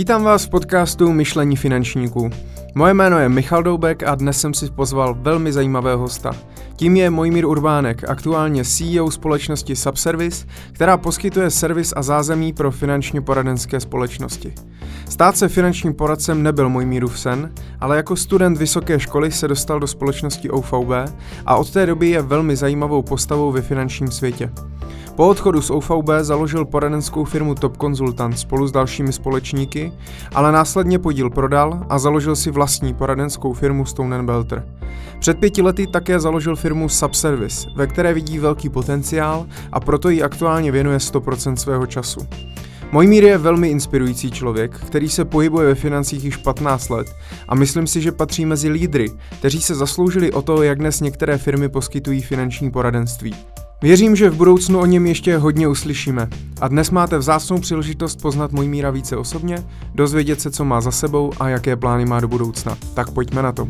Vítám 0.00 0.24
vás 0.24 0.44
v 0.44 0.50
podcastu 0.50 1.12
Myšlení 1.12 1.56
finančníků. 1.56 2.30
Moje 2.74 2.94
jméno 2.94 3.18
je 3.18 3.28
Michal 3.28 3.62
Doubek 3.62 4.02
a 4.02 4.14
dnes 4.14 4.40
jsem 4.40 4.54
si 4.54 4.70
pozval 4.70 5.14
velmi 5.14 5.52
zajímavého 5.52 5.98
hosta. 5.98 6.30
Tím 6.80 6.96
je 6.96 7.10
Mojmír 7.10 7.46
Urbánek, 7.46 8.04
aktuálně 8.08 8.64
CEO 8.64 9.10
společnosti 9.10 9.76
Subservice, 9.76 10.46
která 10.72 10.96
poskytuje 10.96 11.50
servis 11.50 11.92
a 11.96 12.02
zázemí 12.02 12.52
pro 12.52 12.70
finančně 12.70 13.20
poradenské 13.20 13.80
společnosti. 13.80 14.54
Stát 15.08 15.36
se 15.36 15.48
finančním 15.48 15.94
poradcem 15.94 16.42
nebyl 16.42 16.68
Mojmírův 16.68 17.18
sen, 17.18 17.52
ale 17.80 17.96
jako 17.96 18.16
student 18.16 18.58
vysoké 18.58 19.00
školy 19.00 19.32
se 19.32 19.48
dostal 19.48 19.80
do 19.80 19.86
společnosti 19.86 20.50
OVB 20.50 20.90
a 21.46 21.56
od 21.56 21.70
té 21.70 21.86
doby 21.86 22.10
je 22.10 22.22
velmi 22.22 22.56
zajímavou 22.56 23.02
postavou 23.02 23.52
ve 23.52 23.62
finančním 23.62 24.10
světě. 24.10 24.50
Po 25.16 25.28
odchodu 25.28 25.62
z 25.62 25.70
OVB 25.70 26.10
založil 26.20 26.64
poradenskou 26.64 27.24
firmu 27.24 27.54
Top 27.54 27.76
Consultant 27.76 28.38
spolu 28.38 28.66
s 28.66 28.72
dalšími 28.72 29.12
společníky, 29.12 29.92
ale 30.34 30.52
následně 30.52 30.98
podíl 30.98 31.30
prodal 31.30 31.86
a 31.88 31.98
založil 31.98 32.36
si 32.36 32.50
vlastní 32.50 32.94
poradenskou 32.94 33.52
firmu 33.52 33.84
Stone 33.84 34.22
Belter. 34.22 34.79
Před 35.18 35.38
pěti 35.38 35.62
lety 35.62 35.86
také 35.86 36.20
založil 36.20 36.56
firmu 36.56 36.88
Subservice, 36.88 37.68
ve 37.74 37.86
které 37.86 38.14
vidí 38.14 38.38
velký 38.38 38.68
potenciál 38.68 39.46
a 39.72 39.80
proto 39.80 40.08
jí 40.08 40.22
aktuálně 40.22 40.72
věnuje 40.72 40.98
100% 40.98 41.54
svého 41.54 41.86
času. 41.86 42.20
Mojmír 42.92 43.24
je 43.24 43.38
velmi 43.38 43.68
inspirující 43.68 44.30
člověk, 44.30 44.76
který 44.86 45.08
se 45.08 45.24
pohybuje 45.24 45.66
ve 45.66 45.74
financích 45.74 46.24
již 46.24 46.36
15 46.36 46.88
let 46.88 47.14
a 47.48 47.54
myslím 47.54 47.86
si, 47.86 48.00
že 48.00 48.12
patří 48.12 48.46
mezi 48.46 48.68
lídry, 48.68 49.10
kteří 49.38 49.62
se 49.62 49.74
zasloužili 49.74 50.32
o 50.32 50.42
to, 50.42 50.62
jak 50.62 50.78
dnes 50.78 51.00
některé 51.00 51.38
firmy 51.38 51.68
poskytují 51.68 52.20
finanční 52.22 52.70
poradenství. 52.70 53.34
Věřím, 53.82 54.16
že 54.16 54.30
v 54.30 54.34
budoucnu 54.34 54.78
o 54.78 54.86
něm 54.86 55.06
ještě 55.06 55.36
hodně 55.36 55.68
uslyšíme. 55.68 56.28
A 56.60 56.68
dnes 56.68 56.90
máte 56.90 57.18
vzácnou 57.18 57.58
příležitost 57.58 58.22
poznat 58.22 58.52
můj 58.52 58.68
míra 58.68 58.90
více 58.90 59.16
osobně, 59.16 59.64
dozvědět 59.94 60.40
se, 60.40 60.50
co 60.50 60.64
má 60.64 60.80
za 60.80 60.90
sebou 60.90 61.32
a 61.40 61.48
jaké 61.48 61.76
plány 61.76 62.04
má 62.04 62.20
do 62.20 62.28
budoucna. 62.28 62.76
Tak 62.94 63.10
pojďme 63.10 63.42
na 63.42 63.52
to. 63.52 63.68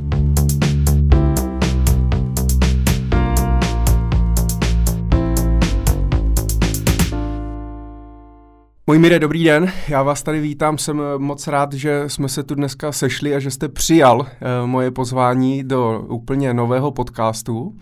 Můj 8.90 8.98
Mire, 8.98 9.18
dobrý 9.18 9.44
den, 9.44 9.72
já 9.88 10.02
vás 10.02 10.22
tady 10.22 10.40
vítám, 10.40 10.78
jsem 10.78 11.02
moc 11.18 11.46
rád, 11.46 11.72
že 11.72 12.04
jsme 12.06 12.28
se 12.28 12.42
tu 12.42 12.54
dneska 12.54 12.92
sešli 12.92 13.34
a 13.34 13.38
že 13.38 13.50
jste 13.50 13.68
přijal 13.68 14.26
eh, 14.26 14.66
moje 14.66 14.90
pozvání 14.90 15.64
do 15.64 16.04
úplně 16.08 16.54
nového 16.54 16.90
podcastu. 16.90 17.74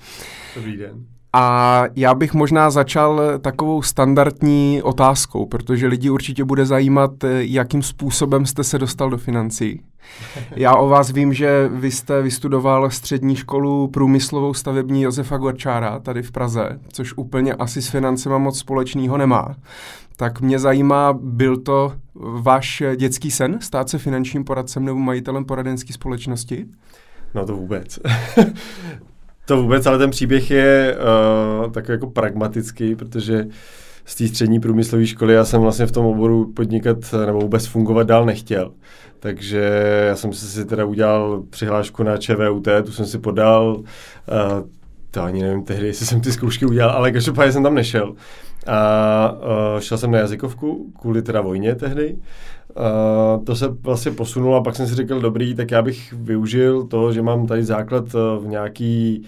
Dobrý 0.56 0.76
den. 0.76 1.04
A 1.32 1.84
já 1.96 2.14
bych 2.14 2.34
možná 2.34 2.70
začal 2.70 3.20
takovou 3.40 3.82
standardní 3.82 4.82
otázkou, 4.82 5.46
protože 5.46 5.86
lidi 5.86 6.10
určitě 6.10 6.44
bude 6.44 6.66
zajímat, 6.66 7.10
jakým 7.38 7.82
způsobem 7.82 8.46
jste 8.46 8.64
se 8.64 8.78
dostal 8.78 9.10
do 9.10 9.18
financí. 9.18 9.82
Já 10.56 10.76
o 10.76 10.88
vás 10.88 11.12
vím, 11.12 11.34
že 11.34 11.68
vy 11.72 11.90
jste 11.90 12.22
vystudoval 12.22 12.90
střední 12.90 13.36
školu 13.36 13.88
průmyslovou 13.88 14.54
stavební 14.54 15.02
Josefa 15.02 15.36
Gorčára 15.36 15.98
tady 15.98 16.22
v 16.22 16.32
Praze, 16.32 16.80
což 16.92 17.14
úplně 17.16 17.54
asi 17.54 17.82
s 17.82 17.88
financema 17.88 18.38
moc 18.38 18.58
společného 18.58 19.18
nemá. 19.18 19.54
Tak 20.20 20.40
mě 20.40 20.58
zajímá, 20.58 21.18
byl 21.20 21.56
to 21.56 21.92
váš 22.42 22.82
dětský 22.96 23.30
sen 23.30 23.58
stát 23.60 23.88
se 23.88 23.98
finančním 23.98 24.44
poradcem 24.44 24.84
nebo 24.84 24.98
majitelem 24.98 25.44
poradenské 25.44 25.92
společnosti? 25.92 26.66
No 27.34 27.46
to 27.46 27.56
vůbec. 27.56 27.98
To 29.44 29.62
vůbec, 29.62 29.86
ale 29.86 29.98
ten 29.98 30.10
příběh 30.10 30.50
je 30.50 30.96
uh, 31.64 31.72
takový 31.72 31.92
jako 31.92 32.06
pragmatický, 32.06 32.94
protože 32.94 33.46
z 34.04 34.14
té 34.14 34.28
střední 34.28 34.60
průmyslové 34.60 35.06
školy 35.06 35.34
já 35.34 35.44
jsem 35.44 35.60
vlastně 35.60 35.86
v 35.86 35.92
tom 35.92 36.06
oboru 36.06 36.52
podnikat 36.52 36.98
nebo 37.26 37.40
vůbec 37.40 37.66
fungovat 37.66 38.06
dál 38.06 38.26
nechtěl. 38.26 38.72
Takže 39.20 39.60
já 40.08 40.16
jsem 40.16 40.32
si 40.32 40.64
teda 40.64 40.84
udělal 40.84 41.42
přihlášku 41.50 42.02
na 42.02 42.16
ČVUT, 42.16 42.68
tu 42.84 42.92
jsem 42.92 43.06
si 43.06 43.18
podal, 43.18 43.76
uh, 43.76 43.84
to 45.10 45.22
ani 45.22 45.42
nevím 45.42 45.64
tehdy, 45.64 45.86
jestli 45.86 46.06
jsem 46.06 46.20
ty 46.20 46.32
zkoušky 46.32 46.66
udělal, 46.66 46.90
ale 46.90 47.12
každopádně 47.12 47.52
jsem 47.52 47.62
tam 47.62 47.74
nešel. 47.74 48.14
A 48.68 49.32
uh, 49.32 49.80
šel 49.80 49.98
jsem 49.98 50.10
na 50.10 50.18
jazykovku 50.18 50.92
kvůli 51.00 51.22
teda 51.22 51.40
vojně 51.40 51.74
tehdy. 51.74 52.16
Uh, 52.16 53.44
to 53.44 53.56
se 53.56 53.68
vlastně 53.68 54.12
posunulo 54.12 54.56
a 54.56 54.62
pak 54.62 54.76
jsem 54.76 54.86
si 54.86 54.94
řekl, 54.94 55.20
dobrý, 55.20 55.54
tak 55.54 55.70
já 55.70 55.82
bych 55.82 56.12
využil 56.12 56.86
to, 56.86 57.12
že 57.12 57.22
mám 57.22 57.46
tady 57.46 57.64
základ 57.64 58.12
v 58.12 58.42
nějaký 58.46 59.24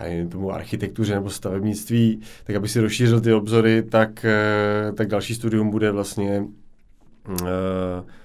nevím, 0.00 0.28
tomu 0.28 0.52
architektuře 0.52 1.14
nebo 1.14 1.30
stavebnictví, 1.30 2.20
tak 2.44 2.56
aby 2.56 2.68
si 2.68 2.80
rozšířil 2.80 3.20
ty 3.20 3.32
obzory, 3.32 3.82
tak, 3.82 4.26
tak 4.94 5.08
další 5.08 5.34
studium 5.34 5.70
bude 5.70 5.92
vlastně 5.92 6.44
uh, 7.28 7.46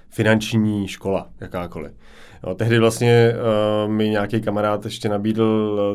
finanční 0.09 0.87
škola, 0.87 1.29
jakákoliv. 1.41 1.91
Jo, 2.47 2.55
tehdy 2.55 2.79
vlastně 2.79 3.33
uh, 3.85 3.91
mi 3.91 4.09
nějaký 4.09 4.41
kamarád 4.41 4.85
ještě 4.85 5.09
nabídl 5.09 5.43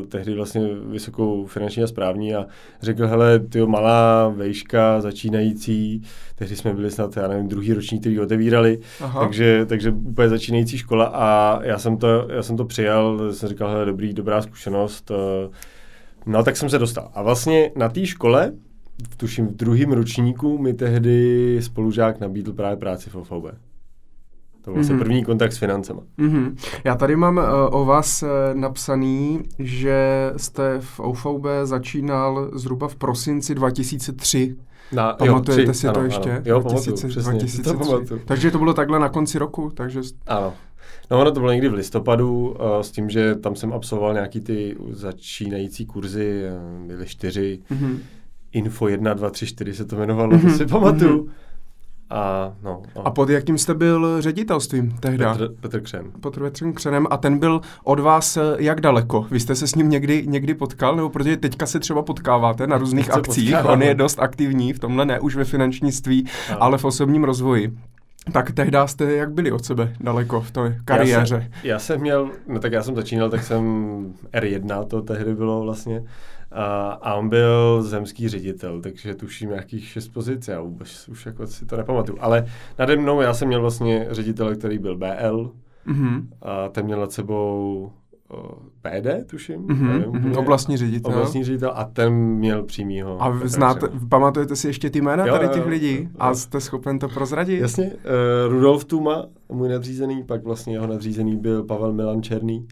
uh, 0.01 0.07
tehdy 0.07 0.35
vlastně 0.35 0.61
vysokou 0.85 1.45
finanční 1.45 1.83
a 1.83 1.87
správní 1.87 2.35
a 2.35 2.45
řekl, 2.81 3.07
hele, 3.07 3.39
ty 3.39 3.65
malá 3.65 4.29
vejška 4.29 5.01
začínající, 5.01 6.01
tehdy 6.35 6.55
jsme 6.55 6.73
byli 6.73 6.91
snad, 6.91 7.17
já 7.17 7.27
nevím, 7.27 7.47
druhý 7.47 7.73
ročník, 7.73 8.01
který 8.01 8.19
otevírali, 8.19 8.79
takže, 9.19 9.65
takže 9.65 9.91
úplně 9.91 10.29
začínající 10.29 10.77
škola 10.77 11.05
a 11.05 11.59
já 11.63 11.79
jsem 11.79 11.97
to, 11.97 12.27
já 12.29 12.43
jsem 12.43 12.57
to 12.57 12.65
přijal, 12.65 13.33
jsem 13.33 13.49
říkal, 13.49 13.69
hele, 13.69 13.85
dobrý, 13.85 14.13
dobrá 14.13 14.41
zkušenost, 14.41 15.11
uh, 15.11 15.17
no 16.25 16.43
tak 16.43 16.57
jsem 16.57 16.69
se 16.69 16.79
dostal. 16.79 17.11
A 17.13 17.21
vlastně 17.21 17.71
na 17.75 17.89
té 17.89 18.05
škole, 18.05 18.51
tuším 19.17 19.47
v 19.47 19.55
druhém 19.55 19.91
ročníku, 19.91 20.57
mi 20.57 20.73
tehdy 20.73 21.57
spolužák 21.61 22.19
nabídl 22.19 22.53
právě 22.53 22.77
práci 22.77 23.09
v 23.09 23.15
OVB. 23.15 23.64
To 24.65 24.71
byl 24.71 24.81
mm-hmm. 24.81 24.99
první 24.99 25.25
kontakt 25.25 25.53
s 25.53 25.57
financema. 25.57 26.01
Mm-hmm. 26.19 26.55
Já 26.83 26.95
tady 26.95 27.15
mám 27.15 27.37
uh, 27.37 27.43
o 27.71 27.85
vás 27.85 28.23
uh, 28.23 28.29
napsaný, 28.53 29.43
že 29.59 30.31
jste 30.37 30.79
v 30.79 30.99
OVB 30.99 31.45
začínal 31.63 32.49
zhruba 32.53 32.87
v 32.87 32.95
prosinci 32.95 33.55
2003. 33.55 34.55
Na, 34.91 35.13
Pamatujete 35.13 35.61
jo, 35.61 35.71
tři, 35.71 35.79
si 35.79 35.87
ano, 35.87 35.93
to 35.93 36.03
ještě? 36.03 36.31
Ano. 36.31 36.41
Jo, 36.45 36.59
2000, 36.59 36.91
pamatuju, 36.91 37.09
přesně, 37.09 37.31
2003. 37.31 38.07
To 38.07 38.19
takže 38.25 38.51
to 38.51 38.57
bylo 38.57 38.73
takhle 38.73 38.99
na 38.99 39.09
konci 39.09 39.39
roku, 39.39 39.71
takže... 39.75 40.01
Ano. 40.27 40.53
No 41.11 41.21
ono 41.21 41.31
to 41.31 41.39
bylo 41.39 41.51
někdy 41.51 41.69
v 41.69 41.73
listopadu 41.73 42.49
uh, 42.49 42.81
s 42.81 42.91
tím, 42.91 43.09
že 43.09 43.35
tam 43.35 43.55
jsem 43.55 43.73
absolvoval 43.73 44.13
nějaký 44.13 44.39
ty 44.39 44.75
začínající 44.89 45.85
kurzy, 45.85 46.43
byly 46.87 47.05
čtyři, 47.05 47.59
mm-hmm. 47.71 47.97
Info 48.51 48.87
1, 48.87 49.13
2, 49.13 49.29
3, 49.29 49.45
4 49.45 49.73
se 49.73 49.85
to 49.85 49.95
jmenovalo, 49.95 50.31
mm-hmm. 50.31 50.51
to 50.51 50.57
si 50.57 50.65
pamatuju. 50.65 51.23
Mm-hmm. 51.23 51.31
A, 52.09 52.53
no, 52.63 52.81
no. 52.95 53.07
a 53.07 53.11
pod 53.11 53.29
jakým 53.29 53.57
jste 53.57 53.73
byl 53.73 54.21
ředitelstvím 54.21 54.97
tehdy? 54.99 55.25
Petr, 55.25 55.49
Petr 55.59 55.81
Křen. 55.81 56.11
Petr 56.21 56.39
Petr 56.39 56.71
Křenem 56.73 57.07
a 57.09 57.17
ten 57.17 57.39
byl 57.39 57.61
od 57.83 57.99
vás 57.99 58.37
eh, 58.37 58.41
jak 58.57 58.81
daleko? 58.81 59.27
Vy 59.31 59.39
jste 59.39 59.55
se 59.55 59.67
s 59.67 59.75
ním 59.75 59.89
někdy, 59.89 60.23
někdy 60.27 60.53
potkal? 60.53 60.95
Nebo 60.95 61.09
protože 61.09 61.37
teďka 61.37 61.65
se 61.65 61.79
třeba 61.79 62.01
potkáváte 62.01 62.67
na 62.67 62.77
různých 62.77 63.13
akcích, 63.13 63.51
potkáváme. 63.51 63.73
on 63.73 63.81
je 63.81 63.95
dost 63.95 64.19
aktivní 64.19 64.73
v 64.73 64.79
tomhle, 64.79 65.05
ne 65.05 65.19
už 65.19 65.35
ve 65.35 65.45
finančnictví, 65.45 66.25
no. 66.51 66.63
ale 66.63 66.77
v 66.77 66.85
osobním 66.85 67.23
rozvoji. 67.23 67.77
Tak 68.31 68.51
tehdy 68.51 68.77
jste 68.85 69.15
jak 69.15 69.31
byli 69.31 69.51
od 69.51 69.65
sebe 69.65 69.93
daleko 69.99 70.41
v 70.41 70.51
té 70.51 70.77
kariéře? 70.85 71.35
Já 71.35 71.39
jsem, 71.41 71.51
já 71.63 71.79
jsem 71.79 72.01
měl, 72.01 72.29
no 72.47 72.59
tak 72.59 72.71
já 72.71 72.83
jsem 72.83 72.95
začínal, 72.95 73.29
tak 73.29 73.43
jsem 73.43 73.63
R1, 74.33 74.85
to 74.85 75.01
tehdy 75.01 75.35
bylo 75.35 75.61
vlastně. 75.61 76.03
A, 76.55 76.91
a 77.01 77.15
on 77.15 77.29
byl 77.29 77.83
zemský 77.83 78.29
ředitel, 78.29 78.81
takže 78.81 79.15
tuším 79.15 79.49
nějakých 79.49 79.85
šest 79.87 80.07
pozic, 80.07 80.47
já 80.47 80.61
vůbec 80.61 81.07
už 81.09 81.25
jako 81.25 81.47
si 81.47 81.65
to 81.65 81.77
nepamatuju. 81.77 82.17
Ale 82.21 82.45
nade 82.79 82.95
mnou 82.97 83.21
já 83.21 83.33
jsem 83.33 83.47
měl 83.47 83.61
vlastně 83.61 84.07
ředitele, 84.11 84.55
který 84.55 84.79
byl 84.79 84.97
BL, 84.97 85.51
mm-hmm. 85.87 86.27
a 86.41 86.69
ten 86.69 86.85
měl 86.85 86.99
nad 86.99 87.11
sebou 87.11 87.91
PD, 88.81 89.29
tuším. 89.29 89.61
Mm-hmm, 89.61 89.87
nevím, 89.87 90.11
mm-hmm. 90.11 90.39
Oblastní 90.39 90.77
ředitel. 90.77 91.11
Oblastní 91.11 91.43
ředitel 91.43 91.71
a 91.75 91.83
ten 91.83 92.13
měl 92.13 92.63
přímýho. 92.63 93.23
A 93.23 93.29
vy 93.29 93.47
znáte, 93.49 93.87
pamatujete 94.09 94.55
si 94.55 94.67
ještě 94.67 94.89
ty 94.89 95.01
jména 95.01 95.25
jo, 95.25 95.33
tady 95.33 95.47
těch 95.47 95.65
lidí? 95.65 95.97
Jo, 96.01 96.09
a 96.19 96.33
jste 96.33 96.61
schopen 96.61 96.99
to 96.99 97.07
prozradit? 97.09 97.61
Jasně. 97.61 97.85
Uh, 97.85 98.51
Rudolf 98.51 98.85
Tuma, 98.85 99.25
můj 99.49 99.69
nadřízený, 99.69 100.23
pak 100.23 100.43
vlastně 100.43 100.73
jeho 100.73 100.87
nadřízený 100.87 101.37
byl 101.37 101.63
Pavel 101.63 101.93
Milan 101.93 102.23
Černý 102.23 102.67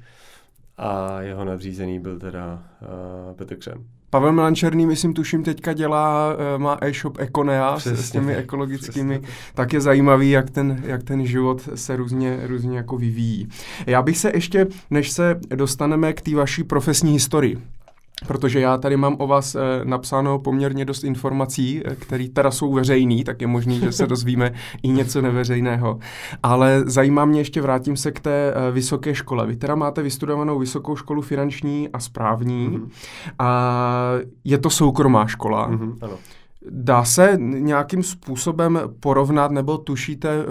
a 0.78 1.22
jeho 1.22 1.46
nadřízený 1.46 2.00
byl 2.00 2.20
teda 2.20 2.64
uh, 2.82 3.36
Petr 3.36 3.56
Křen. 3.56 3.84
Pavel 4.14 4.32
Milančerný, 4.32 4.86
myslím, 4.86 5.14
tuším, 5.14 5.44
teďka 5.44 5.74
dělá, 5.74 6.34
eh, 6.34 6.58
má 6.58 6.78
e-shop 6.82 7.18
Econea 7.20 7.80
s, 7.80 7.88
s 7.88 8.12
těmi 8.12 8.36
ekologickými, 8.36 9.20
přesně. 9.20 9.36
tak 9.54 9.74
je 9.74 9.82
zajímavý, 9.82 10.30
jak 10.30 10.50
ten, 10.50 10.84
jak 10.86 11.04
ten 11.04 11.26
život 11.26 11.70
se 11.76 11.96
různě, 11.96 12.40
různě 12.48 12.78
jako 12.78 12.98
vyvíjí. 12.98 13.48
Já 13.88 14.02
bych 14.02 14.18
se 14.18 14.32
ještě, 14.34 14.68
než 14.90 15.12
se 15.12 15.40
dostaneme 15.56 16.14
k 16.14 16.22
té 16.22 16.36
vaší 16.36 16.64
profesní 16.64 17.12
historii, 17.12 17.58
protože 18.28 18.60
já 18.60 18.78
tady 18.78 18.98
mám 18.98 19.16
o 19.20 19.28
vás 19.28 19.56
e, 19.56 19.60
napsáno 19.84 20.40
poměrně 20.40 20.86
dost 20.86 21.04
informací, 21.04 21.82
e, 21.86 21.96
které 21.96 22.28
teda 22.34 22.52
jsou 22.52 22.74
veřejný, 22.74 23.24
tak 23.24 23.42
je 23.42 23.48
možný, 23.48 23.80
že 23.80 23.92
se 23.92 24.08
dozvíme 24.08 24.54
i 24.84 24.88
něco 24.88 25.22
neveřejného. 25.22 26.00
Ale 26.44 26.84
zajímá 26.86 27.26
mě 27.26 27.40
ještě, 27.40 27.62
vrátím 27.62 27.98
se 27.98 28.12
k 28.12 28.20
té 28.20 28.54
e, 28.54 28.72
vysoké 28.72 29.16
škole. 29.16 29.48
Vy 29.48 29.56
teda 29.56 29.76
máte 29.76 30.02
vystudovanou 30.02 30.60
vysokou 30.60 30.96
školu 30.96 31.22
finanční 31.22 31.90
a 31.90 32.00
správní 32.00 32.70
mm-hmm. 32.70 32.90
a 33.40 33.80
je 34.44 34.58
to 34.58 34.70
soukromá 34.70 35.28
škola. 35.28 35.72
Mm-hmm, 35.72 35.96
ano. 36.02 36.18
Dá 36.70 37.06
se 37.06 37.38
nějakým 37.38 38.04
způsobem 38.04 38.80
porovnat, 39.00 39.52
nebo 39.52 39.78
tušíte, 39.78 40.30
eh, 40.30 40.44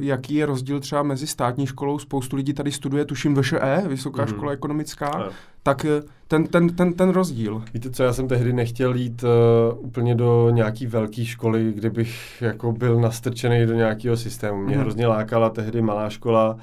jaký 0.00 0.34
je 0.34 0.46
rozdíl 0.46 0.80
třeba 0.80 1.02
mezi 1.02 1.26
státní 1.26 1.66
školou? 1.66 1.98
Spoustu 1.98 2.36
lidí 2.36 2.52
tady 2.52 2.72
studuje, 2.72 3.04
tuším 3.04 3.34
VŠE, 3.42 3.82
Vysoká 3.88 4.24
mm-hmm. 4.24 4.28
škola 4.28 4.52
ekonomická. 4.52 5.10
No. 5.18 5.28
Tak 5.62 5.84
eh, 5.84 6.02
ten, 6.28 6.46
ten, 6.46 6.68
ten, 6.68 6.92
ten 6.92 7.10
rozdíl. 7.10 7.62
Víte 7.74 7.90
co, 7.90 8.02
já 8.02 8.12
jsem 8.12 8.28
tehdy 8.28 8.52
nechtěl 8.52 8.94
jít 8.94 9.22
uh, 9.22 9.86
úplně 9.86 10.14
do 10.14 10.50
nějaký 10.50 10.86
velké 10.86 11.24
školy, 11.24 11.72
kde 11.72 11.90
bych 11.90 12.42
jako 12.42 12.72
byl 12.72 13.00
nastrčený 13.00 13.66
do 13.66 13.74
nějakého 13.74 14.16
systému. 14.16 14.62
Mě 14.62 14.76
mm-hmm. 14.76 14.80
hrozně 14.80 15.06
lákala 15.06 15.50
tehdy 15.50 15.82
malá 15.82 16.08
škola, 16.08 16.56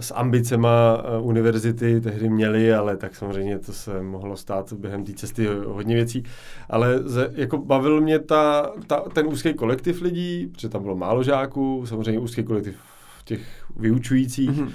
s 0.00 0.14
ambicema 0.14 1.02
eh, 1.04 1.22
univerzity 1.22 2.00
tehdy 2.00 2.28
měli, 2.28 2.74
ale 2.74 2.96
tak 2.96 3.16
samozřejmě 3.16 3.58
to 3.58 3.72
se 3.72 4.02
mohlo 4.02 4.36
stát 4.36 4.72
během 4.72 5.04
té 5.04 5.12
cesty 5.12 5.48
hodně 5.66 5.94
věcí. 5.94 6.24
Ale 6.70 6.98
ze, 6.98 7.30
jako 7.34 7.58
bavil 7.58 8.00
mě 8.00 8.18
ta, 8.18 8.72
ta, 8.86 8.96
ten 8.96 9.26
úzký 9.26 9.54
kolektiv 9.54 10.00
lidí, 10.00 10.46
protože 10.46 10.68
tam 10.68 10.82
bylo 10.82 10.96
málo 10.96 11.22
žáků, 11.22 11.86
samozřejmě 11.86 12.20
úzký 12.20 12.44
kolektiv 12.44 12.76
těch 13.24 13.40
vyučujících. 13.76 14.50
Mm-hmm 14.50 14.70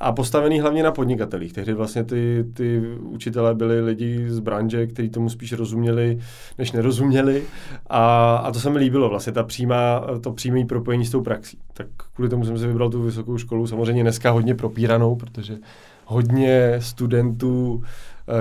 a 0.00 0.12
postavený 0.12 0.60
hlavně 0.60 0.82
na 0.82 0.92
podnikatelích. 0.92 1.52
Tehdy 1.52 1.74
vlastně 1.74 2.04
ty, 2.04 2.44
ty 2.54 2.82
učitelé 3.00 3.54
byli 3.54 3.80
lidi 3.80 4.30
z 4.30 4.38
branže, 4.38 4.86
kteří 4.86 5.10
tomu 5.10 5.28
spíš 5.28 5.52
rozuměli, 5.52 6.18
než 6.58 6.72
nerozuměli. 6.72 7.42
A, 7.86 8.36
a 8.36 8.52
to 8.52 8.60
se 8.60 8.70
mi 8.70 8.78
líbilo, 8.78 9.08
vlastně 9.08 9.32
ta 9.32 9.42
přímá, 9.42 10.06
to 10.20 10.32
přímé 10.32 10.64
propojení 10.64 11.04
s 11.04 11.10
tou 11.10 11.22
praxí. 11.22 11.58
Tak 11.72 11.86
kvůli 12.14 12.28
tomu 12.28 12.44
jsem 12.44 12.58
si 12.58 12.66
vybral 12.66 12.90
tu 12.90 13.02
vysokou 13.02 13.38
školu, 13.38 13.66
samozřejmě 13.66 14.02
dneska 14.02 14.30
hodně 14.30 14.54
propíranou, 14.54 15.16
protože 15.16 15.58
hodně 16.04 16.76
studentů 16.78 17.82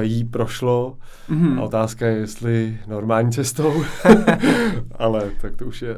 jí 0.01 0.23
prošlo. 0.23 0.97
Mm-hmm. 1.29 1.59
A 1.59 1.63
otázka 1.63 2.07
je, 2.07 2.17
jestli 2.17 2.77
normální 2.87 3.31
cestou, 3.31 3.83
ale 4.99 5.31
tak 5.41 5.55
to 5.55 5.65
už 5.65 5.81
je 5.81 5.97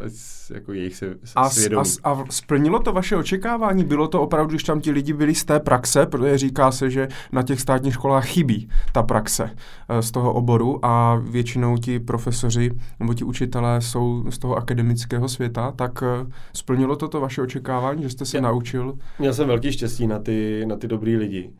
jako 0.54 0.74
jejich 0.74 0.96
se, 0.96 1.16
a, 1.36 1.50
svědomí. 1.50 1.90
A, 2.04 2.12
a 2.12 2.24
splnilo 2.30 2.80
to 2.80 2.94
vaše 2.94 3.16
očekávání? 3.16 3.84
Bylo 3.84 4.08
to 4.08 4.22
opravdu, 4.22 4.50
když 4.50 4.64
tam 4.64 4.82
ti 4.82 4.92
lidi 4.92 5.14
byli 5.14 5.36
z 5.36 5.46
té 5.46 5.60
praxe, 5.60 6.06
protože 6.06 6.38
říká 6.38 6.72
se, 6.72 6.90
že 6.90 7.08
na 7.32 7.44
těch 7.44 7.62
státních 7.62 7.94
školách 7.94 8.26
chybí 8.26 8.70
ta 8.94 9.04
praxe 9.04 9.50
eh, 9.90 10.02
z 10.02 10.12
toho 10.12 10.34
oboru 10.34 10.86
a 10.86 11.16
většinou 11.16 11.78
ti 11.78 12.00
profesoři 12.00 12.72
nebo 13.00 13.14
ti 13.14 13.24
učitelé 13.24 13.82
jsou 13.82 14.24
z 14.30 14.38
toho 14.38 14.56
akademického 14.56 15.30
světa, 15.30 15.72
tak 15.72 16.04
eh, 16.04 16.32
splnilo 16.54 16.96
to 16.96 17.08
to 17.08 17.22
vaše 17.22 17.42
očekávání, 17.42 18.04
že 18.04 18.10
jste 18.10 18.26
se 18.26 18.38
já, 18.38 18.44
naučil? 18.44 18.94
Měl 19.20 19.34
jsem 19.34 19.48
velký 19.48 19.72
štěstí 19.72 20.08
na 20.08 20.20
ty, 20.20 20.66
na 20.68 20.76
ty 20.76 20.88
dobrý 20.88 21.18
lidi. 21.18 21.52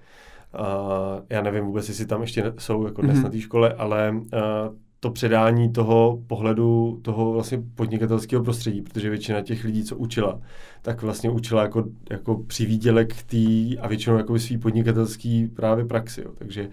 Uh, 0.54 1.26
já 1.30 1.42
nevím 1.42 1.66
vůbec, 1.66 1.90
jestli 1.90 2.06
tam 2.06 2.22
ještě 2.22 2.54
jsou 2.58 2.86
jako 2.86 3.02
dnes 3.02 3.18
mm-hmm. 3.18 3.24
na 3.24 3.30
té 3.30 3.42
škole, 3.42 3.74
ale 3.74 4.12
uh, 4.12 4.76
to 5.00 5.12
předání 5.12 5.72
toho 5.72 6.20
pohledu 6.28 7.00
toho 7.02 7.32
vlastně 7.34 7.64
podnikatelského 7.76 8.44
prostředí, 8.44 8.82
protože 8.82 9.10
většina 9.10 9.42
těch 9.42 9.64
lidí, 9.64 9.84
co 9.84 9.96
učila, 9.96 10.40
tak 10.82 11.02
vlastně 11.02 11.30
učila 11.30 11.62
jako, 11.62 11.84
jako 12.10 12.36
přivídělek 12.48 13.24
tý 13.24 13.80
a 13.80 13.88
většinou 13.88 14.18
jako 14.18 14.40
svý 14.40 14.58
podnikatelský 14.58 15.48
právě 15.48 15.86
praxi. 15.86 16.22
Jo. 16.22 16.32
Takže, 16.38 16.70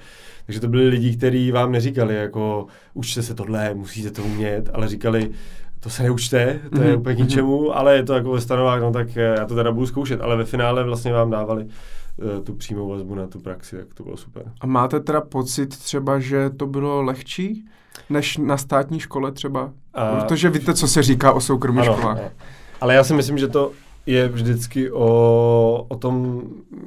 takže 0.47 0.61
to 0.61 0.69
byli 0.69 0.88
lidi, 0.88 1.17
kteří 1.17 1.50
vám 1.50 1.73
neříkali 1.73 2.15
jako 2.15 2.67
učte 2.94 3.23
se 3.23 3.35
tohle, 3.35 3.75
musíte 3.75 4.11
to 4.11 4.23
umět, 4.23 4.70
ale 4.73 4.88
říkali, 4.88 5.31
to 5.81 5.91
se 5.91 6.03
neučte, 6.03 6.61
to 6.75 6.82
je 6.82 6.93
mm-hmm. 6.93 6.99
úplně 6.99 7.15
k 7.15 7.19
mhm. 7.19 7.29
ničemu, 7.29 7.77
ale 7.77 7.97
je 7.97 8.03
to 8.03 8.15
jako 8.15 8.32
ve 8.32 8.41
stanovách, 8.41 8.81
no 8.81 8.93
tak 8.93 9.17
já 9.17 9.47
to 9.47 9.55
teda 9.55 9.73
budu 9.73 9.87
zkoušet, 9.87 10.20
ale 10.20 10.37
ve 10.37 10.44
finále 10.44 10.85
vlastně 10.85 11.12
vám 11.12 11.31
dávali 11.31 11.67
Eh, 11.67 12.04
tu 12.45 12.55
přímou 12.55 12.89
vazbu 12.89 13.15
na 13.15 13.27
tu 13.27 13.41
praxi, 13.41 13.77
tak 13.77 13.95
to 13.95 14.03
bylo 14.03 14.17
super. 14.17 14.53
A 14.61 14.67
máte 14.67 15.01
teda 15.01 15.21
pocit 15.21 15.79
třeba, 15.79 16.19
že 16.19 16.51
to 16.51 16.67
bylo 16.67 17.03
lehčí 17.03 17.65
než 18.11 18.37
na 18.37 18.57
státní 18.57 19.01
škole 19.01 19.33
třeba? 19.33 19.73
A... 19.95 20.17
Protože 20.17 20.51
víte, 20.51 20.75
co 20.75 20.89
se 20.89 21.03
říká 21.03 21.33
o 21.33 21.41
soukromých 21.41 21.85
školách. 21.85 22.19
Ano. 22.19 22.31
Ale 22.81 22.95
já 22.95 23.05
si 23.05 23.15
myslím, 23.15 23.39
že 23.39 23.49
to 23.49 23.73
je 24.07 24.29
vždycky 24.29 24.93
o, 24.93 25.87
o 25.89 25.97
tom, 25.97 26.43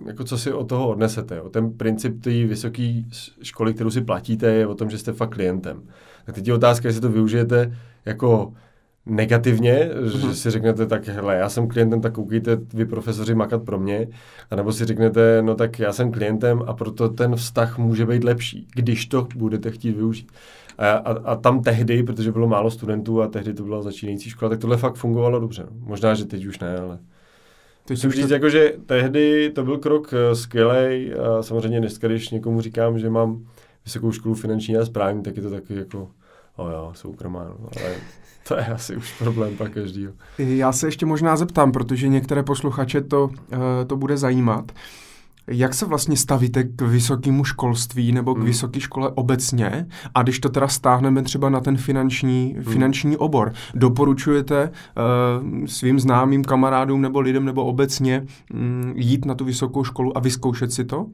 jako 0.05 0.23
co 0.23 0.37
si 0.37 0.53
od 0.53 0.69
toho 0.69 0.89
odnesete. 0.89 1.41
O 1.41 1.49
ten 1.49 1.73
princip 1.73 2.23
té 2.23 2.29
vysoké 2.29 3.03
školy, 3.41 3.73
kterou 3.73 3.89
si 3.89 4.01
platíte, 4.01 4.47
je 4.47 4.67
o 4.67 4.75
tom, 4.75 4.89
že 4.89 4.97
jste 4.97 5.13
fakt 5.13 5.29
klientem. 5.33 5.81
Tak 6.25 6.35
teď 6.35 6.47
je 6.47 6.53
otázka, 6.53 6.87
jestli 6.87 7.01
to 7.01 7.09
využijete 7.09 7.77
jako 8.05 8.53
negativně, 9.09 9.91
mm-hmm. 9.93 10.05
že 10.05 10.27
mhm. 10.27 10.35
si 10.35 10.49
řeknete, 10.49 10.85
tak 10.85 11.07
hele, 11.07 11.35
já 11.35 11.49
jsem 11.49 11.67
klientem, 11.67 12.01
tak 12.01 12.13
koukejte 12.13 12.57
vy 12.73 12.85
profesoři 12.85 13.35
makat 13.35 13.63
pro 13.63 13.79
mě, 13.79 14.07
anebo 14.51 14.71
si 14.71 14.85
řeknete, 14.85 15.41
no 15.41 15.55
tak 15.55 15.79
já 15.79 15.93
jsem 15.93 16.11
klientem 16.11 16.63
a 16.67 16.73
proto 16.73 17.09
ten 17.09 17.35
vztah 17.35 17.77
může 17.77 18.05
být 18.05 18.23
lepší, 18.23 18.67
když 18.75 19.05
to 19.05 19.27
budete 19.35 19.71
chtít 19.71 19.91
využít. 19.91 20.31
A, 20.77 20.91
a, 20.91 21.11
a 21.11 21.35
tam 21.35 21.61
tehdy, 21.61 22.03
protože 22.03 22.31
bylo 22.31 22.47
málo 22.47 22.71
studentů 22.71 23.21
a 23.21 23.27
tehdy 23.27 23.53
to 23.53 23.63
byla 23.63 23.81
začínající 23.81 24.29
škola, 24.29 24.49
tak 24.49 24.59
tohle 24.59 24.77
fakt 24.77 24.95
fungovalo 24.95 25.39
dobře. 25.39 25.65
Možná, 25.79 26.13
že 26.13 26.25
teď 26.25 26.45
už 26.45 26.59
ne, 26.59 26.77
ale... 26.77 26.99
Teď 27.85 27.97
Musím 27.97 28.11
říct, 28.11 28.27
to... 28.27 28.33
jako, 28.33 28.49
že 28.49 28.73
tehdy 28.85 29.51
to 29.55 29.63
byl 29.63 29.77
krok 29.77 30.13
uh, 30.13 30.33
skvělý 30.33 31.13
a 31.13 31.43
samozřejmě 31.43 31.79
dneska, 31.79 32.07
když 32.07 32.29
někomu 32.29 32.61
říkám, 32.61 32.99
že 32.99 33.09
mám 33.09 33.45
vysokou 33.85 34.11
školu 34.11 34.35
finanční 34.35 34.77
a 34.77 34.85
správní, 34.85 35.23
tak 35.23 35.37
je 35.37 35.43
to 35.43 35.49
taky 35.49 35.75
jako, 35.75 36.09
o 36.57 36.69
jo, 36.69 36.91
soukromá, 36.95 37.43
no, 37.43 37.69
ale 37.81 37.95
to 38.47 38.55
je 38.57 38.65
asi 38.65 38.95
už 38.95 39.13
problém 39.19 39.57
pak 39.57 39.71
každýho. 39.71 40.13
Já 40.37 40.71
se 40.71 40.87
ještě 40.87 41.05
možná 41.05 41.35
zeptám, 41.35 41.71
protože 41.71 42.07
některé 42.07 42.43
posluchače 42.43 43.01
to, 43.01 43.29
eh, 43.51 43.85
to 43.85 43.97
bude 43.97 44.17
zajímat. 44.17 44.71
Jak 45.49 45.73
se 45.73 45.85
vlastně 45.85 46.17
stavíte 46.17 46.63
k 46.63 46.81
vysokému 46.81 47.43
školství 47.43 48.11
nebo 48.11 48.33
k 48.33 48.37
hmm. 48.37 48.45
vysoké 48.45 48.79
škole 48.79 49.11
obecně? 49.15 49.87
A 50.15 50.23
když 50.23 50.39
to 50.39 50.49
teda 50.49 50.67
stáhneme 50.67 51.23
třeba 51.23 51.49
na 51.49 51.59
ten 51.59 51.77
finanční, 51.77 52.53
hmm. 52.55 52.63
finanční 52.63 53.17
obor, 53.17 53.53
doporučujete 53.73 54.71
uh, 54.71 55.65
svým 55.65 55.99
známým 55.99 56.43
kamarádům 56.43 57.01
nebo 57.01 57.19
lidem 57.19 57.45
nebo 57.45 57.65
obecně 57.65 58.25
um, 58.53 58.93
jít 58.95 59.25
na 59.25 59.35
tu 59.35 59.45
vysokou 59.45 59.83
školu 59.83 60.17
a 60.17 60.19
vyzkoušet 60.19 60.71
si 60.71 60.85
to? 60.85 61.05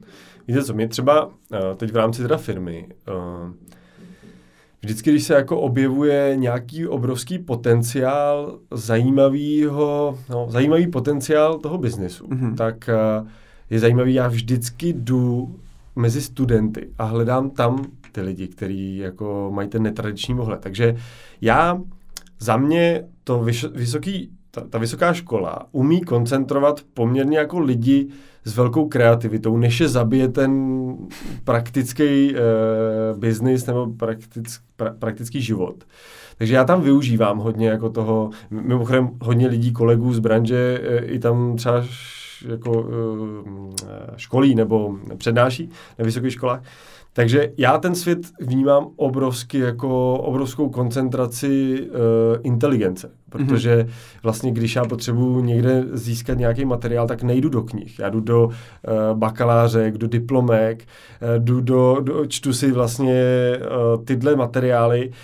Víte 0.48 0.64
co, 0.64 0.74
mě 0.74 0.88
třeba 0.88 1.26
uh, 1.26 1.30
teď 1.76 1.92
v 1.92 1.96
rámci 1.96 2.22
teda 2.22 2.36
firmy 2.36 2.88
uh, 3.08 3.52
vždycky, 4.84 5.10
když 5.10 5.24
se 5.24 5.34
jako 5.34 5.60
objevuje 5.60 6.32
nějaký 6.36 6.86
obrovský 6.86 7.38
potenciál 7.38 8.58
zajímavýho, 8.70 10.18
no, 10.30 10.46
zajímavý 10.50 10.86
potenciál 10.86 11.58
toho 11.58 11.78
biznesu, 11.78 12.26
mm-hmm. 12.26 12.54
tak 12.54 12.90
uh, 13.20 13.28
je 13.70 13.78
zajímavý, 13.78 14.14
já 14.14 14.28
vždycky 14.28 14.92
jdu 14.92 15.56
mezi 15.96 16.22
studenty 16.22 16.90
a 16.98 17.04
hledám 17.04 17.50
tam 17.50 17.84
ty 18.12 18.20
lidi, 18.20 18.48
kteří 18.48 18.96
jako 18.96 19.50
mají 19.54 19.68
ten 19.68 19.82
netradiční 19.82 20.36
pohled. 20.36 20.60
Takže 20.60 20.96
já, 21.40 21.80
za 22.38 22.56
mě 22.56 23.04
to 23.24 23.44
vysoký, 23.74 24.30
ta, 24.50 24.60
ta 24.60 24.78
vysoká 24.78 25.12
škola 25.12 25.66
umí 25.72 26.00
koncentrovat 26.00 26.80
poměrně 26.94 27.38
jako 27.38 27.58
lidi 27.58 28.08
s 28.44 28.56
velkou 28.56 28.88
kreativitou, 28.88 29.56
než 29.56 29.80
je 29.80 29.88
zabije 29.88 30.28
ten 30.28 30.74
praktický 31.44 32.34
uh, 32.34 33.18
biznis 33.18 33.66
nebo 33.66 33.86
praktick, 33.86 34.62
pra, 34.76 34.94
praktický 34.98 35.42
život. 35.42 35.84
Takže 36.38 36.54
já 36.54 36.64
tam 36.64 36.82
využívám 36.82 37.38
hodně 37.38 37.68
jako 37.68 37.90
toho, 37.90 38.30
mimochodem 38.50 39.10
hodně 39.22 39.48
lidí, 39.48 39.72
kolegů 39.72 40.12
z 40.12 40.18
branže 40.18 40.80
uh, 40.80 41.10
i 41.14 41.18
tam 41.18 41.56
třeba 41.56 41.84
jako 42.48 42.70
uh, 42.72 43.72
školí 44.16 44.54
nebo 44.54 44.94
přednáší 45.16 45.70
na 45.98 46.04
vysokých 46.04 46.32
školách. 46.32 46.62
Takže 47.12 47.52
já 47.58 47.78
ten 47.78 47.94
svět 47.94 48.18
vnímám 48.40 48.88
obrovsky 48.96 49.58
jako 49.58 50.18
obrovskou 50.18 50.68
koncentraci 50.68 51.82
uh, 51.88 51.96
inteligence, 52.42 53.10
protože 53.34 53.86
vlastně 54.22 54.52
když 54.52 54.76
já 54.76 54.84
potřebuji 54.84 55.40
někde 55.40 55.84
získat 55.92 56.38
nějaký 56.38 56.64
materiál, 56.64 57.06
tak 57.06 57.22
nejdu 57.22 57.48
do 57.48 57.62
knih. 57.62 57.98
Já 57.98 58.08
jdu 58.08 58.20
do 58.20 58.44
uh, 58.44 58.52
bakalářek, 59.18 59.98
do 59.98 60.06
diplomek, 60.06 60.84
uh, 61.22 61.44
jdu 61.44 61.60
do, 61.60 61.96
do, 62.00 62.26
čtu 62.26 62.52
si 62.52 62.72
vlastně 62.72 63.22
uh, 63.96 64.04
tyhle 64.04 64.36
materiály 64.36 65.08
uh, 65.08 65.14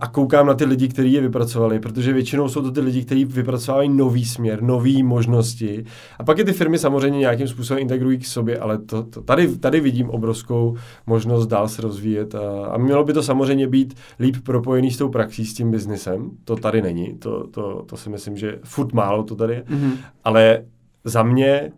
a 0.00 0.06
koukám 0.06 0.46
na 0.46 0.54
ty 0.54 0.64
lidi, 0.64 0.88
kteří 0.88 1.12
je 1.12 1.20
vypracovali, 1.20 1.80
protože 1.80 2.12
většinou 2.12 2.48
jsou 2.48 2.62
to 2.62 2.70
ty 2.70 2.80
lidi, 2.80 3.04
kteří 3.04 3.24
vypracovávají 3.24 3.88
nový 3.88 4.24
směr, 4.24 4.62
nové 4.62 5.02
možnosti. 5.02 5.84
A 6.18 6.24
pak 6.24 6.38
je 6.38 6.44
ty 6.44 6.52
firmy 6.52 6.78
samozřejmě 6.78 7.18
nějakým 7.18 7.48
způsobem 7.48 7.82
integrují 7.82 8.18
k 8.18 8.26
sobě, 8.26 8.58
ale 8.58 8.78
to, 8.78 9.02
to, 9.02 9.22
tady, 9.22 9.56
tady 9.56 9.80
vidím 9.80 10.10
obrovskou 10.10 10.76
možnost 11.06 11.46
dál 11.46 11.68
se 11.68 11.82
rozvíjet 11.82 12.34
a, 12.34 12.66
a 12.66 12.78
mělo 12.78 13.04
by 13.04 13.12
to 13.12 13.22
samozřejmě 13.22 13.68
být 13.68 13.94
líp 14.20 14.36
propojený 14.42 14.90
s 14.90 14.98
tou 14.98 15.08
praxí, 15.08 15.46
s 15.46 15.54
tím 15.54 15.70
biznesem. 15.70 16.30
To 16.44 16.56
tady 16.56 16.82
není, 16.82 17.18
to, 17.18 17.46
to 17.46 17.58
to, 17.58 17.82
to 17.82 17.96
si 17.96 18.10
myslím, 18.10 18.36
že 18.36 18.58
furt 18.64 18.92
málo 18.92 19.22
to 19.22 19.34
tady 19.34 19.54
je. 19.54 19.62
Mm-hmm. 19.62 19.92
Ale 20.24 20.64
za 21.04 21.22
mě 21.22 21.72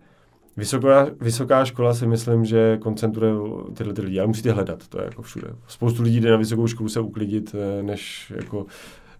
vysoká, 0.60 1.06
vysoká 1.20 1.64
škola 1.64 1.94
si 1.94 2.06
myslím, 2.06 2.44
že 2.44 2.78
koncentruje 2.80 3.32
tyhle 3.74 3.94
ty 3.94 4.02
lidi, 4.02 4.18
ale 4.18 4.26
musíte 4.26 4.52
hledat, 4.52 4.88
to 4.88 4.98
je 4.98 5.04
jako 5.04 5.22
všude. 5.22 5.48
Spoustu 5.66 6.02
lidí 6.02 6.20
jde 6.20 6.30
na 6.30 6.36
vysokou 6.36 6.66
školu 6.66 6.88
se 6.88 7.00
uklidit, 7.00 7.54
eh, 7.54 7.82
než 7.82 8.32
jako 8.36 8.66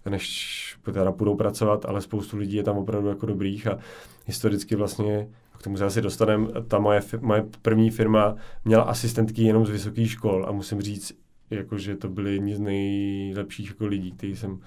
než 0.09 0.77
teda 0.93 1.11
půjdou 1.11 1.35
pracovat, 1.35 1.85
ale 1.85 2.01
spoustu 2.01 2.37
lidí 2.37 2.55
je 2.55 2.63
tam 2.63 2.77
opravdu 2.77 3.09
jako 3.09 3.25
dobrých 3.25 3.67
a 3.67 3.77
historicky 4.25 4.75
vlastně 4.75 5.27
k 5.59 5.63
tomu 5.63 5.77
se 5.77 5.85
asi 5.85 6.01
dostaneme, 6.01 6.47
ta 6.67 6.79
moje, 6.79 7.01
moje 7.19 7.45
první 7.61 7.89
firma 7.89 8.35
měla 8.65 8.83
asistentky 8.83 9.43
jenom 9.43 9.65
z 9.65 9.69
vysokých 9.69 10.11
škol 10.11 10.45
a 10.47 10.51
musím 10.51 10.81
říct, 10.81 11.13
jako, 11.49 11.77
že 11.77 11.95
to 11.95 12.09
byly 12.09 12.33
jedni 12.33 12.55
z 12.55 12.59
nejlepších 12.59 13.67
jako 13.67 13.85
lidí, 13.85 14.11
kteří 14.11 14.35
jsem 14.35 14.59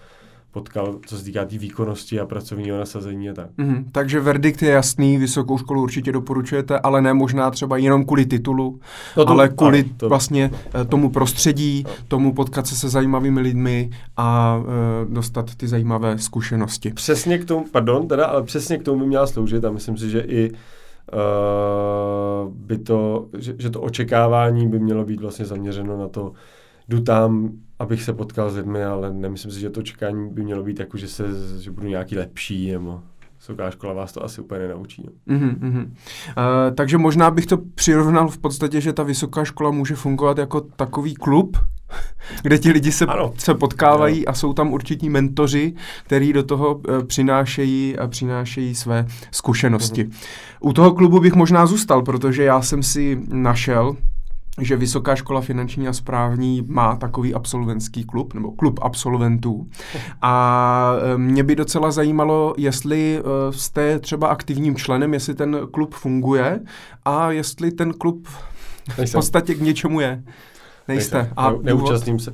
potkal, 0.54 0.98
co 1.06 1.18
se 1.18 1.24
týká 1.24 1.40
té 1.40 1.46
tý 1.46 1.58
výkonnosti 1.58 2.20
a 2.20 2.26
pracovního 2.26 2.78
nasazení 2.78 3.30
a 3.30 3.34
tak. 3.34 3.50
Mm-hmm. 3.58 3.84
Takže 3.92 4.20
verdikt 4.20 4.62
je 4.62 4.70
jasný, 4.70 5.18
vysokou 5.18 5.58
školu 5.58 5.82
určitě 5.82 6.12
doporučujete, 6.12 6.78
ale 6.78 7.02
ne 7.02 7.14
možná 7.14 7.50
třeba 7.50 7.76
jenom 7.76 8.04
kvůli 8.04 8.26
titulu, 8.26 8.80
no 9.16 9.24
to, 9.24 9.30
ale 9.30 9.48
kvůli 9.48 9.80
ano, 9.80 9.90
to... 9.96 10.08
vlastně 10.08 10.50
eh, 10.74 10.84
tomu 10.84 11.10
prostředí, 11.10 11.84
no. 11.86 11.90
tomu 12.08 12.34
potkat 12.34 12.66
se 12.66 12.76
se 12.76 12.88
zajímavými 12.88 13.40
lidmi 13.40 13.90
a 14.16 14.56
uh, 14.56 15.14
dostat 15.14 15.54
ty 15.54 15.68
zajímavé 15.68 16.18
zkušenosti. 16.18 16.90
Přesně 16.90 17.38
k 17.38 17.44
tomu, 17.44 17.66
pardon, 17.72 18.08
teda, 18.08 18.26
ale 18.26 18.42
přesně 18.42 18.78
k 18.78 18.82
tomu 18.82 19.00
by 19.00 19.06
měla 19.06 19.26
sloužit 19.26 19.64
a 19.64 19.70
myslím 19.70 19.96
si, 19.96 20.10
že 20.10 20.20
i 20.20 20.50
uh, 20.50 22.52
by 22.52 22.78
to, 22.78 23.26
že, 23.38 23.54
že 23.58 23.70
to 23.70 23.80
očekávání 23.80 24.68
by 24.68 24.78
mělo 24.78 25.04
být 25.04 25.20
vlastně 25.20 25.44
zaměřeno 25.44 25.98
na 25.98 26.08
to, 26.08 26.32
jdu 26.88 27.00
tam, 27.00 27.50
abych 27.78 28.02
se 28.02 28.12
potkal 28.12 28.50
s 28.50 28.56
lidmi, 28.56 28.84
ale 28.84 29.12
nemyslím 29.12 29.52
si, 29.52 29.60
že 29.60 29.70
to 29.70 29.82
čekání 29.82 30.30
by 30.30 30.42
mělo 30.42 30.62
být 30.62 30.80
jako, 30.80 30.96
že, 30.96 31.08
se, 31.08 31.24
že 31.60 31.70
budu 31.70 31.88
nějaký 31.88 32.16
lepší, 32.16 32.72
nebo 32.72 33.02
vysoká 33.38 33.70
škola 33.70 33.92
vás 33.92 34.12
to 34.12 34.24
asi 34.24 34.40
úplně 34.40 34.60
nenaučí. 34.60 35.02
No. 35.26 35.36
Mm-hmm. 35.36 35.84
Uh, 35.84 36.74
takže 36.74 36.98
možná 36.98 37.30
bych 37.30 37.46
to 37.46 37.58
přirovnal 37.74 38.28
v 38.28 38.38
podstatě, 38.38 38.80
že 38.80 38.92
ta 38.92 39.02
vysoká 39.02 39.44
škola 39.44 39.70
může 39.70 39.94
fungovat 39.94 40.38
jako 40.38 40.60
takový 40.60 41.14
klub, 41.14 41.56
kde 42.42 42.58
ti 42.58 42.70
lidi 42.70 42.92
se, 42.92 43.06
se 43.38 43.54
potkávají 43.54 44.26
ano. 44.26 44.30
a 44.30 44.34
jsou 44.34 44.52
tam 44.52 44.72
určití 44.72 45.08
mentoři, 45.08 45.74
který 46.04 46.32
do 46.32 46.42
toho 46.42 46.74
uh, 46.74 47.04
přinášejí 47.04 47.98
a 47.98 48.06
přinášejí 48.06 48.74
své 48.74 49.06
zkušenosti. 49.30 50.04
Mm-hmm. 50.04 50.58
U 50.60 50.72
toho 50.72 50.92
klubu 50.92 51.20
bych 51.20 51.34
možná 51.34 51.66
zůstal, 51.66 52.02
protože 52.02 52.44
já 52.44 52.62
jsem 52.62 52.82
si 52.82 53.20
našel 53.28 53.96
že 54.60 54.76
Vysoká 54.76 55.16
škola 55.16 55.40
finanční 55.40 55.88
a 55.88 55.92
správní 55.92 56.64
má 56.66 56.96
takový 56.96 57.34
absolventský 57.34 58.04
klub, 58.04 58.34
nebo 58.34 58.52
klub 58.52 58.78
absolventů. 58.82 59.66
A 60.22 60.94
e, 61.14 61.18
mě 61.18 61.42
by 61.42 61.56
docela 61.56 61.90
zajímalo, 61.90 62.54
jestli 62.58 63.18
e, 63.18 63.52
jste 63.52 63.98
třeba 63.98 64.28
aktivním 64.28 64.76
členem, 64.76 65.14
jestli 65.14 65.34
ten 65.34 65.58
klub 65.72 65.94
funguje 65.94 66.60
a 67.04 67.30
jestli 67.30 67.72
ten 67.72 67.92
klub 67.92 68.28
Nejsem. 68.98 69.06
v 69.06 69.12
podstatě 69.12 69.54
k 69.54 69.60
něčemu 69.60 70.00
je. 70.00 70.22
Nejste. 70.88 71.16
Nejsem. 71.16 71.32
A 71.36 71.52
Neúčastním 71.62 72.18
se. 72.18 72.32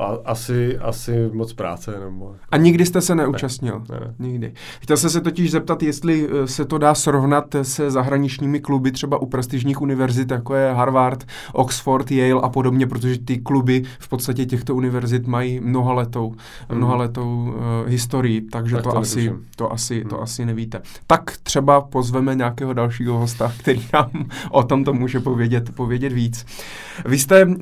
A, 0.00 0.18
asi, 0.24 0.78
asi 0.78 1.30
moc 1.32 1.52
práce. 1.52 2.00
Nebo... 2.04 2.34
A 2.50 2.56
nikdy 2.56 2.86
jste 2.86 3.00
se 3.00 3.14
neúčastnil? 3.14 3.82
Ne, 3.90 4.00
ne. 4.00 4.14
Nikdy. 4.18 4.52
Chtěl 4.80 4.96
jsem 4.96 5.10
se 5.10 5.20
totiž 5.20 5.50
zeptat, 5.50 5.82
jestli 5.82 6.28
eh, 6.30 6.46
se 6.46 6.64
to 6.64 6.78
dá 6.78 6.94
srovnat 6.94 7.56
se 7.62 7.90
zahraničními 7.90 8.60
kluby 8.60 8.92
třeba 8.92 9.22
u 9.22 9.26
prestižních 9.26 9.80
univerzit, 9.80 10.30
jako 10.30 10.54
je 10.54 10.72
Harvard, 10.72 11.24
Oxford, 11.52 12.10
Yale 12.10 12.42
a 12.42 12.48
podobně, 12.48 12.86
protože 12.86 13.18
ty 13.18 13.38
kluby 13.38 13.82
v 13.98 14.08
podstatě 14.08 14.46
těchto 14.46 14.74
univerzit 14.74 15.26
mají 15.26 15.60
mnohaletou, 15.60 16.34
mm. 16.70 16.76
mnohaletou 16.76 17.42
uh, 17.42 17.54
historii, 17.86 18.40
takže 18.40 18.76
tak 18.76 18.84
to, 18.84 18.90
to, 18.90 18.98
asi, 18.98 19.32
to, 19.56 19.72
asi, 19.72 20.04
mm. 20.04 20.10
to 20.10 20.22
asi 20.22 20.46
nevíte. 20.46 20.82
Tak 21.06 21.36
třeba 21.42 21.80
pozveme 21.80 22.34
nějakého 22.34 22.72
dalšího 22.72 23.18
hosta, 23.18 23.52
který 23.58 23.82
nám 23.92 24.10
o 24.50 24.62
tom 24.62 24.84
to 24.84 24.92
může 24.92 25.20
povědět, 25.20 25.74
povědět 25.74 26.12
víc. 26.12 26.46
Vy 27.06 27.18
jste 27.18 27.46
uh, 27.46 27.54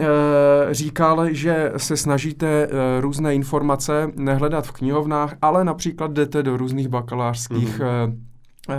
říkal, 0.70 1.26
že 1.30 1.72
se 1.76 1.96
snaží 1.96 2.27
snažíte 2.28 2.66
uh, 2.66 2.72
různé 3.00 3.34
informace 3.34 4.12
nehledat 4.16 4.66
v 4.66 4.72
knihovnách, 4.72 5.34
ale 5.42 5.64
například 5.64 6.12
jdete 6.12 6.42
do 6.42 6.56
různých 6.56 6.88
bakalářských 6.88 7.80
mm-hmm. 7.80 8.16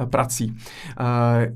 uh, 0.01 0.05
prací. 0.05 0.57
Uh, 0.99 1.55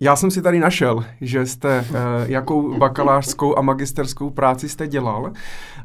já 0.00 0.16
jsem 0.16 0.30
si 0.30 0.42
tady 0.42 0.60
našel, 0.60 1.04
že 1.20 1.46
jste, 1.46 1.84
uh, 1.90 1.96
jakou 2.26 2.78
bakalářskou 2.78 3.58
a 3.58 3.62
magisterskou 3.62 4.30
práci 4.30 4.68
jste 4.68 4.86
dělal. 4.86 5.32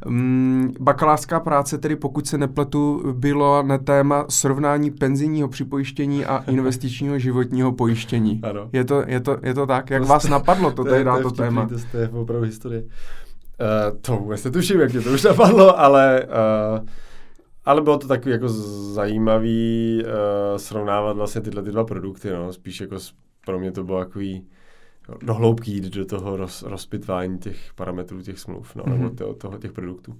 Um, 0.05 0.73
bakalářská 0.79 1.39
práce 1.39 1.77
tedy, 1.77 1.95
pokud 1.95 2.27
se 2.27 2.37
nepletu, 2.37 3.13
bylo 3.17 3.63
na 3.63 3.77
téma 3.77 4.25
srovnání 4.29 4.91
penzijního 4.91 5.47
připojištění 5.47 6.25
a 6.25 6.37
investičního 6.47 7.19
životního 7.19 7.71
pojištění. 7.71 8.41
Ano. 8.43 8.69
Je 8.73 8.83
to, 8.85 9.03
je 9.07 9.19
to, 9.19 9.37
je 9.43 9.53
to 9.53 9.65
tak? 9.65 9.89
Jak 9.89 10.01
to 10.01 10.07
vás 10.07 10.29
napadlo 10.29 10.71
to, 10.71 10.83
to 10.83 10.89
tady 10.89 11.03
dát 11.03 11.21
to, 11.21 11.31
to 11.31 11.35
téma? 11.35 11.69
To 11.91 11.97
je 11.97 12.09
opravdu 12.09 12.45
historie. 12.45 12.83
Uh, 13.59 13.99
to 14.01 14.17
vůbec 14.17 14.43
netuším, 14.43 14.79
jak 14.79 14.93
mě 14.93 15.01
to 15.01 15.09
už 15.09 15.23
napadlo, 15.23 15.79
ale, 15.79 16.27
uh, 16.79 16.87
ale 17.65 17.81
bylo 17.81 17.97
to 17.97 18.07
takový 18.07 18.31
jako 18.31 18.49
zajímavý 18.93 20.03
uh, 20.05 20.57
srovnávat 20.57 21.17
vlastně 21.17 21.41
tyhle 21.41 21.63
ty 21.63 21.71
dva 21.71 21.83
produkty, 21.83 22.29
no. 22.29 22.53
spíš 22.53 22.81
jako 22.81 22.97
pro 23.45 23.59
mě 23.59 23.71
to 23.71 23.83
bylo 23.83 23.99
takový 23.99 24.47
do 25.23 25.33
hloubky 25.33 25.71
jít 25.71 25.83
do 25.83 26.05
toho 26.05 26.37
roz, 26.37 26.63
rozpitvání 26.63 27.37
těch 27.37 27.57
parametrů 27.75 28.21
těch 28.21 28.39
smluv, 28.39 28.75
no, 28.75 28.83
mm-hmm. 28.83 28.97
nebo 28.97 29.09
toho, 29.09 29.33
toho, 29.33 29.57
těch 29.57 29.71
produktů. 29.71 30.15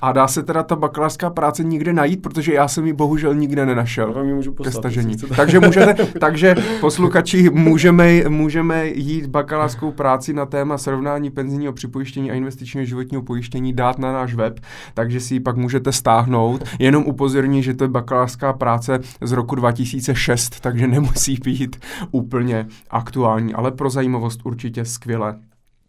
A 0.00 0.12
dá 0.12 0.28
se 0.28 0.42
teda 0.42 0.62
ta 0.62 0.76
bakalářská 0.76 1.30
práce 1.30 1.64
nikde 1.64 1.92
najít, 1.92 2.22
protože 2.22 2.54
já 2.54 2.68
jsem 2.68 2.86
ji 2.86 2.92
bohužel 2.92 3.34
nikde 3.34 3.66
nenašel. 3.66 4.06
No, 4.06 4.12
vám 4.12 4.26
můžu 4.26 4.52
poslat, 4.52 4.72
ke 4.72 4.78
stažení. 4.78 5.16
takže, 5.36 5.60
můžete, 5.60 6.06
takže 6.20 6.54
posluchači, 6.80 7.50
můžeme, 7.50 8.28
můžeme 8.28 8.88
jít 8.88 9.26
bakalářskou 9.26 9.92
práci 9.92 10.32
na 10.32 10.46
téma 10.46 10.78
srovnání 10.78 11.30
penzijního 11.30 11.72
připojištění 11.72 12.30
a 12.30 12.34
investičního 12.34 12.84
životního 12.84 13.22
pojištění 13.22 13.72
dát 13.72 13.98
na 13.98 14.12
náš 14.12 14.34
web, 14.34 14.60
takže 14.94 15.20
si 15.20 15.34
ji 15.34 15.40
pak 15.40 15.56
můžete 15.56 15.92
stáhnout. 15.92 16.64
Jenom 16.78 17.04
upozorní, 17.04 17.62
že 17.62 17.74
to 17.74 17.84
je 17.84 17.88
bakalářská 17.88 18.52
práce 18.52 19.00
z 19.20 19.32
roku 19.32 19.54
2006, 19.54 20.60
takže 20.60 20.86
nemusí 20.86 21.38
být 21.44 21.76
úplně 22.10 22.66
aktuální, 22.90 23.54
ale 23.54 23.70
pro 23.70 23.90
zajímavost 23.90 24.31
určitě 24.44 24.84
skvěle 24.84 25.38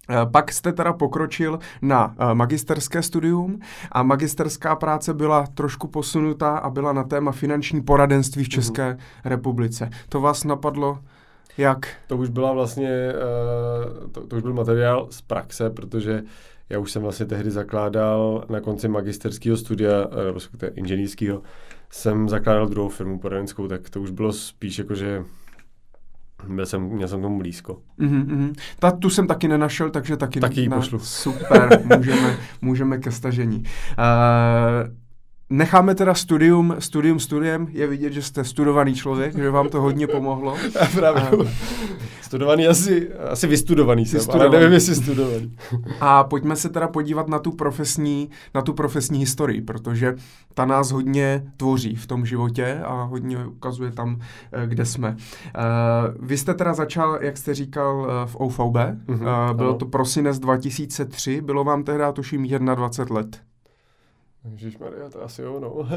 Eh, 0.09 0.25
pak 0.31 0.51
jste 0.51 0.73
teda 0.73 0.93
pokročil 0.93 1.59
na 1.81 2.15
eh, 2.19 2.33
magisterské 2.33 3.01
studium 3.01 3.59
a 3.91 4.03
magisterská 4.03 4.75
práce 4.75 5.13
byla 5.13 5.47
trošku 5.47 5.87
posunutá 5.87 6.57
a 6.57 6.69
byla 6.69 6.93
na 6.93 7.03
téma 7.03 7.31
finanční 7.31 7.81
poradenství 7.81 8.43
v 8.43 8.47
mhm. 8.47 8.51
České 8.51 8.91
uh-huh. 8.91 9.29
republice. 9.29 9.89
To 10.09 10.21
vás 10.21 10.43
napadlo 10.43 10.99
jak? 11.57 11.87
To 12.07 12.17
už 12.17 12.29
byla 12.29 12.53
vlastně, 12.53 13.13
uh, 13.13 14.11
to, 14.11 14.27
to 14.27 14.35
už 14.35 14.41
byl 14.41 14.53
materiál 14.53 15.07
z 15.09 15.21
praxe, 15.21 15.69
protože 15.69 16.23
já 16.69 16.79
už 16.79 16.91
jsem 16.91 17.01
vlastně 17.01 17.25
tehdy 17.25 17.51
zakládal 17.51 18.45
na 18.49 18.61
konci 18.61 18.87
magisterského 18.87 19.57
studia, 19.57 20.07
nebo 20.25 20.39
inženýrského, 20.73 21.41
jsem 21.89 22.29
zakládal 22.29 22.67
druhou 22.67 22.89
firmu 22.89 23.19
poradenskou, 23.19 23.67
tak 23.67 23.89
to 23.89 24.01
už 24.01 24.11
bylo 24.11 24.33
spíš 24.33 24.77
jako, 24.77 24.95
že 24.95 25.23
byl 26.47 26.65
jsem, 26.65 26.81
měl 26.81 27.07
jsem 27.07 27.21
tomu 27.21 27.37
blízko. 27.37 27.81
Mm-hmm. 27.99 28.53
Ta, 28.79 28.91
tu 28.91 29.09
jsem 29.09 29.27
taky 29.27 29.47
nenašel, 29.47 29.89
takže 29.89 30.17
taky, 30.17 30.39
taky 30.39 30.69
na, 30.69 30.77
pošlu. 30.77 30.99
Super, 30.99 31.81
můžeme, 31.97 32.37
můžeme 32.61 32.97
ke 32.97 33.11
stažení. 33.11 33.63
Uh, 33.63 35.02
Necháme 35.53 35.95
teda 35.95 36.13
studium, 36.13 36.75
studium 36.79 37.19
studiem, 37.19 37.67
je 37.71 37.87
vidět, 37.87 38.13
že 38.13 38.21
jste 38.21 38.43
studovaný 38.43 38.95
člověk, 38.95 39.35
že 39.37 39.49
vám 39.49 39.69
to 39.69 39.81
hodně 39.81 40.07
pomohlo. 40.07 40.55
Právě. 40.95 41.21
A... 41.21 41.31
Studovaný 42.21 42.67
asi, 42.67 43.09
asi 43.13 43.47
vystudovaný 43.47 44.05
jsem, 44.05 44.19
studovaný. 44.19 44.49
ale 44.49 44.59
nevím, 44.59 44.73
jestli 44.73 44.95
studovaný. 44.95 45.55
A 46.01 46.23
pojďme 46.23 46.55
se 46.55 46.69
teda 46.69 46.87
podívat 46.87 47.27
na 47.27 47.39
tu 47.39 47.51
profesní, 47.51 48.29
na 48.55 48.61
tu 48.61 48.73
profesní 48.73 49.19
historii, 49.19 49.61
protože 49.61 50.15
ta 50.53 50.65
nás 50.65 50.91
hodně 50.91 51.43
tvoří 51.57 51.95
v 51.95 52.07
tom 52.07 52.25
životě 52.25 52.79
a 52.85 53.03
hodně 53.03 53.45
ukazuje 53.45 53.91
tam, 53.91 54.19
eh, 54.51 54.67
kde 54.67 54.85
jsme. 54.85 55.09
Uh, 55.09 55.15
vy 56.27 56.37
jste 56.37 56.53
teda 56.53 56.73
začal, 56.73 57.17
jak 57.21 57.37
jste 57.37 57.53
říkal, 57.53 58.07
eh, 58.09 58.27
v 58.27 58.35
OVB. 58.35 58.75
Mm-hmm, 59.07 59.53
bylo 59.53 59.69
ano. 59.69 59.77
to 59.77 59.85
prosinec 59.85 60.39
2003, 60.39 61.41
bylo 61.41 61.63
vám 61.63 61.83
tehdy, 61.83 62.03
tuším, 62.13 62.47
21 62.47 63.15
let. 63.15 63.52
Maria, 64.79 65.09
to 65.09 65.23
asi 65.23 65.41
jo, 65.41 65.59
no. 65.61 65.89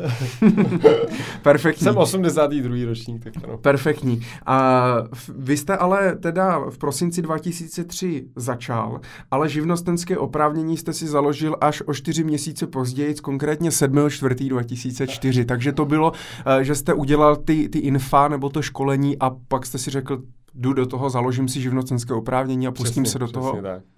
Perfektní. 1.42 1.84
Jsem 1.84 1.96
82. 1.96 2.86
ročník, 2.86 3.24
tak 3.24 3.44
ano. 3.44 3.58
Perfektní. 3.58 4.20
A 4.46 4.82
vy 5.28 5.56
jste 5.56 5.76
ale 5.76 6.16
teda 6.16 6.58
v 6.70 6.78
prosinci 6.78 7.22
2003 7.22 8.28
začal, 8.36 9.00
ale 9.30 9.48
živnostenské 9.48 10.18
oprávnění 10.18 10.76
jste 10.76 10.92
si 10.92 11.06
založil 11.06 11.56
až 11.60 11.82
o 11.86 11.94
čtyři 11.94 12.24
měsíce 12.24 12.66
později, 12.66 13.14
konkrétně 13.14 13.70
7.4.2004. 13.70 15.44
Takže 15.44 15.72
to 15.72 15.84
bylo, 15.84 16.12
eh, 16.46 16.64
že 16.64 16.74
jste 16.74 16.94
udělal 16.94 17.36
ty, 17.36 17.68
ty 17.68 17.78
infa 17.78 18.28
nebo 18.28 18.48
to 18.48 18.62
školení 18.62 19.18
a 19.18 19.30
pak 19.48 19.66
jste 19.66 19.78
si 19.78 19.90
řekl, 19.90 20.22
jdu 20.54 20.72
do 20.72 20.86
toho, 20.86 21.10
založím 21.10 21.48
si 21.48 21.60
živnostenské 21.60 22.14
oprávnění 22.14 22.66
a 22.66 22.72
pustím 22.72 23.02
přesně, 23.02 23.12
se 23.12 23.18
do 23.18 23.28
toho. 23.28 23.62
Tak. 23.62 23.95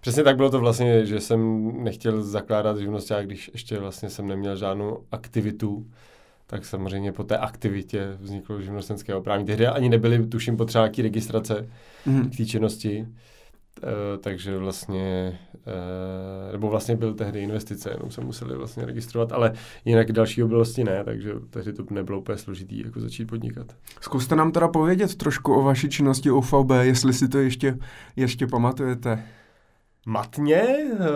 Přesně 0.00 0.22
tak 0.22 0.36
bylo 0.36 0.50
to 0.50 0.60
vlastně, 0.60 1.06
že 1.06 1.20
jsem 1.20 1.70
nechtěl 1.84 2.22
zakládat 2.22 2.78
živnost, 2.78 3.12
když 3.22 3.50
ještě 3.52 3.78
vlastně 3.78 4.10
jsem 4.10 4.26
neměl 4.28 4.56
žádnou 4.56 4.98
aktivitu, 5.12 5.86
tak 6.46 6.64
samozřejmě 6.64 7.12
po 7.12 7.24
té 7.24 7.38
aktivitě 7.38 8.16
vzniklo 8.20 8.60
živnostenské 8.60 9.14
oprávnění. 9.14 9.46
Tehdy 9.46 9.66
ani 9.66 9.88
nebyly, 9.88 10.26
tuším, 10.26 10.56
potřeba 10.56 10.84
nějaký 10.84 11.02
registrace 11.02 11.68
mm-hmm. 12.06 12.30
k 12.30 12.36
té 12.36 12.44
činnosti, 12.44 13.06
e, 13.06 14.18
takže 14.18 14.58
vlastně, 14.58 15.38
e, 15.66 16.52
nebo 16.52 16.68
vlastně 16.68 16.96
byl 16.96 17.14
tehdy 17.14 17.40
investice, 17.40 17.90
jenom 17.90 18.10
se 18.10 18.20
museli 18.20 18.56
vlastně 18.56 18.86
registrovat, 18.86 19.32
ale 19.32 19.52
jinak 19.84 20.12
další 20.12 20.42
oblasti 20.42 20.84
ne, 20.84 21.04
takže 21.04 21.32
tehdy 21.50 21.72
to 21.72 21.84
nebylo 21.90 22.18
úplně 22.20 22.38
složitý, 22.38 22.82
jako 22.84 23.00
začít 23.00 23.24
podnikat. 23.24 23.66
Zkuste 24.00 24.36
nám 24.36 24.52
teda 24.52 24.68
povědět 24.68 25.14
trošku 25.14 25.54
o 25.54 25.62
vaší 25.62 25.88
činnosti 25.88 26.30
UVB, 26.30 26.70
jestli 26.80 27.12
si 27.12 27.28
to 27.28 27.38
ještě, 27.38 27.78
ještě 28.16 28.46
pamatujete. 28.46 29.24
Matně, 30.06 30.62
uh, 30.92 31.06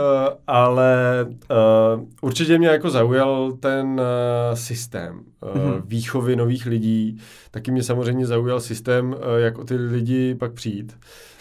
ale 0.47 1.27
uh, 1.29 2.09
určitě 2.21 2.59
mě 2.59 2.69
jako 2.69 2.91
zaujal 2.91 3.53
ten 3.53 3.87
uh, 3.87 4.55
systém 4.55 5.21
uh, 5.43 5.51
mm-hmm. 5.51 5.83
výchovy 5.85 6.37
nových 6.37 6.67
lidí. 6.67 7.19
Taky 7.51 7.71
mě 7.71 7.83
samozřejmě 7.83 8.27
zaujal 8.27 8.61
systém, 8.61 9.13
uh, 9.13 9.19
jak 9.37 9.59
o 9.59 9.65
ty 9.65 9.75
lidi 9.77 10.35
pak 10.35 10.53
přijít. 10.53 10.99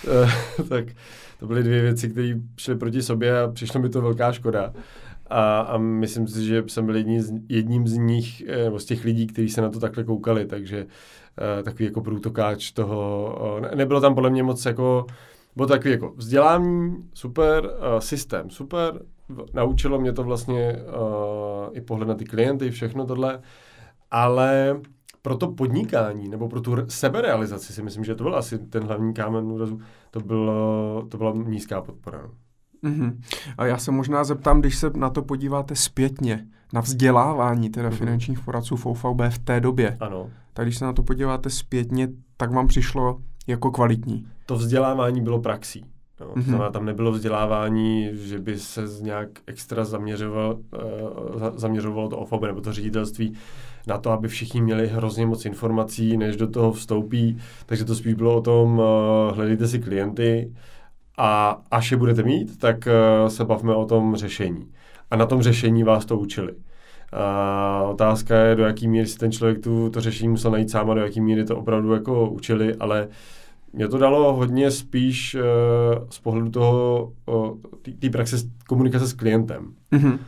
Uh, 0.08 0.66
tak 0.70 0.86
to 1.40 1.48
byly 1.48 1.64
dvě 1.64 1.82
věci, 1.82 2.10
které 2.10 2.34
šly 2.58 2.76
proti 2.76 3.02
sobě 3.02 3.42
a 3.42 3.48
přišlo 3.48 3.82
mi 3.82 3.90
to 3.90 4.02
velká 4.02 4.32
škoda. 4.32 4.74
A, 5.28 5.60
a 5.60 5.78
myslím 5.78 6.28
si, 6.28 6.46
že 6.46 6.64
jsem 6.68 6.86
byl 6.86 6.96
jedním 6.96 7.22
z, 7.22 7.34
jedním 7.50 7.88
z 7.88 7.94
nich, 7.94 8.44
nebo 8.64 8.80
z 8.80 8.86
těch 8.86 9.04
lidí, 9.04 9.28
kteří 9.28 9.50
se 9.50 9.62
na 9.62 9.70
to 9.70 9.80
takhle 9.80 10.04
koukali, 10.04 10.46
takže 10.46 10.84
uh, 10.86 11.64
takový 11.64 11.86
jako 11.86 12.02
průtokáč 12.02 12.72
toho, 12.72 13.36
uh, 13.56 13.62
ne, 13.62 13.72
nebylo 13.76 14.02
tam 14.02 14.16
podle 14.16 14.30
mě 14.30 14.44
moc 14.44 14.66
jako 14.66 15.06
bylo 15.56 15.68
takový 15.68 15.92
jako 15.92 16.14
vzdělání, 16.16 17.10
super, 17.14 17.66
uh, 17.66 18.00
systém, 18.00 18.50
super, 18.50 19.02
naučilo 19.54 20.00
mě 20.00 20.14
to 20.14 20.24
vlastně 20.24 20.76
uh, 20.78 21.78
i 21.78 21.82
pohled 21.82 22.08
na 22.08 22.16
ty 22.16 22.26
klienty, 22.26 22.72
všechno 22.72 23.06
tohle, 23.06 23.42
ale 24.12 24.82
pro 25.22 25.38
to 25.38 25.48
podnikání 25.52 26.30
nebo 26.30 26.50
pro 26.50 26.62
tu 26.62 26.76
seberealizaci 26.88 27.74
si 27.74 27.84
myslím, 27.84 28.04
že 28.04 28.16
to 28.16 28.24
byl 28.24 28.36
asi 28.36 28.58
ten 28.58 28.84
hlavní 28.84 29.14
kámen 29.14 29.46
úrazu, 29.46 29.80
to, 30.12 30.20
bylo, 30.20 31.06
to 31.10 31.18
byla 31.18 31.34
nízká 31.34 31.82
podpora. 31.82 32.30
Mm-hmm. 32.84 33.18
A 33.58 33.66
já 33.66 33.78
se 33.78 33.92
možná 33.92 34.24
zeptám, 34.24 34.60
když 34.60 34.78
se 34.78 34.90
na 34.90 35.10
to 35.10 35.22
podíváte 35.22 35.76
zpětně, 35.76 36.48
na 36.74 36.82
vzdělávání 36.82 37.70
teda 37.70 37.90
mm-hmm. 37.90 37.94
finančních 37.98 38.40
poradců 38.40 38.76
v 38.76 38.86
OVB 38.86 39.22
v 39.30 39.40
té 39.40 39.60
době, 39.60 39.98
ano. 40.00 40.30
tak 40.54 40.66
když 40.66 40.78
se 40.78 40.86
na 40.86 40.94
to 40.94 41.04
podíváte 41.04 41.50
zpětně, 41.50 42.10
tak 42.38 42.52
vám 42.52 42.68
přišlo 42.68 43.20
jako 43.48 43.72
kvalitní. 43.72 44.28
To 44.46 44.56
vzdělávání 44.56 45.22
bylo 45.22 45.40
praxí. 45.40 45.86
No, 46.20 46.28
mm-hmm. 46.28 46.42
znamená, 46.42 46.70
tam 46.70 46.86
nebylo 46.86 47.12
vzdělávání, 47.12 48.10
že 48.14 48.40
by 48.40 48.60
se 48.60 48.82
nějak 49.02 49.30
extra 49.48 49.86
zaměřoval, 49.86 50.58
uh, 51.36 51.50
zaměřovalo 51.56 52.10
to 52.10 52.18
OFOB 52.18 52.42
nebo 52.42 52.62
to 52.62 52.74
ředitelství 52.74 53.34
na 53.88 53.98
to, 53.98 54.12
aby 54.12 54.28
všichni 54.28 54.62
měli 54.62 54.88
hrozně 54.88 55.26
moc 55.26 55.46
informací, 55.46 56.18
než 56.18 56.36
do 56.36 56.48
toho 56.48 56.72
vstoupí. 56.72 57.38
Takže 57.66 57.86
to 57.86 57.96
spíš 57.96 58.14
bylo 58.14 58.36
o 58.36 58.42
tom, 58.42 58.80
uh, 58.80 59.36
hledejte 59.36 59.68
si 59.68 59.80
klienty 59.80 60.54
a 61.18 61.62
až 61.72 61.92
je 61.92 61.98
budete 61.98 62.24
mít, 62.24 62.58
tak 62.60 62.88
uh, 62.88 63.28
se 63.28 63.46
bavme 63.46 63.76
o 63.76 63.86
tom 63.86 64.16
řešení. 64.16 64.72
A 65.12 65.16
na 65.16 65.26
tom 65.26 65.42
řešení 65.42 65.84
vás 65.84 66.06
to 66.06 66.18
učili. 66.18 66.54
A 67.14 67.84
otázka 67.90 68.38
je, 68.38 68.56
do 68.56 68.64
jaký 68.64 68.88
míry 68.88 69.08
si 69.08 69.18
ten 69.18 69.32
člověk 69.32 69.64
tu, 69.64 69.90
to 69.90 70.02
řešení 70.02 70.30
musel 70.30 70.52
najít 70.52 70.70
sám 70.70 70.92
a 70.92 70.94
do 70.94 71.02
jaký 71.02 71.22
míry 71.22 71.46
to 71.46 71.58
opravdu 71.58 71.94
jako 71.94 72.30
učili, 72.30 72.76
ale 72.76 73.08
mě 73.74 73.88
to 73.88 73.98
dalo 73.98 74.34
hodně 74.34 74.72
spíš 74.72 75.36
uh, 75.36 75.42
z 76.10 76.20
pohledu 76.20 76.50
toho, 76.50 77.12
uh, 77.26 77.58
té 78.00 78.10
praxe 78.10 78.38
komunikace 78.68 79.08
s 79.08 79.14
klientem. 79.14 79.74
Mm-hmm. 79.92 80.20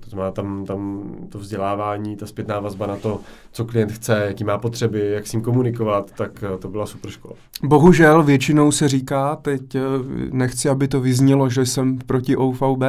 To 0.00 0.10
znamená 0.10 0.30
tam, 0.30 0.64
tam 0.64 1.02
to 1.28 1.38
vzdělávání, 1.38 2.16
ta 2.16 2.26
zpětná 2.26 2.60
vazba 2.60 2.86
na 2.86 2.96
to, 2.96 3.20
co 3.52 3.64
klient 3.64 3.92
chce, 3.92 4.24
jaký 4.26 4.44
má 4.44 4.58
potřeby, 4.58 5.10
jak 5.10 5.26
s 5.26 5.32
ním 5.32 5.42
komunikovat, 5.42 6.10
tak 6.16 6.44
eh, 6.54 6.58
to 6.58 6.68
byla 6.68 6.86
super 6.86 7.10
škola. 7.10 7.34
Bohužel 7.62 8.22
většinou 8.22 8.72
se 8.72 8.88
říká, 8.88 9.36
teď 9.36 9.74
eh, 9.74 9.80
nechci, 10.30 10.68
aby 10.68 10.88
to 10.88 11.00
vyznělo, 11.00 11.50
že 11.50 11.66
jsem 11.66 11.98
proti 11.98 12.36
OVB, 12.36 12.82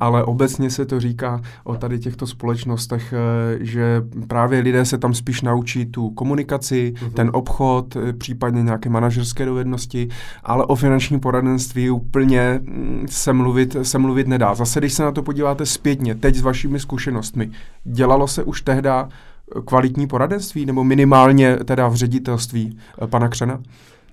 ale 0.00 0.24
obecně 0.24 0.70
se 0.70 0.86
to 0.86 1.00
říká 1.00 1.40
o 1.64 1.76
tady 1.76 1.98
těchto 1.98 2.26
společnostech, 2.26 3.12
eh, 3.12 3.58
že 3.64 4.02
právě 4.28 4.60
lidé 4.60 4.84
se 4.84 4.98
tam 4.98 5.14
spíš 5.14 5.42
naučí 5.42 5.86
tu 5.86 6.10
komunikaci, 6.10 6.92
uh-huh. 6.96 7.12
ten 7.12 7.30
obchod, 7.32 7.96
případně 8.18 8.62
nějaké 8.62 8.88
manažerské 8.88 9.44
dovednosti, 9.44 10.08
ale 10.44 10.64
o 10.64 10.74
finančním 10.74 11.20
poradenství 11.20 11.90
úplně 11.90 12.60
mm, 12.62 13.06
se 13.10 13.32
mluvit, 13.32 13.76
se 13.82 13.98
mluvit 13.98 14.28
nedá. 14.28 14.54
Zase, 14.54 14.80
když 14.80 14.92
se 14.92 15.02
na 15.02 15.12
to 15.12 15.22
podíváte 15.22 15.66
zpětně, 15.66 16.14
teď 16.14 16.35
s 16.36 16.42
vašimi 16.42 16.80
zkušenostmi, 16.80 17.50
dělalo 17.84 18.28
se 18.28 18.44
už 18.44 18.62
tehda 18.62 19.08
kvalitní 19.64 20.06
poradenství, 20.06 20.66
nebo 20.66 20.84
minimálně 20.84 21.56
teda 21.56 21.88
v 21.88 21.94
ředitelství 21.94 22.78
eh, 23.02 23.06
pana 23.06 23.28
Křena? 23.28 23.62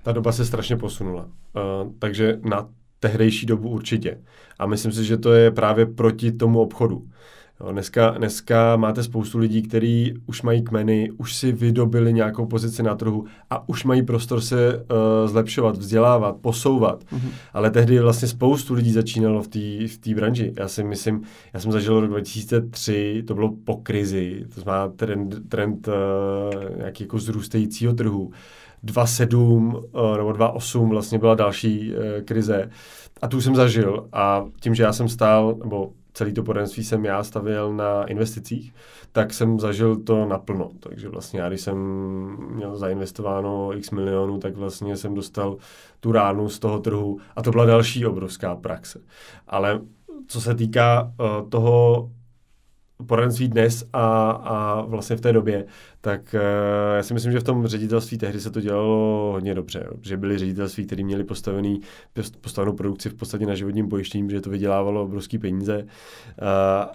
Ta 0.02 0.12
doba 0.12 0.32
se 0.32 0.44
strašně 0.44 0.76
posunula. 0.76 1.22
Uh, 1.24 1.92
takže 1.98 2.38
na 2.44 2.68
tehdejší 3.00 3.46
dobu 3.46 3.68
určitě. 3.68 4.18
A 4.58 4.66
myslím 4.66 4.92
si, 4.92 5.04
že 5.04 5.16
to 5.16 5.32
je 5.32 5.50
právě 5.50 5.86
proti 5.86 6.32
tomu 6.32 6.60
obchodu. 6.60 7.06
Dneska, 7.72 8.10
dneska 8.10 8.76
máte 8.76 9.02
spoustu 9.02 9.38
lidí, 9.38 9.62
kteří 9.62 10.14
už 10.26 10.42
mají 10.42 10.62
kmeny, 10.62 11.10
už 11.10 11.34
si 11.34 11.52
vydobili 11.52 12.12
nějakou 12.12 12.46
pozici 12.46 12.82
na 12.82 12.94
trhu 12.94 13.24
a 13.50 13.68
už 13.68 13.84
mají 13.84 14.02
prostor 14.02 14.40
se 14.40 14.76
uh, 14.76 15.28
zlepšovat, 15.28 15.76
vzdělávat, 15.76 16.36
posouvat. 16.36 17.04
Mm-hmm. 17.04 17.30
Ale 17.52 17.70
tehdy 17.70 18.00
vlastně 18.00 18.28
spoustu 18.28 18.74
lidí 18.74 18.92
začínalo 18.92 19.42
v 19.42 19.48
té 19.48 19.86
v 19.86 20.14
branži. 20.14 20.52
Já 20.56 20.68
si 20.68 20.84
myslím, 20.84 21.22
já 21.52 21.60
jsem 21.60 21.72
zažil 21.72 22.00
rok 22.00 22.10
2003, 22.10 23.22
to 23.26 23.34
bylo 23.34 23.52
po 23.64 23.76
krizi, 23.76 24.44
to 24.54 24.60
znamená 24.60 24.88
trend, 24.88 25.48
trend 25.48 25.88
uh, 25.88 25.94
nějaký 26.76 27.04
jako 27.04 27.18
zrůstajícího 27.18 27.92
trhu. 27.92 28.32
2.7 28.84 29.74
uh, 29.74 30.16
nebo 30.16 30.30
2.8 30.30 30.88
vlastně 30.88 31.18
byla 31.18 31.34
další 31.34 31.92
uh, 31.92 32.24
krize. 32.24 32.70
A 33.22 33.28
tu 33.28 33.40
jsem 33.40 33.54
zažil 33.54 34.08
a 34.12 34.44
tím, 34.60 34.74
že 34.74 34.82
já 34.82 34.92
jsem 34.92 35.08
stál, 35.08 35.56
nebo 35.64 35.92
celý 36.14 36.32
to 36.32 36.42
poradenství 36.42 36.84
jsem 36.84 37.04
já 37.04 37.24
stavěl 37.24 37.72
na 37.72 38.04
investicích, 38.04 38.74
tak 39.12 39.32
jsem 39.32 39.60
zažil 39.60 39.96
to 39.96 40.26
naplno. 40.26 40.70
Takže 40.80 41.08
vlastně 41.08 41.40
já, 41.40 41.48
když 41.48 41.60
jsem 41.60 41.76
měl 42.54 42.76
zainvestováno 42.76 43.76
x 43.76 43.90
milionů, 43.90 44.38
tak 44.38 44.56
vlastně 44.56 44.96
jsem 44.96 45.14
dostal 45.14 45.56
tu 46.00 46.12
ránu 46.12 46.48
z 46.48 46.58
toho 46.58 46.78
trhu 46.78 47.18
a 47.36 47.42
to 47.42 47.50
byla 47.50 47.64
další 47.64 48.06
obrovská 48.06 48.56
praxe. 48.56 49.00
Ale 49.46 49.80
co 50.26 50.40
se 50.40 50.54
týká 50.54 51.02
uh, 51.02 51.48
toho 51.48 52.10
poradenství 53.06 53.48
dnes 53.48 53.88
a, 53.92 54.30
a 54.30 54.80
vlastně 54.80 55.16
v 55.16 55.20
té 55.20 55.32
době, 55.32 55.64
tak 56.04 56.34
uh, 56.34 56.96
já 56.96 57.02
si 57.02 57.14
myslím, 57.14 57.32
že 57.32 57.40
v 57.40 57.44
tom 57.44 57.66
ředitelství 57.66 58.18
tehdy 58.18 58.40
se 58.40 58.50
to 58.50 58.60
dělalo 58.60 59.30
hodně 59.32 59.54
dobře, 59.54 59.86
že 60.02 60.16
byly 60.16 60.38
ředitelství, 60.38 60.86
které 60.86 61.04
měli 61.04 61.24
postavený, 61.24 61.80
postavenou 62.40 62.72
produkci 62.72 63.08
v 63.08 63.14
podstatě 63.14 63.46
na 63.46 63.54
životním 63.54 63.88
pojištění, 63.88 64.30
že 64.30 64.40
to 64.40 64.50
vydělávalo 64.50 65.02
obrovské 65.02 65.38
peníze. 65.38 65.78
Uh, 65.78 65.86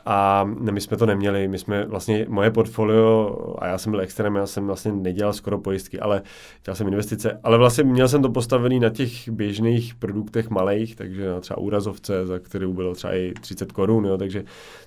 a 0.05 0.43
my 0.43 0.81
jsme 0.81 0.97
to 0.97 1.05
neměli, 1.05 1.47
my 1.47 1.59
jsme 1.59 1.85
vlastně, 1.85 2.25
moje 2.29 2.51
portfolio, 2.51 3.37
a 3.59 3.67
já 3.67 3.77
jsem 3.77 3.91
byl 3.91 4.01
extrém, 4.01 4.35
já 4.35 4.45
jsem 4.45 4.65
vlastně 4.65 4.91
nedělal 4.91 5.33
skoro 5.33 5.59
pojistky, 5.59 5.99
ale 5.99 6.21
dělal 6.65 6.75
jsem 6.75 6.87
investice, 6.87 7.39
ale 7.43 7.57
vlastně 7.57 7.83
měl 7.83 8.07
jsem 8.07 8.21
to 8.21 8.29
postavený 8.29 8.79
na 8.79 8.89
těch 8.89 9.29
běžných 9.29 9.95
produktech 9.95 10.49
malých, 10.49 10.95
takže 10.95 11.29
na 11.29 11.39
třeba 11.39 11.57
úrazovce, 11.57 12.25
za 12.25 12.39
kterou 12.39 12.73
bylo 12.73 12.95
třeba 12.95 13.15
i 13.15 13.33
30 13.41 13.71
korun, 13.71 14.07
takže 14.17 14.43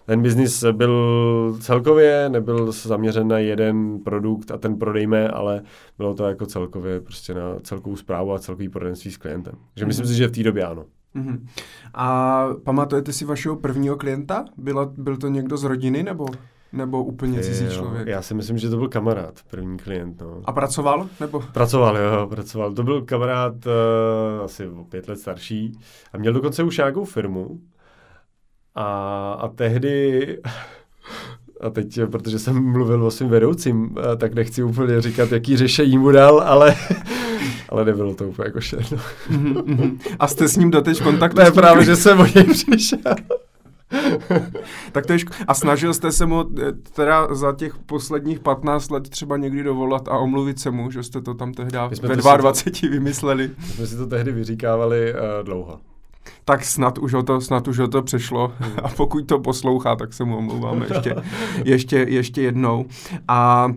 ten 0.07 0.23
biznis 0.23 0.65
byl 0.73 1.57
celkově, 1.61 2.29
nebyl 2.29 2.73
zaměřen 2.73 3.29
na 3.29 3.39
jeden 3.39 3.99
produkt 4.13 4.51
a 4.51 4.59
ten 4.59 4.79
prodejme, 4.79 5.29
ale 5.29 5.63
bylo 5.99 6.15
to 6.15 6.25
jako 6.25 6.47
celkově 6.47 7.01
prostě 7.01 7.35
na 7.35 7.61
celkovou 7.63 7.97
zprávu 7.97 8.33
a 8.33 8.39
celkový 8.39 8.69
poradenství 8.69 9.11
s 9.11 9.17
klientem. 9.17 9.55
Takže 9.55 9.85
mm-hmm. 9.85 9.89
myslím 9.89 10.07
si, 10.07 10.15
že 10.15 10.29
v 10.29 10.33
té 10.33 10.43
době 10.43 10.65
ano. 10.65 10.85
Mm-hmm. 11.17 11.47
A 11.95 12.49
pamatujete 12.65 13.13
si 13.13 13.25
vašeho 13.25 13.57
prvního 13.57 13.97
klienta? 13.97 14.45
Byla, 14.57 14.93
byl 14.97 15.17
to 15.17 15.29
někdo 15.29 15.57
z 15.57 15.65
rodiny 15.65 16.03
nebo, 16.03 16.27
nebo 16.73 17.05
úplně 17.05 17.41
cizí 17.41 17.69
člověk? 17.69 18.07
Já 18.07 18.23
si 18.23 18.35
myslím, 18.35 18.59
že 18.59 18.71
to 18.71 18.77
byl 18.77 18.89
kamarád, 18.89 19.41
první 19.51 19.79
klient. 19.79 20.21
No. 20.21 20.41
A 20.45 20.53
pracoval? 20.53 21.09
Nebo? 21.21 21.45
Pracoval, 21.53 21.97
jo, 21.97 22.27
pracoval. 22.27 22.73
To 22.73 22.83
byl 22.83 23.03
kamarád 23.03 23.55
uh, 23.67 24.45
asi 24.45 24.69
o 24.69 24.85
pět 24.85 25.09
let 25.09 25.17
starší 25.17 25.79
a 26.13 26.19
měl 26.19 26.33
dokonce 26.33 26.63
už 26.63 26.79
nějakou 26.79 27.05
firmu. 27.05 27.61
A, 28.75 29.33
a 29.33 29.49
tehdy 29.49 30.39
a 31.63 31.71
teď, 31.71 32.01
protože 32.11 32.39
jsem 32.39 32.65
mluvil 32.65 33.05
o 33.05 33.11
svým 33.11 33.29
vedoucím, 33.29 33.97
tak 34.17 34.35
nechci 34.35 34.63
úplně 34.63 35.01
říkat, 35.01 35.33
jaký 35.33 35.57
řešení 35.57 35.99
mu 35.99 36.11
dal, 36.11 36.41
ale, 36.41 36.77
ale 37.69 37.85
nebylo 37.85 38.15
to 38.15 38.25
úplně 38.25 38.47
jako 38.47 38.61
šerno. 38.61 38.99
A 40.19 40.29
jste 40.29 40.49
s 40.49 40.57
ním 40.57 40.71
doteď 40.71 41.01
v 41.01 41.05
kontaktu? 41.05 41.39
Ne, 41.39 41.51
právě, 41.51 41.85
že 41.85 41.97
jsem 41.97 42.21
o 42.21 42.27
něj 42.27 42.45
přišel. 42.45 42.99
tak 44.93 45.07
to 45.07 45.13
je 45.13 45.19
ško- 45.19 45.45
A 45.49 45.55
snažil 45.55 45.95
jste 45.95 46.13
se 46.13 46.27
mu 46.27 46.45
eh, 46.61 46.73
teda 46.73 47.35
za 47.35 47.53
těch 47.53 47.79
posledních 47.79 48.41
15 48.41 48.91
let 48.91 49.09
třeba 49.09 49.37
někdy 49.37 49.63
dovolat 49.63 50.09
a 50.09 50.19
omluvit 50.19 50.59
se 50.59 50.71
mu, 50.71 50.91
že 50.91 51.03
jste 51.03 51.21
to 51.21 51.35
tam 51.35 51.55
tehdy 51.55 51.79
ve 52.03 52.17
22 52.17 52.55
si, 52.55 52.89
vymysleli? 52.89 53.51
My 53.59 53.65
jsme 53.67 53.87
si 53.87 53.97
to 53.97 54.07
tehdy 54.07 54.33
vyříkávali 54.33 55.15
uh, 55.15 55.19
dlouho 55.45 55.92
tak 56.45 56.65
snad 56.65 56.99
už 56.99 57.15
o 57.15 57.23
to, 57.23 57.41
snad 57.41 57.69
už 57.69 57.79
o 57.79 57.89
to 57.89 58.03
přešlo 58.03 58.53
a 58.83 58.89
pokud 58.89 59.27
to 59.27 59.39
poslouchá, 59.39 59.97
tak 59.97 60.13
se 60.13 60.25
mu 60.25 60.37
omlouváme 60.39 60.87
ještě, 60.91 61.15
ještě, 61.65 61.97
ještě 62.09 62.43
jednou. 62.43 62.87
A 63.29 63.69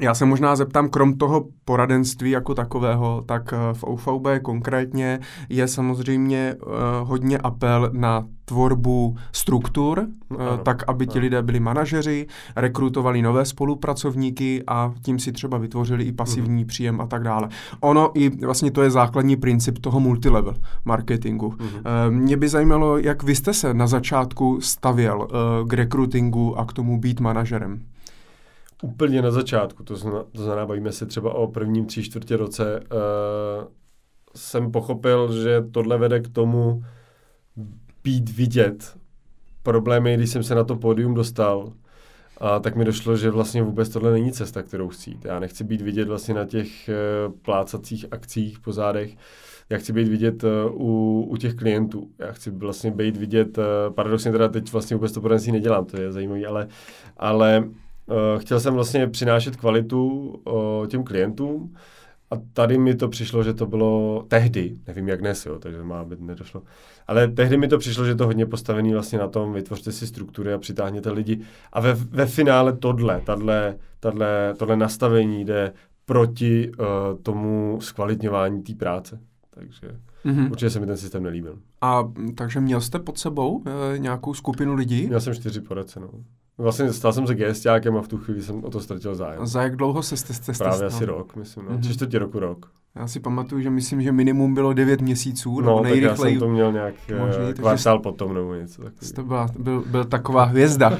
Já 0.00 0.14
se 0.14 0.24
možná 0.24 0.56
zeptám, 0.56 0.88
krom 0.88 1.14
toho 1.14 1.46
poradenství 1.64 2.30
jako 2.30 2.54
takového, 2.54 3.22
tak 3.26 3.52
eh, 3.52 3.56
v 3.72 3.84
OVB 3.84 4.26
konkrétně 4.42 5.20
je 5.48 5.68
samozřejmě 5.68 6.54
uh, 6.54 6.72
hodně 7.08 7.38
apel 7.38 7.90
na 7.92 8.24
tvorbu 8.44 9.16
struktur, 9.32 10.06
no, 10.30 10.36
uh, 10.36 10.58
tak 10.62 10.82
aby 10.86 11.06
ti 11.06 11.18
no. 11.18 11.22
lidé 11.22 11.42
byli 11.42 11.60
manažeři, 11.60 12.26
rekrutovali 12.56 13.22
nové 13.22 13.44
spolupracovníky 13.44 14.62
a 14.66 14.92
tím 15.02 15.18
si 15.18 15.32
třeba 15.32 15.58
vytvořili 15.58 16.04
i 16.04 16.12
pasivní 16.12 16.62
mm. 16.62 16.66
příjem 16.66 17.00
a 17.00 17.06
tak 17.06 17.22
dále. 17.22 17.48
Ono 17.80 18.10
i 18.14 18.46
vlastně 18.46 18.70
to 18.70 18.82
je 18.82 18.90
základní 18.90 19.36
princip 19.36 19.78
toho 19.78 20.00
multilevel 20.00 20.54
marketingu. 20.84 21.54
Mm. 21.58 22.16
Mě 22.16 22.36
by 22.36 22.48
zajímalo, 22.48 22.98
jak 22.98 23.22
vy 23.22 23.34
jste 23.34 23.54
se 23.54 23.74
na 23.74 23.86
začátku 23.86 24.60
stavěl 24.60 25.28
k 25.68 25.72
rekrutingu 25.72 26.58
a 26.58 26.64
k 26.64 26.72
tomu 26.72 27.00
být 27.00 27.20
manažerem 27.20 27.80
úplně 28.82 29.22
na 29.22 29.30
začátku, 29.30 29.82
to 29.82 29.96
znamená, 29.96 30.24
to 30.32 30.42
znamená 30.42 30.66
bavíme 30.66 30.92
se 30.92 31.06
třeba 31.06 31.34
o 31.34 31.46
prvním 31.46 31.86
tři 31.86 32.02
čtvrtě 32.02 32.36
roce, 32.36 32.80
uh, 32.80 33.68
jsem 34.36 34.72
pochopil, 34.72 35.42
že 35.42 35.64
tohle 35.72 35.98
vede 35.98 36.20
k 36.20 36.28
tomu 36.28 36.84
být 38.04 38.30
vidět. 38.30 38.96
Problémy, 39.62 40.16
když 40.16 40.30
jsem 40.30 40.42
se 40.42 40.54
na 40.54 40.64
to 40.64 40.76
pódium 40.76 41.14
dostal, 41.14 41.72
a 42.38 42.58
tak 42.58 42.76
mi 42.76 42.84
došlo, 42.84 43.16
že 43.16 43.30
vlastně 43.30 43.62
vůbec 43.62 43.88
tohle 43.88 44.12
není 44.12 44.32
cesta, 44.32 44.62
kterou 44.62 44.88
chci 44.88 45.10
jít. 45.10 45.24
Já 45.24 45.38
nechci 45.38 45.64
být 45.64 45.80
vidět 45.80 46.08
vlastně 46.08 46.34
na 46.34 46.44
těch 46.44 46.90
uh, 47.28 47.32
plácacích 47.42 48.06
akcích 48.10 48.60
po 48.60 48.72
zádech, 48.72 49.16
já 49.70 49.78
chci 49.78 49.92
být 49.92 50.08
vidět 50.08 50.44
uh, 50.44 50.50
u, 50.72 51.22
u 51.30 51.36
těch 51.36 51.54
klientů. 51.54 52.10
Já 52.18 52.32
chci 52.32 52.50
vlastně 52.50 52.90
být 52.90 53.16
vidět, 53.16 53.58
paradoxně 53.94 54.32
teda 54.32 54.48
teď 54.48 54.72
vlastně 54.72 54.96
vůbec 54.96 55.12
to 55.12 55.20
poradenství 55.20 55.52
nedělám, 55.52 55.84
to 55.84 56.00
je 56.00 56.12
zajímavé, 56.12 56.46
ale, 56.46 56.68
ale 57.16 57.64
chtěl 58.38 58.60
jsem 58.60 58.74
vlastně 58.74 59.06
přinášet 59.06 59.56
kvalitu 59.56 60.08
uh, 60.08 60.86
těm 60.86 61.04
klientům 61.04 61.74
a 62.30 62.34
tady 62.52 62.78
mi 62.78 62.94
to 62.94 63.08
přišlo, 63.08 63.42
že 63.42 63.54
to 63.54 63.66
bylo 63.66 64.24
tehdy, 64.28 64.76
nevím 64.86 65.08
jak 65.08 65.20
dnes, 65.20 65.46
jo, 65.46 65.58
takže 65.58 65.82
má 65.82 66.04
být 66.04 66.20
nedošlo, 66.20 66.62
ale 67.06 67.28
tehdy 67.28 67.56
mi 67.56 67.68
to 67.68 67.78
přišlo, 67.78 68.04
že 68.04 68.14
to 68.14 68.26
hodně 68.26 68.46
postavený 68.46 68.92
vlastně 68.92 69.18
na 69.18 69.28
tom, 69.28 69.52
vytvořte 69.52 69.92
si 69.92 70.06
struktury 70.06 70.52
a 70.52 70.58
přitáhněte 70.58 71.10
lidi 71.10 71.40
a 71.72 71.80
ve, 71.80 71.94
ve 71.94 72.26
finále 72.26 72.72
tohle, 72.72 73.20
tadle, 73.20 73.76
tadle, 74.00 74.54
tohle 74.58 74.76
nastavení 74.76 75.44
jde 75.44 75.72
proti 76.04 76.70
uh, 76.70 76.86
tomu 77.22 77.78
zkvalitňování 77.80 78.62
té 78.62 78.74
práce. 78.74 79.20
Takže 79.50 79.96
mm-hmm. 80.24 80.50
určitě 80.50 80.70
se 80.70 80.80
mi 80.80 80.86
ten 80.86 80.96
systém 80.96 81.22
nelíbil. 81.22 81.58
A 81.80 82.12
takže 82.34 82.60
měl 82.60 82.80
jste 82.80 82.98
pod 82.98 83.18
sebou 83.18 83.64
e, 83.66 83.98
nějakou 83.98 84.34
skupinu 84.34 84.74
lidí? 84.74 85.06
Měl 85.06 85.20
jsem 85.20 85.34
čtyři 85.34 85.60
poradce, 85.60 86.00
no. 86.00 86.10
Vlastně 86.60 86.92
stal 86.92 87.12
jsem 87.12 87.26
se 87.26 87.34
gestákem 87.34 87.96
a 87.96 88.02
v 88.02 88.08
tu 88.08 88.18
chvíli 88.18 88.42
jsem 88.42 88.64
o 88.64 88.70
to 88.70 88.80
ztratil 88.80 89.14
zájem. 89.14 89.46
Za 89.46 89.62
jak 89.62 89.76
dlouho 89.76 90.02
se 90.02 90.16
jste, 90.16 90.34
jste 90.34 90.52
Právě 90.52 90.86
asi 90.86 91.04
rok, 91.04 91.36
myslím, 91.36 91.64
no. 91.64 91.70
Mm-hmm. 91.70 91.92
Čtvrtě 91.92 92.18
roku 92.18 92.38
rok. 92.38 92.70
Já 92.94 93.08
si 93.08 93.20
pamatuju, 93.20 93.60
že 93.60 93.70
myslím, 93.70 94.02
že 94.02 94.12
minimum 94.12 94.54
bylo 94.54 94.72
9 94.72 95.00
měsíců. 95.00 95.60
No, 95.60 95.82
tak 95.82 95.96
já 95.96 96.16
jsem 96.16 96.38
to 96.38 96.48
měl 96.48 96.72
nějak 96.72 96.94
možný, 97.18 97.44
eh, 97.50 97.54
kvartál 97.54 97.98
takže 97.98 98.02
potom 98.02 98.34
nebo 98.34 98.54
něco 98.54 98.82
takového. 98.82 99.12
To 99.14 99.22
byla, 99.22 99.48
byl, 99.58 99.84
byl 99.86 100.04
taková 100.04 100.44
hvězda 100.44 100.98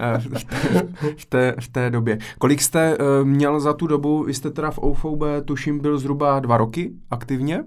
eh, 0.00 0.18
v, 0.18 0.44
té, 0.44 0.82
v, 1.16 1.26
té, 1.26 1.54
v 1.60 1.68
té 1.68 1.90
době. 1.90 2.18
Kolik 2.38 2.62
jste 2.62 2.98
uh, 2.98 3.28
měl 3.28 3.60
za 3.60 3.72
tu 3.72 3.86
dobu, 3.86 4.24
vy 4.24 4.34
jste 4.34 4.50
teda 4.50 4.70
v 4.70 4.78
OVB, 4.78 5.22
tuším, 5.44 5.78
byl 5.78 5.98
zhruba 5.98 6.40
dva 6.40 6.56
roky 6.56 6.92
aktivně? 7.10 7.64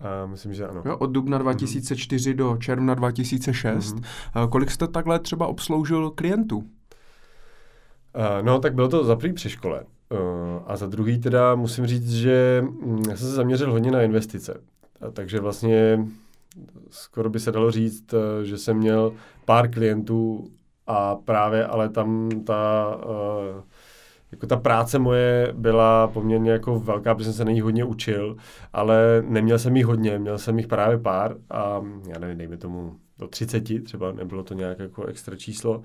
Uh, 0.00 0.30
myslím, 0.30 0.54
že 0.54 0.68
ano. 0.68 0.82
Jo, 0.84 0.96
od 0.96 1.06
dubna 1.06 1.38
2004 1.38 2.30
mm-hmm. 2.30 2.36
do 2.36 2.56
června 2.56 2.94
2006. 2.94 3.94
Mm-hmm. 3.94 4.44
Uh, 4.44 4.50
kolik 4.50 4.70
jste 4.70 4.88
takhle 4.88 5.18
třeba 5.18 5.46
obsloužil 5.46 6.10
klientů? 6.10 6.56
Uh, 6.56 6.64
no, 8.42 8.58
tak 8.58 8.74
bylo 8.74 8.88
to 8.88 9.04
za 9.04 9.16
prvý 9.16 9.32
při 9.32 9.50
škole. 9.50 9.84
Uh, 10.10 10.18
a 10.66 10.76
za 10.76 10.86
druhý 10.86 11.20
teda 11.20 11.54
musím 11.54 11.86
říct, 11.86 12.12
že 12.12 12.64
hm, 12.64 13.02
já 13.10 13.16
jsem 13.16 13.28
se 13.28 13.34
zaměřil 13.34 13.72
hodně 13.72 13.90
na 13.90 14.02
investice. 14.02 14.60
A 15.00 15.10
takže 15.10 15.40
vlastně 15.40 16.06
skoro 16.90 17.30
by 17.30 17.40
se 17.40 17.52
dalo 17.52 17.70
říct, 17.70 18.14
že 18.42 18.58
jsem 18.58 18.76
měl 18.76 19.12
pár 19.44 19.70
klientů 19.70 20.50
a 20.86 21.14
právě 21.16 21.66
ale 21.66 21.88
tam 21.88 22.30
ta 22.44 22.94
uh, 22.96 23.62
jako 24.32 24.46
ta 24.46 24.56
práce 24.56 24.98
moje 24.98 25.52
byla 25.56 26.08
poměrně 26.08 26.50
jako 26.50 26.80
velká, 26.80 27.14
protože 27.14 27.24
jsem 27.24 27.34
se 27.34 27.44
na 27.44 27.52
ní 27.52 27.60
hodně 27.60 27.84
učil, 27.84 28.36
ale 28.72 29.24
neměl 29.26 29.58
jsem 29.58 29.76
jich 29.76 29.86
hodně, 29.86 30.18
měl 30.18 30.38
jsem 30.38 30.58
jich 30.58 30.66
právě 30.66 30.98
pár 30.98 31.36
a 31.50 31.82
já 32.08 32.18
nevím, 32.18 32.38
dejme 32.38 32.56
tomu 32.56 32.96
do 33.18 33.28
30, 33.28 33.84
třeba 33.84 34.12
nebylo 34.12 34.42
to 34.42 34.54
nějak 34.54 34.78
jako 34.78 35.04
extra 35.04 35.36
číslo. 35.36 35.82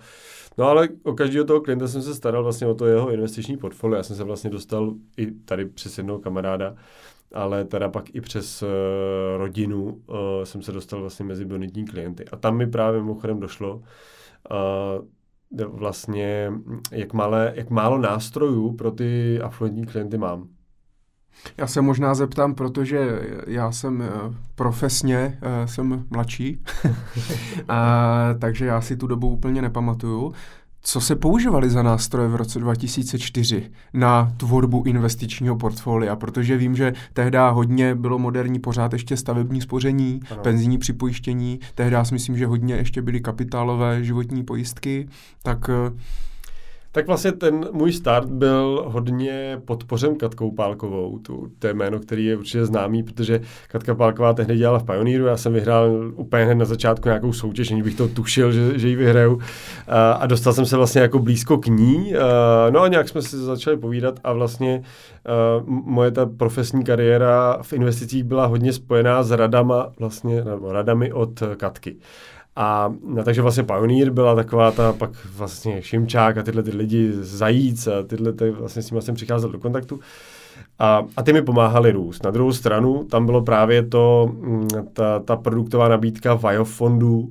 No 0.58 0.66
ale 0.66 0.90
o 1.04 1.14
každého 1.14 1.46
toho 1.46 1.62
klienta 1.62 1.88
jsem 1.88 2.02
se 2.02 2.16
staral 2.16 2.44
vlastně 2.44 2.68
o 2.68 2.76
to 2.76 2.86
jeho 2.86 3.12
investiční 3.12 3.58
portfolio. 3.58 3.98
Já 3.98 4.04
jsem 4.04 4.16
se 4.16 4.24
vlastně 4.24 4.50
dostal 4.50 4.94
i 5.18 5.32
tady 5.32 5.66
přes 5.66 5.98
jednoho 5.98 6.20
kamaráda, 6.20 6.76
ale 7.34 7.66
teda 7.66 7.90
pak 7.90 8.16
i 8.16 8.22
přes 8.22 8.64
uh, 8.64 8.70
rodinu 9.38 9.84
uh, 9.84 10.18
jsem 10.44 10.62
se 10.62 10.72
dostal 10.72 11.02
vlastně 11.02 11.26
mezi 11.26 11.46
bonitní 11.46 11.86
klienty. 11.86 12.26
A 12.32 12.36
tam 12.36 12.58
mi 12.58 12.68
právě 12.68 13.02
mimochodem 13.02 13.40
došlo, 13.40 13.76
uh, 13.76 15.06
vlastně, 15.68 16.52
jak, 16.92 17.14
malé, 17.14 17.54
jak 17.56 17.70
málo 17.70 17.98
nástrojů 17.98 18.72
pro 18.76 18.92
ty 18.92 19.40
afluentní 19.42 19.86
klienty 19.86 20.18
mám. 20.18 20.48
Já 21.58 21.68
se 21.68 21.82
možná 21.82 22.16
zeptám, 22.16 22.56
protože 22.56 23.22
já 23.48 23.72
jsem 23.72 24.02
eh, 24.02 24.10
profesně 24.56 25.40
eh, 25.42 25.68
jsem 25.68 26.06
mladší, 26.10 26.64
a, 27.68 28.34
takže 28.40 28.66
já 28.66 28.82
si 28.82 28.98
tu 28.98 29.08
dobu 29.08 29.30
úplně 29.30 29.62
nepamatuju. 29.62 30.34
Co 30.88 31.02
se 31.02 31.16
používali 31.16 31.70
za 31.70 31.84
nástroje 31.84 32.28
v 32.28 32.36
roce 32.36 32.60
2004 32.60 33.72
na 33.94 34.34
tvorbu 34.38 34.84
investičního 34.86 35.56
portfolia? 35.56 36.16
Protože 36.16 36.58
vím, 36.58 36.76
že 36.76 36.94
tehdy 37.14 37.38
hodně 37.52 37.96
bylo 37.96 38.20
moderní 38.20 38.60
pořád 38.60 38.94
ještě 38.94 39.18
stavební 39.18 39.62
spoření, 39.62 40.20
ano. 40.32 40.42
penzijní 40.42 40.78
připojištění, 40.78 41.60
tehdy 41.76 41.98
si 42.04 42.14
myslím, 42.14 42.38
že 42.38 42.48
hodně 42.48 42.76
ještě 42.76 43.02
byly 43.02 43.22
kapitálové 43.22 44.04
životní 44.04 44.44
pojistky, 44.44 45.08
tak 45.44 45.70
uh, 45.70 45.98
tak 46.96 47.08
vlastně 47.08 47.32
ten 47.32 47.68
můj 47.72 47.94
start 47.94 48.30
byl 48.30 48.86
hodně 48.88 49.62
podpořen 49.66 50.16
Katkou 50.16 50.52
Pálkovou, 50.52 51.20
tu, 51.20 51.48
to 51.60 51.68
je 51.68 51.74
jméno, 51.74 52.00
který 52.00 52.26
je 52.26 52.38
určitě 52.38 52.66
známý, 52.66 53.04
protože 53.04 53.42
Katka 53.68 53.96
Pálková 53.96 54.34
tehdy 54.34 54.58
dělala 54.58 54.80
v 54.80 54.84
Pioneeru, 54.84 55.26
já 55.26 55.38
jsem 55.38 55.54
vyhrál 55.54 56.12
úplně 56.16 56.46
hned 56.46 56.56
na 56.56 56.66
začátku 56.66 57.08
nějakou 57.08 57.34
soutěž, 57.34 57.72
aniž 57.72 57.84
bych 57.84 57.96
to 57.96 58.08
tušil, 58.08 58.52
že, 58.52 58.80
že 58.80 58.88
ji 58.88 58.96
vyhraju. 58.96 59.40
A, 59.88 60.12
a 60.12 60.26
dostal 60.26 60.54
jsem 60.54 60.66
se 60.66 60.78
vlastně 60.78 61.02
jako 61.02 61.20
blízko 61.20 61.58
k 61.58 61.68
ní, 61.68 62.16
a, 62.16 62.70
no 62.70 62.82
a 62.82 62.88
nějak 62.88 63.10
jsme 63.10 63.22
si 63.22 63.38
začali 63.38 63.78
povídat 63.78 64.20
a 64.24 64.34
vlastně 64.34 64.84
a, 65.26 65.32
moje 65.68 66.12
ta 66.12 66.26
profesní 66.26 66.84
kariéra 66.84 67.58
v 67.62 67.74
investicích 67.74 68.24
byla 68.24 68.46
hodně 68.46 68.74
spojená 68.74 69.24
s 69.24 69.32
radama, 69.32 69.92
vlastně, 70.00 70.44
radami 70.72 71.14
od 71.14 71.44
Katky. 71.58 71.96
A 72.56 72.94
no, 73.04 73.24
takže 73.24 73.42
vlastně 73.42 73.64
Pioneer 73.64 74.10
byla 74.10 74.36
taková 74.36 74.72
ta 74.72 74.94
pak 74.94 75.12
vlastně 75.26 75.82
Šimčák 75.82 76.38
a 76.38 76.44
tyhle 76.44 76.64
ty 76.64 76.72
lidi 76.72 77.14
zajíc 77.14 77.88
a 77.88 78.04
tyhle 78.04 78.34
ty, 78.34 78.52
vlastně 78.52 78.82
s 78.82 78.92
nimi 78.92 79.02
jsem 79.02 79.16
přicházel 79.16 79.52
do 79.52 79.60
kontaktu. 79.60 80.00
A, 80.80 81.04
a 81.18 81.24
ty 81.24 81.34
mi 81.34 81.42
pomáhali 81.42 81.92
růst. 81.92 82.24
Na 82.24 82.32
druhou 82.32 82.54
stranu 82.54 83.04
tam 83.04 83.26
bylo 83.26 83.42
právě 83.42 83.84
to, 83.84 84.32
mm, 84.34 84.68
ta, 84.94 85.20
ta 85.20 85.36
produktová 85.36 85.88
nabídka 85.88 86.34
Vajo 86.34 86.64
fondů 86.64 87.30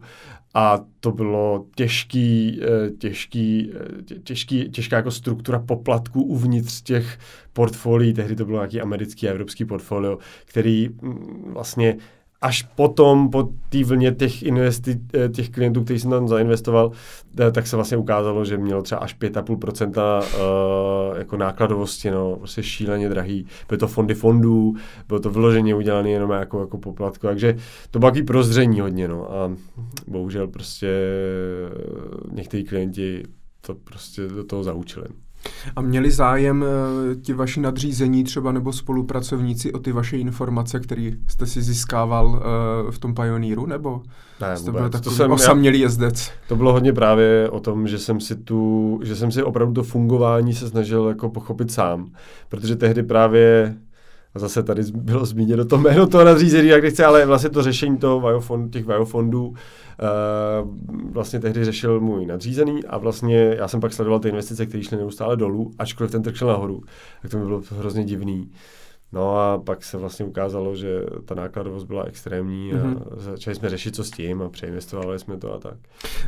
a 0.54 0.80
to 1.00 1.12
bylo 1.12 1.66
těžký, 1.76 2.60
eh, 2.62 2.90
těžký, 2.90 3.72
eh, 3.74 4.18
těžký, 4.24 4.70
těžká 4.70 4.96
jako 4.96 5.10
struktura 5.10 5.58
poplatků 5.58 6.22
uvnitř 6.22 6.82
těch 6.82 7.18
portfolií, 7.52 8.12
tehdy 8.14 8.36
to 8.36 8.44
bylo 8.44 8.58
nějaký 8.58 8.80
americký 8.80 9.28
a 9.28 9.30
evropský 9.30 9.64
portfolio, 9.64 10.18
který 10.44 10.88
mm, 11.02 11.50
vlastně 11.52 11.96
až 12.44 12.62
potom, 12.62 13.30
po 13.30 13.48
té 13.68 13.84
vlně 13.84 14.12
těch, 14.12 14.42
investi- 14.42 15.00
eh, 15.14 15.28
těch 15.28 15.50
klientů, 15.50 15.84
kteří 15.84 16.00
jsem 16.00 16.10
tam 16.10 16.28
zainvestoval, 16.28 16.92
eh, 17.40 17.50
tak 17.50 17.66
se 17.66 17.76
vlastně 17.76 17.96
ukázalo, 17.96 18.44
že 18.44 18.56
mělo 18.56 18.82
třeba 18.82 19.00
až 19.00 19.14
5,5% 19.18 20.22
uh, 20.22 21.18
jako 21.18 21.36
nákladovosti, 21.36 22.10
no, 22.10 22.36
prostě 22.36 22.62
šíleně 22.62 23.08
drahý. 23.08 23.46
Byly 23.68 23.78
to 23.78 23.88
fondy 23.88 24.14
fondů, 24.14 24.74
bylo 25.08 25.20
to 25.20 25.30
vyloženě 25.30 25.74
udělané 25.74 26.10
jenom 26.10 26.30
jako, 26.30 26.60
jako 26.60 26.78
poplatku, 26.78 27.26
takže 27.26 27.56
to 27.90 27.98
bylo 27.98 28.12
prozření 28.26 28.80
hodně, 28.80 29.08
no, 29.08 29.32
a 29.32 29.52
bohužel 30.06 30.48
prostě 30.48 30.88
někteří 32.32 32.64
klienti 32.64 33.22
to 33.60 33.74
prostě 33.74 34.28
do 34.28 34.44
toho 34.44 34.64
zaučili. 34.64 35.06
A 35.76 35.80
měli 35.80 36.10
zájem 36.10 36.64
eh, 36.64 37.14
ti 37.14 37.32
vaši 37.32 37.60
nadřízení 37.60 38.24
třeba 38.24 38.52
nebo 38.52 38.72
spolupracovníci 38.72 39.72
o 39.72 39.78
ty 39.78 39.92
vaše 39.92 40.16
informace, 40.16 40.80
které 40.80 41.10
jste 41.28 41.46
si 41.46 41.62
získával 41.62 42.26
uh, 42.26 42.90
v 42.90 42.98
tom 42.98 43.14
Pioneeru, 43.14 43.66
nebo 43.66 44.02
ne, 44.40 44.56
jste 44.56 44.72
byl 44.72 44.90
takový 44.90 45.04
to 45.04 45.10
jsem, 45.10 45.32
osamělý 45.32 45.80
jezdec? 45.80 46.30
To 46.48 46.56
bylo 46.56 46.72
hodně 46.72 46.92
právě 46.92 47.50
o 47.50 47.60
tom, 47.60 47.88
že 47.88 47.98
jsem 47.98 48.20
si 48.20 48.36
tu, 48.36 49.00
že 49.02 49.16
jsem 49.16 49.32
si 49.32 49.42
opravdu 49.42 49.74
to 49.74 49.82
fungování 49.82 50.54
se 50.54 50.68
snažil 50.68 51.08
jako 51.08 51.28
pochopit 51.28 51.72
sám, 51.72 52.10
protože 52.48 52.76
tehdy 52.76 53.02
právě 53.02 53.76
A 54.34 54.38
zase 54.38 54.62
tady 54.62 54.82
bylo 54.94 55.26
zmíněno 55.26 55.64
to 55.64 55.78
jméno 55.78 56.06
toho 56.06 56.24
nadřízení, 56.24 56.68
jak 56.68 56.82
nechce, 56.82 57.04
ale 57.04 57.26
vlastně 57.26 57.50
to 57.50 57.62
řešení 57.62 57.98
toho 57.98 58.20
biofond, 58.20 58.72
těch 58.72 58.86
biofondů 58.86 59.46
uh, 59.46 59.54
vlastně 61.12 61.40
tehdy 61.40 61.64
řešil 61.64 62.00
můj 62.00 62.26
nadřízený 62.26 62.84
a 62.84 62.98
vlastně 62.98 63.54
já 63.58 63.68
jsem 63.68 63.80
pak 63.80 63.92
sledoval 63.92 64.20
ty 64.20 64.28
investice, 64.28 64.66
které 64.66 64.82
šly 64.82 64.96
neustále 64.96 65.36
dolů, 65.36 65.70
ačkoliv 65.78 66.12
ten 66.12 66.22
trh 66.22 66.36
šel 66.36 66.48
nahoru. 66.48 66.82
Tak 67.22 67.30
to 67.30 67.38
mi 67.38 67.44
bylo 67.44 67.62
hrozně 67.70 68.04
divný. 68.04 68.50
No 69.14 69.36
a 69.38 69.58
pak 69.58 69.84
se 69.84 69.98
vlastně 69.98 70.24
ukázalo, 70.24 70.76
že 70.76 71.06
ta 71.24 71.34
nákladovost 71.34 71.86
byla 71.86 72.02
extrémní 72.02 72.72
a 72.72 72.76
mm-hmm. 72.76 72.98
začali 73.16 73.56
jsme 73.56 73.70
řešit, 73.70 73.94
co 73.94 74.04
s 74.04 74.10
tím 74.10 74.42
a 74.42 74.48
přeinvestovali 74.48 75.18
jsme 75.18 75.36
to 75.36 75.54
a 75.54 75.58
tak. 75.58 75.74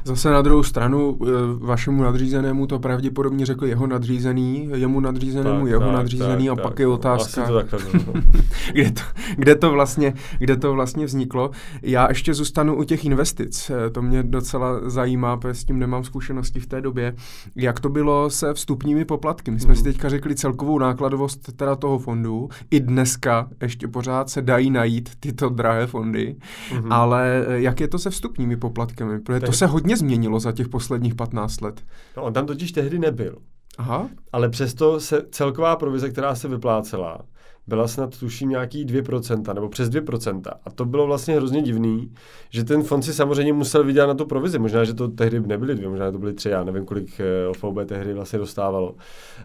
Zase 0.05 0.31
na 0.31 0.42
druhou 0.42 0.62
stranu 0.62 1.18
eh, 1.22 1.27
vašemu 1.59 2.03
nadřízenému 2.03 2.66
to 2.66 2.79
pravděpodobně 2.79 3.46
řekl 3.46 3.66
jeho 3.66 3.87
nadřízený, 3.87 4.70
jemu 4.75 5.01
nadřízenému 5.01 5.61
tak, 5.61 5.68
jeho 5.68 5.81
tak, 5.81 5.92
nadřízený 5.92 6.46
tak, 6.46 6.53
a 6.53 6.55
tak, 6.55 6.64
pak 6.64 6.79
je 6.79 6.87
otázka, 6.87 7.46
to 7.46 7.55
takhle, 7.55 7.81
no. 8.07 8.12
kde, 8.72 8.90
to, 8.92 9.03
kde, 9.37 9.55
to 9.55 9.70
vlastně, 9.70 10.14
kde 10.38 10.57
to 10.57 10.72
vlastně 10.72 11.07
vzniklo. 11.07 11.51
Já 11.83 12.09
ještě 12.09 12.35
zůstanu 12.35 12.77
u 12.77 12.85
těch 12.85 13.05
investic, 13.05 13.70
eh, 13.70 13.90
to 13.90 14.03
mě 14.03 14.22
docela 14.22 14.90
zajímá, 14.90 15.37
protože 15.37 15.55
s 15.55 15.64
tím 15.64 15.79
nemám 15.79 16.05
zkušenosti 16.05 16.61
v 16.61 16.66
té 16.66 16.81
době. 16.81 17.14
Jak 17.57 17.81
to 17.81 17.88
bylo 17.88 18.31
se 18.31 18.55
vstupními 18.55 19.05
poplatky? 19.05 19.51
My 19.51 19.61
jsme 19.61 19.70
mm. 19.70 19.77
si 19.77 19.83
teďka 19.83 20.09
řekli 20.09 20.35
celkovou 20.35 20.79
nákladovost 20.79 21.57
teda 21.57 21.77
toho 21.77 21.99
fondu, 21.99 22.49
i 22.76 22.80
dneska 22.80 23.48
ještě 23.62 23.88
pořád 23.88 24.30
se 24.30 24.42
dají 24.42 24.70
najít 24.70 25.10
tyto 25.20 25.48
drahé 25.48 25.86
fondy, 25.86 26.36
mm-hmm. 26.70 26.94
ale 26.94 27.44
eh, 27.48 27.60
jak 27.60 27.80
je 27.80 27.88
to 27.88 27.98
se 27.98 28.10
vstupními 28.10 28.56
poplatkami? 28.56 29.20
Protože 29.20 29.40
to 29.40 29.52
se 29.52 29.66
hodně 29.66 29.96
změnilo 29.96 30.40
za 30.40 30.52
těch 30.52 30.68
posledních 30.68 31.14
15 31.14 31.60
let. 31.60 31.84
No, 32.16 32.22
on 32.22 32.32
tam 32.32 32.46
totiž 32.46 32.72
tehdy 32.72 32.98
nebyl. 32.98 33.38
Aha. 33.78 34.08
Ale 34.32 34.48
přesto 34.48 35.00
se 35.00 35.22
celková 35.30 35.76
provize, 35.76 36.10
která 36.10 36.34
se 36.34 36.48
vyplácela, 36.48 37.18
byla 37.66 37.88
snad 37.88 38.18
tuším 38.18 38.48
nějaký 38.48 38.86
2%, 38.86 39.54
nebo 39.54 39.68
přes 39.68 39.90
2%. 39.90 40.42
A 40.64 40.70
to 40.70 40.84
bylo 40.84 41.06
vlastně 41.06 41.36
hrozně 41.36 41.62
divný, 41.62 42.12
že 42.50 42.64
ten 42.64 42.82
fond 42.82 43.02
si 43.02 43.14
samozřejmě 43.14 43.52
musel 43.52 43.84
vydělat 43.84 44.06
na 44.06 44.14
tu 44.14 44.26
provizi. 44.26 44.58
Možná, 44.58 44.84
že 44.84 44.94
to 44.94 45.08
tehdy 45.08 45.40
nebyly 45.40 45.74
dvě, 45.74 45.88
možná 45.88 46.12
to 46.12 46.18
byly 46.18 46.34
tři, 46.34 46.48
já 46.48 46.64
nevím, 46.64 46.84
kolik 46.84 47.20
eh, 47.20 47.48
OVB 47.48 47.88
tehdy 47.88 48.14
vlastně 48.14 48.38
dostávalo. 48.38 48.94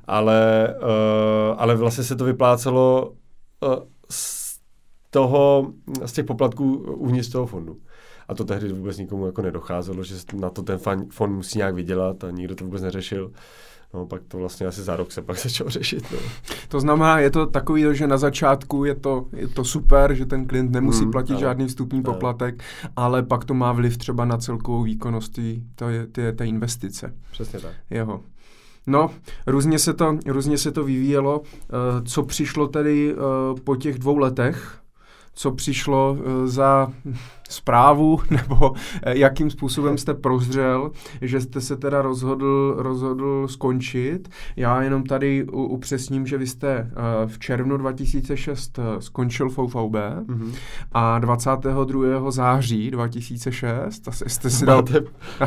Ale, 0.05 0.67
uh, 0.81 1.55
ale 1.57 1.75
vlastně 1.75 2.03
se 2.03 2.15
to 2.15 2.25
vyplácelo 2.25 3.13
z 4.09 4.59
toho, 5.09 5.73
z 6.05 6.11
těch 6.11 6.25
poplatků 6.25 6.73
uvnitř 6.77 7.29
toho 7.29 7.45
fondu. 7.45 7.77
A 8.27 8.35
to 8.35 8.43
tehdy 8.43 8.73
vůbec 8.73 8.97
nikomu 8.97 9.25
jako 9.25 9.41
nedocházelo, 9.41 10.03
že 10.03 10.15
na 10.33 10.49
to 10.49 10.61
ten 10.61 10.79
fond 11.09 11.35
musí 11.35 11.57
nějak 11.57 11.75
vydělat 11.75 12.23
a 12.23 12.31
nikdo 12.31 12.55
to 12.55 12.65
vůbec 12.65 12.81
neřešil. 12.81 13.31
No, 13.93 14.05
pak 14.05 14.21
to 14.27 14.37
vlastně 14.37 14.67
asi 14.67 14.81
za 14.81 14.95
rok 14.95 15.11
se 15.11 15.21
pak 15.21 15.37
začalo 15.43 15.69
řešit. 15.69 16.03
No. 16.11 16.17
To 16.69 16.79
znamená, 16.79 17.19
je 17.19 17.31
to 17.31 17.45
takový, 17.45 17.85
že 17.91 18.07
na 18.07 18.17
začátku 18.17 18.85
je 18.85 18.95
to, 18.95 19.25
je 19.33 19.47
to 19.47 19.63
super, 19.63 20.13
že 20.13 20.25
ten 20.25 20.47
klient 20.47 20.71
nemusí 20.71 21.01
hmm, 21.01 21.11
platit 21.11 21.33
ale, 21.33 21.41
žádný 21.41 21.67
vstupní 21.67 22.01
ale. 22.05 22.13
poplatek, 22.13 22.63
ale 22.95 23.23
pak 23.23 23.45
to 23.45 23.53
má 23.53 23.71
vliv 23.71 23.97
třeba 23.97 24.25
na 24.25 24.37
celkovou 24.37 24.83
výkonnost 24.83 25.39
té, 26.11 26.31
té 26.33 26.45
investice. 26.45 27.13
Přesně 27.31 27.59
tak. 27.59 27.71
Jeho. 27.89 28.23
No, 28.87 29.09
různě 29.47 29.79
se 29.79 29.93
to, 29.93 30.17
různě 30.25 30.57
se 30.57 30.71
to 30.71 30.83
vyvíjelo. 30.83 31.39
Uh, 31.39 31.45
co 32.05 32.23
přišlo 32.23 32.67
tedy 32.67 33.15
uh, 33.15 33.59
po 33.59 33.75
těch 33.75 33.99
dvou 33.99 34.17
letech? 34.17 34.77
Co 35.33 35.51
přišlo 35.51 36.17
uh, 36.19 36.47
za 36.47 36.91
zprávu, 37.51 38.19
nebo 38.29 38.73
eh, 39.03 39.17
jakým 39.17 39.49
způsobem 39.49 39.97
jste 39.97 40.13
prozřel, 40.13 40.91
že 41.21 41.41
jste 41.41 41.61
se 41.61 41.77
teda 41.77 42.01
rozhodl, 42.01 42.75
rozhodl 42.77 43.47
skončit. 43.47 44.29
Já 44.55 44.81
jenom 44.81 45.03
tady 45.03 45.45
upřesním, 45.45 46.27
že 46.27 46.37
vy 46.37 46.47
jste 46.47 46.73
eh, 46.77 46.91
v 47.27 47.39
červnu 47.39 47.77
2006 47.77 48.79
eh, 48.79 49.01
skončil 49.01 49.49
v 49.49 49.57
OVB 49.57 49.75
mm-hmm. 49.75 50.53
a 50.91 51.19
22. 51.19 52.31
září 52.31 52.91
2006 52.91 54.07
asi 54.07 54.29
jste 54.29 54.49
si 54.49 54.65
dal... 54.65 54.83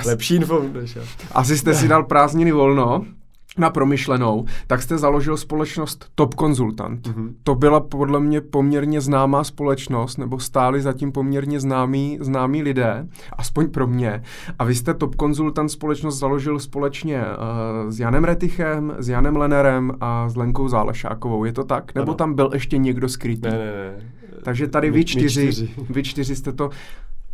lepší 0.07 0.35
info, 0.35 0.63
Asi 1.33 1.59
jste 1.59 1.75
si 1.75 1.89
dal 1.89 2.05
prázdniny 2.05 2.53
volno 2.53 3.05
na 3.59 3.71
promyšlenou, 3.71 4.45
tak 4.67 4.83
jste 4.83 4.99
založil 4.99 5.37
společnost 5.37 6.07
Top 6.15 6.35
Consultant. 6.35 7.09
Mm-hmm. 7.09 7.35
To 7.43 7.55
byla 7.55 7.81
podle 7.81 8.21
mě 8.21 8.41
poměrně 8.41 9.01
známá 9.01 9.45
společnost, 9.45 10.17
nebo 10.17 10.39
stáli 10.39 10.83
zatím 10.83 11.13
poměrně 11.13 11.61
známí, 11.61 12.19
známí 12.21 12.63
lidé, 12.63 13.09
aspoň 13.33 13.71
pro 13.71 13.87
mě. 13.87 14.23
A 14.59 14.65
vy 14.65 14.75
jste 14.75 14.95
Top 14.95 15.17
Consultant 15.17 15.71
společnost 15.71 16.19
založil 16.19 16.59
společně 16.59 17.23
uh, 17.23 17.91
s 17.91 18.01
Janem 18.01 18.25
Retichem, 18.25 18.95
s 18.99 19.09
Janem 19.09 19.37
Lenerem 19.37 19.93
a 20.01 20.29
s 20.29 20.37
Lenkou 20.37 20.69
Zálešákovou. 20.69 21.45
Je 21.45 21.53
to 21.53 21.65
tak? 21.65 21.95
Nebo 21.95 22.11
ano. 22.11 22.15
tam 22.15 22.35
byl 22.35 22.51
ještě 22.53 22.79
někdo 22.79 23.09
skrytý? 23.09 23.43
Ne, 23.43 23.51
ne, 23.51 23.73
ne. 23.73 24.11
Takže 24.43 24.69
tady 24.69 24.91
my, 24.91 24.97
vy 24.97 25.05
čtyři, 25.05 25.53
čtyři, 25.53 25.71
vy 25.91 26.03
čtyři 26.03 26.37
jste 26.37 26.53
to... 26.53 26.71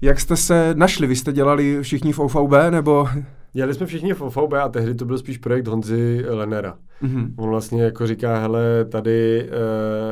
Jak 0.01 0.21
jste 0.21 0.37
se 0.37 0.75
našli? 0.75 1.07
Vy 1.07 1.17
jste 1.17 1.33
dělali 1.33 1.79
všichni 1.83 2.13
v 2.13 2.19
OVB, 2.19 2.53
nebo... 2.71 3.09
Dělali 3.53 3.75
jsme 3.75 3.87
všichni 3.87 4.15
v 4.15 4.23
OVB 4.23 4.53
a 4.53 4.69
tehdy 4.69 4.95
to 4.95 5.05
byl 5.05 5.19
spíš 5.19 5.39
projekt 5.39 5.67
Honzy 5.67 6.25
Lenera. 6.29 6.79
Mm-hmm. 7.03 7.33
On 7.37 7.49
vlastně 7.49 7.83
jako 7.83 8.07
říká, 8.07 8.39
hele, 8.39 8.85
tady 8.85 9.49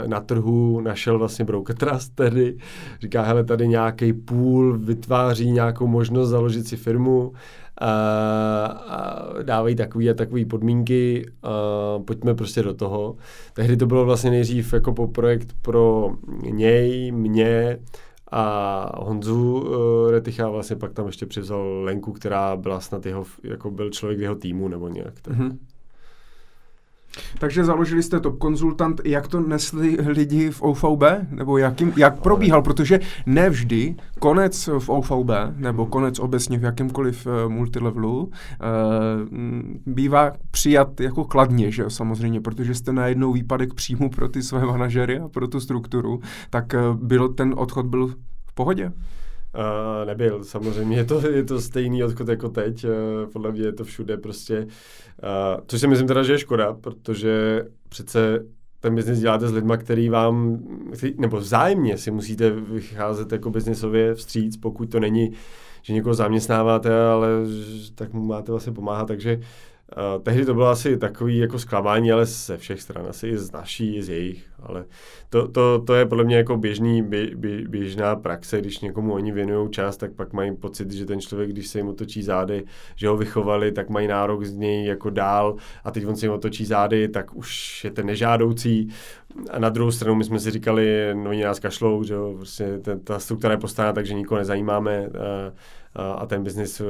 e, 0.04 0.08
na 0.08 0.20
trhu 0.20 0.80
našel 0.80 1.18
vlastně 1.18 1.44
Broker 1.44 1.76
Trust 1.76 2.14
tehdy, 2.14 2.56
říká, 3.00 3.22
hele, 3.22 3.44
tady 3.44 3.68
nějaký 3.68 4.12
půl 4.12 4.78
vytváří 4.78 5.50
nějakou 5.50 5.86
možnost 5.86 6.28
založit 6.28 6.68
si 6.68 6.76
firmu, 6.76 7.32
a, 7.80 7.90
a 8.88 9.42
dávají 9.42 9.76
takové 9.76 10.10
a 10.10 10.14
takové 10.14 10.44
podmínky, 10.44 11.26
a 11.42 11.98
pojďme 11.98 12.34
prostě 12.34 12.62
do 12.62 12.74
toho. 12.74 13.16
Tehdy 13.52 13.76
to 13.76 13.86
bylo 13.86 14.04
vlastně 14.04 14.30
nejdřív 14.30 14.72
jako 14.72 14.92
po 14.92 15.06
projekt 15.06 15.54
pro 15.62 16.10
něj, 16.50 17.12
mě, 17.12 17.78
a 18.30 19.04
Honzu 19.04 19.60
uh, 19.60 20.10
Reticha 20.10 20.48
vlastně 20.48 20.76
pak 20.76 20.92
tam 20.92 21.06
ještě 21.06 21.26
přivzal 21.26 21.82
Lenku, 21.84 22.12
která 22.12 22.56
byla 22.56 22.80
snad 22.80 23.06
jeho, 23.06 23.24
jako 23.42 23.70
byl 23.70 23.90
člověk 23.90 24.20
jeho 24.20 24.34
týmu 24.34 24.68
nebo 24.68 24.88
nějak. 24.88 25.20
Tak. 25.20 25.36
Mm-hmm. 25.36 25.58
Takže 27.38 27.64
založili 27.64 28.02
jste 28.02 28.20
Top 28.20 28.38
Konzultant. 28.38 29.00
Jak 29.04 29.28
to 29.28 29.40
nesli 29.40 29.96
lidi 30.06 30.50
v 30.50 30.62
OVB? 30.62 31.02
Nebo 31.30 31.58
jak, 31.58 31.80
jim, 31.80 31.92
jak 31.96 32.20
probíhal? 32.20 32.62
Protože 32.62 33.00
nevždy 33.26 33.94
konec 34.18 34.68
v 34.78 34.88
OVB, 34.88 35.30
nebo 35.56 35.86
konec 35.86 36.18
obecně 36.18 36.58
v 36.58 36.64
jakémkoliv 36.64 37.26
uh, 37.26 37.52
multilevelu, 37.52 38.22
uh, 38.22 38.30
bývá 39.86 40.32
přijat 40.50 41.00
jako 41.00 41.24
kladně, 41.24 41.70
že 41.70 41.82
jo, 41.82 41.90
samozřejmě, 41.90 42.40
protože 42.40 42.74
jste 42.74 42.92
najednou 42.92 43.32
výpadek 43.32 43.74
příjmu 43.74 44.10
pro 44.10 44.28
ty 44.28 44.42
své 44.42 44.64
manažery 44.64 45.18
a 45.18 45.28
pro 45.28 45.48
tu 45.48 45.60
strukturu, 45.60 46.20
tak 46.50 46.74
uh, 46.74 46.96
bylo, 46.96 47.28
ten 47.28 47.54
odchod 47.56 47.86
byl 47.86 48.06
v 48.46 48.54
pohodě? 48.54 48.92
Uh, 49.54 50.06
nebyl, 50.06 50.44
samozřejmě 50.44 50.96
je 50.96 51.04
to, 51.04 51.28
je 51.28 51.44
to 51.44 51.60
stejný 51.60 52.04
odchod 52.04 52.28
jako 52.28 52.48
teď, 52.48 52.84
uh, 52.84 52.90
podle 53.32 53.52
mě 53.52 53.62
je 53.62 53.72
to 53.72 53.84
všude 53.84 54.16
prostě, 54.16 54.66
uh, 54.66 55.60
což 55.66 55.80
si 55.80 55.86
myslím 55.86 56.08
teda, 56.08 56.22
že 56.22 56.32
je 56.32 56.38
škoda, 56.38 56.72
protože 56.72 57.64
přece 57.88 58.44
ten 58.80 58.94
biznis 58.94 59.18
děláte 59.18 59.48
s 59.48 59.52
lidma, 59.52 59.76
který 59.76 60.08
vám, 60.08 60.58
nebo 61.16 61.36
vzájemně 61.36 61.98
si 61.98 62.10
musíte 62.10 62.50
vycházet 62.50 63.32
jako 63.32 63.50
biznisově 63.50 64.14
vstříc, 64.14 64.56
pokud 64.56 64.90
to 64.90 65.00
není, 65.00 65.32
že 65.82 65.92
někoho 65.92 66.14
zaměstnáváte, 66.14 67.02
ale 67.02 67.28
tak 67.94 68.12
mu 68.12 68.26
máte 68.26 68.52
vlastně 68.52 68.72
pomáhat, 68.72 69.08
takže 69.08 69.40
Uh, 69.96 70.22
tehdy 70.22 70.44
to 70.44 70.54
bylo 70.54 70.66
asi 70.66 70.96
takový 70.96 71.38
jako 71.38 71.58
zklamání, 71.58 72.12
ale 72.12 72.26
ze 72.26 72.56
všech 72.56 72.82
stran, 72.82 73.06
asi 73.06 73.28
i 73.28 73.38
z 73.38 73.52
naší, 73.52 73.96
i 73.96 74.02
z 74.02 74.08
jejich, 74.08 74.50
ale 74.68 74.84
to, 75.30 75.48
to, 75.48 75.82
to 75.86 75.94
je 75.94 76.06
podle 76.06 76.24
mě 76.24 76.36
jako 76.36 76.56
běžný, 76.56 77.02
bě, 77.02 77.36
bě, 77.36 77.68
běžná 77.68 78.16
praxe, 78.16 78.60
když 78.60 78.80
někomu 78.80 79.12
oni 79.12 79.32
věnují 79.32 79.70
čas, 79.70 79.96
tak 79.96 80.12
pak 80.12 80.32
mají 80.32 80.56
pocit, 80.56 80.90
že 80.90 81.06
ten 81.06 81.20
člověk, 81.20 81.50
když 81.50 81.68
se 81.68 81.78
jim 81.78 81.88
otočí 81.88 82.22
zády, 82.22 82.64
že 82.96 83.08
ho 83.08 83.16
vychovali, 83.16 83.72
tak 83.72 83.88
mají 83.88 84.08
nárok 84.08 84.44
z 84.44 84.52
něj 84.52 84.84
jako 84.84 85.10
dál 85.10 85.56
a 85.84 85.90
teď 85.90 86.06
on 86.06 86.16
se 86.16 86.26
jim 86.26 86.32
otočí 86.32 86.64
zády, 86.64 87.08
tak 87.08 87.36
už 87.36 87.84
je 87.84 87.90
ten 87.90 88.06
nežádoucí. 88.06 88.88
A 89.50 89.58
na 89.58 89.68
druhou 89.68 89.90
stranu 89.90 90.14
my 90.14 90.24
jsme 90.24 90.40
si 90.40 90.50
říkali, 90.50 91.14
no 91.14 91.30
oni 91.30 91.44
nás 91.44 91.60
kašlou, 91.60 92.02
že 92.02 92.14
jo, 92.14 92.34
prostě 92.36 92.78
ten, 92.78 93.00
ta 93.00 93.18
struktura 93.18 93.52
je 93.52 93.58
postavena 93.58 93.92
tak, 93.92 94.06
že 94.06 94.14
nikoho 94.14 94.38
nezajímáme, 94.38 95.08
uh, 95.08 95.14
a 95.94 96.26
ten 96.26 96.44
biznis 96.44 96.80
eh, 96.80 96.84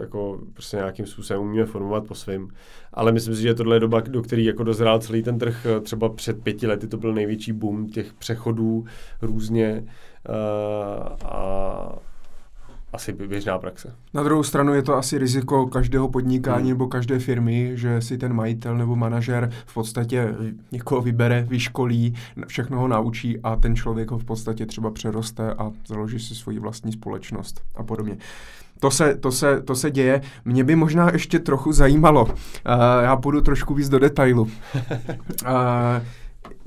jako 0.00 0.40
prostě 0.52 0.76
nějakým 0.76 1.06
způsobem 1.06 1.42
umíme 1.42 1.66
formovat 1.66 2.06
po 2.06 2.14
svým. 2.14 2.48
Ale 2.92 3.12
myslím 3.12 3.34
si, 3.34 3.42
že 3.42 3.54
tohle 3.54 3.76
je 3.76 3.80
doba, 3.80 4.00
do 4.00 4.22
který 4.22 4.44
jako 4.44 4.64
dozrál 4.64 4.98
celý 4.98 5.22
ten 5.22 5.38
trh. 5.38 5.66
Eh, 5.66 5.80
třeba 5.80 6.08
před 6.08 6.42
pěti 6.42 6.66
lety 6.66 6.86
to 6.90 6.96
byl 6.96 7.14
největší 7.14 7.52
boom 7.52 7.88
těch 7.88 8.12
přechodů 8.12 8.84
různě 9.22 9.84
eh, 10.28 10.32
a 11.24 11.98
asi 12.92 13.12
běžná 13.12 13.58
praxe. 13.58 13.94
Na 14.14 14.22
druhou 14.22 14.42
stranu 14.42 14.74
je 14.74 14.82
to 14.82 14.96
asi 14.96 15.18
riziko 15.18 15.66
každého 15.66 16.08
podnikání 16.08 16.62
hmm. 16.62 16.68
nebo 16.68 16.86
každé 16.86 17.18
firmy, 17.18 17.72
že 17.74 18.00
si 18.00 18.18
ten 18.18 18.32
majitel 18.32 18.76
nebo 18.76 18.96
manažer 18.96 19.50
v 19.66 19.74
podstatě 19.74 20.34
někoho 20.72 21.00
vybere, 21.00 21.46
vyškolí, 21.48 22.14
všechno 22.46 22.78
ho 22.80 22.88
naučí 22.88 23.38
a 23.42 23.56
ten 23.56 23.76
člověk 23.76 24.10
ho 24.10 24.18
v 24.18 24.24
podstatě 24.24 24.66
třeba 24.66 24.90
přeroste 24.90 25.54
a 25.54 25.70
založí 25.86 26.18
si 26.18 26.34
svoji 26.34 26.58
vlastní 26.58 26.92
společnost 26.92 27.60
a 27.74 27.82
podobně. 27.82 28.16
To 28.80 28.90
se, 28.90 29.14
to, 29.14 29.32
se, 29.32 29.62
to 29.62 29.74
se 29.74 29.90
děje. 29.90 30.20
Mě 30.44 30.64
by 30.64 30.76
možná 30.76 31.12
ještě 31.12 31.38
trochu 31.38 31.72
zajímalo, 31.72 32.24
uh, 32.24 32.32
já 33.02 33.16
půjdu 33.16 33.40
trošku 33.40 33.74
víc 33.74 33.88
do 33.88 33.98
detailu. 33.98 34.42
Uh, 34.42 34.50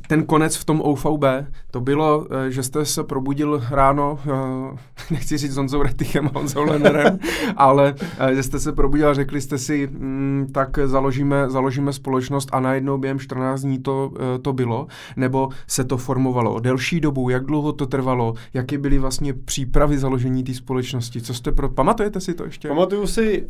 ten 0.08 0.26
konec 0.26 0.56
v 0.56 0.66
tom 0.66 0.82
OVB, 0.82 1.24
to 1.72 1.82
bylo, 1.82 2.28
eh, 2.32 2.52
že 2.52 2.64
jste 2.64 2.86
se 2.86 3.04
probudil 3.04 3.64
ráno, 3.70 4.20
eh, 4.26 4.78
nechci 5.12 5.38
říct 5.38 5.52
s 5.52 5.58
Honzou 5.58 5.82
Retichem 5.82 6.28
a 6.28 6.40
Honzou 6.40 6.64
Lennerem, 6.64 7.20
ale 7.56 7.96
eh, 8.20 8.36
že 8.36 8.44
jste 8.44 8.60
se 8.60 8.72
probudil 8.72 9.10
a 9.10 9.14
řekli 9.14 9.42
jste 9.42 9.58
si, 9.58 9.88
mm, 9.88 10.48
tak 10.54 10.80
založíme, 10.86 11.50
založíme 11.50 11.94
společnost 11.94 12.50
a 12.52 12.60
najednou 12.60 12.98
během 12.98 13.20
14 13.20 13.62
dní 13.62 13.80
to, 13.80 14.12
to 14.42 14.54
bylo, 14.54 14.88
nebo 15.16 15.50
se 15.68 15.84
to 15.84 15.98
formovalo 15.98 16.60
delší 16.60 17.00
dobu, 17.00 17.30
jak 17.30 17.46
dlouho 17.46 17.74
to 17.74 17.86
trvalo, 17.86 18.34
jaké 18.54 18.78
byly 18.78 19.00
vlastně 19.00 19.34
přípravy 19.34 19.98
založení 19.98 20.44
té 20.44 20.54
společnosti, 20.54 21.22
co 21.22 21.34
jste 21.34 21.52
pro... 21.52 21.70
Pamatujete 21.70 22.20
si 22.20 22.34
to 22.34 22.44
ještě? 22.44 22.68
Pamatuju 22.68 23.08
si 23.08 23.42
uh, 23.42 23.48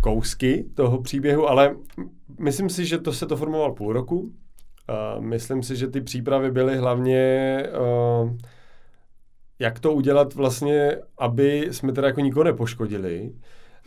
kousky 0.00 0.64
toho 0.74 1.02
příběhu, 1.02 1.48
ale 1.48 1.76
myslím 2.40 2.68
si, 2.68 2.86
že 2.86 2.98
to 2.98 3.12
se 3.12 3.26
to 3.26 3.36
formoval 3.36 3.72
půl 3.72 3.92
roku, 3.92 4.32
Myslím 5.20 5.62
si, 5.62 5.76
že 5.76 5.88
ty 5.88 6.00
přípravy 6.00 6.50
byly 6.50 6.76
hlavně, 6.76 7.62
uh, 8.22 8.36
jak 9.58 9.80
to 9.80 9.92
udělat 9.92 10.34
vlastně, 10.34 10.96
aby 11.18 11.68
jsme 11.70 11.92
teda 11.92 12.08
jako 12.08 12.20
nikoho 12.20 12.44
nepoškodili, 12.44 13.32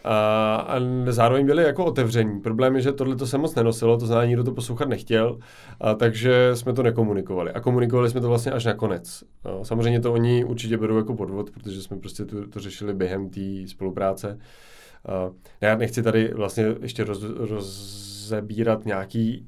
a, 0.04 0.56
a 0.56 0.80
zároveň 1.10 1.46
byli 1.46 1.64
jako 1.64 1.86
otevření. 1.86 2.42
Problém 2.42 2.76
je, 2.76 2.82
že 2.82 2.92
tohle 2.92 3.16
to 3.16 3.28
se 3.28 3.38
moc 3.38 3.56
nenosilo, 3.56 3.98
to 3.98 4.06
znamená, 4.06 4.26
nikdo 4.26 4.44
to 4.44 4.52
poslouchat 4.52 4.90
nechtěl, 4.90 5.38
a, 5.80 5.94
takže 5.94 6.52
jsme 6.54 6.74
to 6.74 6.84
nekomunikovali. 6.84 7.52
A 7.52 7.60
komunikovali 7.60 8.10
jsme 8.10 8.22
to 8.22 8.28
vlastně 8.28 8.52
až 8.52 8.66
nakonec. 8.66 9.24
A, 9.44 9.64
samozřejmě 9.64 10.00
to 10.00 10.14
oni 10.14 10.44
určitě 10.44 10.78
berou 10.78 10.98
jako 10.98 11.16
podvod, 11.16 11.52
protože 11.52 11.82
jsme 11.82 11.98
prostě 11.98 12.26
to, 12.26 12.48
to 12.48 12.60
řešili 12.60 12.94
během 12.94 13.30
té 13.30 13.68
spolupráce. 13.68 14.40
A, 15.06 15.30
já 15.62 15.76
nechci 15.76 16.04
tady 16.04 16.34
vlastně 16.34 16.66
ještě 16.82 17.04
roz, 17.04 17.24
rozebírat 17.24 18.86
nějaký 18.86 19.48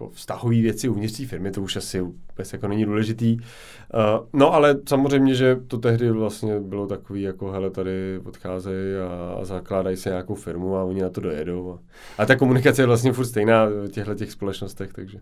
jako 0.00 0.14
vztahové 0.14 0.54
věci 0.54 0.88
uvnitř 0.88 1.16
té 1.16 1.26
firmy, 1.26 1.50
to 1.50 1.62
už 1.62 1.76
asi 1.76 2.00
vůbec 2.00 2.52
jako 2.52 2.68
není 2.68 2.84
důležitý. 2.84 3.36
Uh, 3.36 4.26
no 4.32 4.54
ale 4.54 4.76
samozřejmě, 4.88 5.34
že 5.34 5.56
to 5.66 5.78
tehdy 5.78 6.10
vlastně 6.10 6.60
bylo 6.60 6.86
takový, 6.86 7.22
jako 7.22 7.50
hele, 7.50 7.70
tady 7.70 8.20
odcházejí 8.24 8.96
a, 8.96 9.34
a 9.40 9.44
zakládají 9.44 9.96
se 9.96 10.08
nějakou 10.08 10.34
firmu 10.34 10.76
a 10.76 10.84
oni 10.84 11.02
na 11.02 11.08
to 11.10 11.20
dojedou. 11.20 11.72
A, 11.72 11.78
a 12.22 12.26
ta 12.26 12.36
komunikace 12.36 12.82
je 12.82 12.86
vlastně 12.86 13.12
furt 13.12 13.26
stejná 13.26 13.66
v 13.66 13.88
těchto 13.88 14.14
těch 14.14 14.32
společnostech, 14.32 14.92
takže. 14.92 15.18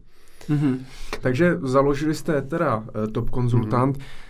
Mm-hmm. 0.49 0.79
Takže 1.21 1.59
založili 1.63 2.15
jste 2.15 2.43
teda 2.43 2.77
uh, 2.77 2.85
Top 3.13 3.31
Konzultant. 3.31 3.99
Mm-hmm. 3.99 4.28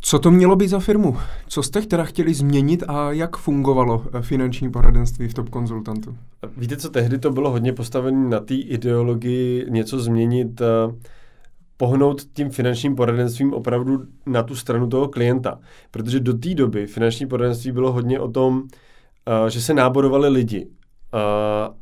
Co 0.00 0.18
to 0.18 0.30
mělo 0.30 0.56
být 0.56 0.68
za 0.68 0.78
firmu? 0.78 1.16
Co 1.48 1.62
jste 1.62 1.80
teda 1.80 2.04
chtěli 2.04 2.34
změnit 2.34 2.84
a 2.88 3.12
jak 3.12 3.36
fungovalo 3.36 4.04
eh, 4.12 4.22
finanční 4.22 4.70
poradenství 4.70 5.28
v 5.28 5.34
Top 5.34 5.48
Konzultantu? 5.48 6.16
Víte 6.56 6.76
co, 6.76 6.90
tehdy 6.90 7.18
to 7.18 7.30
bylo 7.30 7.50
hodně 7.50 7.72
postavené 7.72 8.28
na 8.28 8.40
té 8.40 8.54
ideologii 8.54 9.66
něco 9.68 9.98
změnit, 9.98 10.60
eh, 10.60 10.94
pohnout 11.76 12.22
tím 12.32 12.50
finančním 12.50 12.96
poradenstvím 12.96 13.52
opravdu 13.52 14.04
na 14.26 14.42
tu 14.42 14.56
stranu 14.56 14.88
toho 14.88 15.08
klienta. 15.08 15.58
Protože 15.90 16.20
do 16.20 16.34
té 16.34 16.54
doby 16.54 16.86
finanční 16.86 17.26
poradenství 17.26 17.72
bylo 17.72 17.92
hodně 17.92 18.20
o 18.20 18.30
tom, 18.30 18.62
eh, 19.46 19.50
že 19.50 19.60
se 19.60 19.74
náborovali 19.74 20.28
lidi. 20.28 20.66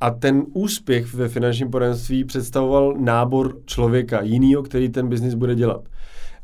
A 0.01 0.11
ten 0.11 0.43
úspěch 0.53 1.15
ve 1.15 1.29
finančním 1.29 1.71
poradenství 1.71 2.25
představoval 2.25 2.95
nábor 2.99 3.57
člověka 3.67 4.23
jiného, 4.23 4.63
který 4.63 4.89
ten 4.89 5.09
biznis 5.09 5.35
bude 5.35 5.55
dělat 5.55 5.81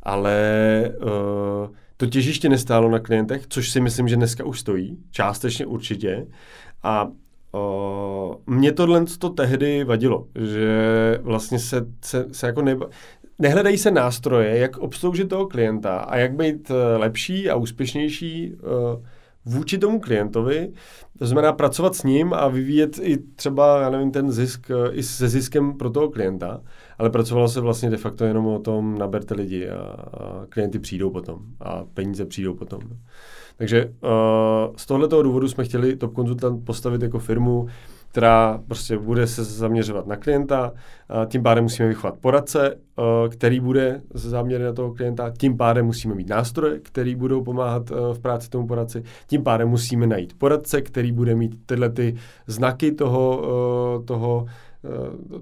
ale 0.07 0.90
uh, 1.03 1.75
to 1.97 2.07
těžiště 2.07 2.49
nestálo 2.49 2.90
na 2.90 2.99
klientech, 2.99 3.47
což 3.49 3.71
si 3.71 3.81
myslím, 3.81 4.09
že 4.09 4.16
dneska 4.16 4.45
už 4.45 4.61
stojí, 4.61 4.99
částečně 5.11 5.66
určitě. 5.66 6.27
A 6.83 7.05
uh, 7.05 8.35
mě 8.47 8.73
tohle 8.73 9.05
to 9.19 9.31
tehdy 9.31 9.85
vadilo, 9.85 10.27
že 10.35 11.19
vlastně 11.23 11.59
se, 11.59 11.87
se, 12.05 12.27
se 12.33 12.47
jako 12.47 12.62
neba, 12.62 12.87
nehledají 13.38 13.79
se 13.79 13.90
nástroje, 13.90 14.59
jak 14.59 14.79
obsloužit 14.79 15.29
toho 15.29 15.47
klienta 15.47 15.99
a 15.99 16.16
jak 16.16 16.35
být 16.35 16.71
eh, 16.71 16.97
lepší 16.97 17.51
a 17.51 17.57
úspěšnější 17.57 18.53
uh, 18.55 19.05
vůči 19.45 19.79
tomu 19.79 20.01
klientovi, 20.01 20.73
to 21.19 21.27
znamená 21.27 21.53
pracovat 21.53 21.95
s 21.95 22.03
ním 22.03 22.33
a 22.33 22.49
vyvíjet 22.49 22.99
i 23.03 23.19
třeba, 23.19 23.81
já 23.81 23.90
nevím, 23.90 24.11
ten 24.11 24.33
zisk 24.33 24.71
i 24.92 25.03
se 25.03 25.29
ziskem 25.29 25.79
pro 25.79 25.90
toho 25.90 26.11
klienta, 26.11 26.61
ale 26.98 27.11
pracovalo 27.11 27.48
se 27.48 27.61
vlastně 27.61 27.90
de 27.90 27.96
facto 27.96 28.24
jenom 28.24 28.46
o 28.46 28.59
tom, 28.59 28.98
naberte 28.98 29.35
lidi 29.35 29.68
a, 29.68 29.78
a 29.78 30.46
klienty 30.48 30.78
přijdou 30.78 31.11
potom 31.11 31.38
a 31.61 31.85
peníze 31.94 32.24
přijdou 32.24 32.54
potom. 32.54 32.80
Takže 33.56 33.85
uh, 33.85 34.76
z 34.76 34.87
tohoto 34.87 35.22
důvodu 35.22 35.48
jsme 35.48 35.64
chtěli 35.64 35.96
Top 35.96 36.14
Consultant 36.14 36.64
postavit 36.64 37.02
jako 37.02 37.18
firmu, 37.18 37.66
která 38.11 38.61
prostě 38.68 38.98
bude 38.98 39.26
se 39.26 39.44
zaměřovat 39.44 40.06
na 40.06 40.16
klienta, 40.16 40.72
a 41.09 41.24
tím 41.24 41.42
pádem 41.42 41.64
musíme 41.64 41.88
vychovat 41.88 42.18
poradce, 42.20 42.74
uh, 42.74 43.04
který 43.28 43.61
bude 43.61 44.00
záměry 44.14 44.64
na 44.64 44.72
toho 44.72 44.94
klienta, 44.94 45.32
tím 45.38 45.56
pádem 45.56 45.87
musíme 45.87 46.14
mít 46.14 46.28
nástroje, 46.28 46.80
který 46.80 47.14
budou 47.14 47.44
pomáhat 47.44 47.90
uh, 47.90 48.14
v 48.14 48.18
práci 48.18 48.50
tomu 48.50 48.66
poradci, 48.66 49.02
tím 49.26 49.42
pádem 49.42 49.68
musíme 49.68 50.06
najít 50.06 50.38
poradce, 50.38 50.82
který 50.82 51.12
bude 51.12 51.35
mít 51.35 51.56
tyhle 51.66 51.90
ty 51.90 52.14
znaky 52.46 52.92
toho, 52.92 53.42
toho 54.06 54.46
Eh, 54.46 54.65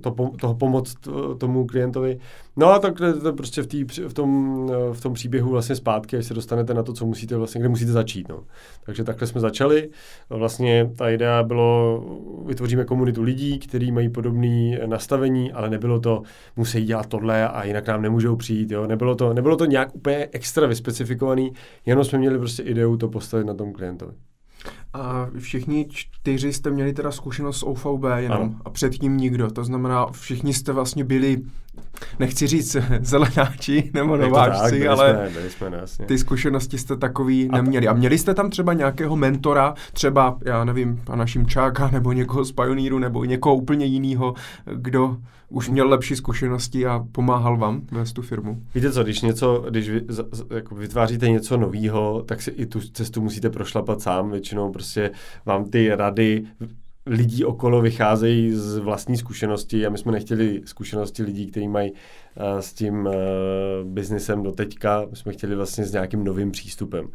to, 0.01 0.15
toho 0.41 0.55
pomoct 0.55 0.97
tomu 1.39 1.67
klientovi. 1.67 2.19
No 2.57 2.67
a 2.67 2.79
tak 2.79 2.95
to 3.23 3.33
prostě 3.33 3.63
v, 3.63 3.67
tý, 3.67 3.85
v, 3.85 4.15
tom, 4.15 4.67
v 4.93 5.01
tom 5.01 5.15
příběhu 5.15 5.51
vlastně 5.51 5.77
zpátky, 5.77 6.17
až 6.17 6.27
se 6.27 6.35
dostanete 6.35 6.75
na 6.75 6.83
to, 6.83 6.93
co 6.93 7.07
musíte 7.07 7.37
vlastně, 7.37 7.61
kde 7.61 7.69
musíte 7.69 7.93
začít. 7.93 8.29
No. 8.29 8.45
Takže 8.85 9.05
takhle 9.05 9.27
jsme 9.27 9.41
začali. 9.41 9.91
Vlastně 10.31 10.91
ta 10.97 11.11
idea 11.11 11.43
bylo, 11.43 12.05
vytvoříme 12.47 12.85
komunitu 12.85 13.23
lidí, 13.23 13.59
kteří 13.59 13.93
mají 13.93 14.09
podobné 14.09 14.79
nastavení, 14.87 15.53
ale 15.53 15.71
nebylo 15.71 16.01
to, 16.01 16.23
musí 16.57 16.85
dělat 16.85 17.07
tohle 17.07 17.49
a 17.49 17.65
jinak 17.65 17.87
nám 17.87 18.03
nemůžou 18.03 18.37
přijít. 18.37 18.71
Jo. 18.71 18.87
Nebylo, 18.87 19.15
to, 19.15 19.35
nebylo 19.35 19.57
to 19.57 19.65
nějak 19.65 19.95
úplně 19.95 20.29
extra 20.33 20.67
vyspecifikovaný, 20.67 21.53
jenom 21.87 22.05
jsme 22.05 22.19
měli 22.19 22.39
prostě 22.39 22.63
ideu 22.63 22.97
to 22.97 23.09
postavit 23.09 23.45
na 23.45 23.55
tom 23.55 23.73
klientovi. 23.73 24.13
A 24.95 25.29
všichni 25.39 25.87
čtyři 25.91 26.53
jste 26.53 26.71
měli 26.71 26.93
teda 26.93 27.11
zkušenost 27.11 27.59
s 27.59 27.63
OVB 27.63 28.05
jenom 28.17 28.43
ano. 28.43 28.55
a 28.65 28.71
předtím 28.71 29.17
nikdo. 29.17 29.51
To 29.51 29.65
znamená, 29.65 30.07
všichni 30.07 30.55
jste 30.55 30.73
vlastně 30.73 31.05
byli, 31.05 31.41
nechci 32.19 32.47
říct 32.47 32.77
zelenáči 33.01 33.91
nebo 33.95 34.17
nováčci, 34.17 34.81
tak, 34.81 34.89
ale 34.89 35.31
jsme, 35.33 35.51
jsme, 35.51 35.77
jasně. 35.77 36.07
ty 36.07 36.19
zkušenosti 36.19 36.79
jste 36.79 36.97
takový 36.97 37.49
a 37.51 37.57
neměli. 37.57 37.89
A 37.89 37.93
měli 37.93 38.19
jste 38.19 38.35
tam 38.35 38.51
třeba 38.51 38.73
nějakého 38.73 39.17
mentora, 39.17 39.75
třeba, 39.93 40.39
já 40.45 40.65
nevím, 40.65 41.01
pana 41.05 41.27
Šimčáka 41.27 41.91
nebo 41.91 42.13
někoho 42.13 42.45
z 42.45 42.53
Pioneeru 42.53 42.99
nebo 42.99 43.25
někoho 43.25 43.55
úplně 43.57 43.87
jiného, 43.87 44.35
kdo 44.75 45.17
už 45.49 45.69
měl 45.69 45.89
lepší 45.89 46.17
zkušenosti 46.17 46.87
a 46.87 47.05
pomáhal 47.13 47.57
vám 47.57 47.83
vést 47.93 48.13
tu 48.13 48.23
firmu. 48.23 48.63
Víte 48.75 48.93
co, 48.93 49.03
když 49.03 49.21
něco, 49.23 49.65
když 49.71 49.91
vy, 49.91 50.03
jako 50.55 50.75
vytváříte 50.75 51.29
něco 51.29 51.57
nového, 51.57 52.23
tak 52.27 52.43
si 52.43 52.51
i 52.51 52.67
tu 52.67 52.81
cestu 52.81 53.21
musíte 53.21 53.51
prošlapat 53.51 54.01
sám, 54.01 54.31
většinou 54.31 54.73
prostě 54.73 54.84
vám 55.47 55.71
ty 55.71 55.89
rady 55.95 56.45
lidí 57.07 57.45
okolo 57.45 57.81
vycházejí 57.81 58.53
z 58.53 58.79
vlastní 58.79 59.17
zkušenosti 59.17 59.87
a 59.87 59.91
my 59.91 59.99
jsme 59.99 60.13
nechtěli 60.13 60.63
zkušenosti 60.65 61.23
lidí, 61.23 61.47
kteří 61.47 61.69
mají 61.69 61.93
uh, 61.93 62.59
s 62.59 62.73
tím 62.73 63.09
uh, 64.35 64.43
do 64.43 64.53
teďka, 64.53 65.07
my 65.11 65.17
jsme 65.17 65.33
chtěli 65.33 65.55
vlastně 65.55 65.85
s 65.85 65.93
nějakým 65.93 66.25
novým 66.25 66.51
přístupem. 66.51 67.09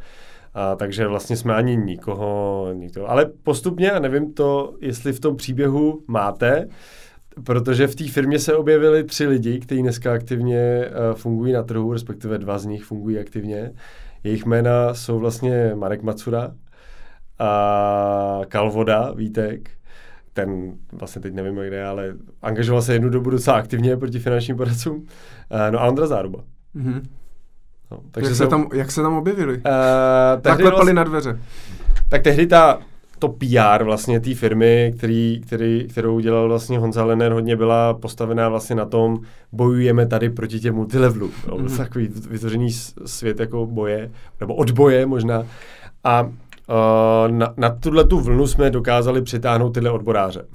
A, 0.53 0.75
takže 0.75 1.07
vlastně 1.07 1.35
jsme 1.35 1.55
ani 1.55 1.77
nikoho, 1.77 2.67
nikoho. 2.73 3.09
Ale 3.09 3.25
postupně, 3.43 3.91
a 3.91 3.99
nevím 3.99 4.33
to, 4.33 4.75
jestli 4.81 5.13
v 5.13 5.19
tom 5.19 5.35
příběhu 5.35 6.03
máte, 6.07 6.67
protože 7.43 7.87
v 7.87 7.95
té 7.95 8.07
firmě 8.07 8.39
se 8.39 8.55
objevili 8.55 9.03
tři 9.03 9.27
lidi, 9.27 9.59
kteří 9.59 9.81
dneska 9.81 10.13
aktivně 10.13 10.85
uh, 10.85 11.15
fungují 11.15 11.53
na 11.53 11.63
trhu, 11.63 11.93
respektive 11.93 12.37
dva 12.37 12.57
z 12.57 12.65
nich 12.65 12.83
fungují 12.83 13.19
aktivně. 13.19 13.71
Jejich 14.23 14.45
jména 14.45 14.93
jsou 14.93 15.19
vlastně 15.19 15.71
Marek 15.75 16.03
Macura 16.03 16.51
a 17.39 18.41
Kalvoda 18.47 19.11
Vítek. 19.11 19.69
Ten 20.33 20.73
vlastně 20.91 21.21
teď 21.21 21.33
nevím, 21.33 21.55
kde, 21.55 21.85
ale 21.85 22.13
angažoval 22.41 22.81
se 22.81 22.93
jednu 22.93 23.09
dobu 23.09 23.29
docela 23.29 23.57
aktivně 23.57 23.97
proti 23.97 24.19
finančním 24.19 24.57
poradcům. 24.57 25.05
No 25.71 25.81
a 25.81 25.87
Ondra 25.87 26.07
Záruba. 26.07 26.39
Mm-hmm. 26.75 27.01
No, 27.91 27.99
takže 28.11 28.29
jak, 28.29 28.37
se 28.37 28.47
tam, 28.47 28.67
jak 28.73 28.91
se 28.91 29.01
tam 29.01 29.17
objevili? 29.17 29.57
Uh, 29.57 29.63
tak 30.41 30.57
klepali 30.57 30.71
vlastně, 30.71 30.93
na 30.93 31.03
dveře. 31.03 31.39
Tak 32.09 32.21
tehdy 32.21 32.47
ta 32.47 32.79
to 33.19 33.27
PR 33.27 33.83
vlastně 33.83 34.19
té 34.19 34.35
firmy, 34.35 34.93
který, 34.97 35.41
který, 35.45 35.87
kterou 35.89 36.19
dělal 36.19 36.47
vlastně 36.47 36.79
Honza 36.79 37.03
Lenner, 37.03 37.31
hodně 37.31 37.55
byla 37.55 37.93
postavená 37.93 38.49
vlastně 38.49 38.75
na 38.75 38.85
tom, 38.85 39.19
bojujeme 39.51 40.05
tady 40.05 40.29
proti 40.29 40.59
těm 40.59 40.75
multilevelům. 40.75 41.31
Mm-hmm. 41.45 41.77
Takový 41.77 42.07
vytvořený 42.29 42.71
svět 43.05 43.39
jako 43.39 43.65
boje, 43.65 44.11
nebo 44.39 44.55
odboje 44.55 45.05
možná. 45.05 45.45
A 46.03 46.31
na, 47.27 47.53
na 47.57 47.69
tuhle 47.69 48.03
tu 48.03 48.19
vlnu 48.19 48.47
jsme 48.47 48.69
dokázali 48.69 49.21
přitáhnout 49.21 49.73
tyhle 49.73 49.91
odboráře. 49.91 50.45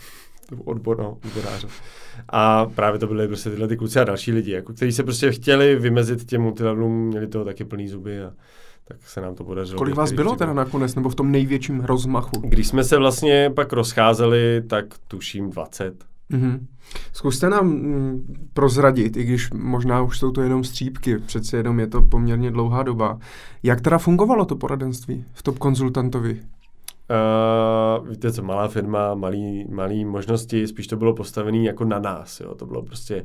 Odbor, 0.64 0.98
no, 0.98 1.18
odboráře. 1.24 1.68
A 2.28 2.66
právě 2.66 3.00
to 3.00 3.06
byly 3.06 3.28
prostě 3.28 3.50
tyhle 3.50 3.68
ty 3.68 3.76
kluci 3.76 4.00
a 4.00 4.04
další 4.04 4.32
lidi, 4.32 4.52
jako, 4.52 4.72
kteří 4.72 4.92
se 4.92 5.02
prostě 5.02 5.32
chtěli 5.32 5.76
vymezit 5.76 6.24
těm 6.24 6.42
multilevelům, 6.42 7.06
měli 7.06 7.26
toho 7.26 7.44
taky 7.44 7.64
plný 7.64 7.88
zuby 7.88 8.22
a 8.22 8.32
tak 8.88 8.96
se 9.06 9.20
nám 9.20 9.34
to 9.34 9.44
podařilo. 9.44 9.78
Kolik 9.78 9.94
vás 9.94 10.12
bylo 10.12 10.36
teda 10.36 10.52
nakonec, 10.52 10.94
nebo 10.94 11.08
v 11.08 11.14
tom 11.14 11.32
největším 11.32 11.80
rozmachu? 11.80 12.40
Když 12.44 12.68
jsme 12.68 12.84
se 12.84 12.96
vlastně 12.96 13.50
pak 13.56 13.72
rozcházeli, 13.72 14.62
tak 14.66 14.84
tuším 15.08 15.50
20. 15.50 16.04
Mm-hmm. 16.32 16.58
Zkuste 17.12 17.50
nám 17.50 17.66
mm, 17.66 18.34
prozradit, 18.52 19.16
i 19.16 19.24
když 19.24 19.50
možná 19.50 20.02
už 20.02 20.18
jsou 20.18 20.30
to 20.30 20.42
jenom 20.42 20.64
střípky, 20.64 21.18
přece 21.18 21.56
jenom 21.56 21.80
je 21.80 21.86
to 21.86 22.02
poměrně 22.02 22.50
dlouhá 22.50 22.82
doba. 22.82 23.18
Jak 23.62 23.80
teda 23.80 23.98
fungovalo 23.98 24.44
to 24.44 24.56
poradenství 24.56 25.24
v 25.32 25.42
top 25.42 25.58
konzultantovi? 25.58 26.40
Uh, 27.10 28.08
víte 28.08 28.32
co, 28.32 28.42
malá 28.42 28.68
firma, 28.68 29.14
malý, 29.14 29.66
malý 29.70 30.04
možnosti, 30.04 30.66
spíš 30.66 30.86
to 30.86 30.96
bylo 30.96 31.14
postavené 31.14 31.58
jako 31.58 31.84
na 31.84 31.98
nás, 31.98 32.40
jo. 32.40 32.54
to 32.54 32.66
bylo 32.66 32.82
prostě 32.82 33.24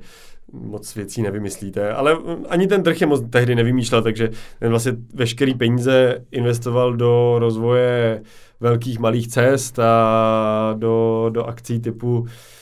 moc 0.54 0.96
věcí 0.96 1.22
nevymyslíte, 1.22 1.94
ale 1.94 2.18
ani 2.50 2.68
ten 2.68 2.84
trh 2.84 3.02
je 3.02 3.08
moc 3.08 3.24
tehdy 3.30 3.56
nevymýšlel, 3.56 4.02
takže 4.02 4.30
ten 4.60 4.70
vlastně 4.70 4.92
veškerý 5.14 5.54
peníze 5.54 6.26
investoval 6.32 6.94
do 6.94 7.36
rozvoje 7.40 8.22
velkých 8.60 9.00
malých 9.00 9.28
cest 9.28 9.80
a 9.80 10.74
do, 10.78 11.26
do 11.30 11.44
akcí 11.44 11.80
typu 11.80 12.26
eh, 12.28 12.59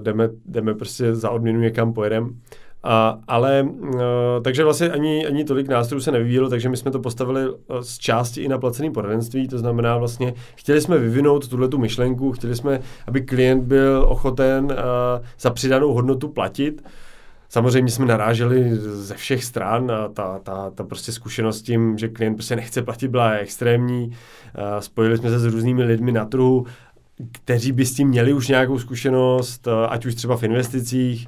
jdeme, 0.00 0.28
jdeme 0.46 0.74
prostě 0.74 1.14
za 1.14 1.30
odměnu 1.30 1.60
někam 1.60 1.92
pojedem. 1.92 2.40
A, 2.82 3.18
ale, 3.28 3.62
uh, 3.62 4.00
takže 4.42 4.64
vlastně 4.64 4.90
ani, 4.90 5.26
ani 5.26 5.44
tolik 5.44 5.68
nástrojů 5.68 6.00
se 6.00 6.12
nevyvíjelo, 6.12 6.48
takže 6.48 6.68
my 6.68 6.76
jsme 6.76 6.90
to 6.90 6.98
postavili 6.98 7.48
uh, 7.48 7.56
z 7.80 7.98
části 7.98 8.42
i 8.42 8.48
na 8.48 8.58
placeným 8.58 8.92
poradenství, 8.92 9.48
to 9.48 9.58
znamená 9.58 9.96
vlastně, 9.96 10.34
chtěli 10.56 10.80
jsme 10.80 10.98
vyvinout 10.98 11.48
tuhle 11.48 11.68
tu 11.68 11.78
myšlenku, 11.78 12.32
chtěli 12.32 12.56
jsme, 12.56 12.80
aby 13.06 13.20
klient 13.20 13.64
byl 13.64 14.04
ochoten 14.08 14.64
uh, 14.64 14.72
za 15.38 15.50
přidanou 15.50 15.92
hodnotu 15.92 16.28
platit, 16.28 16.82
Samozřejmě 17.50 17.92
jsme 17.92 18.06
naráželi 18.06 18.70
ze 18.76 19.14
všech 19.14 19.44
stran 19.44 19.90
a 19.90 20.08
ta, 20.08 20.38
ta, 20.38 20.70
ta 20.70 20.84
prostě 20.84 21.12
zkušenost 21.12 21.62
tím, 21.62 21.98
že 21.98 22.08
klient 22.08 22.34
prostě 22.34 22.56
nechce 22.56 22.82
platit, 22.82 23.08
byla 23.08 23.30
extrémní. 23.30 24.10
Spojili 24.78 25.16
jsme 25.16 25.30
se 25.30 25.38
s 25.38 25.44
různými 25.44 25.84
lidmi 25.84 26.12
na 26.12 26.24
trhu, 26.24 26.66
kteří 27.32 27.72
by 27.72 27.86
s 27.86 27.94
tím 27.94 28.08
měli 28.08 28.32
už 28.32 28.48
nějakou 28.48 28.78
zkušenost, 28.78 29.68
ať 29.88 30.06
už 30.06 30.14
třeba 30.14 30.36
v 30.36 30.42
investicích, 30.42 31.26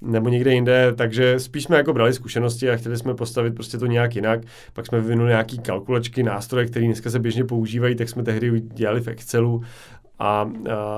nebo 0.00 0.28
někde 0.28 0.54
jinde, 0.54 0.92
takže 0.96 1.40
spíš 1.40 1.64
jsme 1.64 1.76
jako 1.76 1.92
brali 1.92 2.12
zkušenosti 2.12 2.70
a 2.70 2.76
chtěli 2.76 2.96
jsme 2.96 3.14
postavit 3.14 3.54
prostě 3.54 3.78
to 3.78 3.86
nějak 3.86 4.16
jinak. 4.16 4.40
Pak 4.72 4.86
jsme 4.86 5.00
vyvinuli 5.00 5.28
nějaký 5.28 5.58
kalkulačky, 5.58 6.22
nástroje, 6.22 6.66
které 6.66 6.86
dneska 6.86 7.10
se 7.10 7.18
běžně 7.18 7.44
používají, 7.44 7.94
tak 7.94 8.08
jsme 8.08 8.22
tehdy 8.22 8.60
dělali 8.60 9.00
v 9.00 9.08
Excelu 9.08 9.62
a, 10.18 10.50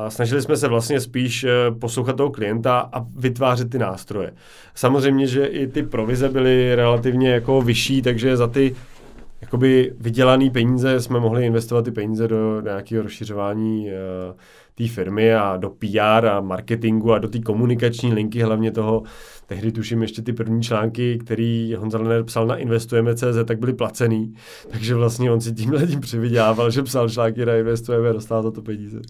a 0.07 0.11
snažili 0.11 0.43
jsme 0.43 0.57
se 0.57 0.69
vlastně 0.69 1.01
spíš 1.01 1.45
eh, 1.45 1.51
poslouchat 1.79 2.17
toho 2.17 2.31
klienta 2.31 2.91
a 2.93 3.07
vytvářet 3.17 3.71
ty 3.71 3.79
nástroje. 3.79 4.33
Samozřejmě, 4.75 5.27
že 5.27 5.47
i 5.47 5.67
ty 5.67 5.83
provize 5.83 6.29
byly 6.29 6.75
relativně 6.75 7.31
jako 7.31 7.63
vyšší, 7.63 8.03
takže 8.03 8.37
za 8.37 8.47
ty 8.47 8.75
jakoby 9.45 9.93
vydělané 10.01 10.51
peníze 10.51 11.01
jsme 11.01 11.21
mohli 11.21 11.47
investovat 11.47 11.83
ty 11.85 11.91
peníze 11.91 12.29
do 12.29 12.61
nějakého 12.61 13.03
rozšiřování 13.03 13.87
uh, 13.87 14.37
té 14.75 14.89
firmy 14.89 15.35
a 15.35 15.57
do 15.57 15.71
PR 15.71 16.27
a 16.27 16.41
marketingu 16.41 17.13
a 17.13 17.19
do 17.19 17.29
té 17.29 17.39
komunikační 17.39 18.13
linky 18.13 18.43
hlavně 18.43 18.71
toho 18.71 19.03
tehdy 19.47 19.73
tuším 19.73 20.03
ještě 20.03 20.23
ty 20.23 20.33
první 20.33 20.63
články, 20.63 21.19
který 21.19 21.75
Honza 21.79 21.99
Lenner 21.99 22.25
psal 22.25 22.47
na 22.47 22.57
Investujeme.cz, 22.57 23.45
tak 23.45 23.59
byly 23.59 23.73
placený. 23.73 24.35
Takže 24.71 24.95
vlastně 24.95 25.31
on 25.31 25.41
si 25.41 25.53
tímhle 25.53 25.87
tím 25.87 26.01
přivydělával, 26.01 26.71
že 26.71 26.83
psal 26.83 27.09
články 27.09 27.47
na 27.47 27.55
Investujeme 27.55 28.11
a 28.11 28.13
dostal 28.13 28.43
za 28.43 28.51
to 28.51 28.63
peníze. 28.63 29.01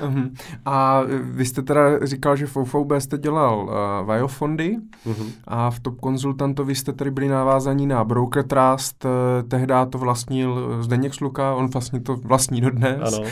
Uh-huh. 0.00 0.30
A 0.64 1.02
vy 1.22 1.44
jste 1.44 1.62
teda 1.62 2.06
říkal, 2.06 2.36
že 2.36 2.46
v 2.46 2.56
OVB 2.56 2.92
jste 2.98 3.18
dělal 3.18 3.64
uh, 3.64 4.14
Viofondy 4.14 4.76
uh-huh. 5.06 5.26
a 5.44 5.70
v 5.70 5.80
Top 5.80 6.00
Konzultantovi 6.00 6.74
jste 6.74 6.92
tady 6.92 7.10
byli 7.10 7.28
navázaní 7.28 7.86
na 7.86 8.04
Broker 8.04 8.44
Trust, 8.44 9.04
uh, 9.04 9.10
tehdy 9.48 9.74
to 9.90 9.98
vlastnil 9.98 10.78
Zdeněk 10.82 11.14
Sluka, 11.14 11.54
on 11.54 11.66
vlastně 11.66 12.00
to 12.00 12.16
vlastní 12.16 12.60
dodnes. 12.60 13.14
Ano. 13.14 13.18
Uh, 13.18 13.24